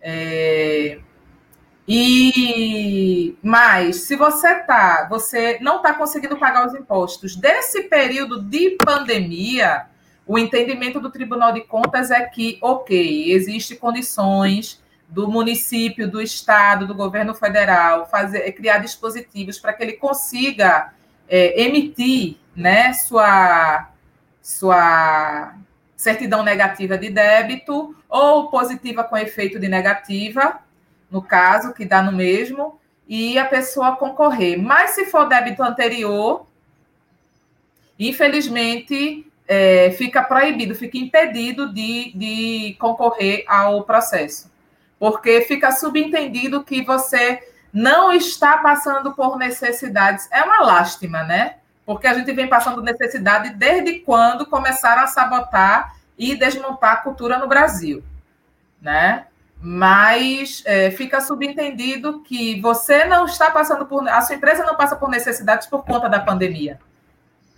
É, 0.00 1.00
e 1.86 3.36
mas 3.42 3.96
se 3.96 4.16
você 4.16 4.54
tá, 4.60 5.06
você 5.08 5.58
não 5.60 5.76
está 5.76 5.92
conseguindo 5.92 6.36
pagar 6.36 6.66
os 6.66 6.74
impostos 6.74 7.36
desse 7.36 7.82
período 7.82 8.42
de 8.42 8.76
pandemia, 8.82 9.86
o 10.26 10.38
entendimento 10.38 10.98
do 10.98 11.10
Tribunal 11.10 11.52
de 11.52 11.60
Contas 11.60 12.10
é 12.10 12.24
que, 12.24 12.58
ok, 12.62 13.30
existem 13.32 13.76
condições 13.76 14.82
do 15.08 15.28
município, 15.28 16.10
do 16.10 16.20
estado, 16.20 16.86
do 16.86 16.94
governo 16.94 17.34
federal 17.34 18.08
fazer 18.08 18.50
criar 18.52 18.78
dispositivos 18.78 19.58
para 19.58 19.74
que 19.74 19.82
ele 19.82 19.92
consiga 19.92 20.92
é, 21.28 21.62
emitir, 21.62 22.36
né, 22.56 22.92
sua 22.94 23.90
sua 24.42 25.54
certidão 25.96 26.42
negativa 26.42 26.98
de 26.98 27.08
débito 27.08 27.96
ou 28.08 28.50
positiva 28.50 29.02
com 29.04 29.16
efeito 29.16 29.58
de 29.58 29.68
negativa, 29.68 30.60
no 31.10 31.22
caso, 31.22 31.72
que 31.74 31.84
dá 31.84 32.02
no 32.02 32.12
mesmo, 32.12 32.78
e 33.06 33.38
a 33.38 33.44
pessoa 33.44 33.96
concorrer. 33.96 34.60
Mas 34.60 34.90
se 34.90 35.06
for 35.06 35.28
débito 35.28 35.62
anterior, 35.62 36.46
infelizmente, 37.98 39.26
é, 39.46 39.90
fica 39.92 40.22
proibido, 40.22 40.74
fica 40.74 40.98
impedido 40.98 41.72
de, 41.72 42.12
de 42.14 42.76
concorrer 42.78 43.44
ao 43.46 43.84
processo. 43.84 44.50
Porque 44.98 45.42
fica 45.42 45.70
subentendido 45.72 46.64
que 46.64 46.82
você 46.82 47.42
não 47.72 48.12
está 48.12 48.58
passando 48.58 49.12
por 49.12 49.36
necessidades. 49.36 50.28
É 50.30 50.42
uma 50.42 50.62
lástima, 50.62 51.22
né? 51.22 51.56
porque 51.86 52.06
a 52.06 52.14
gente 52.14 52.32
vem 52.32 52.48
passando 52.48 52.82
necessidade 52.82 53.50
desde 53.50 54.00
quando 54.00 54.46
começaram 54.46 55.02
a 55.02 55.06
sabotar 55.06 55.96
e 56.16 56.34
desmontar 56.34 56.92
a 56.92 56.96
cultura 56.96 57.38
no 57.38 57.48
Brasil, 57.48 58.02
né? 58.80 59.26
Mas 59.66 60.62
é, 60.66 60.90
fica 60.90 61.22
subentendido 61.22 62.22
que 62.22 62.60
você 62.60 63.06
não 63.06 63.24
está 63.24 63.50
passando 63.50 63.86
por. 63.86 64.06
A 64.06 64.20
sua 64.20 64.36
empresa 64.36 64.62
não 64.62 64.76
passa 64.76 64.94
por 64.94 65.08
necessidades 65.08 65.66
por 65.66 65.82
conta 65.86 66.06
da 66.06 66.20
pandemia. 66.20 66.78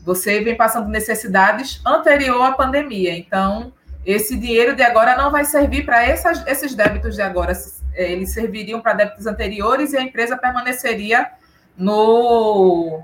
Você 0.04 0.40
vem 0.40 0.56
passando 0.56 0.88
necessidades 0.88 1.80
anterior 1.84 2.40
à 2.42 2.52
pandemia. 2.52 3.18
Então, 3.18 3.72
esse 4.04 4.36
dinheiro 4.36 4.76
de 4.76 4.84
agora 4.84 5.16
não 5.16 5.32
vai 5.32 5.44
servir 5.44 5.84
para 5.84 6.06
esses 6.08 6.76
débitos 6.76 7.16
de 7.16 7.22
agora. 7.22 7.52
É, 7.92 8.12
eles 8.12 8.32
serviriam 8.32 8.80
para 8.80 8.92
débitos 8.92 9.26
anteriores 9.26 9.92
e 9.92 9.96
a 9.96 10.02
empresa 10.02 10.36
permaneceria 10.36 11.28
no 11.76 13.02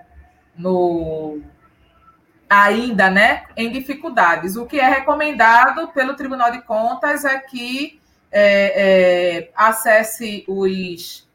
no 0.56 1.40
ainda, 2.48 3.10
né, 3.10 3.46
em 3.56 3.68
dificuldades. 3.72 4.54
O 4.54 4.64
que 4.64 4.78
é 4.78 4.88
recomendado 4.88 5.88
pelo 5.88 6.14
Tribunal 6.14 6.52
de 6.52 6.62
Contas 6.62 7.24
é 7.24 7.36
que 7.40 8.00
é, 8.32 9.42
é, 9.42 9.50
acesse 9.54 10.44
os, 10.48 11.28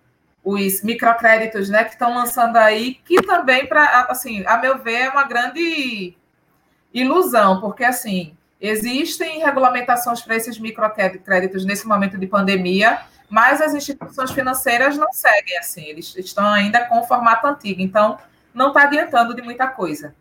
os 0.44 0.82
microcréditos, 0.82 1.70
né, 1.70 1.84
que 1.84 1.92
estão 1.92 2.14
lançando 2.16 2.58
aí, 2.58 2.96
que 3.06 3.22
também, 3.22 3.68
para, 3.68 4.08
assim, 4.10 4.44
a 4.48 4.58
meu 4.58 4.80
ver, 4.80 5.02
é 5.02 5.10
uma 5.10 5.24
grande 5.24 6.18
ilusão, 6.94 7.62
porque, 7.62 7.84
assim, 7.84 8.36
existem 8.60 9.40
regulamentações 9.40 10.22
para 10.22 10.36
esses 10.36 10.58
microcréditos 10.58 11.64
nesse 11.64 11.88
momento 11.88 12.18
de 12.18 12.26
pandemia, 12.26 13.00
mas 13.30 13.62
as 13.62 13.76
instituições 13.76 14.32
financeiras 14.32 14.98
não 14.98 15.12
seguem 15.12 15.58
assim, 15.58 15.84
eles 15.86 16.16
estão 16.16 16.48
ainda 16.48 16.86
com 16.86 17.00
o 17.00 17.04
formato 17.04 17.46
antigo. 17.46 17.82
Então, 17.82 18.18
não 18.54 18.70
está 18.70 18.84
adiantando 18.84 19.36
de 19.36 19.42
muita 19.42 19.68
coisa. 19.68 20.16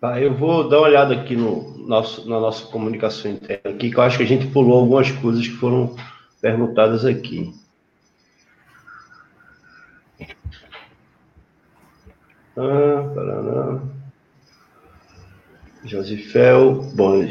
Tá, 0.00 0.20
eu 0.20 0.32
vou 0.32 0.68
dar 0.68 0.78
uma 0.78 0.86
olhada 0.86 1.14
aqui 1.14 1.34
no 1.34 1.76
nosso, 1.78 2.28
na 2.28 2.38
nossa 2.38 2.64
comunicação 2.66 3.32
interna 3.32 3.74
aqui, 3.74 3.90
que 3.90 3.96
eu 3.96 4.02
acho 4.02 4.16
que 4.16 4.22
a 4.22 4.26
gente 4.26 4.46
pulou 4.46 4.78
algumas 4.78 5.10
coisas 5.10 5.46
que 5.46 5.54
foram 5.54 5.96
perguntadas 6.40 7.04
aqui. 7.04 7.52
Ah, 12.56 13.10
paraná. 13.14 13.80
Josifel, 15.84 16.82
bom, 16.94 17.26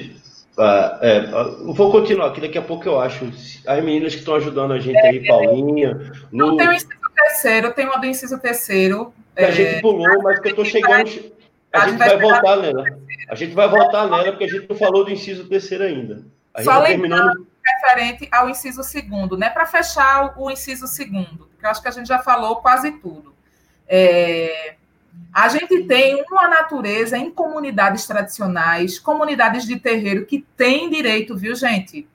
ah, 0.58 1.00
é, 1.02 1.28
vou 1.74 1.92
continuar 1.92 2.28
aqui, 2.28 2.42
daqui 2.42 2.58
a 2.58 2.62
pouco 2.62 2.86
eu 2.88 3.00
acho. 3.00 3.32
As 3.66 3.84
meninas 3.84 4.14
que 4.14 4.20
estão 4.20 4.36
ajudando 4.36 4.74
a 4.74 4.80
gente 4.80 4.98
aí, 4.98 5.26
Paulinha. 5.26 6.12
Não 6.32 6.50
Lu... 6.50 6.58
tem 6.58 6.68
o 6.68 6.74
inciso 6.74 6.90
terceiro, 7.16 7.74
tem 7.74 7.86
uma 7.86 7.98
do 7.98 8.08
inciso 8.08 8.38
terceiro. 8.40 9.14
Que 9.36 9.44
a 9.44 9.52
gente 9.52 9.76
é, 9.76 9.82
pulou, 9.82 10.24
mas 10.24 10.40
que 10.40 10.48
eu 10.48 10.50
estou 10.50 10.66
chegando. 10.66 11.37
A, 11.78 11.84
a 11.84 11.90
gente 11.90 11.98
vai, 11.98 12.10
vai 12.10 12.20
voltar 12.20 12.58
nela. 12.58 12.84
A 13.30 13.36
gente 13.36 13.54
vai 13.54 13.70
voltar 13.70 14.08
nela, 14.08 14.32
porque 14.32 14.46
a 14.46 14.48
gente 14.48 14.70
não 14.70 14.76
falou 14.76 15.06
do 15.06 15.12
inciso 15.12 15.48
terceiro 15.48 15.84
ainda. 15.84 16.26
A 16.54 16.64
Só 16.64 16.80
tá 16.80 16.86
terminando... 16.86 17.48
referente 17.66 18.28
ao 18.32 18.50
inciso 18.50 18.84
segundo, 18.84 19.38
né? 19.38 19.50
Para 19.50 19.66
fechar 19.66 20.34
o 20.38 20.50
inciso 20.50 20.88
segundo, 20.88 21.50
que 21.60 21.66
eu 21.66 21.70
acho 21.70 21.82
que 21.82 21.88
a 21.88 21.92
gente 21.92 22.08
já 22.08 22.20
falou 22.20 22.58
quase 22.58 22.92
tudo. 22.94 23.34
É, 23.88 24.76
a 25.34 25.50
gente 25.50 25.84
tem 25.84 26.24
uma 26.32 26.48
natureza 26.48 27.18
em 27.18 27.30
comunidades 27.30 28.08
tradicionais, 28.08 28.98
comunidades 28.98 29.66
de 29.66 29.78
terreiro 29.80 30.26
que 30.26 30.46
têm 30.56 30.90
direito, 30.90 31.38
viu, 31.38 31.56
gente? 31.56 32.08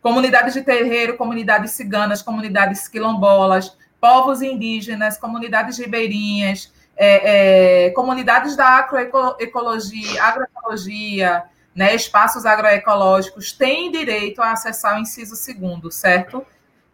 Comunidades 0.00 0.54
de 0.54 0.62
terreiro, 0.62 1.16
comunidades 1.16 1.72
ciganas, 1.72 2.22
comunidades 2.22 2.86
quilombolas, 2.86 3.76
povos 4.00 4.42
indígenas, 4.42 5.18
comunidades 5.18 5.78
ribeirinhas, 5.78 6.72
é, 6.98 7.86
é, 7.86 7.90
comunidades 7.90 8.56
da 8.56 8.66
agroecologia, 8.66 10.22
agroecologia 10.22 11.44
né, 11.74 11.94
espaços 11.94 12.44
agroecológicos 12.44 13.52
têm 13.52 13.92
direito 13.92 14.42
a 14.42 14.50
acessar 14.50 14.96
o 14.96 15.00
inciso 15.00 15.36
segundo, 15.36 15.92
certo? 15.92 16.44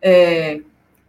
É, 0.02 0.60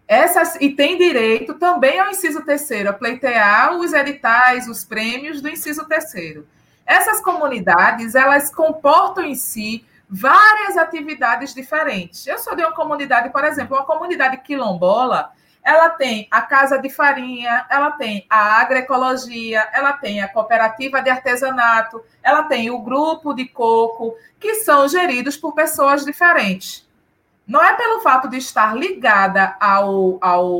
essas, 0.08 0.56
e 0.62 0.70
tem 0.70 0.98
direito 0.98 1.56
também 1.56 2.00
ao 2.00 2.10
inciso 2.10 2.42
terceiro, 2.46 2.90
a 2.90 2.94
pleitear 2.94 3.76
os 3.76 3.92
editais, 3.92 4.70
os 4.70 4.86
prêmios 4.86 5.42
do 5.42 5.50
inciso 5.50 5.86
terceiro. 5.86 6.48
Essas 6.86 7.20
comunidades, 7.20 8.16
elas 8.16 8.50
comportam 8.54 9.26
em 9.26 9.36
si 9.36 9.86
várias 10.10 10.78
atividades 10.78 11.54
diferentes. 11.54 12.26
Eu 12.26 12.38
sou 12.38 12.56
de 12.56 12.64
uma 12.64 12.72
comunidade, 12.72 13.30
por 13.30 13.44
exemplo, 13.44 13.76
uma 13.76 13.86
comunidade 13.86 14.38
quilombola, 14.38 15.32
ela 15.66 15.90
tem 15.90 16.28
a 16.30 16.44
casa 16.44 16.78
de 16.78 16.92
farinha, 16.92 17.66
ela 17.72 17.90
tem 17.92 18.28
a 18.30 18.62
agroecologia, 18.62 19.68
ela 19.74 19.94
tem 19.94 20.22
a 20.22 20.28
cooperativa 20.28 21.02
de 21.02 21.10
artesanato, 21.10 22.04
ela 22.22 22.44
tem 22.44 22.70
o 22.70 22.78
grupo 22.78 23.34
de 23.34 23.46
coco, 23.46 24.16
que 24.40 24.56
são 24.56 24.88
geridos 24.88 25.36
por 25.36 25.56
pessoas 25.56 26.06
diferentes. 26.06 26.88
Não 27.48 27.64
é 27.64 27.74
pelo 27.74 28.00
fato 28.02 28.30
de 28.30 28.38
estar 28.38 28.76
ligada 28.78 29.56
ao. 29.60 30.20
ao 30.22 30.60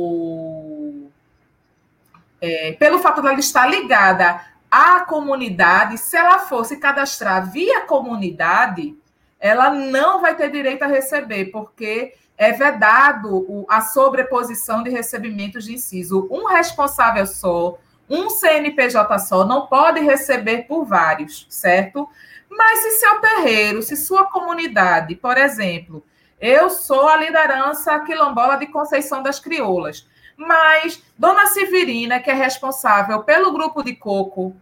é, 2.40 2.72
pelo 2.72 2.98
fato 2.98 3.22
de 3.22 3.28
ela 3.28 3.38
estar 3.38 3.66
ligada 3.68 4.40
à 4.68 5.00
comunidade, 5.00 5.98
se 5.98 6.16
ela 6.16 6.40
fosse 6.40 6.78
cadastrar 6.78 7.48
via 7.50 7.82
comunidade, 7.82 8.96
ela 9.38 9.70
não 9.70 10.20
vai 10.20 10.34
ter 10.34 10.50
direito 10.50 10.82
a 10.82 10.88
receber, 10.88 11.46
porque 11.46 12.14
é 12.36 12.52
vedado 12.52 13.64
a 13.68 13.80
sobreposição 13.80 14.82
de 14.82 14.90
recebimentos 14.90 15.64
de 15.64 15.74
inciso. 15.74 16.28
Um 16.30 16.46
responsável 16.46 17.26
só, 17.26 17.78
um 18.08 18.28
CNPJ 18.28 19.18
só, 19.20 19.44
não 19.44 19.66
pode 19.66 20.00
receber 20.00 20.66
por 20.66 20.84
vários, 20.84 21.46
certo? 21.48 22.08
Mas 22.48 22.80
se 22.80 22.90
seu 22.92 23.20
terreiro, 23.20 23.82
se 23.82 23.96
sua 23.96 24.26
comunidade, 24.26 25.16
por 25.16 25.36
exemplo, 25.36 26.04
eu 26.40 26.68
sou 26.68 27.08
a 27.08 27.16
liderança 27.16 27.98
quilombola 28.00 28.56
de 28.56 28.66
Conceição 28.66 29.22
das 29.22 29.40
Crioulas, 29.40 30.06
mas 30.36 31.02
Dona 31.18 31.46
Severina, 31.46 32.20
que 32.20 32.30
é 32.30 32.34
responsável 32.34 33.22
pelo 33.22 33.52
grupo 33.52 33.82
de 33.82 33.94
coco, 33.94 34.54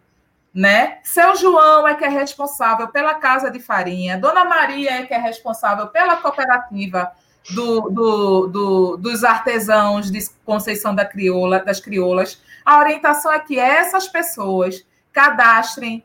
né? 0.54 0.98
Seu 1.02 1.34
João 1.34 1.86
é 1.86 1.96
que 1.96 2.04
é 2.04 2.08
responsável 2.08 2.86
pela 2.88 3.14
casa 3.14 3.50
de 3.50 3.58
farinha, 3.58 4.16
Dona 4.16 4.44
Maria 4.44 5.00
é 5.00 5.04
que 5.04 5.12
é 5.12 5.18
responsável 5.18 5.88
pela 5.88 6.16
cooperativa 6.16 7.12
do, 7.50 7.90
do, 7.90 8.46
do, 8.46 8.96
dos 8.96 9.22
artesãos 9.22 10.10
de 10.10 10.28
Conceição 10.44 10.94
da 10.94 11.04
Crioula, 11.04 11.60
das 11.60 11.80
Crioulas, 11.80 12.42
a 12.64 12.78
orientação 12.78 13.32
é 13.32 13.38
que 13.38 13.58
essas 13.58 14.08
pessoas 14.08 14.84
cadastrem 15.12 16.04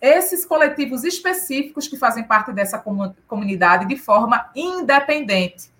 esses 0.00 0.46
coletivos 0.46 1.04
específicos 1.04 1.86
que 1.86 1.98
fazem 1.98 2.24
parte 2.24 2.52
dessa 2.52 2.82
comunidade 3.28 3.86
de 3.86 3.96
forma 3.96 4.50
independente, 4.56 5.70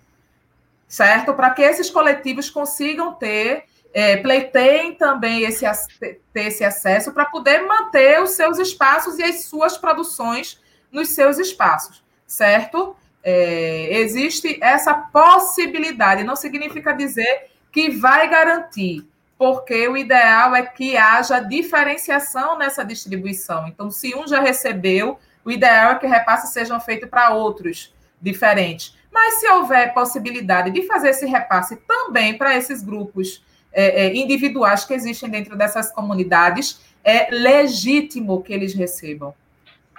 certo? 0.87 1.33
Para 1.33 1.49
que 1.49 1.63
esses 1.63 1.89
coletivos 1.89 2.49
consigam 2.49 3.13
ter, 3.15 3.63
é, 3.91 4.17
pleiteiem 4.17 4.93
também 4.93 5.41
esse, 5.41 5.65
ter 5.99 6.21
esse 6.47 6.63
acesso 6.63 7.11
para 7.11 7.25
poder 7.25 7.65
manter 7.65 8.21
os 8.21 8.31
seus 8.31 8.59
espaços 8.59 9.17
e 9.17 9.23
as 9.23 9.45
suas 9.45 9.75
produções 9.77 10.61
nos 10.91 11.09
seus 11.09 11.39
espaços, 11.39 12.03
certo? 12.27 12.95
É, 13.23 13.99
existe 13.99 14.57
essa 14.61 14.93
possibilidade, 14.93 16.23
não 16.23 16.35
significa 16.35 16.91
dizer 16.91 17.51
que 17.71 17.91
vai 17.91 18.27
garantir, 18.27 19.07
porque 19.37 19.87
o 19.87 19.95
ideal 19.95 20.55
é 20.55 20.63
que 20.63 20.97
haja 20.97 21.39
diferenciação 21.39 22.57
nessa 22.57 22.83
distribuição. 22.83 23.67
Então, 23.67 23.89
se 23.89 24.15
um 24.15 24.27
já 24.27 24.39
recebeu, 24.39 25.19
o 25.43 25.51
ideal 25.51 25.93
é 25.93 25.95
que 25.95 26.07
repasses 26.07 26.51
sejam 26.51 26.79
feitos 26.79 27.09
para 27.09 27.31
outros 27.31 27.93
diferentes. 28.21 28.95
Mas 29.11 29.39
se 29.39 29.47
houver 29.49 29.93
possibilidade 29.93 30.71
de 30.71 30.83
fazer 30.83 31.09
esse 31.09 31.25
repasse 31.25 31.75
também 31.87 32.37
para 32.37 32.55
esses 32.55 32.81
grupos 32.81 33.43
é, 33.73 34.05
é, 34.05 34.15
individuais 34.15 34.85
que 34.85 34.93
existem 34.93 35.29
dentro 35.29 35.55
dessas 35.55 35.91
comunidades, 35.91 36.79
é 37.03 37.29
legítimo 37.31 38.41
que 38.43 38.53
eles 38.53 38.73
recebam, 38.73 39.33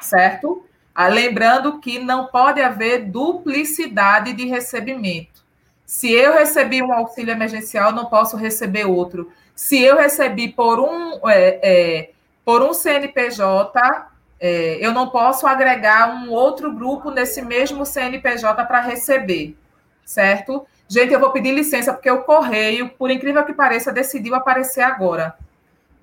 certo? 0.01 0.65
Ah, 0.95 1.09
lembrando 1.09 1.81
que 1.81 1.99
não 1.99 2.27
pode 2.27 2.61
haver 2.61 3.07
duplicidade 3.07 4.33
de 4.35 4.47
recebimento. 4.47 5.43
Se 5.87 6.11
eu 6.13 6.35
recebi 6.35 6.83
um 6.83 6.93
auxílio 6.93 7.33
emergencial, 7.33 7.93
não 7.93 8.07
posso 8.07 8.37
receber 8.37 8.87
outro. 8.87 9.31
Se 9.55 9.81
eu 9.81 9.97
recebi 9.97 10.49
por 10.49 10.81
um, 10.81 11.29
é, 11.29 11.61
é, 11.63 12.11
por 12.45 12.63
um 12.63 12.75
CNPJ, 12.75 14.11
é, 14.41 14.79
eu 14.81 14.93
não 14.93 15.09
posso 15.09 15.47
agregar 15.47 16.15
um 16.15 16.31
outro 16.31 16.73
grupo 16.73 17.11
nesse 17.11 17.41
mesmo 17.41 17.87
CNPJ 17.87 18.65
para 18.65 18.81
receber, 18.81 19.57
certo? 20.05 20.67
Gente, 20.89 21.13
eu 21.13 21.21
vou 21.21 21.31
pedir 21.31 21.55
licença, 21.55 21.93
porque 21.93 22.11
o 22.11 22.23
correio, 22.23 22.91
por 22.99 23.11
incrível 23.11 23.45
que 23.45 23.55
pareça, 23.55 23.93
decidiu 23.93 24.35
aparecer 24.35 24.83
agora. 24.83 25.35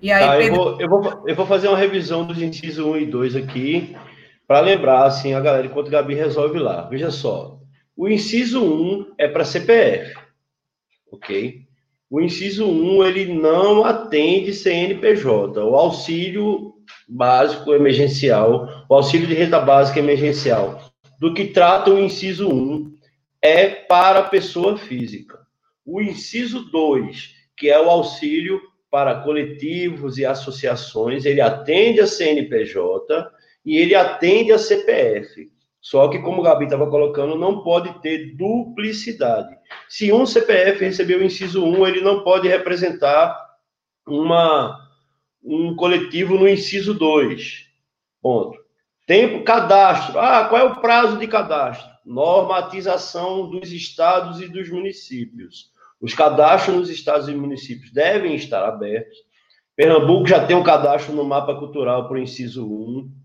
E 0.01 0.11
aí, 0.11 0.25
tá, 0.25 0.37
Pedro... 0.37 0.55
eu, 0.55 0.63
vou, 0.63 0.81
eu, 0.81 0.89
vou, 0.89 1.23
eu 1.27 1.35
vou 1.35 1.45
fazer 1.45 1.67
uma 1.67 1.77
revisão 1.77 2.25
dos 2.25 2.41
incisos 2.41 2.83
1 2.83 2.97
e 2.97 3.05
2 3.05 3.35
aqui 3.35 3.95
para 4.49 4.61
lembrar 4.61 5.05
assim 5.05 5.35
a 5.35 5.39
galera 5.39 5.67
enquanto 5.67 5.89
o 5.89 5.91
Gabi 5.91 6.15
resolve 6.15 6.57
lá. 6.57 6.81
Veja 6.89 7.11
só, 7.11 7.59
o 7.95 8.09
inciso 8.09 8.63
1 8.63 9.13
é 9.15 9.27
para 9.27 9.45
CPF, 9.45 10.15
ok? 11.11 11.67
O 12.09 12.19
inciso 12.19 12.67
1 12.67 13.03
ele 13.05 13.31
não 13.31 13.85
atende 13.85 14.51
CNPJ, 14.51 15.63
o 15.63 15.75
auxílio 15.75 16.73
básico 17.07 17.75
emergencial, 17.75 18.87
o 18.89 18.95
auxílio 18.95 19.27
de 19.27 19.35
renda 19.35 19.59
básica 19.59 19.99
emergencial, 19.99 20.81
do 21.19 21.31
que 21.31 21.45
trata 21.45 21.91
o 21.91 21.99
inciso 21.99 22.49
1 22.49 22.91
é 23.43 23.67
para 23.67 24.23
pessoa 24.23 24.79
física. 24.79 25.37
O 25.85 26.01
inciso 26.01 26.71
2, 26.71 27.35
que 27.55 27.69
é 27.69 27.79
o 27.79 27.87
auxílio 27.87 28.59
para 28.89 29.21
coletivos 29.21 30.17
e 30.17 30.25
associações, 30.25 31.23
ele 31.23 31.39
atende 31.39 32.01
a 32.01 32.07
CNPJ 32.07 33.37
e 33.69 33.77
ele 33.77 33.93
atende 33.93 34.51
a 34.51 34.57
CPF. 34.57 35.47
Só 35.79 36.07
que, 36.07 36.17
como 36.17 36.41
o 36.41 36.43
Gabi 36.43 36.65
estava 36.65 36.89
colocando, 36.89 37.37
não 37.37 37.61
pode 37.61 38.01
ter 38.01 38.35
duplicidade. 38.35 39.55
Se 39.87 40.11
um 40.11 40.25
CPF 40.25 40.83
recebeu 40.83 41.19
o 41.19 41.23
inciso 41.23 41.63
1, 41.63 41.85
ele 41.85 42.01
não 42.01 42.23
pode 42.23 42.47
representar 42.47 43.39
uma, 44.07 44.75
um 45.43 45.75
coletivo 45.75 46.35
no 46.35 46.49
inciso 46.49 46.95
2. 46.95 47.67
Ponto. 48.19 48.57
Tempo, 49.05 49.43
cadastro. 49.43 50.17
Ah, 50.17 50.45
qual 50.45 50.61
é 50.61 50.63
o 50.63 50.81
prazo 50.81 51.19
de 51.19 51.27
cadastro? 51.27 51.91
Normatização 52.03 53.51
dos 53.51 53.71
estados 53.71 54.41
e 54.41 54.47
dos 54.47 54.67
municípios. 54.67 55.71
Os 56.01 56.15
cadastros 56.15 56.75
nos 56.75 56.89
estados 56.89 57.29
e 57.29 57.35
municípios 57.35 57.91
devem 57.91 58.33
estar 58.33 58.67
abertos. 58.67 59.15
Pernambuco 59.75 60.27
já 60.27 60.43
tem 60.43 60.55
um 60.55 60.63
cadastro 60.63 61.13
no 61.13 61.23
mapa 61.23 61.53
cultural 61.53 62.07
para 62.07 62.17
o 62.17 62.19
inciso 62.19 62.65
1 62.67 63.18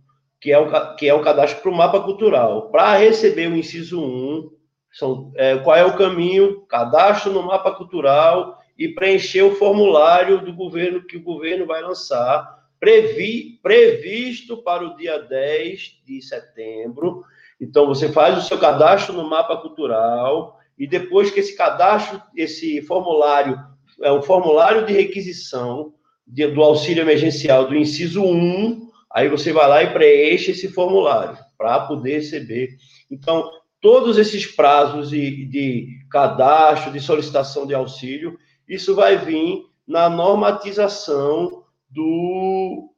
que 0.44 0.52
é 0.52 0.58
o, 0.58 0.94
que 0.96 1.08
é 1.08 1.14
o 1.14 1.22
cadastro 1.22 1.62
para 1.62 1.70
o 1.70 1.74
mapa 1.74 2.00
cultural. 2.00 2.68
Para 2.68 2.98
receber 2.98 3.50
o 3.50 3.56
inciso 3.56 3.98
1, 3.98 4.50
são, 4.92 5.32
é, 5.36 5.56
qual 5.56 5.74
é 5.74 5.86
o 5.86 5.96
caminho? 5.96 6.66
Cadastro 6.66 7.32
no 7.32 7.42
mapa 7.42 7.72
cultural 7.72 8.58
e 8.78 8.88
preencher 8.88 9.40
o 9.40 9.54
formulário 9.54 10.44
do 10.44 10.52
governo 10.52 11.02
que 11.02 11.16
o 11.16 11.22
governo 11.22 11.64
vai 11.64 11.80
lançar, 11.80 12.58
previ, 12.78 13.58
previsto 13.62 14.58
para 14.58 14.84
o 14.84 14.94
dia 14.94 15.18
10 15.18 16.02
de 16.04 16.20
setembro. 16.20 17.24
Então, 17.58 17.86
você 17.86 18.12
faz 18.12 18.36
o 18.36 18.46
seu 18.46 18.58
cadastro 18.58 19.14
no 19.14 19.26
mapa 19.26 19.56
cultural 19.56 20.58
e 20.78 20.86
depois 20.86 21.30
que 21.30 21.40
esse 21.40 21.56
cadastro, 21.56 22.20
esse 22.36 22.82
formulário, 22.82 23.58
é 24.02 24.12
um 24.12 24.20
formulário 24.20 24.84
de 24.84 24.92
requisição 24.92 25.94
de, 26.26 26.46
do 26.48 26.62
auxílio 26.62 27.00
emergencial 27.00 27.66
do 27.66 27.74
inciso 27.74 28.22
1, 28.22 28.92
Aí 29.14 29.28
você 29.28 29.52
vai 29.52 29.68
lá 29.68 29.82
e 29.84 29.92
preenche 29.92 30.50
esse 30.50 30.68
formulário 30.68 31.38
para 31.56 31.78
poder 31.80 32.14
receber. 32.14 32.70
Então, 33.08 33.48
todos 33.80 34.18
esses 34.18 34.44
prazos 34.44 35.10
de, 35.10 35.44
de 35.44 35.88
cadastro, 36.10 36.90
de 36.90 36.98
solicitação 36.98 37.64
de 37.64 37.74
auxílio, 37.74 38.36
isso 38.68 38.92
vai 38.94 39.16
vir 39.16 39.62
na 39.86 40.10
normatização 40.10 41.62
do, 41.88 42.90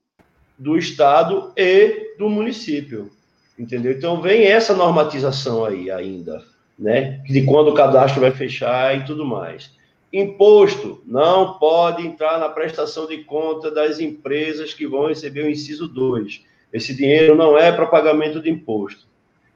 do 0.58 0.78
Estado 0.78 1.52
e 1.54 2.16
do 2.18 2.30
município. 2.30 3.10
Entendeu? 3.58 3.92
Então, 3.92 4.22
vem 4.22 4.44
essa 4.44 4.74
normatização 4.74 5.66
aí 5.66 5.90
ainda, 5.90 6.42
né? 6.78 7.22
De 7.26 7.42
quando 7.42 7.68
o 7.68 7.74
cadastro 7.74 8.22
vai 8.22 8.30
fechar 8.30 8.96
e 8.96 9.04
tudo 9.04 9.24
mais. 9.24 9.70
Imposto 10.12 11.02
não 11.04 11.58
pode 11.58 12.06
entrar 12.06 12.38
na 12.38 12.48
prestação 12.48 13.06
de 13.06 13.24
conta 13.24 13.70
das 13.70 13.98
empresas 13.98 14.72
que 14.72 14.86
vão 14.86 15.08
receber 15.08 15.44
o 15.44 15.50
inciso 15.50 15.88
2. 15.88 16.44
Esse 16.72 16.94
dinheiro 16.94 17.34
não 17.34 17.58
é 17.58 17.72
para 17.72 17.86
pagamento 17.86 18.40
de 18.40 18.50
imposto. 18.50 19.06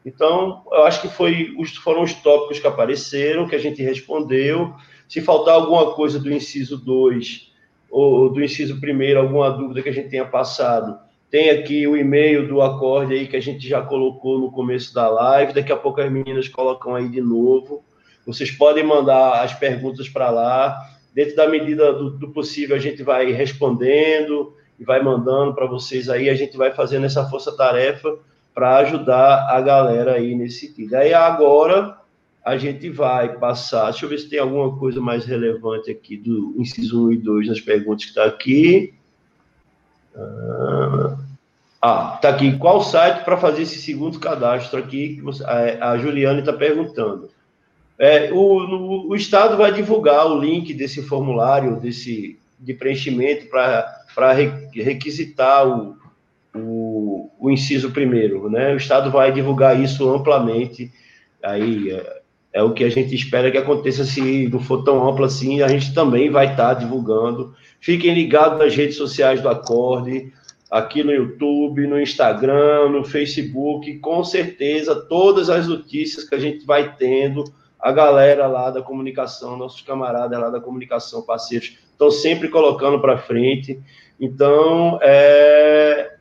Então, 0.05 0.63
eu 0.73 0.85
acho 0.85 1.03
que 1.03 1.09
foi, 1.09 1.55
foram 1.83 2.03
os 2.03 2.15
tópicos 2.15 2.59
que 2.59 2.67
apareceram, 2.67 3.47
que 3.47 3.55
a 3.55 3.59
gente 3.59 3.83
respondeu. 3.83 4.75
Se 5.09 5.21
faltar 5.21 5.55
alguma 5.55 5.93
coisa 5.93 6.19
do 6.19 6.33
inciso 6.33 6.77
2 6.79 7.51
ou 7.91 8.31
do 8.31 8.43
inciso 8.43 8.75
1, 8.83 9.19
alguma 9.19 9.51
dúvida 9.51 9.83
que 9.83 9.89
a 9.89 9.93
gente 9.93 10.09
tenha 10.09 10.25
passado, 10.25 10.99
tem 11.31 11.51
aqui 11.51 11.87
o 11.87 11.97
e-mail 11.97 12.49
do 12.49 12.61
acorde 12.61 13.15
aí 13.15 13.29
que 13.29 13.37
a 13.37 13.41
gente 13.41 13.69
já 13.69 13.83
colocou 13.83 14.39
no 14.39 14.51
começo 14.51 14.93
da 14.93 15.09
live. 15.09 15.53
Daqui 15.53 15.71
a 15.71 15.77
pouco 15.77 16.01
as 16.01 16.11
meninas 16.11 16.49
colocam 16.49 16.95
aí 16.95 17.09
de 17.09 17.21
novo. 17.21 17.85
Vocês 18.33 18.51
podem 18.51 18.85
mandar 18.85 19.43
as 19.43 19.55
perguntas 19.55 20.09
para 20.09 20.31
lá. 20.31 20.79
Dentro 21.15 21.37
da 21.37 21.49
medida 21.49 21.93
do, 21.93 22.11
do, 22.11 22.29
possível, 22.31 22.77
a 22.77 22.79
gente 22.79 23.03
vai 23.03 23.33
respondendo 23.33 24.55
e 24.79 24.85
vai 24.85 25.03
mandando 25.03 25.55
para 25.55 25.67
vocês 25.67 26.09
aí. 26.09 26.31
A 26.31 26.35
gente 26.35 26.57
vai 26.57 26.73
fazendo 26.73 27.07
essa 27.07 27.29
força-tarefa 27.29 28.19
para 28.55 28.77
ajudar 28.79 29.49
a 29.51 29.61
galera 29.61 30.15
aí 30.15 30.35
nesse 30.35 30.67
sentido. 30.67 30.95
Aí 30.95 31.13
agora 31.13 31.99
a 32.45 32.57
gente 32.57 32.89
vai 32.89 33.37
passar. 33.39 33.91
Deixa 33.91 34.07
eu 34.07 34.09
ver 34.09 34.19
se 34.19 34.29
tem 34.29 34.39
alguma 34.39 34.77
coisa 34.77 35.01
mais 35.01 35.25
relevante 35.25 35.91
aqui 35.91 36.17
do 36.17 36.55
inciso 36.59 37.09
1 37.09 37.13
e 37.13 37.17
2 37.19 37.49
nas 37.49 37.61
perguntas 37.61 38.05
que 38.05 38.11
está 38.11 38.25
aqui. 38.25 38.95
Ah, 41.83 42.15
está 42.17 42.29
aqui. 42.29 42.59
Qual 42.59 42.83
site 42.83 43.25
para 43.25 43.37
fazer 43.37 43.63
esse 43.63 43.81
segundo 43.81 44.19
cadastro 44.19 44.79
aqui? 44.79 45.17
Que 45.17 45.23
você, 45.23 45.43
a, 45.45 45.93
a 45.93 45.99
Juliane 45.99 46.41
está 46.41 46.53
perguntando. 46.53 47.31
É, 48.01 48.33
o, 48.33 49.11
o, 49.11 49.15
Estado 49.15 49.59
vai 49.59 49.71
divulgar 49.75 50.27
o 50.27 50.41
link 50.41 50.73
desse 50.73 51.03
formulário, 51.03 51.79
desse 51.79 52.39
de 52.59 52.73
preenchimento 52.73 53.47
para 53.51 54.33
requisitar 54.73 55.69
o, 55.69 55.97
o, 56.55 57.31
o, 57.39 57.51
inciso 57.51 57.91
primeiro, 57.91 58.49
né? 58.49 58.73
O 58.73 58.79
Estado 58.79 59.11
vai 59.11 59.31
divulgar 59.31 59.79
isso 59.79 60.09
amplamente. 60.09 60.91
Aí 61.43 61.91
é, 61.91 62.21
é, 62.55 62.63
o 62.63 62.73
que 62.73 62.85
a 62.85 62.89
gente 62.89 63.15
espera 63.15 63.51
que 63.51 63.59
aconteça. 63.59 64.03
Se 64.03 64.49
não 64.49 64.61
for 64.61 64.83
tão 64.83 65.07
amplo 65.07 65.27
assim, 65.27 65.61
a 65.61 65.69
gente 65.69 65.93
também 65.93 66.31
vai 66.31 66.53
estar 66.53 66.75
tá 66.75 66.81
divulgando. 66.81 67.55
Fiquem 67.83 68.15
ligados 68.15 68.59
nas 68.59 68.75
redes 68.75 68.97
sociais 68.97 69.43
do 69.43 69.49
Acorde, 69.51 70.33
aqui 70.71 71.03
no 71.03 71.13
YouTube, 71.13 71.87
no 71.87 72.01
Instagram, 72.01 72.89
no 72.89 73.05
Facebook. 73.05 73.99
Com 73.99 74.25
certeza, 74.25 74.95
todas 74.95 75.51
as 75.51 75.69
notícias 75.69 76.27
que 76.27 76.35
a 76.35 76.39
gente 76.39 76.65
vai 76.65 76.97
tendo 76.97 77.45
a 77.81 77.93
galera 77.93 78.47
lá 78.47 78.71
da 78.71 78.83
comunicação, 78.83 79.57
nossos 79.57 79.81
camaradas 79.81 80.39
lá 80.39 80.51
da 80.51 80.61
comunicação, 80.61 81.23
parceiros, 81.23 81.79
estão 81.93 82.11
sempre 82.11 82.49
colocando 82.49 83.01
para 83.01 83.19
frente. 83.19 83.81
Então, 84.19 84.99
é... 85.03 86.17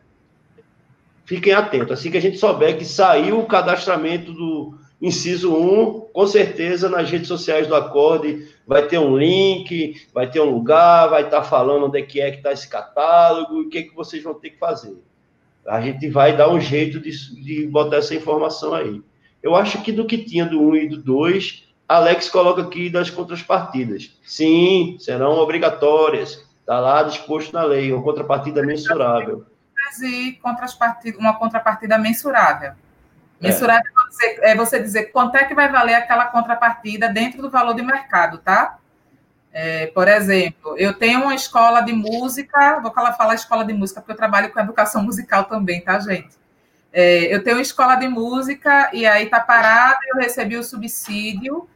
fiquem 1.26 1.54
atentos. 1.54 1.92
Assim 1.92 2.10
que 2.10 2.18
a 2.18 2.22
gente 2.22 2.38
souber 2.38 2.78
que 2.78 2.86
saiu 2.86 3.40
o 3.40 3.46
cadastramento 3.46 4.32
do 4.32 4.78
inciso 5.02 5.56
1, 5.56 6.02
com 6.12 6.28
certeza 6.28 6.90
nas 6.90 7.10
redes 7.10 7.28
sociais 7.28 7.68
do 7.68 7.76
Acorde 7.76 8.50
vai 8.68 8.86
ter 8.86 8.98
um 8.98 9.18
link, 9.18 9.96
vai 10.14 10.30
ter 10.30 10.42
um 10.42 10.50
lugar, 10.50 11.08
vai 11.08 11.24
estar 11.24 11.42
tá 11.42 11.44
falando 11.44 11.86
onde 11.86 12.00
é 12.00 12.02
que 12.02 12.20
é 12.20 12.32
que 12.32 12.38
está 12.38 12.52
esse 12.52 12.68
catálogo 12.68 13.62
e 13.62 13.66
o 13.66 13.70
que, 13.70 13.78
é 13.78 13.84
que 13.84 13.96
vocês 13.96 14.22
vão 14.22 14.34
ter 14.34 14.52
que 14.52 14.60
fazer. 14.60 14.98
A 15.66 15.80
gente 15.82 16.10
vai 16.10 16.36
dar 16.36 16.50
um 16.50 16.60
jeito 16.60 17.00
de, 17.00 17.12
de 17.42 17.68
botar 17.68 17.98
essa 17.98 18.16
informação 18.16 18.74
aí. 18.74 19.02
Eu 19.42 19.56
acho 19.56 19.82
que 19.82 19.92
do 19.92 20.06
que 20.06 20.18
tinha 20.18 20.46
do 20.46 20.62
1 20.62 20.76
e 20.76 20.90
do 20.90 20.98
2, 20.98 21.64
Alex 21.88 22.30
coloca 22.30 22.62
aqui 22.62 22.90
das 22.90 23.10
contrapartidas. 23.10 24.18
Sim, 24.24 24.98
serão 25.00 25.40
obrigatórias. 25.40 26.46
Está 26.60 26.80
lá 26.80 27.02
disposto 27.04 27.52
na 27.54 27.64
lei, 27.64 27.92
uma 27.92 28.04
contrapartida 28.04 28.62
mensurável. 28.62 29.46
E 30.04 30.34
contrapartida, 30.34 31.18
uma 31.18 31.34
contrapartida 31.34 31.98
mensurável. 31.98 32.74
Mensurável 33.42 33.84
é. 33.90 34.12
Você, 34.12 34.40
é 34.42 34.56
você 34.56 34.80
dizer 34.80 35.06
quanto 35.06 35.36
é 35.36 35.46
que 35.46 35.56
vai 35.56 35.72
valer 35.72 35.96
aquela 35.96 36.26
contrapartida 36.26 37.10
dentro 37.10 37.42
do 37.42 37.50
valor 37.50 37.74
de 37.74 37.82
mercado, 37.82 38.38
tá? 38.38 38.78
É, 39.52 39.88
por 39.88 40.08
exemplo, 40.08 40.76
eu 40.78 40.94
tenho 40.94 41.24
uma 41.24 41.34
escola 41.34 41.82
de 41.82 41.92
música, 41.92 42.80
vou 42.82 42.92
falar 42.92 43.34
escola 43.34 43.66
de 43.66 43.74
música, 43.74 44.00
porque 44.00 44.12
eu 44.12 44.18
trabalho 44.18 44.52
com 44.52 44.60
educação 44.60 45.02
musical 45.02 45.46
também, 45.46 45.82
tá, 45.82 46.00
gente? 46.00 46.38
É, 46.92 47.34
eu 47.34 47.44
tenho 47.44 47.60
escola 47.60 47.96
de 47.96 48.08
música 48.08 48.90
e 48.94 49.06
aí 49.06 49.28
tá 49.28 49.40
parada, 49.40 50.00
eu 50.08 50.18
recebi 50.18 50.58
o 50.58 50.64
subsídio 50.64 51.68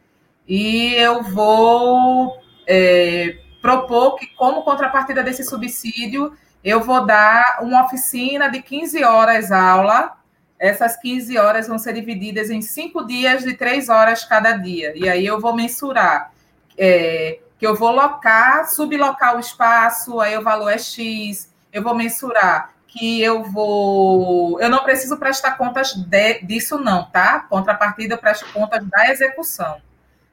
e 0.48 0.94
eu 0.95 1.23
vou 1.23 2.35
é, 2.68 3.38
propor 3.61 4.15
que, 4.15 4.27
como 4.27 4.64
contrapartida 4.64 5.23
desse 5.23 5.44
subsídio, 5.44 6.35
eu 6.64 6.81
vou 6.81 7.06
dar 7.06 7.60
uma 7.61 7.85
oficina 7.85 8.49
de 8.49 8.61
15 8.61 9.03
horas 9.03 9.52
aula. 9.52 10.18
Essas 10.60 10.98
15 10.98 11.38
horas 11.38 11.68
vão 11.68 11.77
ser 11.77 11.94
divididas 11.94 12.49
em 12.49 12.61
cinco 12.61 13.06
dias 13.06 13.44
de 13.44 13.53
três 13.53 13.90
horas 13.90 14.23
cada 14.23 14.53
dia. 14.53 14.94
E 14.95 15.10
aí 15.10 15.26
eu 15.26 15.40
vou 15.40 15.56
mensurar 15.56 16.31
é, 16.77 17.40
que 17.60 17.68
eu 17.68 17.76
vou 17.76 17.91
locar, 17.91 18.69
sublocar 18.69 19.35
o 19.35 19.40
espaço, 19.40 20.19
aí 20.19 20.38
o 20.38 20.41
valor 20.41 20.69
é 20.69 20.77
X, 20.77 21.49
eu 21.72 21.84
vou 21.84 21.95
mensurar 21.95 22.72
que 22.94 23.20
eu 23.24 23.44
vou. 23.44 24.61
Eu 24.61 24.70
não 24.70 24.84
preciso 24.84 25.18
prestar 25.18 25.57
contas 25.57 25.94
de, 25.94 26.41
disso, 26.44 26.78
não, 26.78 27.06
tá? 27.06 27.40
Contrapartida, 27.49 28.14
eu 28.14 28.20
presto 28.20 28.45
contas 28.53 28.86
da 28.86 29.10
execução, 29.10 29.82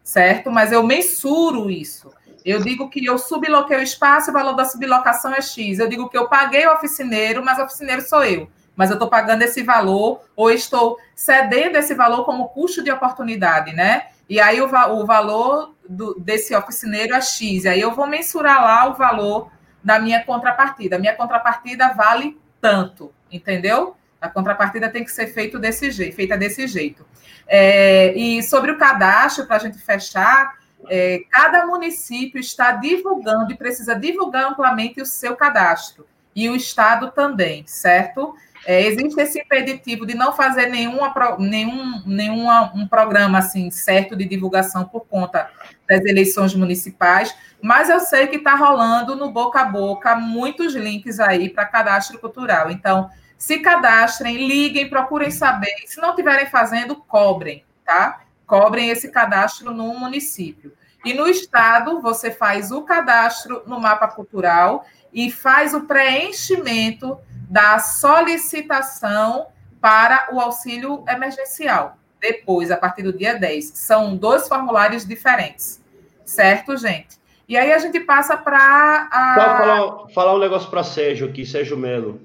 certo? 0.05 0.51
Mas 0.51 0.71
eu 0.71 0.83
mensuro 0.83 1.71
isso. 1.71 2.13
Eu 2.45 2.61
digo 2.61 2.91
que 2.91 3.05
eu 3.05 3.19
subloquei 3.19 3.79
o 3.79 3.83
espaço 3.83 4.31
o 4.31 4.35
valor 4.35 4.53
da 4.53 4.67
sublocação 4.67 5.33
é 5.35 5.41
X. 5.41 5.79
Eu 5.79 5.89
digo 5.89 6.09
que 6.11 6.19
eu 6.19 6.29
paguei 6.29 6.67
o 6.67 6.75
oficineiro, 6.75 7.43
mas 7.43 7.59
o 7.59 7.63
oficineiro 7.63 8.03
sou 8.03 8.23
eu. 8.25 8.51
Mas 8.77 8.91
eu 8.91 8.95
estou 8.95 9.09
pagando 9.09 9.43
esse 9.43 9.63
valor, 9.63 10.23
ou 10.37 10.51
estou 10.51 10.99
cedendo 11.15 11.77
esse 11.77 11.95
valor 11.95 12.25
como 12.25 12.49
custo 12.49 12.83
de 12.83 12.91
oportunidade, 12.91 13.75
né? 13.75 14.09
E 14.29 14.39
aí 14.39 14.61
o, 14.61 14.67
o 14.67 15.07
valor 15.07 15.75
do, 15.89 16.15
desse 16.21 16.55
oficineiro 16.55 17.15
é 17.15 17.21
X. 17.23 17.65
E 17.65 17.69
aí 17.69 17.81
eu 17.81 17.93
vou 17.93 18.07
mensurar 18.07 18.63
lá 18.63 18.89
o 18.89 18.95
valor 18.95 19.51
da 19.83 19.99
minha 19.99 20.23
contrapartida. 20.25 20.99
Minha 20.99 21.17
contrapartida 21.17 21.93
vale 21.95 22.39
tanto, 22.61 23.13
entendeu? 23.31 23.97
A 24.21 24.29
contrapartida 24.29 24.91
tem 24.91 25.05
que 25.05 25.11
ser 25.11 25.29
feito 25.29 25.59
desse 25.59 25.91
jeito, 25.91 26.15
feita 26.15 26.37
desse 26.37 26.67
jeito. 26.67 27.07
É, 27.47 28.13
e 28.15 28.43
sobre 28.43 28.71
o 28.71 28.79
cadastro, 28.79 29.47
para 29.47 29.57
a 29.57 29.61
gente 29.61 29.79
fechar, 29.79 30.59
é, 30.89 31.21
cada 31.31 31.67
município 31.67 32.39
está 32.41 32.73
divulgando 32.73 33.53
e 33.53 33.57
precisa 33.57 33.95
divulgar 33.95 34.45
amplamente 34.45 35.01
o 35.01 35.07
seu 35.07 35.37
cadastro. 35.37 36.07
E 36.35 36.49
o 36.49 36.55
Estado 36.55 37.11
também, 37.11 37.67
certo? 37.67 38.35
É, 38.67 38.83
existe 38.83 39.21
esse 39.21 39.41
impeditivo 39.41 40.05
de 40.05 40.15
não 40.15 40.33
fazer 40.33 40.67
nenhuma, 40.67 41.13
nenhum, 41.39 42.03
nenhuma, 42.07 42.73
um 42.75 42.87
programa 42.87 43.39
assim 43.39 43.71
certo 43.71 44.15
de 44.15 44.27
divulgação 44.27 44.85
por 44.85 45.07
conta 45.07 45.51
das 45.89 46.05
eleições 46.05 46.55
municipais, 46.55 47.35
mas 47.63 47.89
eu 47.89 48.01
sei 48.01 48.27
que 48.27 48.37
está 48.37 48.55
rolando 48.55 49.17
no 49.17 49.31
boca 49.31 49.61
a 49.61 49.65
boca 49.65 50.15
muitos 50.15 50.75
links 50.75 51.19
aí 51.19 51.49
para 51.49 51.65
cadastro 51.65 52.19
cultural. 52.19 52.71
Então, 52.71 53.11
se 53.37 53.59
cadastrem, 53.59 54.47
liguem, 54.47 54.91
procurem 54.91 55.31
saber. 55.31 55.75
Se 55.87 55.99
não 56.01 56.11
estiverem 56.11 56.47
fazendo, 56.47 56.97
cobrem, 56.97 57.65
tá? 57.85 58.21
Cobrem 58.47 58.91
esse 58.91 59.11
cadastro 59.11 59.73
no 59.73 59.99
município. 59.99 60.73
E 61.05 61.15
no 61.15 61.27
estado, 61.27 62.03
você 62.03 62.31
faz 62.31 62.71
o 62.71 62.83
cadastro 62.83 63.63
no 63.67 63.81
mapa 63.81 64.07
cultural 64.09 64.85
e 65.13 65.31
faz 65.31 65.73
o 65.73 65.83
preenchimento 65.83 67.19
da 67.51 67.81
solicitação 67.81 69.49
para 69.81 70.29
o 70.33 70.39
auxílio 70.39 71.05
emergencial. 71.09 71.97
Depois, 72.21 72.71
a 72.71 72.77
partir 72.77 73.03
do 73.03 73.13
dia 73.13 73.35
10. 73.35 73.73
São 73.75 74.17
dois 74.17 74.47
formulários 74.47 75.05
diferentes. 75.05 75.83
Certo, 76.25 76.77
gente? 76.77 77.19
E 77.49 77.57
aí 77.57 77.73
a 77.73 77.79
gente 77.79 77.99
passa 77.99 78.37
para. 78.37 79.09
A... 79.11 79.35
Falar, 79.35 80.09
falar 80.15 80.35
um 80.37 80.39
negócio 80.39 80.71
para 80.71 80.85
Sérgio 80.85 81.29
aqui, 81.29 81.45
Sérgio 81.45 81.77
Melo. 81.77 82.21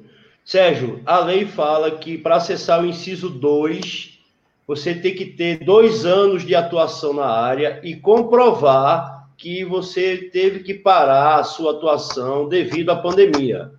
Sérgio, 0.46 1.02
a 1.08 1.18
lei 1.18 1.48
fala 1.48 1.98
que 1.98 2.20
para 2.20 2.36
acessar 2.36 2.84
o 2.84 2.86
inciso 2.86 3.28
2, 3.28 4.20
você 4.68 4.94
tem 4.94 5.16
que 5.16 5.26
ter 5.26 5.64
dois 5.64 6.06
anos 6.06 6.44
de 6.44 6.54
atuação 6.54 7.14
na 7.14 7.26
área 7.26 7.80
e 7.84 7.96
comprovar 7.96 9.28
que 9.36 9.66
você 9.66 10.30
teve 10.32 10.60
que 10.60 10.76
parar 10.76 11.40
a 11.40 11.44
sua 11.44 11.72
atuação 11.72 12.48
devido 12.48 12.92
à 12.92 12.96
pandemia. 12.96 13.72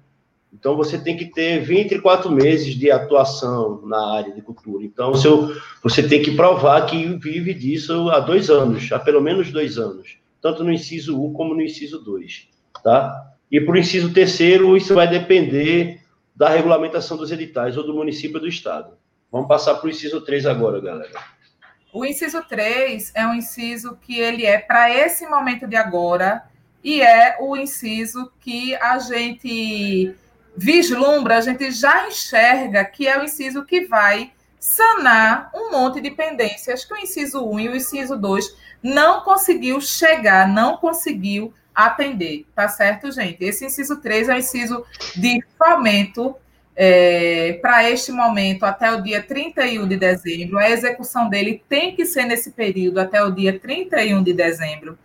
Então, 0.59 0.75
você 0.75 0.97
tem 0.97 1.19
que 1.19 1.27
ter 1.27 1.61
24 1.61 2.31
meses 2.31 2.75
de 2.75 2.91
atuação 2.91 3.83
na 3.85 4.15
área 4.15 4.33
de 4.33 4.41
cultura. 4.41 4.83
Então, 4.83 5.15
seu, 5.15 5.55
você 5.83 6.03
tem 6.03 6.23
que 6.23 6.35
provar 6.35 6.87
que 6.87 7.05
vive 7.19 7.53
disso 7.53 8.09
há 8.09 8.21
dois 8.21 8.49
anos, 8.49 8.91
há 8.91 8.99
pelo 8.99 9.21
menos 9.21 9.53
dois 9.53 9.77
anos, 9.77 10.17
tanto 10.41 10.65
no 10.65 10.73
inciso 10.73 11.23
1 11.23 11.35
como 11.35 11.55
no 11.55 11.61
inciso 11.61 12.03
2. 12.03 12.49
Tá? 12.83 13.33
E 13.53 13.61
para 13.61 13.75
o 13.75 13.79
inciso 13.79 14.13
terceiro, 14.15 14.75
isso 14.77 14.95
vai 14.95 15.07
depender 15.07 16.01
da 16.35 16.49
regulamentação 16.49 17.19
dos 17.19 17.31
editais, 17.31 17.77
ou 17.77 17.85
do 17.85 17.95
município 17.95 18.37
ou 18.37 18.43
do 18.43 18.49
estado. 18.49 18.93
Vamos 19.31 19.49
passar 19.49 19.75
para 19.75 19.87
o 19.87 19.91
inciso 19.91 20.23
3 20.23 20.47
agora, 20.47 20.81
galera. 20.81 21.21
O 21.93 22.05
inciso 22.05 22.43
3 22.49 23.13
é 23.15 23.27
um 23.27 23.35
inciso 23.35 23.99
que 24.01 24.19
ele 24.19 24.47
é 24.47 24.59
para 24.59 24.91
esse 24.91 25.27
momento 25.27 25.67
de 25.67 25.77
agora, 25.77 26.45
e 26.83 27.03
é 27.03 27.37
o 27.41 27.57
inciso 27.57 28.33
que 28.41 28.75
a 28.77 28.99
gente 28.99 30.15
vislumbra, 30.57 31.37
a 31.37 31.41
gente 31.41 31.71
já 31.71 32.09
enxerga 32.09 32.85
que 32.85 33.07
é 33.07 33.19
o 33.19 33.25
inciso 33.25 33.65
que 33.65 33.87
vai 33.87 34.33
sanar 34.59 35.51
um 35.55 35.71
monte 35.71 36.01
de 36.01 36.11
pendências 36.11 36.85
que 36.85 36.95
o 36.95 36.97
inciso 36.97 37.45
1 37.47 37.61
e 37.61 37.69
o 37.69 37.77
inciso 37.77 38.17
2 38.17 38.57
não 38.83 39.21
conseguiu 39.21 39.81
chegar, 39.81 40.49
não 40.49 40.77
conseguiu 40.77 41.53
atender, 41.75 42.47
tá 42.55 42.69
certo, 42.69 43.13
gente? 43.13 43.45
Esse 43.45 43.67
inciso 43.67 44.01
3 44.01 44.29
é 44.29 44.35
o 44.35 44.39
inciso 44.39 44.85
de 45.15 45.45
fomento 45.59 46.35
é, 46.75 47.59
para 47.61 47.89
este 47.91 48.11
momento, 48.11 48.65
até 48.65 48.91
o 48.93 49.03
dia 49.03 49.23
31 49.23 49.87
de 49.87 49.97
dezembro. 49.97 50.59
A 50.59 50.71
execução 50.71 51.29
dele 51.29 51.63
tem 51.69 51.95
que 51.95 52.05
ser 52.05 52.25
nesse 52.25 52.53
período, 52.53 52.99
até 52.99 53.23
o 53.23 53.31
dia 53.31 53.59
31 53.59 54.23
de 54.23 54.33
dezembro, 54.33 54.99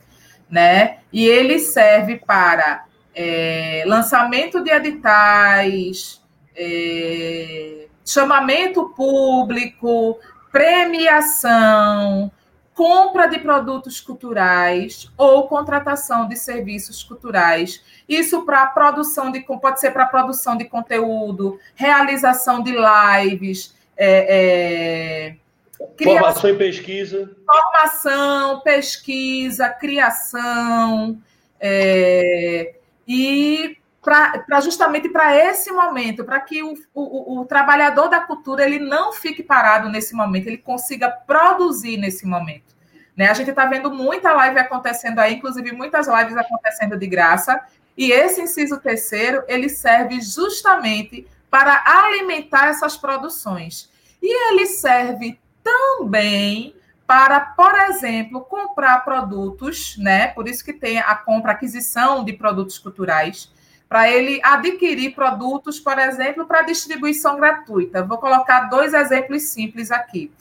né? 0.50 1.00
E 1.12 1.26
ele 1.26 1.60
serve 1.60 2.18
para 2.18 2.86
é, 3.14 3.84
lançamento 3.86 4.64
de 4.64 4.72
editais, 4.72 6.22
é, 6.56 7.88
chamamento 8.06 8.90
público, 8.90 10.20
premiação, 10.52 12.32
compra 12.74 13.28
de 13.28 13.40
produtos 13.40 14.00
culturais 14.00 15.12
ou 15.18 15.48
contratação 15.48 16.28
de 16.28 16.36
serviços 16.36 17.04
culturais. 17.04 17.84
Isso 18.08 18.46
para 18.46 18.66
produção 18.68 19.32
de 19.32 19.42
pode 19.42 19.80
ser 19.80 19.92
para 19.92 20.06
produção 20.06 20.58
de 20.58 20.66
conteúdo, 20.66 21.60
realização 21.76 22.64
de 22.64 22.72
lives, 22.72 23.76
é, 23.96 25.36
é, 25.78 25.94
formação 26.04 26.50
e 26.50 26.56
pesquisa, 26.56 27.32
formação, 27.46 28.62
pesquisa, 28.62 29.70
criação 29.70 31.22
é, 31.60 32.74
e 33.14 33.78
para 34.02 34.62
justamente 34.62 35.10
para 35.10 35.36
esse 35.36 35.70
momento, 35.70 36.24
para 36.24 36.40
que 36.40 36.64
o, 36.64 36.74
o, 36.94 37.42
o, 37.42 37.46
trabalhador 37.46 38.08
da 38.08 38.22
cultura 38.22 38.64
ele 38.64 38.80
não 38.80 39.12
fique 39.12 39.44
parado 39.44 39.90
nesse 39.90 40.16
momento, 40.16 40.48
ele 40.48 40.58
consiga 40.58 41.10
produzir 41.10 41.98
nesse 41.98 42.26
momento. 42.26 42.74
Né? 43.16 43.28
A 43.30 43.34
gente 43.34 43.50
está 43.50 43.66
vendo 43.66 43.92
muita 43.92 44.32
live 44.32 44.58
acontecendo 44.58 45.20
aí, 45.20 45.36
inclusive 45.36 45.74
muitas 45.74 46.08
lives 46.08 46.38
acontecendo 46.38 46.98
de 46.98 47.06
graça, 47.06 47.62
e 47.98 48.14
esse 48.14 48.42
inciso 48.42 48.80
terceiro 48.80 49.44
ele 49.46 49.68
serve 49.68 50.22
justamente 50.22 51.28
para 51.50 51.84
alimentar 51.86 52.70
essas 52.70 52.96
produções. 52.96 53.90
E 54.22 54.52
ele 54.54 54.68
serve 54.68 55.38
também 55.62 56.74
para, 57.12 57.42
por 57.42 57.78
exemplo, 57.90 58.40
comprar 58.40 59.04
produtos, 59.04 59.98
né? 59.98 60.28
Por 60.28 60.48
isso 60.48 60.64
que 60.64 60.72
tem 60.72 60.98
a 60.98 61.14
compra, 61.14 61.52
aquisição 61.52 62.24
de 62.24 62.32
produtos 62.32 62.80
culturais 62.80 63.52
para 63.90 64.10
ele 64.10 64.40
adquirir 64.42 65.14
produtos, 65.14 65.78
por 65.78 66.00
exemplo, 66.00 66.46
para 66.46 66.62
distribuição 66.62 67.36
gratuita. 67.36 68.02
Vou 68.02 68.18
colocar 68.18 68.70
dois 68.70 68.94
exemplos 68.94 69.44
simples 69.44 69.92
aqui. 69.92 70.32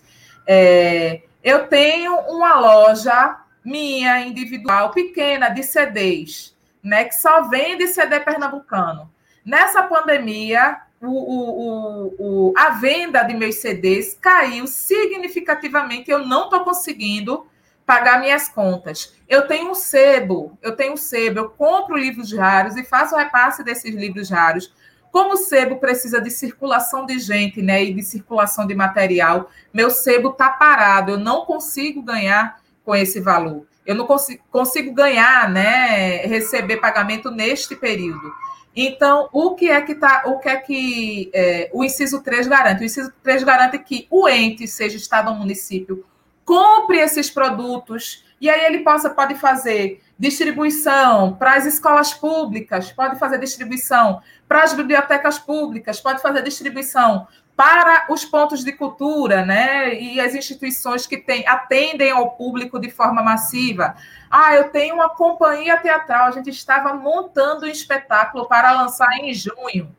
É, 0.47 1.23
eu 1.43 1.67
tenho 1.67 2.15
uma 2.29 2.61
loja 2.61 3.41
minha, 3.65 4.21
individual, 4.21 4.93
pequena, 4.93 5.49
de 5.49 5.65
CDs, 5.65 6.57
né, 6.81 7.03
que 7.03 7.17
só 7.17 7.49
vende 7.49 7.89
CD 7.89 8.21
pernambucano. 8.21 9.11
Nessa 9.45 9.83
pandemia, 9.83 10.83
o, 11.03 11.09
o, 11.09 12.15
o, 12.19 12.53
a 12.57 12.71
venda 12.71 13.23
de 13.23 13.35
meus 13.35 13.57
CDs 13.57 14.17
caiu 14.21 14.67
significativamente. 14.67 16.11
Eu 16.11 16.27
não 16.27 16.45
estou 16.45 16.61
conseguindo 16.61 17.47
pagar 17.87 18.21
minhas 18.21 18.49
contas. 18.49 19.15
Eu 19.29 19.49
tenho 19.49 19.71
um 19.71 19.75
sebo, 19.75 20.57
eu 20.63 20.77
tenho 20.77 20.93
um 20.93 20.97
sebo, 20.97 21.41
eu 21.41 21.51
compro 21.51 21.97
livros 21.97 22.33
raros 22.33 22.77
e 22.77 22.85
faço 22.85 23.15
o 23.15 23.19
repasse 23.19 23.65
desses 23.65 23.95
livros 23.95 24.31
raros. 24.31 24.73
Como 25.11 25.35
o 25.35 25.37
sebo 25.37 25.79
precisa 25.79 26.21
de 26.21 26.31
circulação 26.31 27.05
de 27.05 27.19
gente, 27.19 27.61
né, 27.61 27.83
e 27.83 27.93
de 27.93 28.03
circulação 28.03 28.65
de 28.65 28.77
material, 28.77 29.51
meu 29.75 29.91
sebo 29.91 30.29
está 30.29 30.51
parado, 30.51 31.13
eu 31.13 31.19
não 31.19 31.45
consigo 31.45 32.01
ganhar 32.01 32.61
com 32.85 32.95
esse 32.95 33.19
valor. 33.21 33.67
Eu 33.85 33.97
não 33.97 34.07
consigo, 34.07 34.41
consigo 34.53 34.93
ganhar, 34.93 35.51
né, 35.51 36.19
receber 36.27 36.77
pagamento 36.77 37.29
neste 37.29 37.75
período. 37.75 38.33
Então, 38.75 39.29
o 39.33 39.55
que 39.55 39.69
é 39.69 39.81
que 39.81 39.95
tá, 39.95 40.23
o 40.27 40.39
que 40.39 40.49
é 40.49 40.57
que 40.57 41.31
é, 41.35 41.71
o 41.73 41.85
inciso 41.85 42.23
3 42.23 42.47
garante? 42.47 42.83
O 42.83 42.85
inciso 42.85 43.13
3 43.23 43.43
garante 43.43 43.79
que 43.79 44.07
o 44.11 44.29
ente, 44.29 44.67
seja 44.69 44.97
estado 44.97 45.29
ou 45.31 45.37
município, 45.37 46.05
compre 46.45 46.99
esses 46.99 47.31
produtos 47.31 48.25
e 48.41 48.49
aí 48.49 48.65
ele 48.65 48.81
possa, 48.81 49.11
pode 49.11 49.35
fazer 49.35 50.01
distribuição 50.19 51.35
para 51.35 51.55
as 51.55 51.67
escolas 51.67 52.15
públicas, 52.15 52.91
pode 52.93 53.19
fazer 53.19 53.39
distribuição 53.39 54.23
para 54.49 54.63
as 54.63 54.73
bibliotecas 54.73 55.39
públicas, 55.39 56.01
pode 56.01 56.23
fazer 56.23 56.43
distribuição 56.43 57.27
para 57.61 58.07
os 58.09 58.25
pontos 58.25 58.65
de 58.65 58.73
cultura, 58.73 59.45
né? 59.45 59.95
E 59.95 60.19
as 60.19 60.35
instituições 60.35 61.07
que 61.07 61.19
tem, 61.19 61.47
atendem 61.47 62.11
ao 62.11 62.31
público 62.31 62.81
de 62.81 62.91
forma 62.91 63.23
massiva. 63.23 63.97
Ah, 64.31 64.55
eu 64.55 64.71
tenho 64.71 64.95
uma 64.95 65.11
companhia 65.11 65.77
teatral, 65.77 66.29
a 66.29 66.31
gente 66.31 66.49
estava 66.49 66.95
montando 66.95 67.67
um 67.67 67.69
espetáculo 67.69 68.49
para 68.49 68.73
lançar 68.73 69.13
em 69.19 69.35
junho. 69.35 69.95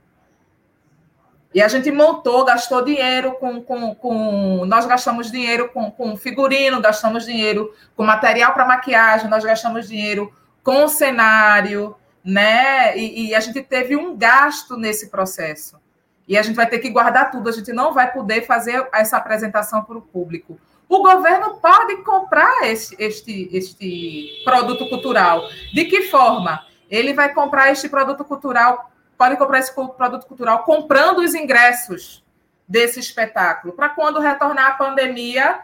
E 1.53 1.61
a 1.61 1.67
gente 1.67 1.91
montou, 1.91 2.43
gastou 2.45 2.83
dinheiro 2.83 3.33
com. 3.33 3.61
com, 3.61 3.93
com 3.93 4.65
nós 4.65 4.87
gastamos 4.87 5.29
dinheiro 5.29 5.69
com, 5.69 5.91
com 5.91 6.17
figurino, 6.17 6.81
gastamos 6.81 7.27
dinheiro 7.27 7.71
com 7.95 8.03
material 8.03 8.53
para 8.53 8.65
maquiagem, 8.65 9.29
nós 9.29 9.43
gastamos 9.43 9.87
dinheiro 9.87 10.33
com 10.63 10.87
cenário, 10.87 11.95
né? 12.25 12.97
E, 12.97 13.27
e, 13.27 13.35
a 13.35 13.39
gente 13.39 13.61
teve 13.61 13.95
um 13.95 14.17
gasto 14.17 14.75
nesse 14.77 15.11
processo. 15.11 15.80
E 16.27 16.37
a 16.37 16.41
gente 16.41 16.55
vai 16.55 16.67
ter 16.67 16.79
que 16.79 16.89
guardar 16.89 17.31
tudo, 17.31 17.49
a 17.49 17.51
gente 17.51 17.73
não 17.73 17.93
vai 17.93 18.11
poder 18.11 18.45
fazer 18.45 18.87
essa 18.93 19.17
apresentação 19.17 19.83
para 19.83 19.97
o 19.97 20.01
público. 20.01 20.59
O 20.87 21.01
governo 21.01 21.55
pode 21.61 21.97
comprar 22.03 22.63
este, 22.63 22.95
este, 22.99 23.49
este 23.51 24.41
produto 24.43 24.87
cultural. 24.89 25.41
De 25.73 25.85
que 25.85 26.03
forma? 26.03 26.65
Ele 26.89 27.13
vai 27.13 27.33
comprar 27.33 27.71
este 27.71 27.87
produto 27.87 28.23
cultural 28.23 28.91
podem 29.21 29.37
comprar 29.37 29.59
esse 29.59 29.71
produto 29.71 30.25
cultural 30.25 30.63
comprando 30.63 31.19
os 31.19 31.35
ingressos 31.35 32.23
desse 32.67 32.99
espetáculo, 32.99 33.71
para 33.71 33.89
quando 33.89 34.19
retornar 34.19 34.71
a 34.71 34.71
pandemia, 34.71 35.59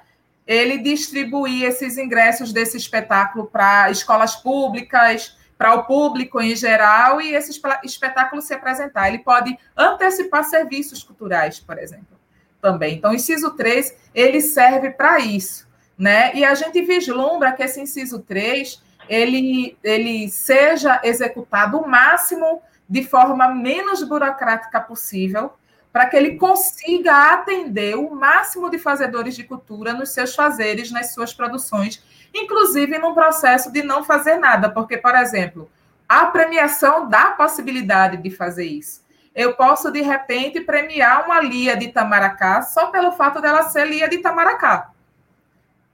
ele 0.45 0.77
distribuir 0.77 1.63
esses 1.63 1.97
ingressos 1.97 2.53
desse 2.53 2.77
espetáculo 2.77 3.47
para 3.47 3.89
escolas 3.89 4.35
públicas, 4.35 5.36
para 5.57 5.73
o 5.73 5.85
público 5.85 6.39
em 6.39 6.55
geral, 6.55 7.19
e 7.19 7.33
esse 7.33 7.59
espetáculo 7.83 8.41
se 8.41 8.53
apresentar. 8.53 9.07
Ele 9.07 9.19
pode 9.19 9.57
antecipar 9.75 10.43
serviços 10.43 11.01
culturais, 11.01 11.59
por 11.59 11.79
exemplo, 11.79 12.17
também. 12.61 12.95
Então, 12.95 13.11
o 13.11 13.15
inciso 13.15 13.51
3, 13.51 13.95
ele 14.13 14.39
serve 14.41 14.91
para 14.91 15.19
isso. 15.19 15.67
Né? 15.97 16.35
E 16.35 16.45
a 16.45 16.53
gente 16.53 16.79
vislumbra 16.83 17.53
que 17.53 17.63
esse 17.63 17.81
inciso 17.81 18.19
3, 18.19 18.81
ele, 19.09 19.75
ele 19.83 20.29
seja 20.29 21.01
executado 21.03 21.77
o 21.77 21.87
máximo 21.87 22.61
de 22.87 23.03
forma 23.03 23.47
menos 23.49 24.03
burocrática 24.03 24.79
possível, 24.79 25.53
para 25.91 26.05
que 26.05 26.15
ele 26.15 26.35
consiga 26.35 27.33
atender 27.33 27.95
o 27.95 28.13
máximo 28.13 28.69
de 28.69 28.77
fazedores 28.77 29.35
de 29.35 29.43
cultura 29.43 29.93
nos 29.93 30.09
seus 30.09 30.35
fazeres, 30.35 30.91
nas 30.91 31.13
suas 31.13 31.33
produções, 31.33 32.03
inclusive 32.33 32.97
num 32.97 33.13
processo 33.13 33.71
de 33.71 33.83
não 33.83 34.03
fazer 34.03 34.37
nada, 34.37 34.69
porque, 34.69 34.97
por 34.97 35.15
exemplo, 35.15 35.69
a 36.07 36.25
premiação 36.27 37.09
dá 37.09 37.23
a 37.23 37.31
possibilidade 37.31 38.17
de 38.17 38.29
fazer 38.29 38.65
isso. 38.65 39.05
Eu 39.35 39.53
posso, 39.53 39.91
de 39.91 40.01
repente, 40.01 40.61
premiar 40.61 41.25
uma 41.25 41.39
Lia 41.39 41.75
de 41.75 41.85
Itamaracá 41.85 42.61
só 42.61 42.87
pelo 42.87 43.11
fato 43.11 43.39
dela 43.39 43.63
ser 43.63 43.85
Lia 43.85 44.09
de 44.09 44.15
Itamaracá, 44.15 44.89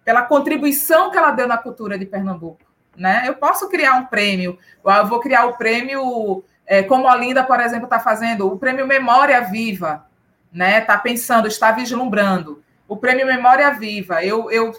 pela 0.05 0.21
contribuição 0.21 1.11
que 1.11 1.17
ela 1.17 1.31
deu 1.31 1.47
na 1.47 1.57
cultura 1.57 1.97
de 1.97 2.05
Pernambuco. 2.05 2.63
Né? 2.95 3.23
Eu 3.25 3.35
posso 3.35 3.67
criar 3.69 3.95
um 3.95 4.05
prêmio, 4.05 4.57
eu 4.85 5.07
vou 5.07 5.19
criar 5.19 5.45
o 5.45 5.57
prêmio 5.57 6.43
é, 6.65 6.83
como 6.83 7.07
a 7.07 7.15
Linda, 7.15 7.43
por 7.43 7.59
exemplo, 7.59 7.85
está 7.85 7.99
fazendo 7.99 8.47
o 8.47 8.57
prêmio 8.57 8.87
Memória 8.87 9.41
Viva, 9.41 10.05
né? 10.51 10.79
Está 10.79 10.97
pensando, 10.97 11.47
está 11.47 11.71
vislumbrando. 11.71 12.63
O 12.87 12.95
prêmio 12.95 13.25
Memória 13.25 13.71
Viva, 13.71 14.23
eu, 14.23 14.49
eu 14.51 14.71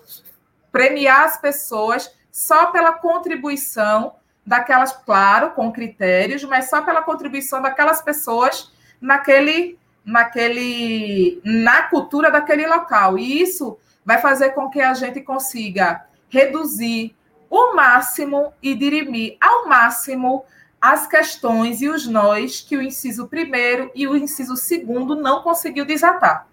premiar 0.75 1.23
as 1.23 1.37
pessoas 1.37 2.13
só 2.33 2.67
pela 2.67 2.95
contribuição 2.95 4.17
daquelas, 4.45 4.91
claro, 4.91 5.53
com 5.53 5.71
critérios, 5.71 6.43
mas 6.43 6.69
só 6.69 6.83
pela 6.83 7.01
contribuição 7.01 7.63
daquelas 7.63 8.03
pessoas 8.03 8.73
naquele, 9.01 9.79
naquele, 10.05 11.41
na 11.45 11.85
cultura 11.85 12.29
daquele 12.29 12.67
local. 12.67 13.17
E 13.17 13.41
isso 13.41 13.79
vai 14.05 14.21
fazer 14.21 14.51
com 14.51 14.69
que 14.69 14.81
a 14.81 14.93
gente 14.95 15.21
consiga 15.21 16.07
reduzir 16.29 17.15
o 17.49 17.77
máximo 17.77 18.53
e 18.61 18.75
dirimir 18.75 19.37
ao 19.41 19.69
máximo 19.69 20.45
as 20.81 21.07
questões 21.07 21.81
e 21.83 21.89
os 21.89 22.05
nós 22.05 22.61
que 22.61 22.77
o 22.77 22.83
inciso 22.83 23.29
primeiro 23.29 23.93
e 23.95 24.09
o 24.09 24.17
inciso 24.17 24.57
segundo 24.57 25.15
não 25.15 25.41
conseguiu 25.41 25.85
desatar. 25.85 26.49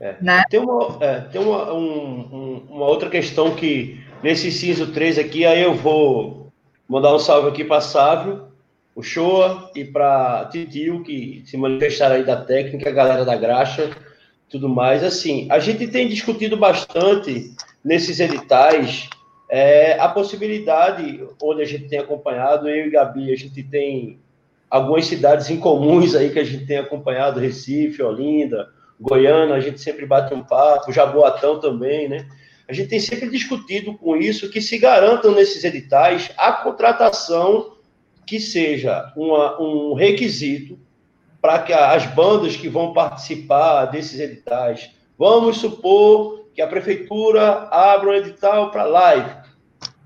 É. 0.00 0.16
Né? 0.20 0.42
Tem, 0.48 0.60
uma, 0.60 0.98
é, 1.00 1.20
tem 1.20 1.40
uma, 1.40 1.72
um, 1.72 2.62
uma 2.70 2.86
outra 2.86 3.10
questão 3.10 3.54
que, 3.54 4.00
nesse 4.22 4.48
inciso 4.48 4.92
3 4.92 5.18
aqui, 5.18 5.44
aí 5.44 5.62
eu 5.62 5.74
vou 5.74 6.52
mandar 6.88 7.14
um 7.14 7.18
salve 7.18 7.48
aqui 7.48 7.64
para 7.64 7.80
Sávio, 7.80 8.48
o 8.94 9.02
Shoa 9.02 9.70
e 9.74 9.84
para 9.84 10.48
Titio, 10.50 11.02
que 11.02 11.42
se 11.46 11.56
manifestaram 11.56 12.16
aí 12.16 12.24
da 12.24 12.36
técnica, 12.36 12.88
a 12.88 12.92
galera 12.92 13.24
da 13.24 13.36
graxa, 13.36 13.90
tudo 14.48 14.68
mais. 14.68 15.04
Assim, 15.04 15.46
a 15.50 15.58
gente 15.58 15.86
tem 15.86 16.08
discutido 16.08 16.56
bastante 16.56 17.52
nesses 17.84 18.18
editais 18.20 19.08
é, 19.50 19.98
a 19.98 20.08
possibilidade, 20.08 21.26
onde 21.42 21.62
a 21.62 21.64
gente 21.64 21.88
tem 21.88 21.98
acompanhado, 21.98 22.68
eu 22.68 22.86
e 22.86 22.90
Gabi, 22.90 23.32
a 23.32 23.36
gente 23.36 23.62
tem 23.62 24.18
algumas 24.68 25.06
cidades 25.06 25.48
incomuns 25.48 26.14
aí 26.14 26.30
que 26.30 26.38
a 26.38 26.44
gente 26.44 26.66
tem 26.66 26.78
acompanhado, 26.78 27.40
Recife, 27.40 28.02
Olinda, 28.02 28.68
Goiânia, 29.00 29.54
a 29.54 29.60
gente 29.60 29.80
sempre 29.80 30.04
bate 30.06 30.34
um 30.34 30.42
papo, 30.42 30.92
Jaboatão 30.92 31.60
também, 31.60 32.08
né? 32.08 32.26
A 32.68 32.72
gente 32.72 32.88
tem 32.88 33.00
sempre 33.00 33.30
discutido 33.30 33.96
com 33.96 34.16
isso 34.16 34.50
que 34.50 34.60
se 34.60 34.76
garantam 34.76 35.34
nesses 35.34 35.64
editais 35.64 36.30
a 36.36 36.52
contratação 36.52 37.76
que 38.26 38.38
seja 38.38 39.10
uma, 39.16 39.60
um 39.60 39.94
requisito 39.94 40.78
para 41.40 41.62
que 41.62 41.72
as 41.72 42.04
bandas 42.06 42.56
que 42.56 42.68
vão 42.68 42.92
participar 42.92 43.86
desses 43.86 44.20
editais, 44.20 44.90
vamos 45.16 45.58
supor 45.58 46.46
que 46.52 46.60
a 46.60 46.66
prefeitura 46.66 47.68
abra 47.70 48.10
um 48.10 48.14
edital 48.14 48.70
para 48.70 48.84
live 48.84 49.30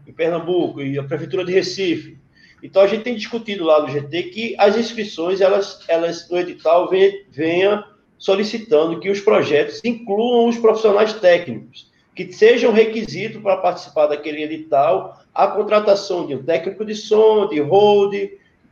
em 0.07 0.13
Pernambuco 0.13 0.81
e 0.83 0.99
a 0.99 1.03
prefeitura 1.03 1.45
de 1.45 1.53
Recife. 1.53 2.19
Então 2.63 2.83
a 2.83 2.87
gente 2.87 3.03
tem 3.03 3.17
discutido 3.17 3.65
lá 3.65 3.83
no 3.83 3.89
GT 3.89 4.23
que 4.25 4.55
as 4.57 4.77
inscrições 4.77 5.41
elas, 5.41 5.81
elas 5.89 6.31
no 6.31 6.39
edital 6.39 6.89
venha, 6.89 7.13
venha 7.29 7.85
solicitando 8.23 9.01
que 9.01 9.11
os 9.11 9.19
projetos 9.19 9.81
incluam 9.85 10.49
os 10.49 10.57
profissionais 10.57 11.13
técnicos, 11.13 11.91
que 12.15 12.33
sejam 12.33 12.73
requisito 12.73 13.41
para 13.41 13.57
participar 13.57 14.07
daquele 14.07 14.45
edital 14.45 15.21
a 15.35 15.49
contratação 15.49 16.25
de 16.25 16.37
um 16.37 16.43
técnico 16.45 16.85
de 16.85 16.95
som, 16.95 17.49
de 17.49 17.59
hold, 17.59 18.15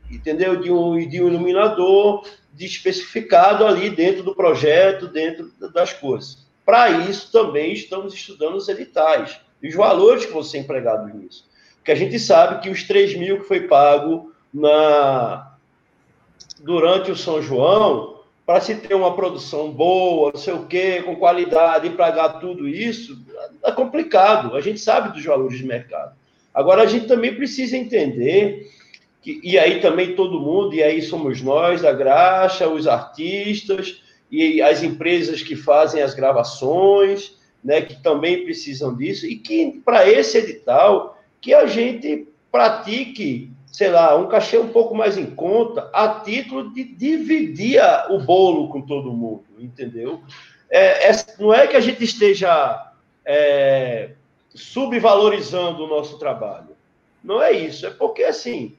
entendeu? 0.08 0.54
De 0.54 0.70
um, 0.70 0.96
de 0.96 1.20
um 1.20 1.26
iluminador, 1.26 2.24
de 2.54 2.64
especificado 2.64 3.66
ali 3.66 3.90
dentro 3.90 4.22
do 4.22 4.36
projeto, 4.36 5.08
dentro 5.08 5.50
das 5.74 5.92
coisas. 5.92 6.46
Para 6.64 6.88
isso, 7.08 7.32
também 7.32 7.72
estamos 7.72 8.14
estudando 8.14 8.54
os 8.54 8.68
editais 8.68 9.40
e 9.60 9.66
os 9.66 9.74
valores 9.74 10.26
que 10.26 10.32
vão 10.32 10.44
ser 10.44 10.58
empregados 10.58 11.12
nisso. 11.12 11.44
Porque 11.74 11.90
a 11.90 11.96
gente 11.96 12.20
sabe 12.20 12.62
que 12.62 12.70
os 12.70 12.84
3 12.84 13.16
mil 13.16 13.40
que 13.40 13.48
foi 13.48 13.62
pago 13.62 14.32
na, 14.54 15.54
durante 16.60 17.10
o 17.10 17.16
São 17.16 17.42
João 17.42 18.09
para 18.50 18.60
se 18.60 18.74
ter 18.74 18.94
uma 18.94 19.14
produção 19.14 19.70
boa, 19.70 20.32
não 20.34 20.40
sei 20.40 20.52
o 20.52 20.66
quê, 20.66 21.02
com 21.04 21.14
qualidade, 21.14 21.86
e 21.86 21.90
pagar 21.90 22.40
tudo 22.40 22.66
isso, 22.66 23.24
é 23.62 23.70
complicado. 23.70 24.56
A 24.56 24.60
gente 24.60 24.80
sabe 24.80 25.12
dos 25.12 25.24
valores 25.24 25.56
de 25.56 25.64
mercado. 25.64 26.16
Agora, 26.52 26.82
a 26.82 26.86
gente 26.86 27.06
também 27.06 27.32
precisa 27.32 27.76
entender 27.76 28.68
que, 29.22 29.40
e 29.44 29.56
aí 29.56 29.80
também 29.80 30.16
todo 30.16 30.40
mundo, 30.40 30.74
e 30.74 30.82
aí 30.82 31.00
somos 31.00 31.40
nós, 31.40 31.84
a 31.84 31.92
graxa, 31.92 32.68
os 32.68 32.88
artistas, 32.88 34.02
e 34.28 34.60
as 34.60 34.82
empresas 34.82 35.44
que 35.44 35.54
fazem 35.54 36.02
as 36.02 36.12
gravações, 36.12 37.38
né, 37.62 37.80
que 37.80 38.02
também 38.02 38.42
precisam 38.42 38.96
disso, 38.96 39.26
e 39.26 39.36
que 39.36 39.80
para 39.84 40.10
esse 40.10 40.38
edital, 40.38 41.22
que 41.40 41.54
a 41.54 41.66
gente 41.66 42.26
pratique 42.50 43.52
sei 43.70 43.88
lá, 43.88 44.16
um 44.16 44.28
cachê 44.28 44.58
um 44.58 44.68
pouco 44.68 44.94
mais 44.94 45.16
em 45.16 45.26
conta, 45.26 45.88
a 45.92 46.20
título 46.20 46.72
de 46.74 46.84
dividir 46.84 47.80
o 48.10 48.18
bolo 48.18 48.68
com 48.68 48.82
todo 48.82 49.12
mundo, 49.12 49.44
entendeu? 49.58 50.22
É, 50.68 51.10
é, 51.10 51.12
não 51.38 51.52
é 51.52 51.66
que 51.66 51.76
a 51.76 51.80
gente 51.80 52.02
esteja 52.02 52.92
é, 53.24 54.10
subvalorizando 54.54 55.84
o 55.84 55.88
nosso 55.88 56.18
trabalho. 56.18 56.76
Não 57.22 57.42
é 57.42 57.52
isso. 57.52 57.86
É 57.86 57.90
porque, 57.90 58.22
assim, 58.22 58.76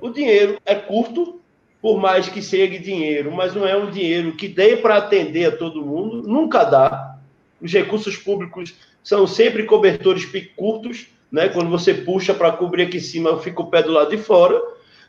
o 0.00 0.10
dinheiro 0.10 0.58
é 0.64 0.74
curto, 0.74 1.40
por 1.80 2.00
mais 2.00 2.28
que 2.28 2.42
seja 2.42 2.78
dinheiro, 2.78 3.30
mas 3.30 3.54
não 3.54 3.66
é 3.66 3.76
um 3.76 3.90
dinheiro 3.90 4.32
que 4.32 4.48
dê 4.48 4.76
para 4.76 4.96
atender 4.96 5.46
a 5.46 5.56
todo 5.56 5.84
mundo, 5.84 6.22
nunca 6.22 6.64
dá. 6.64 7.18
Os 7.60 7.72
recursos 7.72 8.16
públicos 8.16 8.74
são 9.02 9.26
sempre 9.26 9.64
cobertores 9.64 10.26
curtos, 10.56 11.06
né? 11.30 11.48
Quando 11.48 11.70
você 11.70 11.92
puxa 11.92 12.34
para 12.34 12.52
cobrir 12.52 12.84
aqui 12.84 12.98
em 12.98 13.00
cima, 13.00 13.38
fica 13.38 13.62
o 13.62 13.70
pé 13.70 13.82
do 13.82 13.92
lado 13.92 14.10
de 14.10 14.18
fora, 14.18 14.60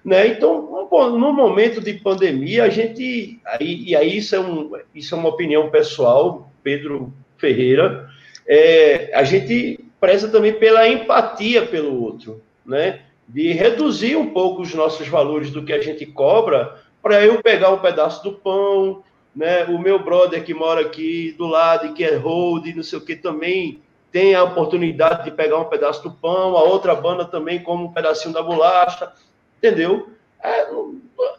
né? 0.04 0.28
Então, 0.28 0.88
no 0.92 1.34
momento 1.34 1.82
de 1.82 1.94
pandemia, 1.94 2.64
a 2.64 2.70
gente 2.70 3.40
aí, 3.46 3.84
e 3.88 3.96
aí 3.96 4.18
isso 4.18 4.36
é, 4.36 4.40
um, 4.40 4.72
isso 4.94 5.14
é 5.14 5.18
uma 5.18 5.30
opinião 5.30 5.70
pessoal, 5.70 6.52
Pedro 6.64 7.14
Ferreira, 7.38 8.10
é, 8.48 9.12
a 9.14 9.24
gente 9.24 9.80
preza 10.00 10.30
também 10.30 10.54
pela 10.54 10.88
empatia 10.88 11.66
pelo 11.66 12.02
outro, 12.02 12.42
né? 12.66 13.02
De 13.28 13.52
reduzir 13.52 14.16
um 14.16 14.28
pouco 14.28 14.62
os 14.62 14.74
nossos 14.74 15.08
valores 15.08 15.52
do 15.52 15.64
que 15.64 15.74
a 15.74 15.82
gente 15.82 16.06
cobra 16.06 16.80
para 17.02 17.24
eu 17.26 17.42
pegar 17.42 17.72
um 17.72 17.80
pedaço 17.80 18.24
do 18.24 18.34
pão, 18.34 19.04
né? 19.36 19.66
O 19.66 19.78
meu 19.78 20.00
brother 20.00 20.44
que 20.44 20.54
mora 20.54 20.82
aqui 20.82 21.36
do 21.38 21.46
lado 21.46 21.88
e 21.88 21.94
que 21.94 22.04
é 22.04 22.16
hold, 22.16 22.66
não 22.74 22.84
sei 22.84 22.98
o 22.98 23.06
que 23.06 23.16
também 23.16 23.82
tem 24.12 24.36
a 24.36 24.44
oportunidade 24.44 25.26
de 25.26 25.32
pegar 25.32 25.60
um 25.60 25.66
pedaço 25.66 26.04
do 26.04 26.12
pão, 26.12 26.56
a 26.56 26.64
outra 26.64 26.96
banda 26.96 27.26
também 27.26 27.62
como 27.62 27.86
um 27.86 27.94
pedacinho 27.94 28.34
da 28.34 28.42
bolacha, 28.42 29.12
entendeu? 29.58 30.10
É, 30.44 30.68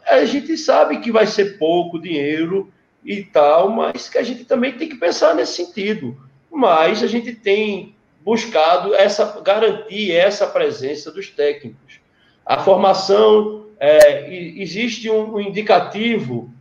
a 0.07 0.25
gente 0.25 0.57
sabe 0.57 0.99
que 0.99 1.11
vai 1.11 1.25
ser 1.25 1.57
pouco 1.57 1.99
dinheiro 1.99 2.71
e 3.03 3.23
tal, 3.23 3.69
mas 3.69 4.09
que 4.09 4.17
a 4.17 4.23
gente 4.23 4.45
também 4.45 4.73
tem 4.73 4.89
que 4.89 4.95
pensar 4.95 5.33
nesse 5.33 5.53
sentido. 5.53 6.17
Mas 6.51 7.03
a 7.03 7.07
gente 7.07 7.33
tem 7.33 7.95
buscado 8.21 8.93
essa 8.93 9.39
garantir 9.41 10.11
essa 10.11 10.45
presença 10.45 11.11
dos 11.11 11.29
técnicos. 11.29 11.99
A 12.45 12.59
formação 12.59 13.65
é, 13.79 14.33
existe 14.33 15.09
um 15.09 15.39
indicativo 15.39 16.51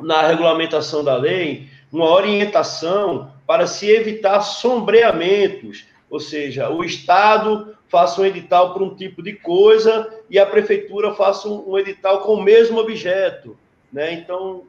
na 0.00 0.26
regulamentação 0.26 1.04
da 1.04 1.16
lei, 1.16 1.68
uma 1.92 2.10
orientação 2.10 3.30
para 3.46 3.66
se 3.66 3.86
evitar 3.88 4.40
sombreamentos, 4.40 5.86
ou 6.08 6.18
seja, 6.18 6.70
o 6.70 6.82
Estado 6.82 7.76
faça 7.88 8.22
um 8.22 8.24
edital 8.24 8.72
para 8.72 8.82
um 8.82 8.94
tipo 8.94 9.22
de 9.22 9.34
coisa 9.34 10.10
e 10.30 10.38
a 10.38 10.46
prefeitura 10.46 11.14
faça 11.14 11.46
um, 11.46 11.78
edital 11.78 12.22
com 12.22 12.34
o 12.34 12.42
mesmo 12.42 12.78
objeto, 12.78 13.58
né? 13.92 14.14
Então 14.14 14.64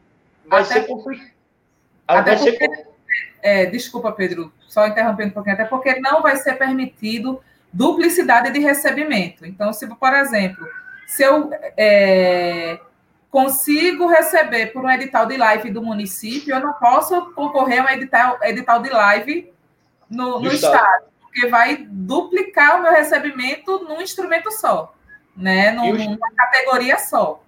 vai 0.46 0.62
até, 0.62 0.74
ser 0.74 0.88
complicado. 0.88 1.32
Vai 2.08 2.38
ser... 2.38 2.58
É, 3.42 3.66
desculpa, 3.68 4.12
Pedro, 4.12 4.52
só 4.68 4.86
interrompendo 4.86 5.30
um 5.30 5.34
pouquinho, 5.34 5.54
até 5.54 5.64
porque 5.66 6.00
não 6.02 6.22
vai 6.22 6.36
ser 6.36 6.54
permitido 6.58 7.42
duplicidade 7.72 8.52
de 8.52 8.60
recebimento. 8.60 9.46
Então, 9.46 9.72
se, 9.72 9.88
por 9.88 10.14
exemplo, 10.14 10.68
se 11.08 11.24
eu 11.24 11.50
é, 11.78 12.78
consigo 13.34 14.06
receber 14.06 14.68
por 14.68 14.86
um 14.86 14.92
edital 14.92 15.26
de 15.26 15.36
live 15.38 15.72
do 15.72 15.82
município, 15.82 16.54
eu 16.54 16.60
não 16.60 16.74
posso 16.74 17.34
concorrer 17.34 17.82
a 17.82 17.86
um 17.86 17.90
edital, 17.90 18.38
edital 18.44 18.80
de 18.80 18.92
live 18.92 19.52
no, 20.08 20.40
no 20.40 20.52
estado. 20.52 20.76
estado. 20.76 21.06
porque 21.20 21.48
vai 21.48 21.84
duplicar 21.90 22.78
o 22.78 22.84
meu 22.84 22.92
recebimento 22.92 23.86
num 23.86 24.00
instrumento 24.00 24.52
só, 24.52 24.94
né? 25.36 25.72
Num, 25.72 25.96
numa 25.96 26.32
categoria 26.38 27.00
só. 27.00 27.44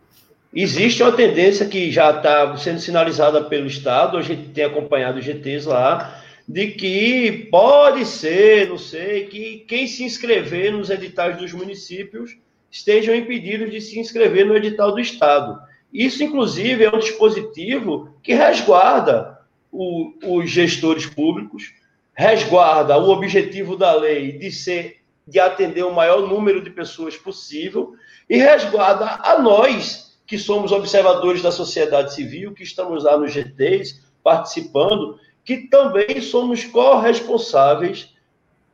Existe 0.51 1.03
uma 1.03 1.11
tendência 1.11 1.67
que 1.67 1.91
já 1.91 2.09
está 2.09 2.57
sendo 2.57 2.79
sinalizada 2.79 3.43
pelo 3.43 3.67
Estado, 3.67 4.17
a 4.17 4.23
gente 4.23 4.49
tem 4.53 4.63
acompanhado 4.63 5.19
os 5.19 5.25
GTs 5.25 5.67
lá, 5.67 6.19
de 6.49 6.69
que 6.69 7.47
pode 7.51 8.05
ser, 8.07 8.69
não 8.69 8.79
sei, 8.79 9.27
que 9.27 9.63
quem 9.67 9.85
se 9.85 10.03
inscrever 10.03 10.71
nos 10.71 10.89
editais 10.89 11.37
dos 11.37 11.53
municípios 11.53 12.35
estejam 12.71 13.13
impedidos 13.13 13.69
de 13.69 13.79
se 13.79 13.99
inscrever 13.99 14.47
no 14.47 14.55
edital 14.55 14.91
do 14.91 14.99
Estado. 14.99 15.59
Isso, 15.95 16.21
inclusive, 16.25 16.83
é 16.83 16.93
um 16.93 16.99
dispositivo 16.99 18.13
que 18.21 18.33
resguarda 18.33 19.39
o, 19.71 20.11
os 20.25 20.49
gestores 20.49 21.05
públicos, 21.05 21.73
resguarda 22.13 22.97
o 22.97 23.09
objetivo 23.09 23.77
da 23.77 23.93
lei 23.93 24.33
de 24.33 24.51
ser 24.51 24.97
de 25.25 25.39
atender 25.39 25.83
o 25.83 25.93
maior 25.93 26.27
número 26.27 26.61
de 26.61 26.69
pessoas 26.69 27.15
possível 27.15 27.95
e 28.29 28.37
resguarda 28.37 29.05
a 29.23 29.39
nós 29.41 30.19
que 30.27 30.37
somos 30.37 30.73
observadores 30.73 31.41
da 31.41 31.51
sociedade 31.51 32.13
civil, 32.13 32.53
que 32.53 32.63
estamos 32.63 33.05
lá 33.05 33.17
nos 33.17 33.31
GTs 33.31 34.03
participando, 34.21 35.17
que 35.45 35.69
também 35.69 36.19
somos 36.19 36.65
corresponsáveis 36.65 38.13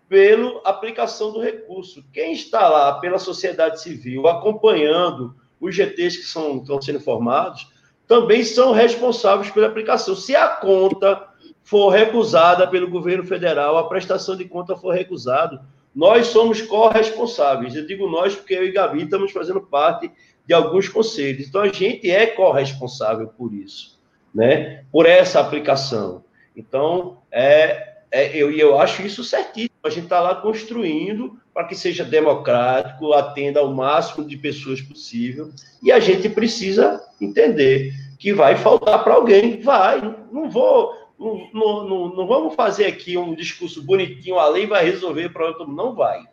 pela 0.10 0.60
aplicação 0.66 1.32
do 1.32 1.40
recurso. 1.40 2.04
Quem 2.12 2.34
está 2.34 2.68
lá 2.68 2.94
pela 2.94 3.20
sociedade 3.20 3.80
civil 3.80 4.28
acompanhando 4.28 5.36
os 5.62 5.76
GTs 5.76 6.18
que 6.18 6.26
são, 6.26 6.58
estão 6.58 6.82
sendo 6.82 7.00
formados, 7.00 7.72
também 8.08 8.44
são 8.44 8.74
responsáveis 8.74 9.50
pela 9.52 9.68
aplicação. 9.68 10.16
Se 10.16 10.36
a 10.36 10.50
conta 10.50 11.30
for 11.64 11.90
recusada 11.90 12.68
pelo 12.68 12.90
governo 12.90 13.24
federal, 13.24 13.78
a 13.78 13.88
prestação 13.88 14.36
de 14.36 14.44
conta 14.46 14.76
for 14.76 14.94
recusada, 14.94 15.62
nós 15.96 16.28
somos 16.28 16.62
corresponsáveis. 16.62 17.76
Eu 17.76 17.86
digo 17.86 18.10
nós 18.10 18.36
porque 18.36 18.54
eu 18.54 18.66
e 18.66 18.72
Gabi 18.72 19.04
estamos 19.04 19.32
fazendo 19.32 19.62
parte 19.62 20.12
de 20.46 20.54
alguns 20.54 20.90
conselhos. 20.90 21.48
Então, 21.48 21.62
a 21.62 21.68
gente 21.68 22.10
é 22.10 22.26
corresponsável 22.28 23.28
por 23.28 23.54
isso, 23.54 24.00
né? 24.34 24.84
por 24.92 25.06
essa 25.06 25.40
aplicação. 25.40 26.24
Então, 26.56 27.20
é, 27.32 28.00
é, 28.12 28.36
eu, 28.36 28.52
eu 28.52 28.78
acho 28.80 29.02
isso 29.02 29.24
certíssimo. 29.24 29.71
A 29.84 29.90
gente 29.90 30.04
está 30.04 30.20
lá 30.20 30.36
construindo 30.36 31.40
para 31.54 31.66
que 31.66 31.76
seja 31.76 32.04
democrático, 32.04 33.14
atenda 33.14 33.60
ao 33.60 33.74
máximo 33.74 34.26
de 34.26 34.38
pessoas 34.38 34.82
possível. 34.82 35.50
E 35.82 35.92
a 35.92 36.00
gente 36.00 36.30
precisa 36.30 37.02
entender 37.20 37.94
que 38.20 38.34
vai 38.34 38.56
faltar 38.56 39.04
para 39.04 39.16
alguém. 39.16 39.60
Vai, 39.62 40.00
não 40.32 40.50
vou. 40.50 40.94
Não, 41.20 41.50
não, 41.54 42.10
não, 42.16 42.28
vamos 42.28 42.56
fazer 42.56 42.86
aqui 42.86 43.18
um 43.18 43.36
discurso 43.36 43.84
bonitinho, 43.84 44.40
a 44.40 44.48
lei 44.48 44.66
vai 44.66 44.84
resolver 44.84 45.30
para 45.30 45.48
outro 45.48 45.68
Não 45.68 45.94
vai. 45.94 46.24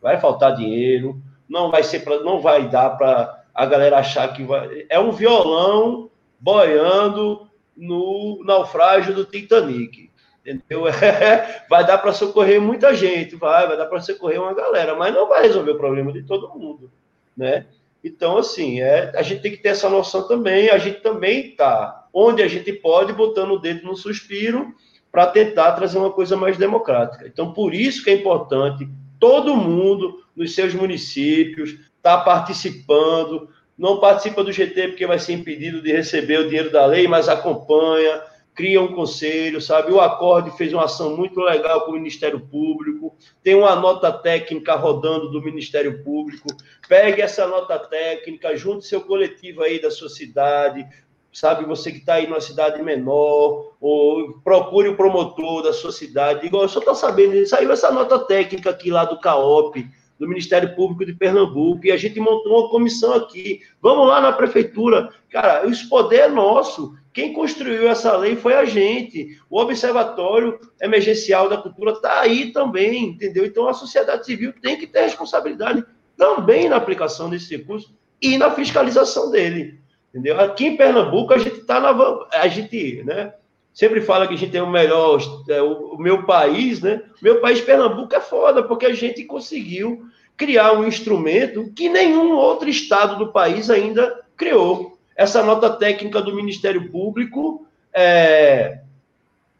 Vai 0.00 0.18
faltar 0.18 0.56
dinheiro, 0.56 1.20
não 1.48 1.70
vai 1.70 1.82
ser 1.82 2.00
pra, 2.00 2.20
não 2.20 2.40
vai 2.40 2.68
dar 2.68 2.90
para 2.90 3.44
a 3.54 3.66
galera 3.66 3.98
achar 3.98 4.32
que 4.32 4.42
vai. 4.44 4.86
É 4.88 4.98
um 4.98 5.10
violão 5.10 6.10
boiando 6.38 7.48
no 7.76 8.42
naufrágio 8.44 9.14
do 9.14 9.24
Titanic. 9.24 10.07
Entendeu? 10.50 10.88
É, 10.88 11.64
vai 11.68 11.86
dar 11.86 11.98
para 11.98 12.12
socorrer 12.12 12.60
muita 12.60 12.94
gente, 12.94 13.36
vai, 13.36 13.66
vai 13.66 13.76
dar 13.76 13.86
para 13.86 14.00
socorrer 14.00 14.40
uma 14.40 14.54
galera, 14.54 14.94
mas 14.94 15.14
não 15.14 15.28
vai 15.28 15.42
resolver 15.42 15.72
o 15.72 15.78
problema 15.78 16.12
de 16.12 16.22
todo 16.22 16.48
mundo, 16.58 16.90
né? 17.36 17.66
Então, 18.02 18.38
assim, 18.38 18.80
é, 18.80 19.12
a 19.14 19.22
gente 19.22 19.42
tem 19.42 19.50
que 19.50 19.58
ter 19.58 19.70
essa 19.70 19.88
noção 19.88 20.26
também. 20.26 20.70
A 20.70 20.78
gente 20.78 21.00
também 21.00 21.50
está 21.50 22.06
onde 22.12 22.42
a 22.42 22.48
gente 22.48 22.72
pode, 22.72 23.12
botando 23.12 23.52
o 23.52 23.58
dedo 23.58 23.86
no 23.86 23.96
suspiro 23.96 24.72
para 25.10 25.26
tentar 25.26 25.72
trazer 25.72 25.98
uma 25.98 26.12
coisa 26.12 26.36
mais 26.36 26.56
democrática. 26.56 27.26
Então, 27.26 27.52
por 27.52 27.74
isso 27.74 28.04
que 28.04 28.10
é 28.10 28.14
importante 28.14 28.88
todo 29.18 29.56
mundo 29.56 30.22
nos 30.34 30.54
seus 30.54 30.74
municípios 30.74 31.76
tá 32.02 32.18
participando. 32.18 33.48
Não 33.76 33.98
participa 33.98 34.44
do 34.44 34.52
GT 34.52 34.88
porque 34.88 35.06
vai 35.06 35.18
ser 35.18 35.32
impedido 35.32 35.82
de 35.82 35.92
receber 35.92 36.38
o 36.38 36.48
dinheiro 36.48 36.70
da 36.70 36.86
lei, 36.86 37.08
mas 37.08 37.28
acompanha, 37.28 38.22
cria 38.58 38.82
um 38.82 38.92
conselho, 38.92 39.60
sabe? 39.60 39.92
O 39.92 40.00
Acorde 40.00 40.50
fez 40.56 40.72
uma 40.72 40.86
ação 40.86 41.16
muito 41.16 41.38
legal 41.38 41.82
com 41.82 41.92
o 41.92 41.94
Ministério 41.94 42.40
Público, 42.40 43.14
tem 43.40 43.54
uma 43.54 43.76
nota 43.76 44.10
técnica 44.10 44.74
rodando 44.74 45.30
do 45.30 45.40
Ministério 45.40 46.02
Público. 46.02 46.48
Pegue 46.88 47.22
essa 47.22 47.46
nota 47.46 47.78
técnica, 47.78 48.56
junte 48.56 48.84
seu 48.84 49.00
coletivo 49.00 49.62
aí 49.62 49.80
da 49.80 49.92
sua 49.92 50.08
cidade, 50.08 50.84
sabe? 51.32 51.66
Você 51.66 51.92
que 51.92 51.98
está 51.98 52.14
aí 52.14 52.26
numa 52.26 52.40
cidade 52.40 52.82
menor, 52.82 53.74
ou 53.80 54.40
procure 54.42 54.88
o 54.88 54.96
promotor 54.96 55.62
da 55.62 55.72
sua 55.72 55.92
cidade. 55.92 56.44
Igual, 56.44 56.64
eu 56.64 56.68
só 56.68 56.80
estou 56.80 56.96
sabendo, 56.96 57.46
saiu 57.46 57.70
essa 57.70 57.92
nota 57.92 58.18
técnica 58.18 58.70
aqui 58.70 58.90
lá 58.90 59.04
do 59.04 59.20
CAOP, 59.20 59.86
do 60.18 60.26
Ministério 60.26 60.74
Público 60.74 61.06
de 61.06 61.14
Pernambuco, 61.14 61.86
e 61.86 61.92
a 61.92 61.96
gente 61.96 62.18
montou 62.18 62.58
uma 62.58 62.70
comissão 62.70 63.14
aqui. 63.14 63.60
Vamos 63.80 64.08
lá 64.08 64.20
na 64.20 64.32
prefeitura. 64.32 65.10
Cara, 65.30 65.64
esse 65.68 65.88
poder 65.88 66.22
é 66.22 66.28
nosso. 66.28 66.98
Quem 67.18 67.32
construiu 67.32 67.88
essa 67.88 68.16
lei 68.16 68.36
foi 68.36 68.54
a 68.54 68.64
gente. 68.64 69.40
O 69.50 69.60
Observatório 69.60 70.56
Emergencial 70.80 71.48
da 71.48 71.56
Cultura 71.56 71.90
está 71.90 72.20
aí 72.20 72.52
também, 72.52 73.06
entendeu? 73.06 73.44
Então 73.44 73.66
a 73.66 73.74
sociedade 73.74 74.24
civil 74.24 74.54
tem 74.62 74.78
que 74.78 74.86
ter 74.86 75.00
responsabilidade 75.00 75.84
também 76.16 76.68
na 76.68 76.76
aplicação 76.76 77.28
desse 77.28 77.56
recurso 77.56 77.92
e 78.22 78.38
na 78.38 78.52
fiscalização 78.52 79.32
dele. 79.32 79.80
Entendeu? 80.14 80.38
Aqui 80.40 80.66
em 80.66 80.76
Pernambuco 80.76 81.34
a 81.34 81.38
gente 81.38 81.58
está 81.58 81.80
na. 81.80 81.90
A 82.34 82.46
gente, 82.46 83.02
né? 83.02 83.34
Sempre 83.74 84.00
fala 84.00 84.28
que 84.28 84.34
a 84.34 84.36
gente 84.36 84.52
tem 84.52 84.62
o 84.62 84.70
melhor, 84.70 85.20
é, 85.48 85.60
o, 85.60 85.94
o 85.94 85.98
meu 85.98 86.22
país, 86.22 86.80
né? 86.80 87.02
O 87.20 87.24
meu 87.24 87.40
país, 87.40 87.60
Pernambuco, 87.60 88.14
é 88.14 88.20
foda, 88.20 88.62
porque 88.62 88.86
a 88.86 88.94
gente 88.94 89.24
conseguiu 89.24 90.04
criar 90.36 90.72
um 90.72 90.86
instrumento 90.86 91.72
que 91.74 91.88
nenhum 91.88 92.36
outro 92.36 92.68
estado 92.68 93.16
do 93.16 93.32
país 93.32 93.68
ainda 93.68 94.24
criou. 94.36 94.97
Essa 95.18 95.42
nota 95.42 95.68
técnica 95.68 96.22
do 96.22 96.32
Ministério 96.32 96.92
Público 96.92 97.66
é, 97.92 98.82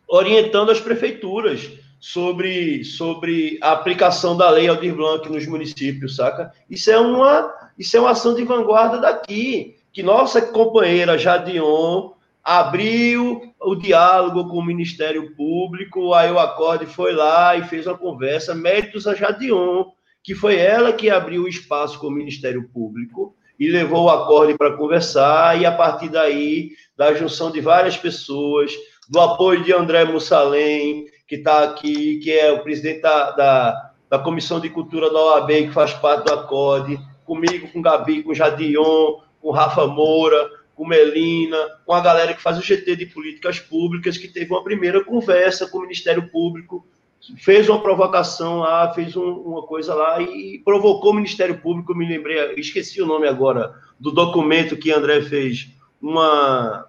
orientando 0.06 0.70
as 0.70 0.78
prefeituras 0.78 1.68
sobre, 1.98 2.84
sobre 2.84 3.58
a 3.60 3.72
aplicação 3.72 4.36
da 4.36 4.48
lei 4.50 4.68
Aldir 4.68 4.94
Blanc 4.94 5.28
nos 5.28 5.48
municípios, 5.48 6.14
saca? 6.14 6.52
Isso 6.70 6.88
é 6.92 6.98
uma, 7.00 7.52
isso 7.76 7.96
é 7.96 8.00
uma 8.00 8.12
ação 8.12 8.36
de 8.36 8.44
vanguarda 8.44 9.00
daqui 9.00 9.74
que 9.92 10.00
nossa 10.00 10.40
companheira 10.40 11.18
Jadion 11.18 12.12
abriu 12.44 13.52
o 13.60 13.74
diálogo 13.74 14.48
com 14.48 14.58
o 14.58 14.64
Ministério 14.64 15.34
Público, 15.34 16.14
aí 16.14 16.30
o 16.30 16.38
Acorde 16.38 16.86
foi 16.86 17.12
lá 17.12 17.56
e 17.56 17.64
fez 17.64 17.84
uma 17.84 17.98
conversa, 17.98 18.54
méritos 18.54 19.08
a 19.08 19.14
Jadion, 19.16 19.86
que 20.22 20.36
foi 20.36 20.54
ela 20.54 20.92
que 20.92 21.10
abriu 21.10 21.42
o 21.42 21.48
espaço 21.48 21.98
com 21.98 22.06
o 22.06 22.12
Ministério 22.12 22.68
Público 22.72 23.34
e 23.58 23.68
levou 23.68 24.04
o 24.04 24.10
Acorde 24.10 24.56
para 24.56 24.76
conversar, 24.76 25.60
e 25.60 25.66
a 25.66 25.72
partir 25.72 26.08
daí, 26.08 26.70
da 26.96 27.12
junção 27.14 27.50
de 27.50 27.60
várias 27.60 27.96
pessoas, 27.96 28.72
do 29.08 29.20
apoio 29.20 29.64
de 29.64 29.72
André 29.72 30.04
Mussalem, 30.04 31.06
que 31.26 31.36
está 31.36 31.64
aqui, 31.64 32.18
que 32.18 32.30
é 32.30 32.52
o 32.52 32.62
presidente 32.62 33.00
da, 33.00 33.30
da, 33.32 33.90
da 34.10 34.18
Comissão 34.18 34.60
de 34.60 34.70
Cultura 34.70 35.10
da 35.10 35.18
OAB, 35.18 35.48
que 35.48 35.72
faz 35.72 35.92
parte 35.92 36.26
do 36.26 36.34
Acorde, 36.34 36.98
comigo, 37.24 37.68
com 37.72 37.82
Gabi, 37.82 38.22
com 38.22 38.34
Jadion, 38.34 39.20
com 39.40 39.50
Rafa 39.50 39.86
Moura, 39.86 40.50
com 40.74 40.86
Melina, 40.86 41.58
com 41.84 41.92
a 41.92 42.00
galera 42.00 42.32
que 42.32 42.40
faz 42.40 42.56
o 42.56 42.62
GT 42.62 42.96
de 42.96 43.06
Políticas 43.06 43.58
Públicas, 43.58 44.16
que 44.16 44.28
teve 44.28 44.50
uma 44.52 44.62
primeira 44.62 45.04
conversa 45.04 45.66
com 45.66 45.78
o 45.78 45.82
Ministério 45.82 46.30
Público, 46.30 46.86
fez 47.36 47.68
uma 47.68 47.82
provocação 47.82 48.60
lá, 48.60 48.92
fez 48.94 49.16
um, 49.16 49.30
uma 49.30 49.62
coisa 49.62 49.94
lá 49.94 50.20
e 50.20 50.60
provocou 50.64 51.12
o 51.12 51.14
Ministério 51.14 51.58
Público, 51.58 51.94
me 51.94 52.08
lembrei, 52.08 52.54
esqueci 52.56 53.02
o 53.02 53.06
nome 53.06 53.26
agora, 53.28 53.74
do 53.98 54.10
documento 54.10 54.76
que 54.76 54.92
André 54.92 55.22
fez, 55.22 55.68
uma, 56.00 56.86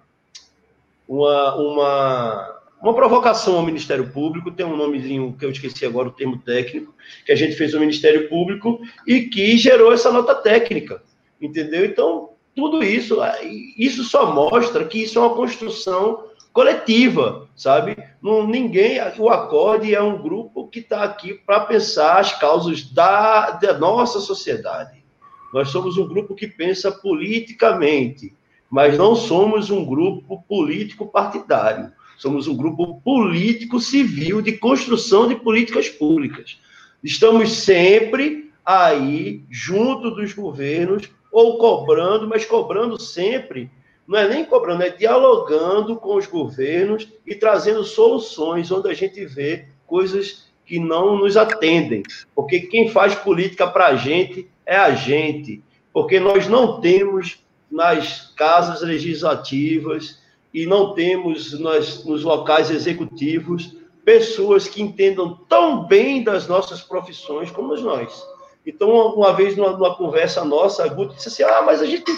uma, 1.08 1.54
uma, 1.56 2.60
uma 2.80 2.94
provocação 2.94 3.56
ao 3.56 3.66
Ministério 3.66 4.10
Público, 4.10 4.50
tem 4.50 4.64
um 4.64 4.76
nomezinho 4.76 5.34
que 5.38 5.44
eu 5.44 5.50
esqueci 5.50 5.84
agora, 5.84 6.08
o 6.08 6.12
termo 6.12 6.38
técnico, 6.38 6.94
que 7.26 7.32
a 7.32 7.36
gente 7.36 7.56
fez 7.56 7.74
ao 7.74 7.80
Ministério 7.80 8.28
Público 8.28 8.80
e 9.06 9.22
que 9.22 9.58
gerou 9.58 9.92
essa 9.92 10.12
nota 10.12 10.34
técnica, 10.34 11.02
entendeu? 11.40 11.84
Então, 11.84 12.30
tudo 12.54 12.82
isso, 12.82 13.18
isso 13.76 14.04
só 14.04 14.32
mostra 14.32 14.84
que 14.84 15.02
isso 15.02 15.18
é 15.18 15.22
uma 15.22 15.34
construção 15.34 16.24
coletiva, 16.52 17.48
sabe? 17.60 17.94
Não, 18.22 18.46
ninguém, 18.46 18.98
o 19.18 19.28
Acorde 19.28 19.94
é 19.94 20.00
um 20.00 20.16
grupo 20.16 20.66
que 20.68 20.78
está 20.78 21.04
aqui 21.04 21.34
para 21.34 21.60
pensar 21.60 22.18
as 22.18 22.32
causas 22.38 22.90
da, 22.90 23.50
da 23.50 23.76
nossa 23.76 24.18
sociedade. 24.18 25.04
Nós 25.52 25.68
somos 25.68 25.98
um 25.98 26.08
grupo 26.08 26.34
que 26.34 26.46
pensa 26.46 26.90
politicamente, 26.90 28.34
mas 28.70 28.96
não 28.96 29.14
somos 29.14 29.68
um 29.68 29.84
grupo 29.84 30.42
político 30.48 31.06
partidário. 31.06 31.92
Somos 32.16 32.48
um 32.48 32.56
grupo 32.56 32.98
político 33.02 33.78
civil 33.78 34.40
de 34.40 34.52
construção 34.52 35.28
de 35.28 35.36
políticas 35.36 35.86
públicas. 35.86 36.58
Estamos 37.04 37.52
sempre 37.52 38.50
aí, 38.64 39.44
junto 39.50 40.10
dos 40.10 40.32
governos, 40.32 41.10
ou 41.30 41.58
cobrando, 41.58 42.26
mas 42.26 42.46
cobrando 42.46 42.98
sempre, 42.98 43.70
não 44.10 44.18
é 44.18 44.28
nem 44.28 44.44
cobrando, 44.44 44.82
é 44.82 44.90
dialogando 44.90 45.94
com 45.94 46.16
os 46.16 46.26
governos 46.26 47.08
e 47.24 47.32
trazendo 47.32 47.84
soluções 47.84 48.68
onde 48.72 48.90
a 48.90 48.92
gente 48.92 49.24
vê 49.24 49.68
coisas 49.86 50.50
que 50.66 50.80
não 50.80 51.16
nos 51.16 51.36
atendem. 51.36 52.02
Porque 52.34 52.58
quem 52.58 52.88
faz 52.88 53.14
política 53.14 53.68
para 53.68 53.86
a 53.86 53.94
gente 53.94 54.50
é 54.66 54.74
a 54.76 54.90
gente. 54.96 55.62
Porque 55.92 56.18
nós 56.18 56.48
não 56.48 56.80
temos 56.80 57.44
nas 57.70 58.34
casas 58.34 58.82
legislativas 58.82 60.20
e 60.52 60.66
não 60.66 60.92
temos 60.92 61.56
nas, 61.60 62.04
nos 62.04 62.24
locais 62.24 62.68
executivos 62.68 63.76
pessoas 64.04 64.66
que 64.66 64.82
entendam 64.82 65.38
tão 65.48 65.84
bem 65.84 66.24
das 66.24 66.48
nossas 66.48 66.80
profissões 66.80 67.48
como 67.52 67.76
nós. 67.76 68.26
Então, 68.66 68.90
uma 69.14 69.32
vez, 69.32 69.56
numa, 69.56 69.70
numa 69.70 69.94
conversa 69.94 70.44
nossa, 70.44 70.82
a 70.82 70.88
Guta 70.88 71.14
disse 71.14 71.28
assim: 71.28 71.44
ah, 71.44 71.62
mas 71.62 71.80
a 71.80 71.86
gente. 71.86 72.10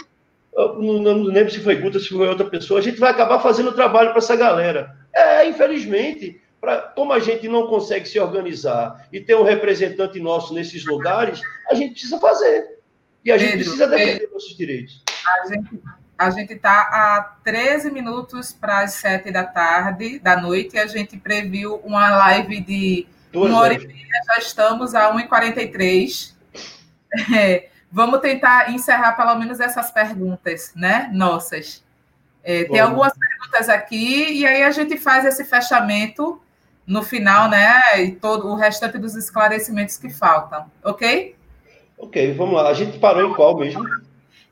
Não, 0.55 0.99
não 1.01 1.23
lembro 1.23 1.53
se 1.53 1.61
foi 1.61 1.77
Guta, 1.77 1.99
se 1.99 2.09
foi 2.09 2.29
outra 2.29 2.49
pessoa, 2.49 2.81
a 2.81 2.83
gente 2.83 3.01
vai 3.01 3.11
acabar 3.11 3.41
fazendo 3.41 3.73
trabalho 3.73 4.11
para 4.11 4.19
essa 4.19 4.37
galera. 4.37 4.95
É, 5.15 5.49
infelizmente, 5.49 6.41
pra, 6.61 6.79
como 6.79 7.13
a 7.13 7.19
gente 7.19 7.49
não 7.49 7.67
consegue 7.67 8.07
se 8.07 8.19
organizar 8.21 9.09
e 9.13 9.21
ter 9.21 9.35
um 9.35 9.43
representante 9.43 10.21
nosso 10.21 10.53
nesses 10.53 10.85
lugares, 10.85 11.41
a 11.71 11.75
gente 11.75 11.93
precisa 11.93 12.19
fazer. 12.19 12.79
E 13.25 13.33
a 13.33 13.39
gente 13.39 13.53
Pedro, 13.53 13.65
precisa 13.65 13.87
defender 13.89 14.25
é, 14.25 14.33
nossos 14.33 14.57
direitos. 14.57 15.03
A 15.27 15.47
gente 15.49 15.81
a 16.23 16.31
gente 16.31 16.53
está 16.53 16.83
a 16.83 17.37
13 17.43 17.91
minutos 17.91 18.53
para 18.53 18.81
as 18.81 18.93
7 18.95 19.33
da 19.33 19.45
tarde, 19.45 20.21
da 20.21 20.41
noite, 20.41 20.77
e 20.77 20.79
a 20.79 20.87
gente 20.87 21.17
previu 21.17 21.77
uma 21.77 22.11
live 22.11 22.61
de 22.61 23.07
Duas 23.33 23.51
uma 23.51 23.61
hora 23.61 23.75
e 23.75 23.85
meia, 23.85 24.07
já 24.27 24.39
estamos 24.39 24.95
a 24.95 25.13
1h43. 25.13 26.33
É, 27.37 27.69
vamos 27.93 28.21
tentar 28.21 28.71
encerrar 28.73 29.13
pelo 29.13 29.35
menos 29.37 29.61
essas 29.61 29.91
perguntas, 29.91 30.73
né? 30.75 31.11
Nossas. 31.13 31.85
É, 32.43 32.65
tem 32.65 32.81
algumas 32.81 33.13
perguntas 33.17 33.69
aqui, 33.69 34.33
e 34.33 34.47
aí 34.47 34.63
a 34.63 34.71
gente 34.71 34.97
faz 34.97 35.25
esse 35.25 35.45
fechamento 35.45 36.41
no 36.87 37.03
final, 37.03 37.49
né? 37.49 38.03
E 38.03 38.13
todo 38.13 38.49
o 38.49 38.57
restante 38.57 38.99
dos 38.99 39.15
esclarecimentos 39.15 39.97
que 39.97 40.11
faltam, 40.11 40.67
ok? 40.83 41.37
Ok, 41.99 42.35
vamos 42.35 42.55
lá. 42.55 42.71
A 42.71 42.75
gente 42.75 42.99
parou 42.99 43.31
em 43.31 43.35
qual 43.35 43.57
mesmo? 43.57 43.85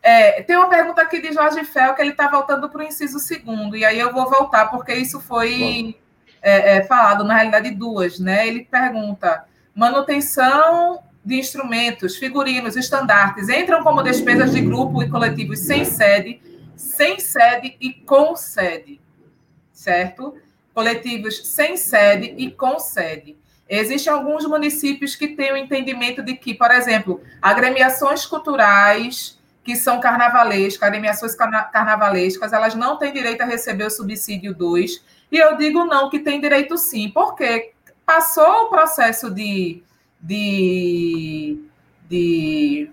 É, 0.03 0.43
tem 0.43 0.57
uma 0.57 0.69
pergunta 0.69 1.03
aqui 1.03 1.21
de 1.21 1.33
Jorge 1.33 1.65
Fel, 1.65 1.95
que 1.95 2.03
ele 2.03 2.13
está 2.13 2.29
voltando 2.29 2.69
para 2.69 2.81
o 2.81 2.85
inciso 2.85 3.19
segundo, 3.19 3.77
e 3.77 3.85
aí 3.85 3.99
eu 3.99 4.13
vou 4.13 4.31
voltar, 4.31 4.71
porque 4.71 4.95
isso 4.95 5.21
foi 5.21 5.97
é, 6.41 6.77
é, 6.77 6.85
falado, 6.85 7.25
na 7.25 7.35
realidade, 7.35 7.71
duas, 7.73 8.21
né? 8.21 8.47
Ele 8.47 8.65
pergunta: 8.65 9.45
manutenção 9.75 11.01
de 11.25 11.39
instrumentos, 11.39 12.17
figurinos, 12.17 12.77
estandartes, 12.77 13.49
entram 13.49 13.83
como 13.83 14.03
despesas 14.03 14.53
de 14.53 14.61
grupo 14.61 15.03
e 15.03 15.11
coletivos 15.11 15.59
sem 15.61 15.85
sede, 15.85 16.41
sem 16.75 17.19
sede 17.19 17.77
e 17.81 17.93
com 17.93 18.35
sede, 18.35 19.01
certo? 19.73 20.35
Coletivos 20.75 21.47
sem 21.49 21.77
sede 21.77 22.35
e 22.39 22.51
com 22.51 22.79
sede. 22.79 23.37
Existem 23.69 24.13
alguns 24.13 24.45
municípios 24.47 25.15
que 25.15 25.29
têm 25.29 25.53
o 25.53 25.57
entendimento 25.57 26.23
de 26.23 26.35
que, 26.35 26.55
por 26.55 26.71
exemplo, 26.73 27.21
agremiações 27.41 28.27
culturais 28.27 29.39
que 29.63 29.77
são 29.77 30.01
carnavalescas, 30.01 30.83
agremiações 30.83 31.35
carnavalescas, 31.35 32.53
elas 32.53 32.75
não 32.75 32.97
têm 32.99 33.13
direito 33.13 33.43
a 33.43 33.45
receber 33.45 33.85
o 33.85 33.91
subsídio 33.91 34.55
2. 34.55 35.05
E 35.31 35.37
eu 35.37 35.57
digo 35.57 35.85
não, 35.85 36.11
que 36.11 36.19
tem 36.19 36.41
direito 36.41 36.77
sim, 36.77 37.11
porque 37.11 37.73
passou 38.05 38.65
o 38.65 38.69
processo 38.71 39.31
de, 39.31 39.83
de, 40.21 41.59
de 42.09 42.91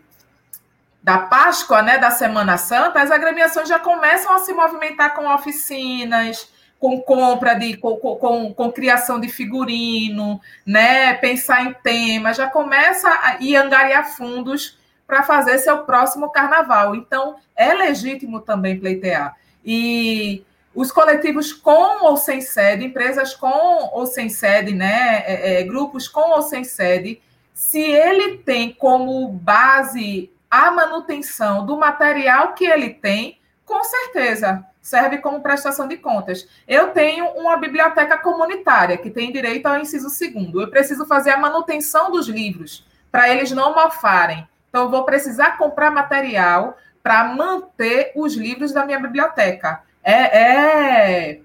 da 1.03 1.19
Páscoa, 1.19 1.81
né, 1.81 1.97
da 1.97 2.11
Semana 2.11 2.57
Santa, 2.57 3.01
as 3.01 3.11
agremiações 3.11 3.69
já 3.69 3.79
começam 3.79 4.33
a 4.33 4.39
se 4.39 4.53
movimentar 4.53 5.13
com 5.15 5.27
oficinas, 5.33 6.51
com 6.79 6.99
compra 7.01 7.53
de 7.53 7.77
com, 7.77 7.95
com, 7.95 8.53
com, 8.53 8.71
criação 8.71 9.19
de 9.19 9.29
figurino, 9.29 10.39
né? 10.65 11.13
Pensar 11.15 11.63
em 11.63 11.73
temas, 11.73 12.37
já 12.37 12.49
começa 12.49 13.09
a 13.09 13.37
ir 13.39 13.55
angariar 13.55 14.15
fundos 14.15 14.77
para 15.07 15.23
fazer 15.23 15.57
seu 15.59 15.79
próximo 15.79 16.29
carnaval. 16.29 16.95
Então, 16.95 17.37
é 17.55 17.73
legítimo 17.73 18.41
também 18.41 18.79
pleitear. 18.79 19.35
E 19.65 20.43
os 20.77 20.91
coletivos 20.91 21.51
com 21.51 22.05
ou 22.05 22.15
sem 22.15 22.39
sede, 22.39 22.85
empresas 22.85 23.33
com 23.33 23.89
ou 23.93 24.05
sem 24.05 24.29
sede, 24.29 24.75
né? 24.75 25.23
É, 25.25 25.59
é, 25.59 25.63
grupos 25.63 26.07
com 26.07 26.29
ou 26.35 26.43
sem 26.43 26.63
sede, 26.63 27.19
se 27.51 27.81
ele 27.81 28.37
tem 28.37 28.71
como 28.73 29.27
base 29.27 30.31
a 30.51 30.69
manutenção 30.69 31.65
do 31.65 31.77
material 31.77 32.53
que 32.53 32.63
ele 32.63 32.91
tem, 32.91 33.39
com 33.65 33.83
certeza 33.83 34.63
serve 34.79 35.17
como 35.17 35.41
prestação 35.41 35.87
de 35.87 35.97
contas. 35.97 36.47
Eu 36.67 36.91
tenho 36.91 37.25
uma 37.31 37.57
biblioteca 37.57 38.15
comunitária 38.19 38.97
que 38.97 39.09
tem 39.09 39.31
direito 39.31 39.65
ao 39.65 39.79
inciso 39.79 40.11
segundo. 40.11 40.61
Eu 40.61 40.69
preciso 40.69 41.07
fazer 41.07 41.31
a 41.31 41.39
manutenção 41.39 42.11
dos 42.11 42.27
livros 42.27 42.85
para 43.11 43.27
eles 43.29 43.49
não 43.49 43.73
mofarem. 43.73 44.47
Então, 44.69 44.91
vou 44.91 45.03
precisar 45.05 45.57
comprar 45.57 45.89
material 45.89 46.77
para 47.01 47.23
manter 47.23 48.11
os 48.15 48.35
livros 48.35 48.71
da 48.71 48.85
minha 48.85 48.99
biblioteca. 48.99 49.86
É, 50.09 50.39
é, 50.39 51.41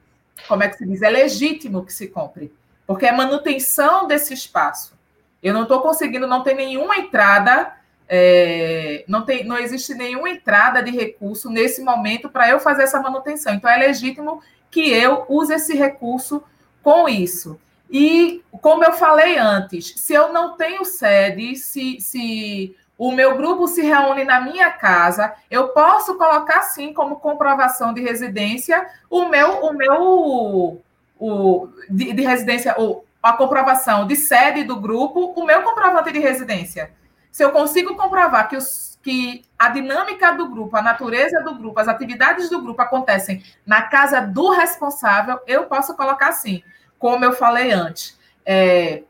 como 0.47 0.62
é 0.62 0.68
que 0.68 0.76
se 0.76 0.86
diz? 0.86 1.02
É 1.02 1.10
legítimo 1.10 1.84
que 1.84 1.93
se 1.93 2.06
compre, 2.06 2.52
porque 2.86 3.06
é 3.06 3.12
manutenção 3.12 4.06
desse 4.06 4.32
espaço. 4.32 4.97
Eu 5.43 5.52
não 5.52 5.62
estou 5.62 5.80
conseguindo, 5.80 6.26
não 6.26 6.43
tem 6.44 6.55
nenhuma 6.55 6.97
entrada 6.97 7.74
é, 8.14 9.06
não, 9.09 9.24
tem, 9.24 9.43
não 9.43 9.56
existe 9.56 9.94
nenhuma 9.94 10.28
entrada 10.28 10.82
de 10.82 10.90
recurso 10.90 11.48
nesse 11.48 11.82
momento 11.82 12.28
para 12.28 12.47
eu 12.47 12.60
fazer 12.60 12.82
essa 12.82 13.01
manutenção. 13.01 13.55
Então, 13.55 13.70
é 13.70 13.78
legítimo 13.78 14.43
que 14.70 14.90
eu 14.90 15.24
use 15.30 15.55
esse 15.55 15.74
recurso 15.74 16.43
com 16.82 17.09
isso. 17.09 17.59
E, 17.90 18.43
como 18.60 18.84
eu 18.84 18.93
falei 18.93 19.39
antes, 19.39 19.94
se 19.97 20.12
eu 20.12 20.30
não 20.30 20.59
tenho 20.59 20.84
sede, 20.84 21.56
se, 21.56 21.98
se 22.01 22.76
o 22.98 23.10
meu 23.10 23.36
grupo 23.36 23.66
se 23.66 23.82
reúne 23.82 24.24
na 24.24 24.40
minha 24.40 24.70
casa, 24.70 25.35
eu 25.51 25.69
posso 25.69 26.16
colocar, 26.16 26.62
sim, 26.62 26.93
como 26.93 27.16
comprovação 27.16 27.93
de 27.93 28.01
residência, 28.01 28.86
o 29.10 29.27
meu, 29.27 29.64
o 29.64 29.73
meu 29.73 30.82
o, 31.19 31.69
de, 31.89 32.12
de 32.12 32.23
residência, 32.23 32.74
o, 32.78 33.05
a 33.23 33.32
comprovação 33.32 34.06
de 34.06 34.16
sede 34.16 34.64
do 34.64 34.81
grupo, 34.81 35.32
o 35.36 35.44
meu 35.47 35.62
comprovante 35.62 36.12
de 36.12 36.19
residência. 36.19 36.90
Se 37.31 37.44
eu 37.44 37.52
consigo 37.52 37.97
comprovar 37.97 38.48
que, 38.48 38.56
os, 38.56 38.98
que 39.02 39.44
a 39.59 39.69
dinâmica 39.69 40.32
do 40.32 40.48
grupo, 40.48 40.77
a 40.77 40.82
natureza 40.82 41.40
do 41.43 41.55
grupo, 41.55 41.78
as 41.78 41.89
atividades 41.89 42.51
do 42.51 42.60
grupo 42.60 42.82
acontecem 42.82 43.43
na 43.64 43.82
casa 43.82 44.20
do 44.20 44.51
responsável, 44.51 45.39
eu 45.47 45.64
posso 45.64 45.97
colocar 45.97 46.28
assim, 46.28 46.62
como 46.98 47.24
eu 47.24 47.32
falei 47.32 47.70
antes. 47.70 48.19
É, 48.44 49.05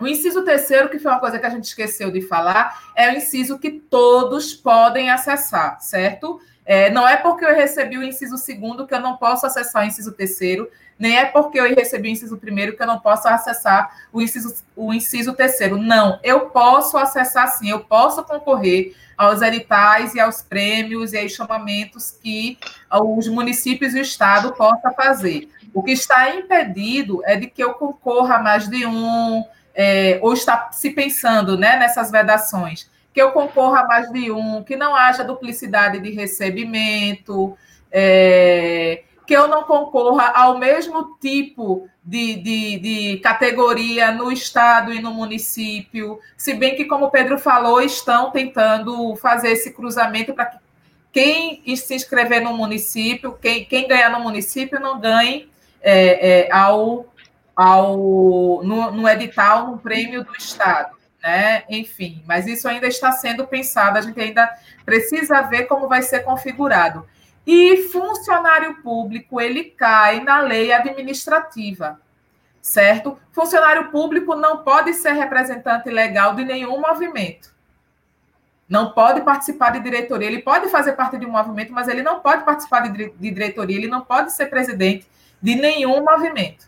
o 0.00 0.06
inciso 0.06 0.44
terceiro, 0.44 0.88
que 0.88 0.98
foi 0.98 1.10
uma 1.10 1.20
coisa 1.20 1.38
que 1.38 1.46
a 1.46 1.50
gente 1.50 1.64
esqueceu 1.64 2.10
de 2.10 2.22
falar, 2.22 2.92
é 2.94 3.10
o 3.10 3.16
inciso 3.16 3.58
que 3.58 3.70
todos 3.70 4.54
podem 4.54 5.10
acessar, 5.10 5.80
certo? 5.80 6.40
É, 6.64 6.90
não 6.90 7.08
é 7.08 7.16
porque 7.16 7.44
eu 7.44 7.54
recebi 7.54 7.96
o 7.96 8.02
inciso 8.02 8.36
segundo 8.36 8.86
que 8.86 8.94
eu 8.94 9.00
não 9.00 9.16
posso 9.16 9.46
acessar 9.46 9.82
o 9.82 9.86
inciso 9.86 10.12
terceiro, 10.12 10.70
nem 10.98 11.16
é 11.16 11.24
porque 11.24 11.58
eu 11.58 11.74
recebi 11.74 12.08
o 12.08 12.12
inciso 12.12 12.36
primeiro 12.36 12.76
que 12.76 12.82
eu 12.82 12.86
não 12.86 12.98
posso 12.98 13.26
acessar 13.28 14.06
o 14.12 14.20
inciso, 14.20 14.54
o 14.76 14.92
inciso 14.92 15.32
terceiro. 15.32 15.78
Não, 15.78 16.20
eu 16.22 16.50
posso 16.50 16.98
acessar 16.98 17.48
sim, 17.48 17.70
eu 17.70 17.80
posso 17.80 18.22
concorrer 18.24 18.94
aos 19.16 19.40
editais 19.40 20.14
e 20.14 20.20
aos 20.20 20.42
prêmios 20.42 21.12
e 21.12 21.18
aos 21.18 21.32
chamamentos 21.32 22.10
que 22.10 22.58
os 22.90 23.28
municípios 23.28 23.94
e 23.94 23.98
o 23.98 24.02
Estado 24.02 24.52
possam 24.52 24.92
fazer. 24.94 25.48
O 25.72 25.82
que 25.82 25.92
está 25.92 26.34
impedido 26.34 27.22
é 27.24 27.36
de 27.36 27.46
que 27.46 27.62
eu 27.62 27.74
concorra 27.74 28.36
a 28.36 28.42
mais 28.42 28.68
de 28.68 28.84
um, 28.84 29.44
é, 29.80 30.18
ou 30.20 30.32
está 30.32 30.72
se 30.72 30.90
pensando 30.90 31.56
né, 31.56 31.76
nessas 31.76 32.10
vedações, 32.10 32.90
que 33.14 33.22
eu 33.22 33.30
concorra 33.30 33.82
a 33.82 33.86
mais 33.86 34.10
de 34.10 34.28
um, 34.32 34.64
que 34.64 34.74
não 34.74 34.96
haja 34.96 35.22
duplicidade 35.22 36.00
de 36.00 36.10
recebimento, 36.10 37.56
é, 37.88 39.04
que 39.24 39.34
eu 39.34 39.46
não 39.46 39.62
concorra 39.62 40.32
ao 40.34 40.58
mesmo 40.58 41.16
tipo 41.20 41.88
de, 42.04 42.34
de, 42.36 42.78
de, 42.80 43.16
categoria 43.18 44.10
no 44.10 44.32
estado 44.32 44.92
e 44.92 45.00
no 45.00 45.14
município, 45.14 46.18
se 46.36 46.54
bem 46.54 46.74
que, 46.74 46.86
como 46.86 47.06
o 47.06 47.10
Pedro 47.10 47.38
falou, 47.38 47.80
estão 47.80 48.32
tentando 48.32 49.14
fazer 49.14 49.52
esse 49.52 49.72
cruzamento 49.72 50.34
para 50.34 50.46
que 50.46 50.58
quem 51.12 51.62
se 51.76 51.94
inscrever 51.94 52.42
no 52.42 52.52
município, 52.52 53.38
quem, 53.40 53.64
quem 53.64 53.86
ganhar 53.86 54.10
no 54.10 54.20
município, 54.20 54.80
não 54.80 54.98
ganhe 54.98 55.48
é, 55.80 56.48
é, 56.48 56.52
ao, 56.52 57.06
ao, 57.58 58.62
no, 58.62 58.92
no 58.92 59.08
edital, 59.08 59.66
no 59.66 59.78
prêmio 59.78 60.22
do 60.22 60.32
estado. 60.36 60.96
Né? 61.20 61.64
Enfim, 61.68 62.22
mas 62.24 62.46
isso 62.46 62.68
ainda 62.68 62.86
está 62.86 63.10
sendo 63.10 63.48
pensado, 63.48 63.98
a 63.98 64.00
gente 64.00 64.20
ainda 64.20 64.48
precisa 64.84 65.42
ver 65.42 65.64
como 65.64 65.88
vai 65.88 66.00
ser 66.02 66.20
configurado. 66.20 67.04
E 67.44 67.88
funcionário 67.88 68.80
público, 68.80 69.40
ele 69.40 69.64
cai 69.64 70.20
na 70.20 70.40
lei 70.40 70.72
administrativa, 70.72 72.00
certo? 72.62 73.18
Funcionário 73.32 73.90
público 73.90 74.36
não 74.36 74.58
pode 74.58 74.94
ser 74.94 75.14
representante 75.14 75.90
legal 75.90 76.36
de 76.36 76.44
nenhum 76.44 76.80
movimento. 76.80 77.52
Não 78.68 78.92
pode 78.92 79.22
participar 79.22 79.70
de 79.70 79.80
diretoria. 79.80 80.28
Ele 80.28 80.42
pode 80.42 80.68
fazer 80.68 80.92
parte 80.92 81.18
de 81.18 81.26
um 81.26 81.32
movimento, 81.32 81.72
mas 81.72 81.88
ele 81.88 82.02
não 82.02 82.20
pode 82.20 82.44
participar 82.44 82.80
de, 82.82 83.10
de 83.10 83.30
diretoria, 83.32 83.76
ele 83.76 83.88
não 83.88 84.02
pode 84.02 84.32
ser 84.32 84.46
presidente 84.46 85.08
de 85.42 85.54
nenhum 85.56 86.04
movimento, 86.04 86.67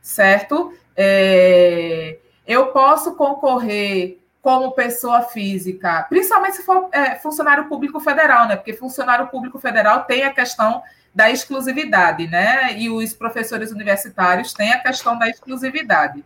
certo? 0.00 0.72
É, 0.96 2.18
eu 2.46 2.68
posso 2.68 3.14
concorrer 3.14 4.18
como 4.42 4.72
pessoa 4.72 5.22
física, 5.22 6.06
principalmente 6.08 6.56
se 6.56 6.62
for 6.62 6.88
é, 6.92 7.16
funcionário 7.16 7.68
público 7.68 8.00
federal, 8.00 8.48
né? 8.48 8.56
Porque 8.56 8.72
funcionário 8.72 9.28
público 9.28 9.58
federal 9.58 10.04
tem 10.04 10.24
a 10.24 10.32
questão 10.32 10.82
da 11.14 11.30
exclusividade, 11.30 12.26
né? 12.26 12.78
E 12.78 12.88
os 12.88 13.12
professores 13.12 13.70
universitários 13.70 14.52
têm 14.54 14.72
a 14.72 14.78
questão 14.78 15.18
da 15.18 15.28
exclusividade. 15.28 16.24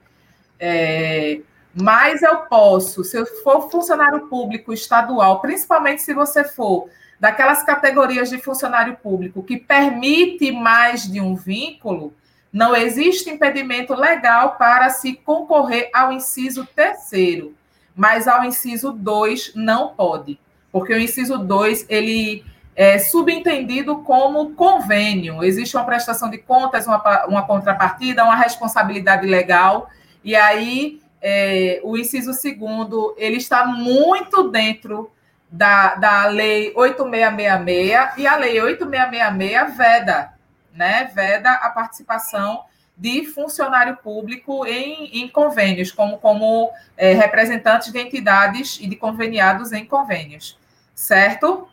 É, 0.61 1.41
mas 1.75 2.23
eu 2.23 2.37
posso, 2.43 3.03
se 3.03 3.17
eu 3.17 3.27
for 3.43 3.69
funcionário 3.71 4.29
público 4.29 4.73
estadual, 4.73 5.41
principalmente 5.41 6.03
se 6.03 6.15
você 6.15 6.45
for 6.45 6.89
daquelas 7.19 7.65
categorias 7.65 8.31
de 8.31 8.39
funcionário 8.39 8.97
público 8.97 9.43
que 9.43 9.57
permite 9.57 10.53
mais 10.53 11.11
de 11.11 11.21
um 11.21 11.35
vínculo, 11.35 12.15
não 12.55 12.75
existe 12.75 13.29
impedimento 13.29 13.95
legal 13.95 14.57
para 14.57 14.89
se 14.89 15.13
concorrer 15.13 15.91
ao 15.93 16.11
inciso 16.11 16.65
terceiro 16.65 17.55
mas 17.95 18.27
ao 18.27 18.45
inciso 18.45 18.93
2 18.93 19.53
não 19.55 19.89
pode, 19.89 20.39
porque 20.73 20.93
o 20.93 20.99
inciso 20.99 21.39
2 21.39 21.87
ele 21.89 22.45
é 22.75 22.99
subentendido 22.99 23.99
como 23.99 24.53
convênio. 24.55 25.45
Existe 25.45 25.77
uma 25.77 25.85
prestação 25.85 26.29
de 26.29 26.39
contas, 26.39 26.87
uma, 26.87 27.27
uma 27.27 27.47
contrapartida, 27.47 28.25
uma 28.25 28.35
responsabilidade 28.35 29.27
legal, 29.27 29.89
e 30.25 30.35
aí 30.35 31.01
é, 31.23 31.81
o 31.85 31.97
inciso 31.97 32.33
segundo 32.33 33.15
ele 33.17 33.37
está 33.37 33.65
muito 33.65 34.49
dentro 34.51 35.11
da, 35.49 35.95
da 35.95 36.27
lei 36.27 36.73
8666, 36.75 38.19
e 38.19 38.27
a 38.27 38.37
lei 38.37 38.61
8666 38.61 39.77
veda, 39.77 40.34
né? 40.75 41.11
Veda 41.15 41.51
a 41.51 41.71
participação 41.71 42.65
de 42.97 43.25
funcionário 43.27 43.97
público 43.97 44.65
em, 44.67 45.21
em 45.21 45.29
convênios, 45.29 45.91
como, 45.91 46.19
como 46.19 46.71
é, 46.97 47.13
representantes 47.13 47.93
de 47.93 47.99
entidades 47.99 48.79
e 48.81 48.87
de 48.87 48.97
conveniados 48.97 49.73
em 49.73 49.85
convênios. 49.85 50.59
Certo? 50.95 51.69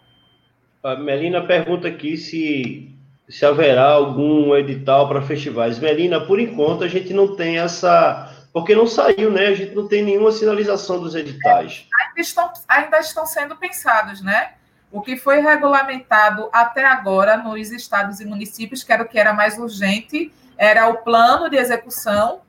A 0.84 0.96
Melina 0.96 1.42
pergunta 1.42 1.88
aqui 1.88 2.18
se, 2.18 2.92
se 3.30 3.46
haverá 3.46 3.92
algum 3.92 4.56
edital 4.56 5.08
para 5.08 5.22
festivais. 5.22 5.78
Melina, 5.78 6.20
por 6.22 6.40
enquanto, 6.40 6.84
a 6.84 6.88
gente 6.88 7.14
não 7.14 7.36
tem 7.36 7.60
essa 7.60 8.30
porque 8.54 8.76
não 8.76 8.86
saiu, 8.86 9.32
né? 9.32 9.48
A 9.48 9.56
gente 9.56 9.74
não 9.74 9.88
tem 9.88 10.04
nenhuma 10.04 10.32
sinalização 10.32 11.00
dos 11.00 11.16
editais. 11.16 11.88
Ainda 12.02 12.22
estão, 12.22 12.52
ainda 12.68 13.00
estão 13.00 13.26
sendo 13.26 13.56
pensados, 13.56 14.22
né? 14.22 14.54
O 14.92 15.02
que 15.02 15.16
foi 15.16 15.40
regulamentado 15.40 16.50
até 16.52 16.86
agora 16.86 17.38
nos 17.38 17.72
estados 17.72 18.20
e 18.20 18.26
municípios, 18.26 18.84
que 18.84 18.92
era 18.92 19.04
o 19.04 19.08
que 19.08 19.18
era 19.18 19.34
mais 19.34 19.58
urgente, 19.58 20.34
era 20.58 20.88
o 20.88 20.98
plano 20.98 21.50
de 21.50 21.58
execução 21.58 22.42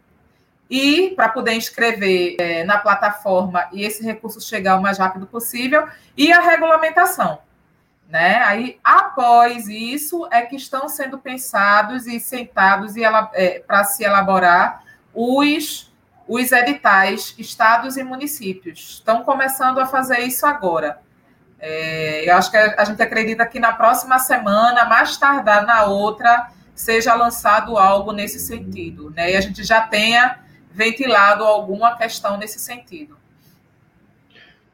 e 0.73 1.11
para 1.15 1.29
poder 1.29 1.53
inscrever 1.53 2.37
é, 2.39 2.65
na 2.65 2.79
plataforma 2.79 3.69
e 3.73 3.85
esse 3.85 4.03
recurso 4.03 4.41
chegar 4.41 4.79
o 4.79 4.83
mais 4.83 4.97
rápido 4.97 5.27
possível, 5.27 5.87
e 6.17 6.33
a 6.33 6.41
regulamentação. 6.41 7.41
Né? 8.09 8.37
Aí, 8.43 8.81
após 8.83 9.69
isso, 9.69 10.27
é 10.31 10.41
que 10.41 10.57
estão 10.57 10.89
sendo 10.89 11.19
pensados 11.19 12.07
e 12.07 12.19
sentados 12.19 12.97
e 12.97 13.03
é, 13.35 13.61
para 13.61 13.85
se 13.85 14.03
elaborar 14.03 14.83
os, 15.13 15.93
os 16.27 16.53
editais, 16.53 17.35
estados 17.37 17.99
e 17.99 18.03
municípios. 18.03 18.95
Estão 18.95 19.23
começando 19.25 19.79
a 19.79 19.85
fazer 19.85 20.21
isso 20.21 20.47
agora. 20.47 21.02
É, 21.65 22.29
eu 22.29 22.35
acho 22.35 22.51
que 22.51 22.57
a, 22.57 22.75
a 22.77 22.85
gente 22.85 23.01
acredita 23.01 23.47
que 23.47 23.61
na 23.61 23.73
próxima 23.73 24.19
semana, 24.19 24.85
mais 24.85 25.17
tardar 25.17 25.65
na 25.65 25.85
outra, 25.85 26.49
seja 26.75 27.15
lançado 27.15 27.79
algo 27.79 28.11
nesse 28.11 28.41
sentido, 28.41 29.11
né? 29.11 29.31
E 29.31 29.37
a 29.37 29.41
gente 29.41 29.63
já 29.63 29.81
tenha 29.81 30.41
ventilado 30.73 31.45
alguma 31.45 31.97
questão 31.97 32.37
nesse 32.37 32.59
sentido. 32.59 33.17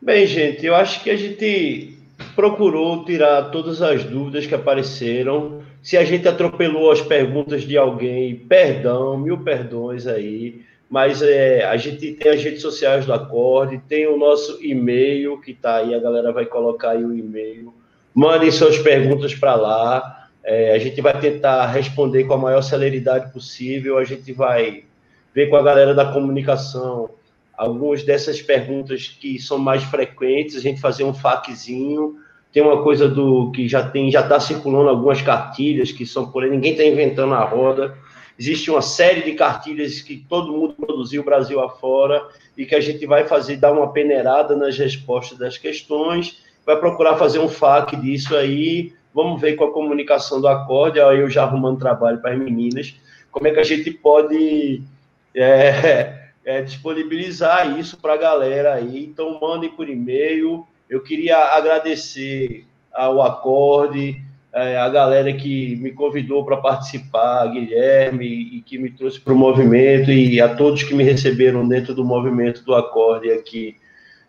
Bem, 0.01 0.27
gente, 0.27 0.65
eu 0.65 0.75
acho 0.75 1.03
que 1.03 1.11
a 1.11 1.17
gente 1.17 1.99
procurou 2.35 3.05
tirar 3.05 3.51
todas 3.51 3.83
as 3.83 4.05
dúvidas 4.05 4.47
que 4.47 4.55
apareceram. 4.55 5.63
Se 5.83 5.97
a 5.97 6.05
gente 6.05 6.27
atropelou 6.27 6.91
as 6.91 7.03
perguntas 7.03 7.65
de 7.65 7.77
alguém, 7.77 8.35
perdão, 8.35 9.19
mil 9.19 9.39
perdões 9.39 10.07
aí. 10.07 10.65
Mas 10.89 11.21
é, 11.21 11.65
a 11.65 11.77
gente 11.77 12.13
tem 12.13 12.33
as 12.33 12.43
redes 12.43 12.63
sociais 12.63 13.05
do 13.05 13.13
Acorde, 13.13 13.83
tem 13.89 14.07
o 14.07 14.17
nosso 14.17 14.59
e-mail 14.65 15.41
que 15.41 15.51
está 15.51 15.77
aí, 15.77 15.95
a 15.95 15.99
galera 15.99 16.33
vai 16.33 16.47
colocar 16.47 16.91
aí 16.91 17.05
o 17.05 17.15
e-mail. 17.15 17.75
Mandem 18.15 18.51
suas 18.51 18.79
perguntas 18.79 19.35
para 19.35 19.55
lá. 19.55 20.29
É, 20.43 20.73
a 20.75 20.79
gente 20.79 21.01
vai 21.03 21.19
tentar 21.21 21.67
responder 21.67 22.25
com 22.25 22.35
a 22.35 22.39
maior 22.39 22.63
celeridade 22.63 23.33
possível. 23.33 23.99
A 23.99 24.05
gente 24.05 24.33
vai 24.33 24.85
ver 25.35 25.49
com 25.51 25.57
a 25.57 25.63
galera 25.63 25.95
da 25.95 26.11
comunicação 26.11 27.11
algumas 27.59 28.05
dessas 28.05 28.41
perguntas 28.41 29.09
que 29.09 29.39
são 29.41 29.59
mais 29.59 29.83
frequentes, 29.83 30.57
a 30.57 30.61
gente 30.61 30.81
fazer 30.81 31.03
um 31.03 31.13
faquezinho. 31.13 32.17
Tem 32.53 32.63
uma 32.63 32.83
coisa 32.83 33.09
do 33.09 33.51
que 33.51 33.69
já 33.69 33.83
tem, 33.87 34.11
já 34.11 34.21
está 34.21 34.39
circulando 34.39 34.89
algumas 34.89 35.21
cartilhas 35.21 35.91
que 35.91 36.07
são 36.07 36.31
por 36.31 36.45
aí, 36.45 36.51
ninguém 36.51 36.73
está 36.73 36.85
inventando 36.85 37.35
a 37.35 37.45
roda. 37.45 37.95
Existe 38.39 38.71
uma 38.71 38.83
série 38.83 39.23
de 39.23 39.33
cartilhas 39.33 40.01
que 40.01 40.25
todo 40.29 40.53
mundo 40.53 40.75
produziu 40.75 41.25
Brasil 41.25 41.61
afora 41.61 42.25
e 42.57 42.65
que 42.65 42.75
a 42.75 42.81
gente 42.81 43.05
vai 43.05 43.27
fazer, 43.27 43.57
dar 43.57 43.73
uma 43.73 43.93
peneirada 43.93 44.55
nas 44.55 44.79
respostas 44.79 45.37
das 45.37 45.59
questões, 45.59 46.43
vai 46.65 46.77
procurar 46.77 47.17
fazer 47.17 47.41
um 47.41 47.49
FAQ 47.49 47.97
disso 47.97 48.37
aí. 48.37 48.93
Vamos 49.13 49.41
ver 49.41 49.57
com 49.57 49.65
a 49.65 49.73
comunicação 49.73 50.41
do 50.41 50.47
acorde, 50.47 51.01
aí 51.01 51.19
eu 51.19 51.29
já 51.29 51.43
arrumando 51.43 51.81
trabalho 51.81 52.21
para 52.21 52.33
as 52.33 52.39
meninas, 52.39 52.95
como 53.33 53.49
é 53.49 53.51
que 53.51 53.59
a 53.59 53.65
gente 53.65 53.91
pode 53.91 54.83
é, 55.35 56.29
é, 56.45 56.63
disponibilizar 56.63 57.79
isso 57.79 57.97
para 57.97 58.15
a 58.15 58.19
galera 58.19 58.75
aí. 58.75 59.05
Então, 59.05 59.39
mandem 59.41 59.71
por 59.71 59.89
e-mail. 59.89 60.67
Eu 60.89 61.03
queria 61.03 61.37
agradecer 61.37 62.65
ao 62.93 63.21
Acorde, 63.23 64.23
é, 64.65 64.77
a 64.77 64.89
galera 64.89 65.33
que 65.33 65.77
me 65.77 65.93
convidou 65.93 66.45
para 66.45 66.57
participar, 66.57 67.47
Guilherme, 67.47 68.27
e 68.27 68.63
que 68.63 68.79
me 68.79 68.91
trouxe 68.91 69.21
para 69.21 69.33
o 69.33 69.37
movimento, 69.37 70.11
e 70.11 70.41
a 70.41 70.55
todos 70.55 70.83
que 70.83 70.95
me 70.95 71.05
receberam 71.05 71.67
dentro 71.67 71.95
do 71.95 72.05
movimento 72.05 72.65
do 72.65 72.75
Acorde 72.75 73.31
aqui. 73.31 73.77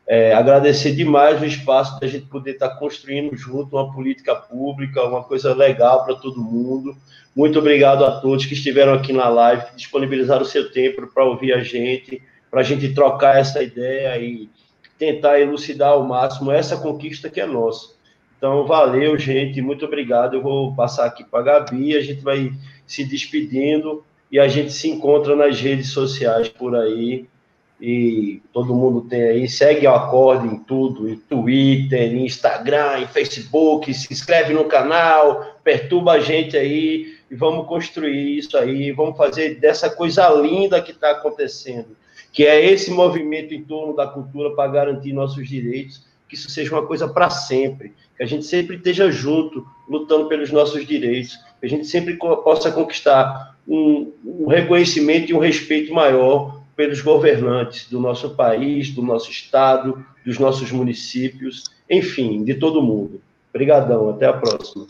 É, 0.08 0.34
agradecer 0.34 0.96
demais 0.96 1.40
o 1.40 1.46
espaço 1.46 2.00
da 2.00 2.08
gente 2.08 2.26
poder 2.26 2.52
estar 2.52 2.70
tá 2.70 2.76
construindo 2.76 3.36
junto 3.38 3.76
uma 3.76 3.94
política 3.94 4.36
pública, 4.36 5.04
uma 5.04 5.24
coisa 5.24 5.54
legal 5.54 6.04
para 6.04 6.16
todo 6.16 6.42
mundo. 6.42 6.96
Muito 7.36 7.60
obrigado 7.60 8.04
a 8.04 8.20
todos 8.20 8.46
que 8.46 8.56
estiveram 8.56 8.94
aqui 8.94 9.14
na 9.14 9.30
live, 9.30 9.66
que 9.68 9.76
disponibilizaram 9.76 10.42
o 10.42 10.46
seu 10.46 10.72
tempo 10.72 11.06
para 11.14 11.26
ouvir 11.26 11.54
a 11.54 11.64
gente, 11.64 12.22
para 12.50 12.62
a 12.62 12.64
gente 12.64 12.92
trocar 12.94 13.38
essa 13.38 13.62
ideia 13.62 14.18
e 14.18 14.50
tentar 14.98 15.40
elucidar 15.40 15.90
ao 15.90 16.04
máximo 16.04 16.52
essa 16.52 16.76
conquista 16.76 17.30
que 17.30 17.40
é 17.40 17.46
nossa. 17.46 17.99
Então, 18.40 18.66
valeu, 18.66 19.20
gente, 19.20 19.62
muito 19.62 19.84
obrigado. 19.84 20.38
Eu 20.38 20.42
vou 20.42 20.74
passar 20.74 21.06
aqui 21.06 21.26
para 21.26 21.40
a 21.40 21.44
Gabi, 21.44 21.94
a 21.94 22.02
gente 22.02 22.22
vai 22.22 22.54
se 22.88 23.04
despedindo 23.04 24.02
e 24.32 24.40
a 24.40 24.48
gente 24.48 24.72
se 24.72 24.90
encontra 24.90 25.36
nas 25.36 25.60
redes 25.60 25.90
sociais 25.90 26.48
por 26.48 26.74
aí. 26.74 27.28
E 27.82 28.42
todo 28.54 28.74
mundo 28.74 29.02
tem 29.10 29.24
aí, 29.24 29.50
segue 29.50 29.86
o 29.88 29.94
Acorde 29.94 30.48
em 30.48 30.58
tudo, 30.58 31.10
em 31.10 31.18
Twitter, 31.18 32.14
em 32.14 32.26
Instagram, 32.26 33.00
em 33.00 33.08
Facebook, 33.08 33.94
se 33.94 34.12
inscreve 34.12 34.54
no 34.54 34.66
canal, 34.66 35.60
perturba 35.62 36.14
a 36.14 36.20
gente 36.22 36.56
aí 36.56 37.14
e 37.30 37.36
vamos 37.36 37.68
construir 37.68 38.38
isso 38.38 38.58
aí, 38.58 38.92
vamos 38.94 39.18
fazer 39.18 39.60
dessa 39.60 39.90
coisa 39.90 40.30
linda 40.30 40.82
que 40.82 40.92
está 40.92 41.12
acontecendo, 41.12 41.96
que 42.32 42.46
é 42.46 42.66
esse 42.66 42.90
movimento 42.90 43.54
em 43.54 43.64
torno 43.64 43.96
da 43.96 44.08
cultura 44.08 44.56
para 44.56 44.72
garantir 44.72 45.12
nossos 45.12 45.48
direitos, 45.48 46.09
que 46.30 46.36
isso 46.36 46.50
seja 46.50 46.72
uma 46.74 46.86
coisa 46.86 47.08
para 47.08 47.30
sempre, 47.30 47.94
que 48.16 48.22
a 48.22 48.26
gente 48.26 48.46
sempre 48.46 48.76
esteja 48.76 49.12
junto, 49.12 49.68
lutando 49.90 50.28
pelos 50.28 50.52
nossos 50.52 50.86
direitos, 50.86 51.38
que 51.60 51.66
a 51.66 51.70
gente 51.70 51.88
sempre 51.88 52.16
possa 52.16 52.72
conquistar 52.72 53.58
um, 53.68 54.14
um 54.24 54.48
reconhecimento 54.48 55.32
e 55.32 55.34
um 55.34 55.40
respeito 55.40 55.92
maior 55.94 56.62
pelos 56.76 57.02
governantes 57.02 57.90
do 57.90 58.00
nosso 58.00 58.36
país, 58.36 58.92
do 58.92 59.02
nosso 59.02 59.32
estado, 59.32 60.06
dos 60.26 60.38
nossos 60.38 60.72
municípios, 60.72 61.66
enfim, 61.90 62.44
de 62.44 62.54
todo 62.54 62.82
mundo. 62.82 63.22
Obrigadão, 63.50 64.10
até 64.10 64.28
a 64.28 64.34
próxima. 64.34 64.86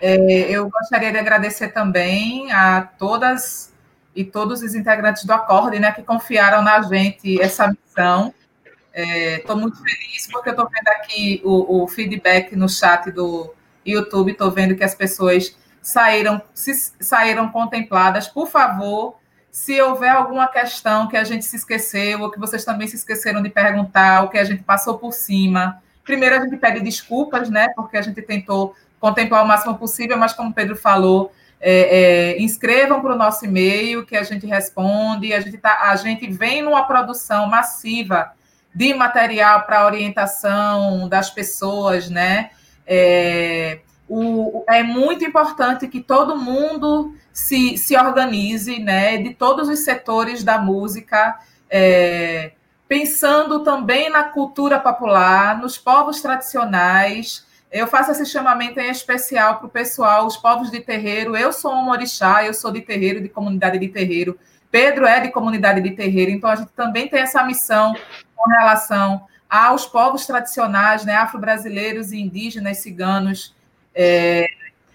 É, 0.00 0.50
eu 0.50 0.68
gostaria 0.68 1.12
de 1.12 1.18
agradecer 1.18 1.68
também 1.68 2.50
a 2.50 2.82
todas 2.98 3.72
e 4.16 4.24
todos 4.24 4.62
os 4.62 4.74
integrantes 4.74 5.24
do 5.24 5.32
Acorde, 5.32 5.78
né, 5.78 5.92
que 5.92 6.02
confiaram 6.02 6.62
na 6.62 6.80
gente 6.82 7.40
essa 7.40 7.68
missão. 7.68 8.32
Estou 8.94 9.56
é, 9.56 9.60
muito 9.60 9.76
feliz 9.82 10.28
porque 10.30 10.50
estou 10.50 10.68
vendo 10.68 10.88
aqui 10.88 11.42
o, 11.44 11.82
o, 11.82 11.88
feedback 11.88 12.54
no 12.54 12.68
chat 12.68 13.10
do 13.10 13.52
YouTube, 13.84 14.30
estou 14.30 14.52
vendo 14.52 14.76
que 14.76 14.84
as 14.84 14.94
pessoas 14.94 15.56
saíram, 15.82 16.40
saíram 16.54 17.48
contempladas. 17.48 18.28
Por 18.28 18.46
favor, 18.46 19.16
se 19.50 19.80
houver 19.82 20.10
alguma 20.10 20.46
questão 20.46 21.08
que 21.08 21.16
a 21.16 21.24
gente 21.24 21.44
se 21.44 21.56
esqueceu, 21.56 22.20
ou 22.20 22.30
que 22.30 22.38
vocês 22.38 22.64
também 22.64 22.86
se 22.86 22.94
esqueceram 22.94 23.42
de 23.42 23.50
perguntar, 23.50 24.22
ou 24.22 24.28
que 24.28 24.38
a 24.38 24.44
gente 24.44 24.62
passou 24.62 24.96
por 24.96 25.12
cima, 25.12 25.82
primeiro 26.04 26.36
a 26.36 26.40
gente 26.40 26.56
pede 26.56 26.80
desculpas, 26.80 27.50
né? 27.50 27.70
Porque 27.74 27.96
a 27.96 28.02
gente 28.02 28.22
tentou 28.22 28.76
contemplar 29.00 29.44
o 29.44 29.48
máximo 29.48 29.76
possível, 29.76 30.16
mas 30.16 30.32
como 30.32 30.50
o 30.50 30.54
Pedro 30.54 30.76
falou, 30.76 31.32
é, 31.60 32.34
é, 32.36 32.42
inscrevam 32.42 33.00
para 33.00 33.12
o 33.12 33.18
nosso 33.18 33.44
e-mail 33.44 34.06
que 34.06 34.16
a 34.16 34.22
gente 34.22 34.46
responde. 34.46 35.34
A 35.34 35.40
gente, 35.40 35.58
tá, 35.58 35.90
a 35.90 35.96
gente 35.96 36.30
vem 36.30 36.62
numa 36.62 36.84
produção 36.84 37.48
massiva 37.48 38.32
de 38.74 38.92
material 38.92 39.62
para 39.62 39.86
orientação 39.86 41.08
das 41.08 41.30
pessoas, 41.30 42.10
né? 42.10 42.50
É, 42.86 43.80
o, 44.08 44.64
é 44.68 44.82
muito 44.82 45.24
importante 45.24 45.88
que 45.88 46.00
todo 46.00 46.36
mundo 46.36 47.14
se, 47.32 47.78
se 47.78 47.96
organize, 47.96 48.78
né, 48.78 49.16
de 49.16 49.34
todos 49.34 49.68
os 49.68 49.80
setores 49.80 50.44
da 50.44 50.58
música, 50.58 51.38
é, 51.70 52.52
pensando 52.86 53.64
também 53.64 54.10
na 54.10 54.24
cultura 54.24 54.78
popular, 54.78 55.58
nos 55.58 55.78
povos 55.78 56.20
tradicionais. 56.20 57.46
Eu 57.72 57.86
faço 57.86 58.12
esse 58.12 58.26
chamamento 58.26 58.78
em 58.78 58.90
especial 58.90 59.56
para 59.56 59.66
o 59.66 59.70
pessoal, 59.70 60.26
os 60.26 60.36
povos 60.36 60.70
de 60.70 60.80
terreiro. 60.80 61.36
Eu 61.36 61.52
sou 61.52 61.72
um 61.72 61.90
orixá, 61.90 62.44
eu 62.44 62.54
sou 62.54 62.70
de 62.70 62.82
terreiro, 62.82 63.20
de 63.20 63.28
comunidade 63.28 63.78
de 63.78 63.88
terreiro. 63.88 64.38
Pedro 64.74 65.06
é 65.06 65.20
de 65.20 65.30
comunidade 65.30 65.80
de 65.80 65.92
terreiro, 65.92 66.32
então 66.32 66.50
a 66.50 66.56
gente 66.56 66.72
também 66.72 67.06
tem 67.06 67.20
essa 67.20 67.44
missão 67.44 67.94
com 68.34 68.50
relação 68.50 69.24
aos 69.48 69.86
povos 69.86 70.26
tradicionais, 70.26 71.04
né, 71.04 71.14
afro-brasileiros 71.14 72.10
e 72.10 72.18
indígenas, 72.18 72.78
ciganos, 72.78 73.54
é, 73.94 74.48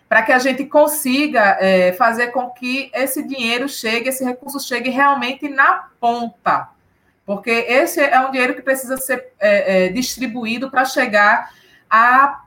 para 0.09 0.21
que 0.21 0.33
a 0.33 0.37
gente 0.37 0.65
consiga 0.65 1.55
é, 1.61 1.93
fazer 1.93 2.27
com 2.27 2.49
que 2.49 2.91
esse 2.93 3.25
dinheiro 3.25 3.69
chegue, 3.69 4.09
esse 4.09 4.21
recurso 4.21 4.59
chegue 4.59 4.89
realmente 4.89 5.47
na 5.47 5.87
ponta. 5.97 6.67
Porque 7.25 7.49
esse 7.49 8.01
é 8.01 8.19
um 8.19 8.31
dinheiro 8.31 8.55
que 8.55 8.61
precisa 8.61 8.97
ser 8.97 9.31
é, 9.39 9.85
é, 9.85 9.89
distribuído 9.93 10.69
para 10.69 10.83
chegar 10.83 11.53
a 11.89 12.41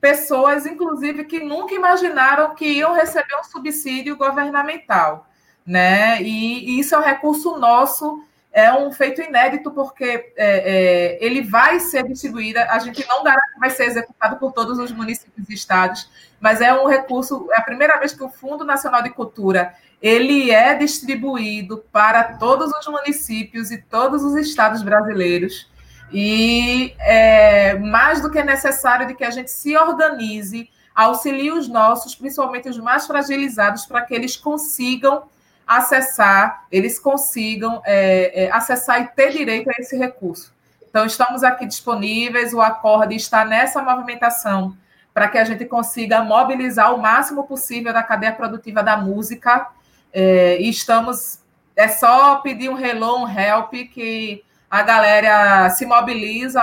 pessoas, 0.00 0.64
inclusive, 0.64 1.24
que 1.24 1.40
nunca 1.40 1.74
imaginaram 1.74 2.54
que 2.54 2.66
iam 2.66 2.94
receber 2.94 3.34
um 3.34 3.42
subsídio 3.42 4.16
governamental. 4.16 5.26
Né? 5.66 6.22
E, 6.22 6.76
e 6.76 6.80
isso 6.80 6.94
é 6.94 6.98
um 6.98 7.02
recurso 7.02 7.58
nosso 7.58 8.22
é 8.56 8.72
um 8.72 8.90
feito 8.90 9.20
inédito, 9.20 9.70
porque 9.70 10.32
é, 10.34 11.18
é, 11.18 11.18
ele 11.20 11.42
vai 11.42 11.78
ser 11.78 12.08
distribuído, 12.08 12.58
a 12.58 12.78
gente 12.78 13.06
não 13.06 13.22
garante 13.22 13.52
que 13.52 13.60
vai 13.60 13.68
ser 13.68 13.84
executado 13.84 14.36
por 14.36 14.50
todos 14.50 14.78
os 14.78 14.90
municípios 14.92 15.50
e 15.50 15.52
estados, 15.52 16.08
mas 16.40 16.62
é 16.62 16.72
um 16.72 16.86
recurso, 16.86 17.48
é 17.52 17.58
a 17.58 17.62
primeira 17.62 17.98
vez 17.98 18.14
que 18.14 18.24
o 18.24 18.30
Fundo 18.30 18.64
Nacional 18.64 19.02
de 19.02 19.10
Cultura 19.10 19.74
ele 20.00 20.50
é 20.50 20.74
distribuído 20.74 21.84
para 21.92 22.24
todos 22.38 22.72
os 22.72 22.86
municípios 22.86 23.70
e 23.70 23.76
todos 23.76 24.22
os 24.22 24.34
estados 24.36 24.82
brasileiros. 24.82 25.70
E 26.10 26.94
é 27.00 27.74
mais 27.78 28.22
do 28.22 28.30
que 28.30 28.42
necessário 28.42 29.06
de 29.06 29.14
que 29.14 29.24
a 29.24 29.30
gente 29.30 29.50
se 29.50 29.76
organize, 29.76 30.70
auxilie 30.94 31.50
os 31.50 31.68
nossos, 31.68 32.14
principalmente 32.14 32.70
os 32.70 32.78
mais 32.78 33.06
fragilizados, 33.06 33.84
para 33.84 34.00
que 34.02 34.14
eles 34.14 34.34
consigam 34.34 35.24
acessar, 35.66 36.66
eles 36.70 36.98
consigam 36.98 37.82
é, 37.84 38.44
é, 38.44 38.50
acessar 38.52 39.02
e 39.02 39.08
ter 39.08 39.32
direito 39.32 39.68
a 39.68 39.72
esse 39.78 39.96
recurso. 39.96 40.54
Então, 40.88 41.04
estamos 41.04 41.42
aqui 41.42 41.66
disponíveis, 41.66 42.54
o 42.54 42.60
acorde 42.60 43.16
está 43.16 43.44
nessa 43.44 43.82
movimentação 43.82 44.76
para 45.12 45.28
que 45.28 45.38
a 45.38 45.44
gente 45.44 45.64
consiga 45.64 46.22
mobilizar 46.22 46.94
o 46.94 46.98
máximo 46.98 47.44
possível 47.44 47.92
da 47.92 48.02
cadeia 48.02 48.32
produtiva 48.32 48.82
da 48.82 48.96
música. 48.98 49.68
É, 50.12 50.60
e 50.60 50.68
estamos. 50.68 51.40
É 51.74 51.88
só 51.88 52.36
pedir 52.36 52.68
um 52.68 52.78
hello, 52.78 53.24
um 53.24 53.28
help, 53.28 53.72
que 53.92 54.44
a 54.70 54.82
galera 54.82 55.70
se 55.70 55.86
mobiliza, 55.86 56.62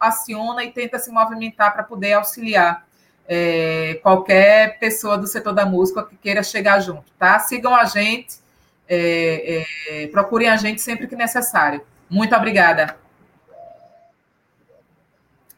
aciona 0.00 0.64
e 0.64 0.72
tenta 0.72 0.98
se 0.98 1.10
movimentar 1.10 1.72
para 1.72 1.82
poder 1.82 2.14
auxiliar 2.14 2.84
é, 3.28 4.00
qualquer 4.02 4.78
pessoa 4.78 5.16
do 5.16 5.26
setor 5.26 5.52
da 5.52 5.64
música 5.64 6.04
que 6.04 6.16
queira 6.16 6.42
chegar 6.42 6.80
junto, 6.80 7.04
tá? 7.18 7.38
Sigam 7.38 7.74
a 7.74 7.84
gente, 7.84 8.41
é, 8.94 10.02
é, 10.02 10.06
procurem 10.08 10.48
a 10.48 10.56
gente 10.56 10.82
sempre 10.82 11.06
que 11.06 11.16
necessário. 11.16 11.80
Muito 12.10 12.34
obrigada. 12.36 12.96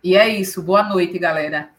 E 0.02 0.16
é 0.16 0.28
isso. 0.28 0.62
Boa 0.62 0.84
noite, 0.84 1.18
galera. 1.18 1.70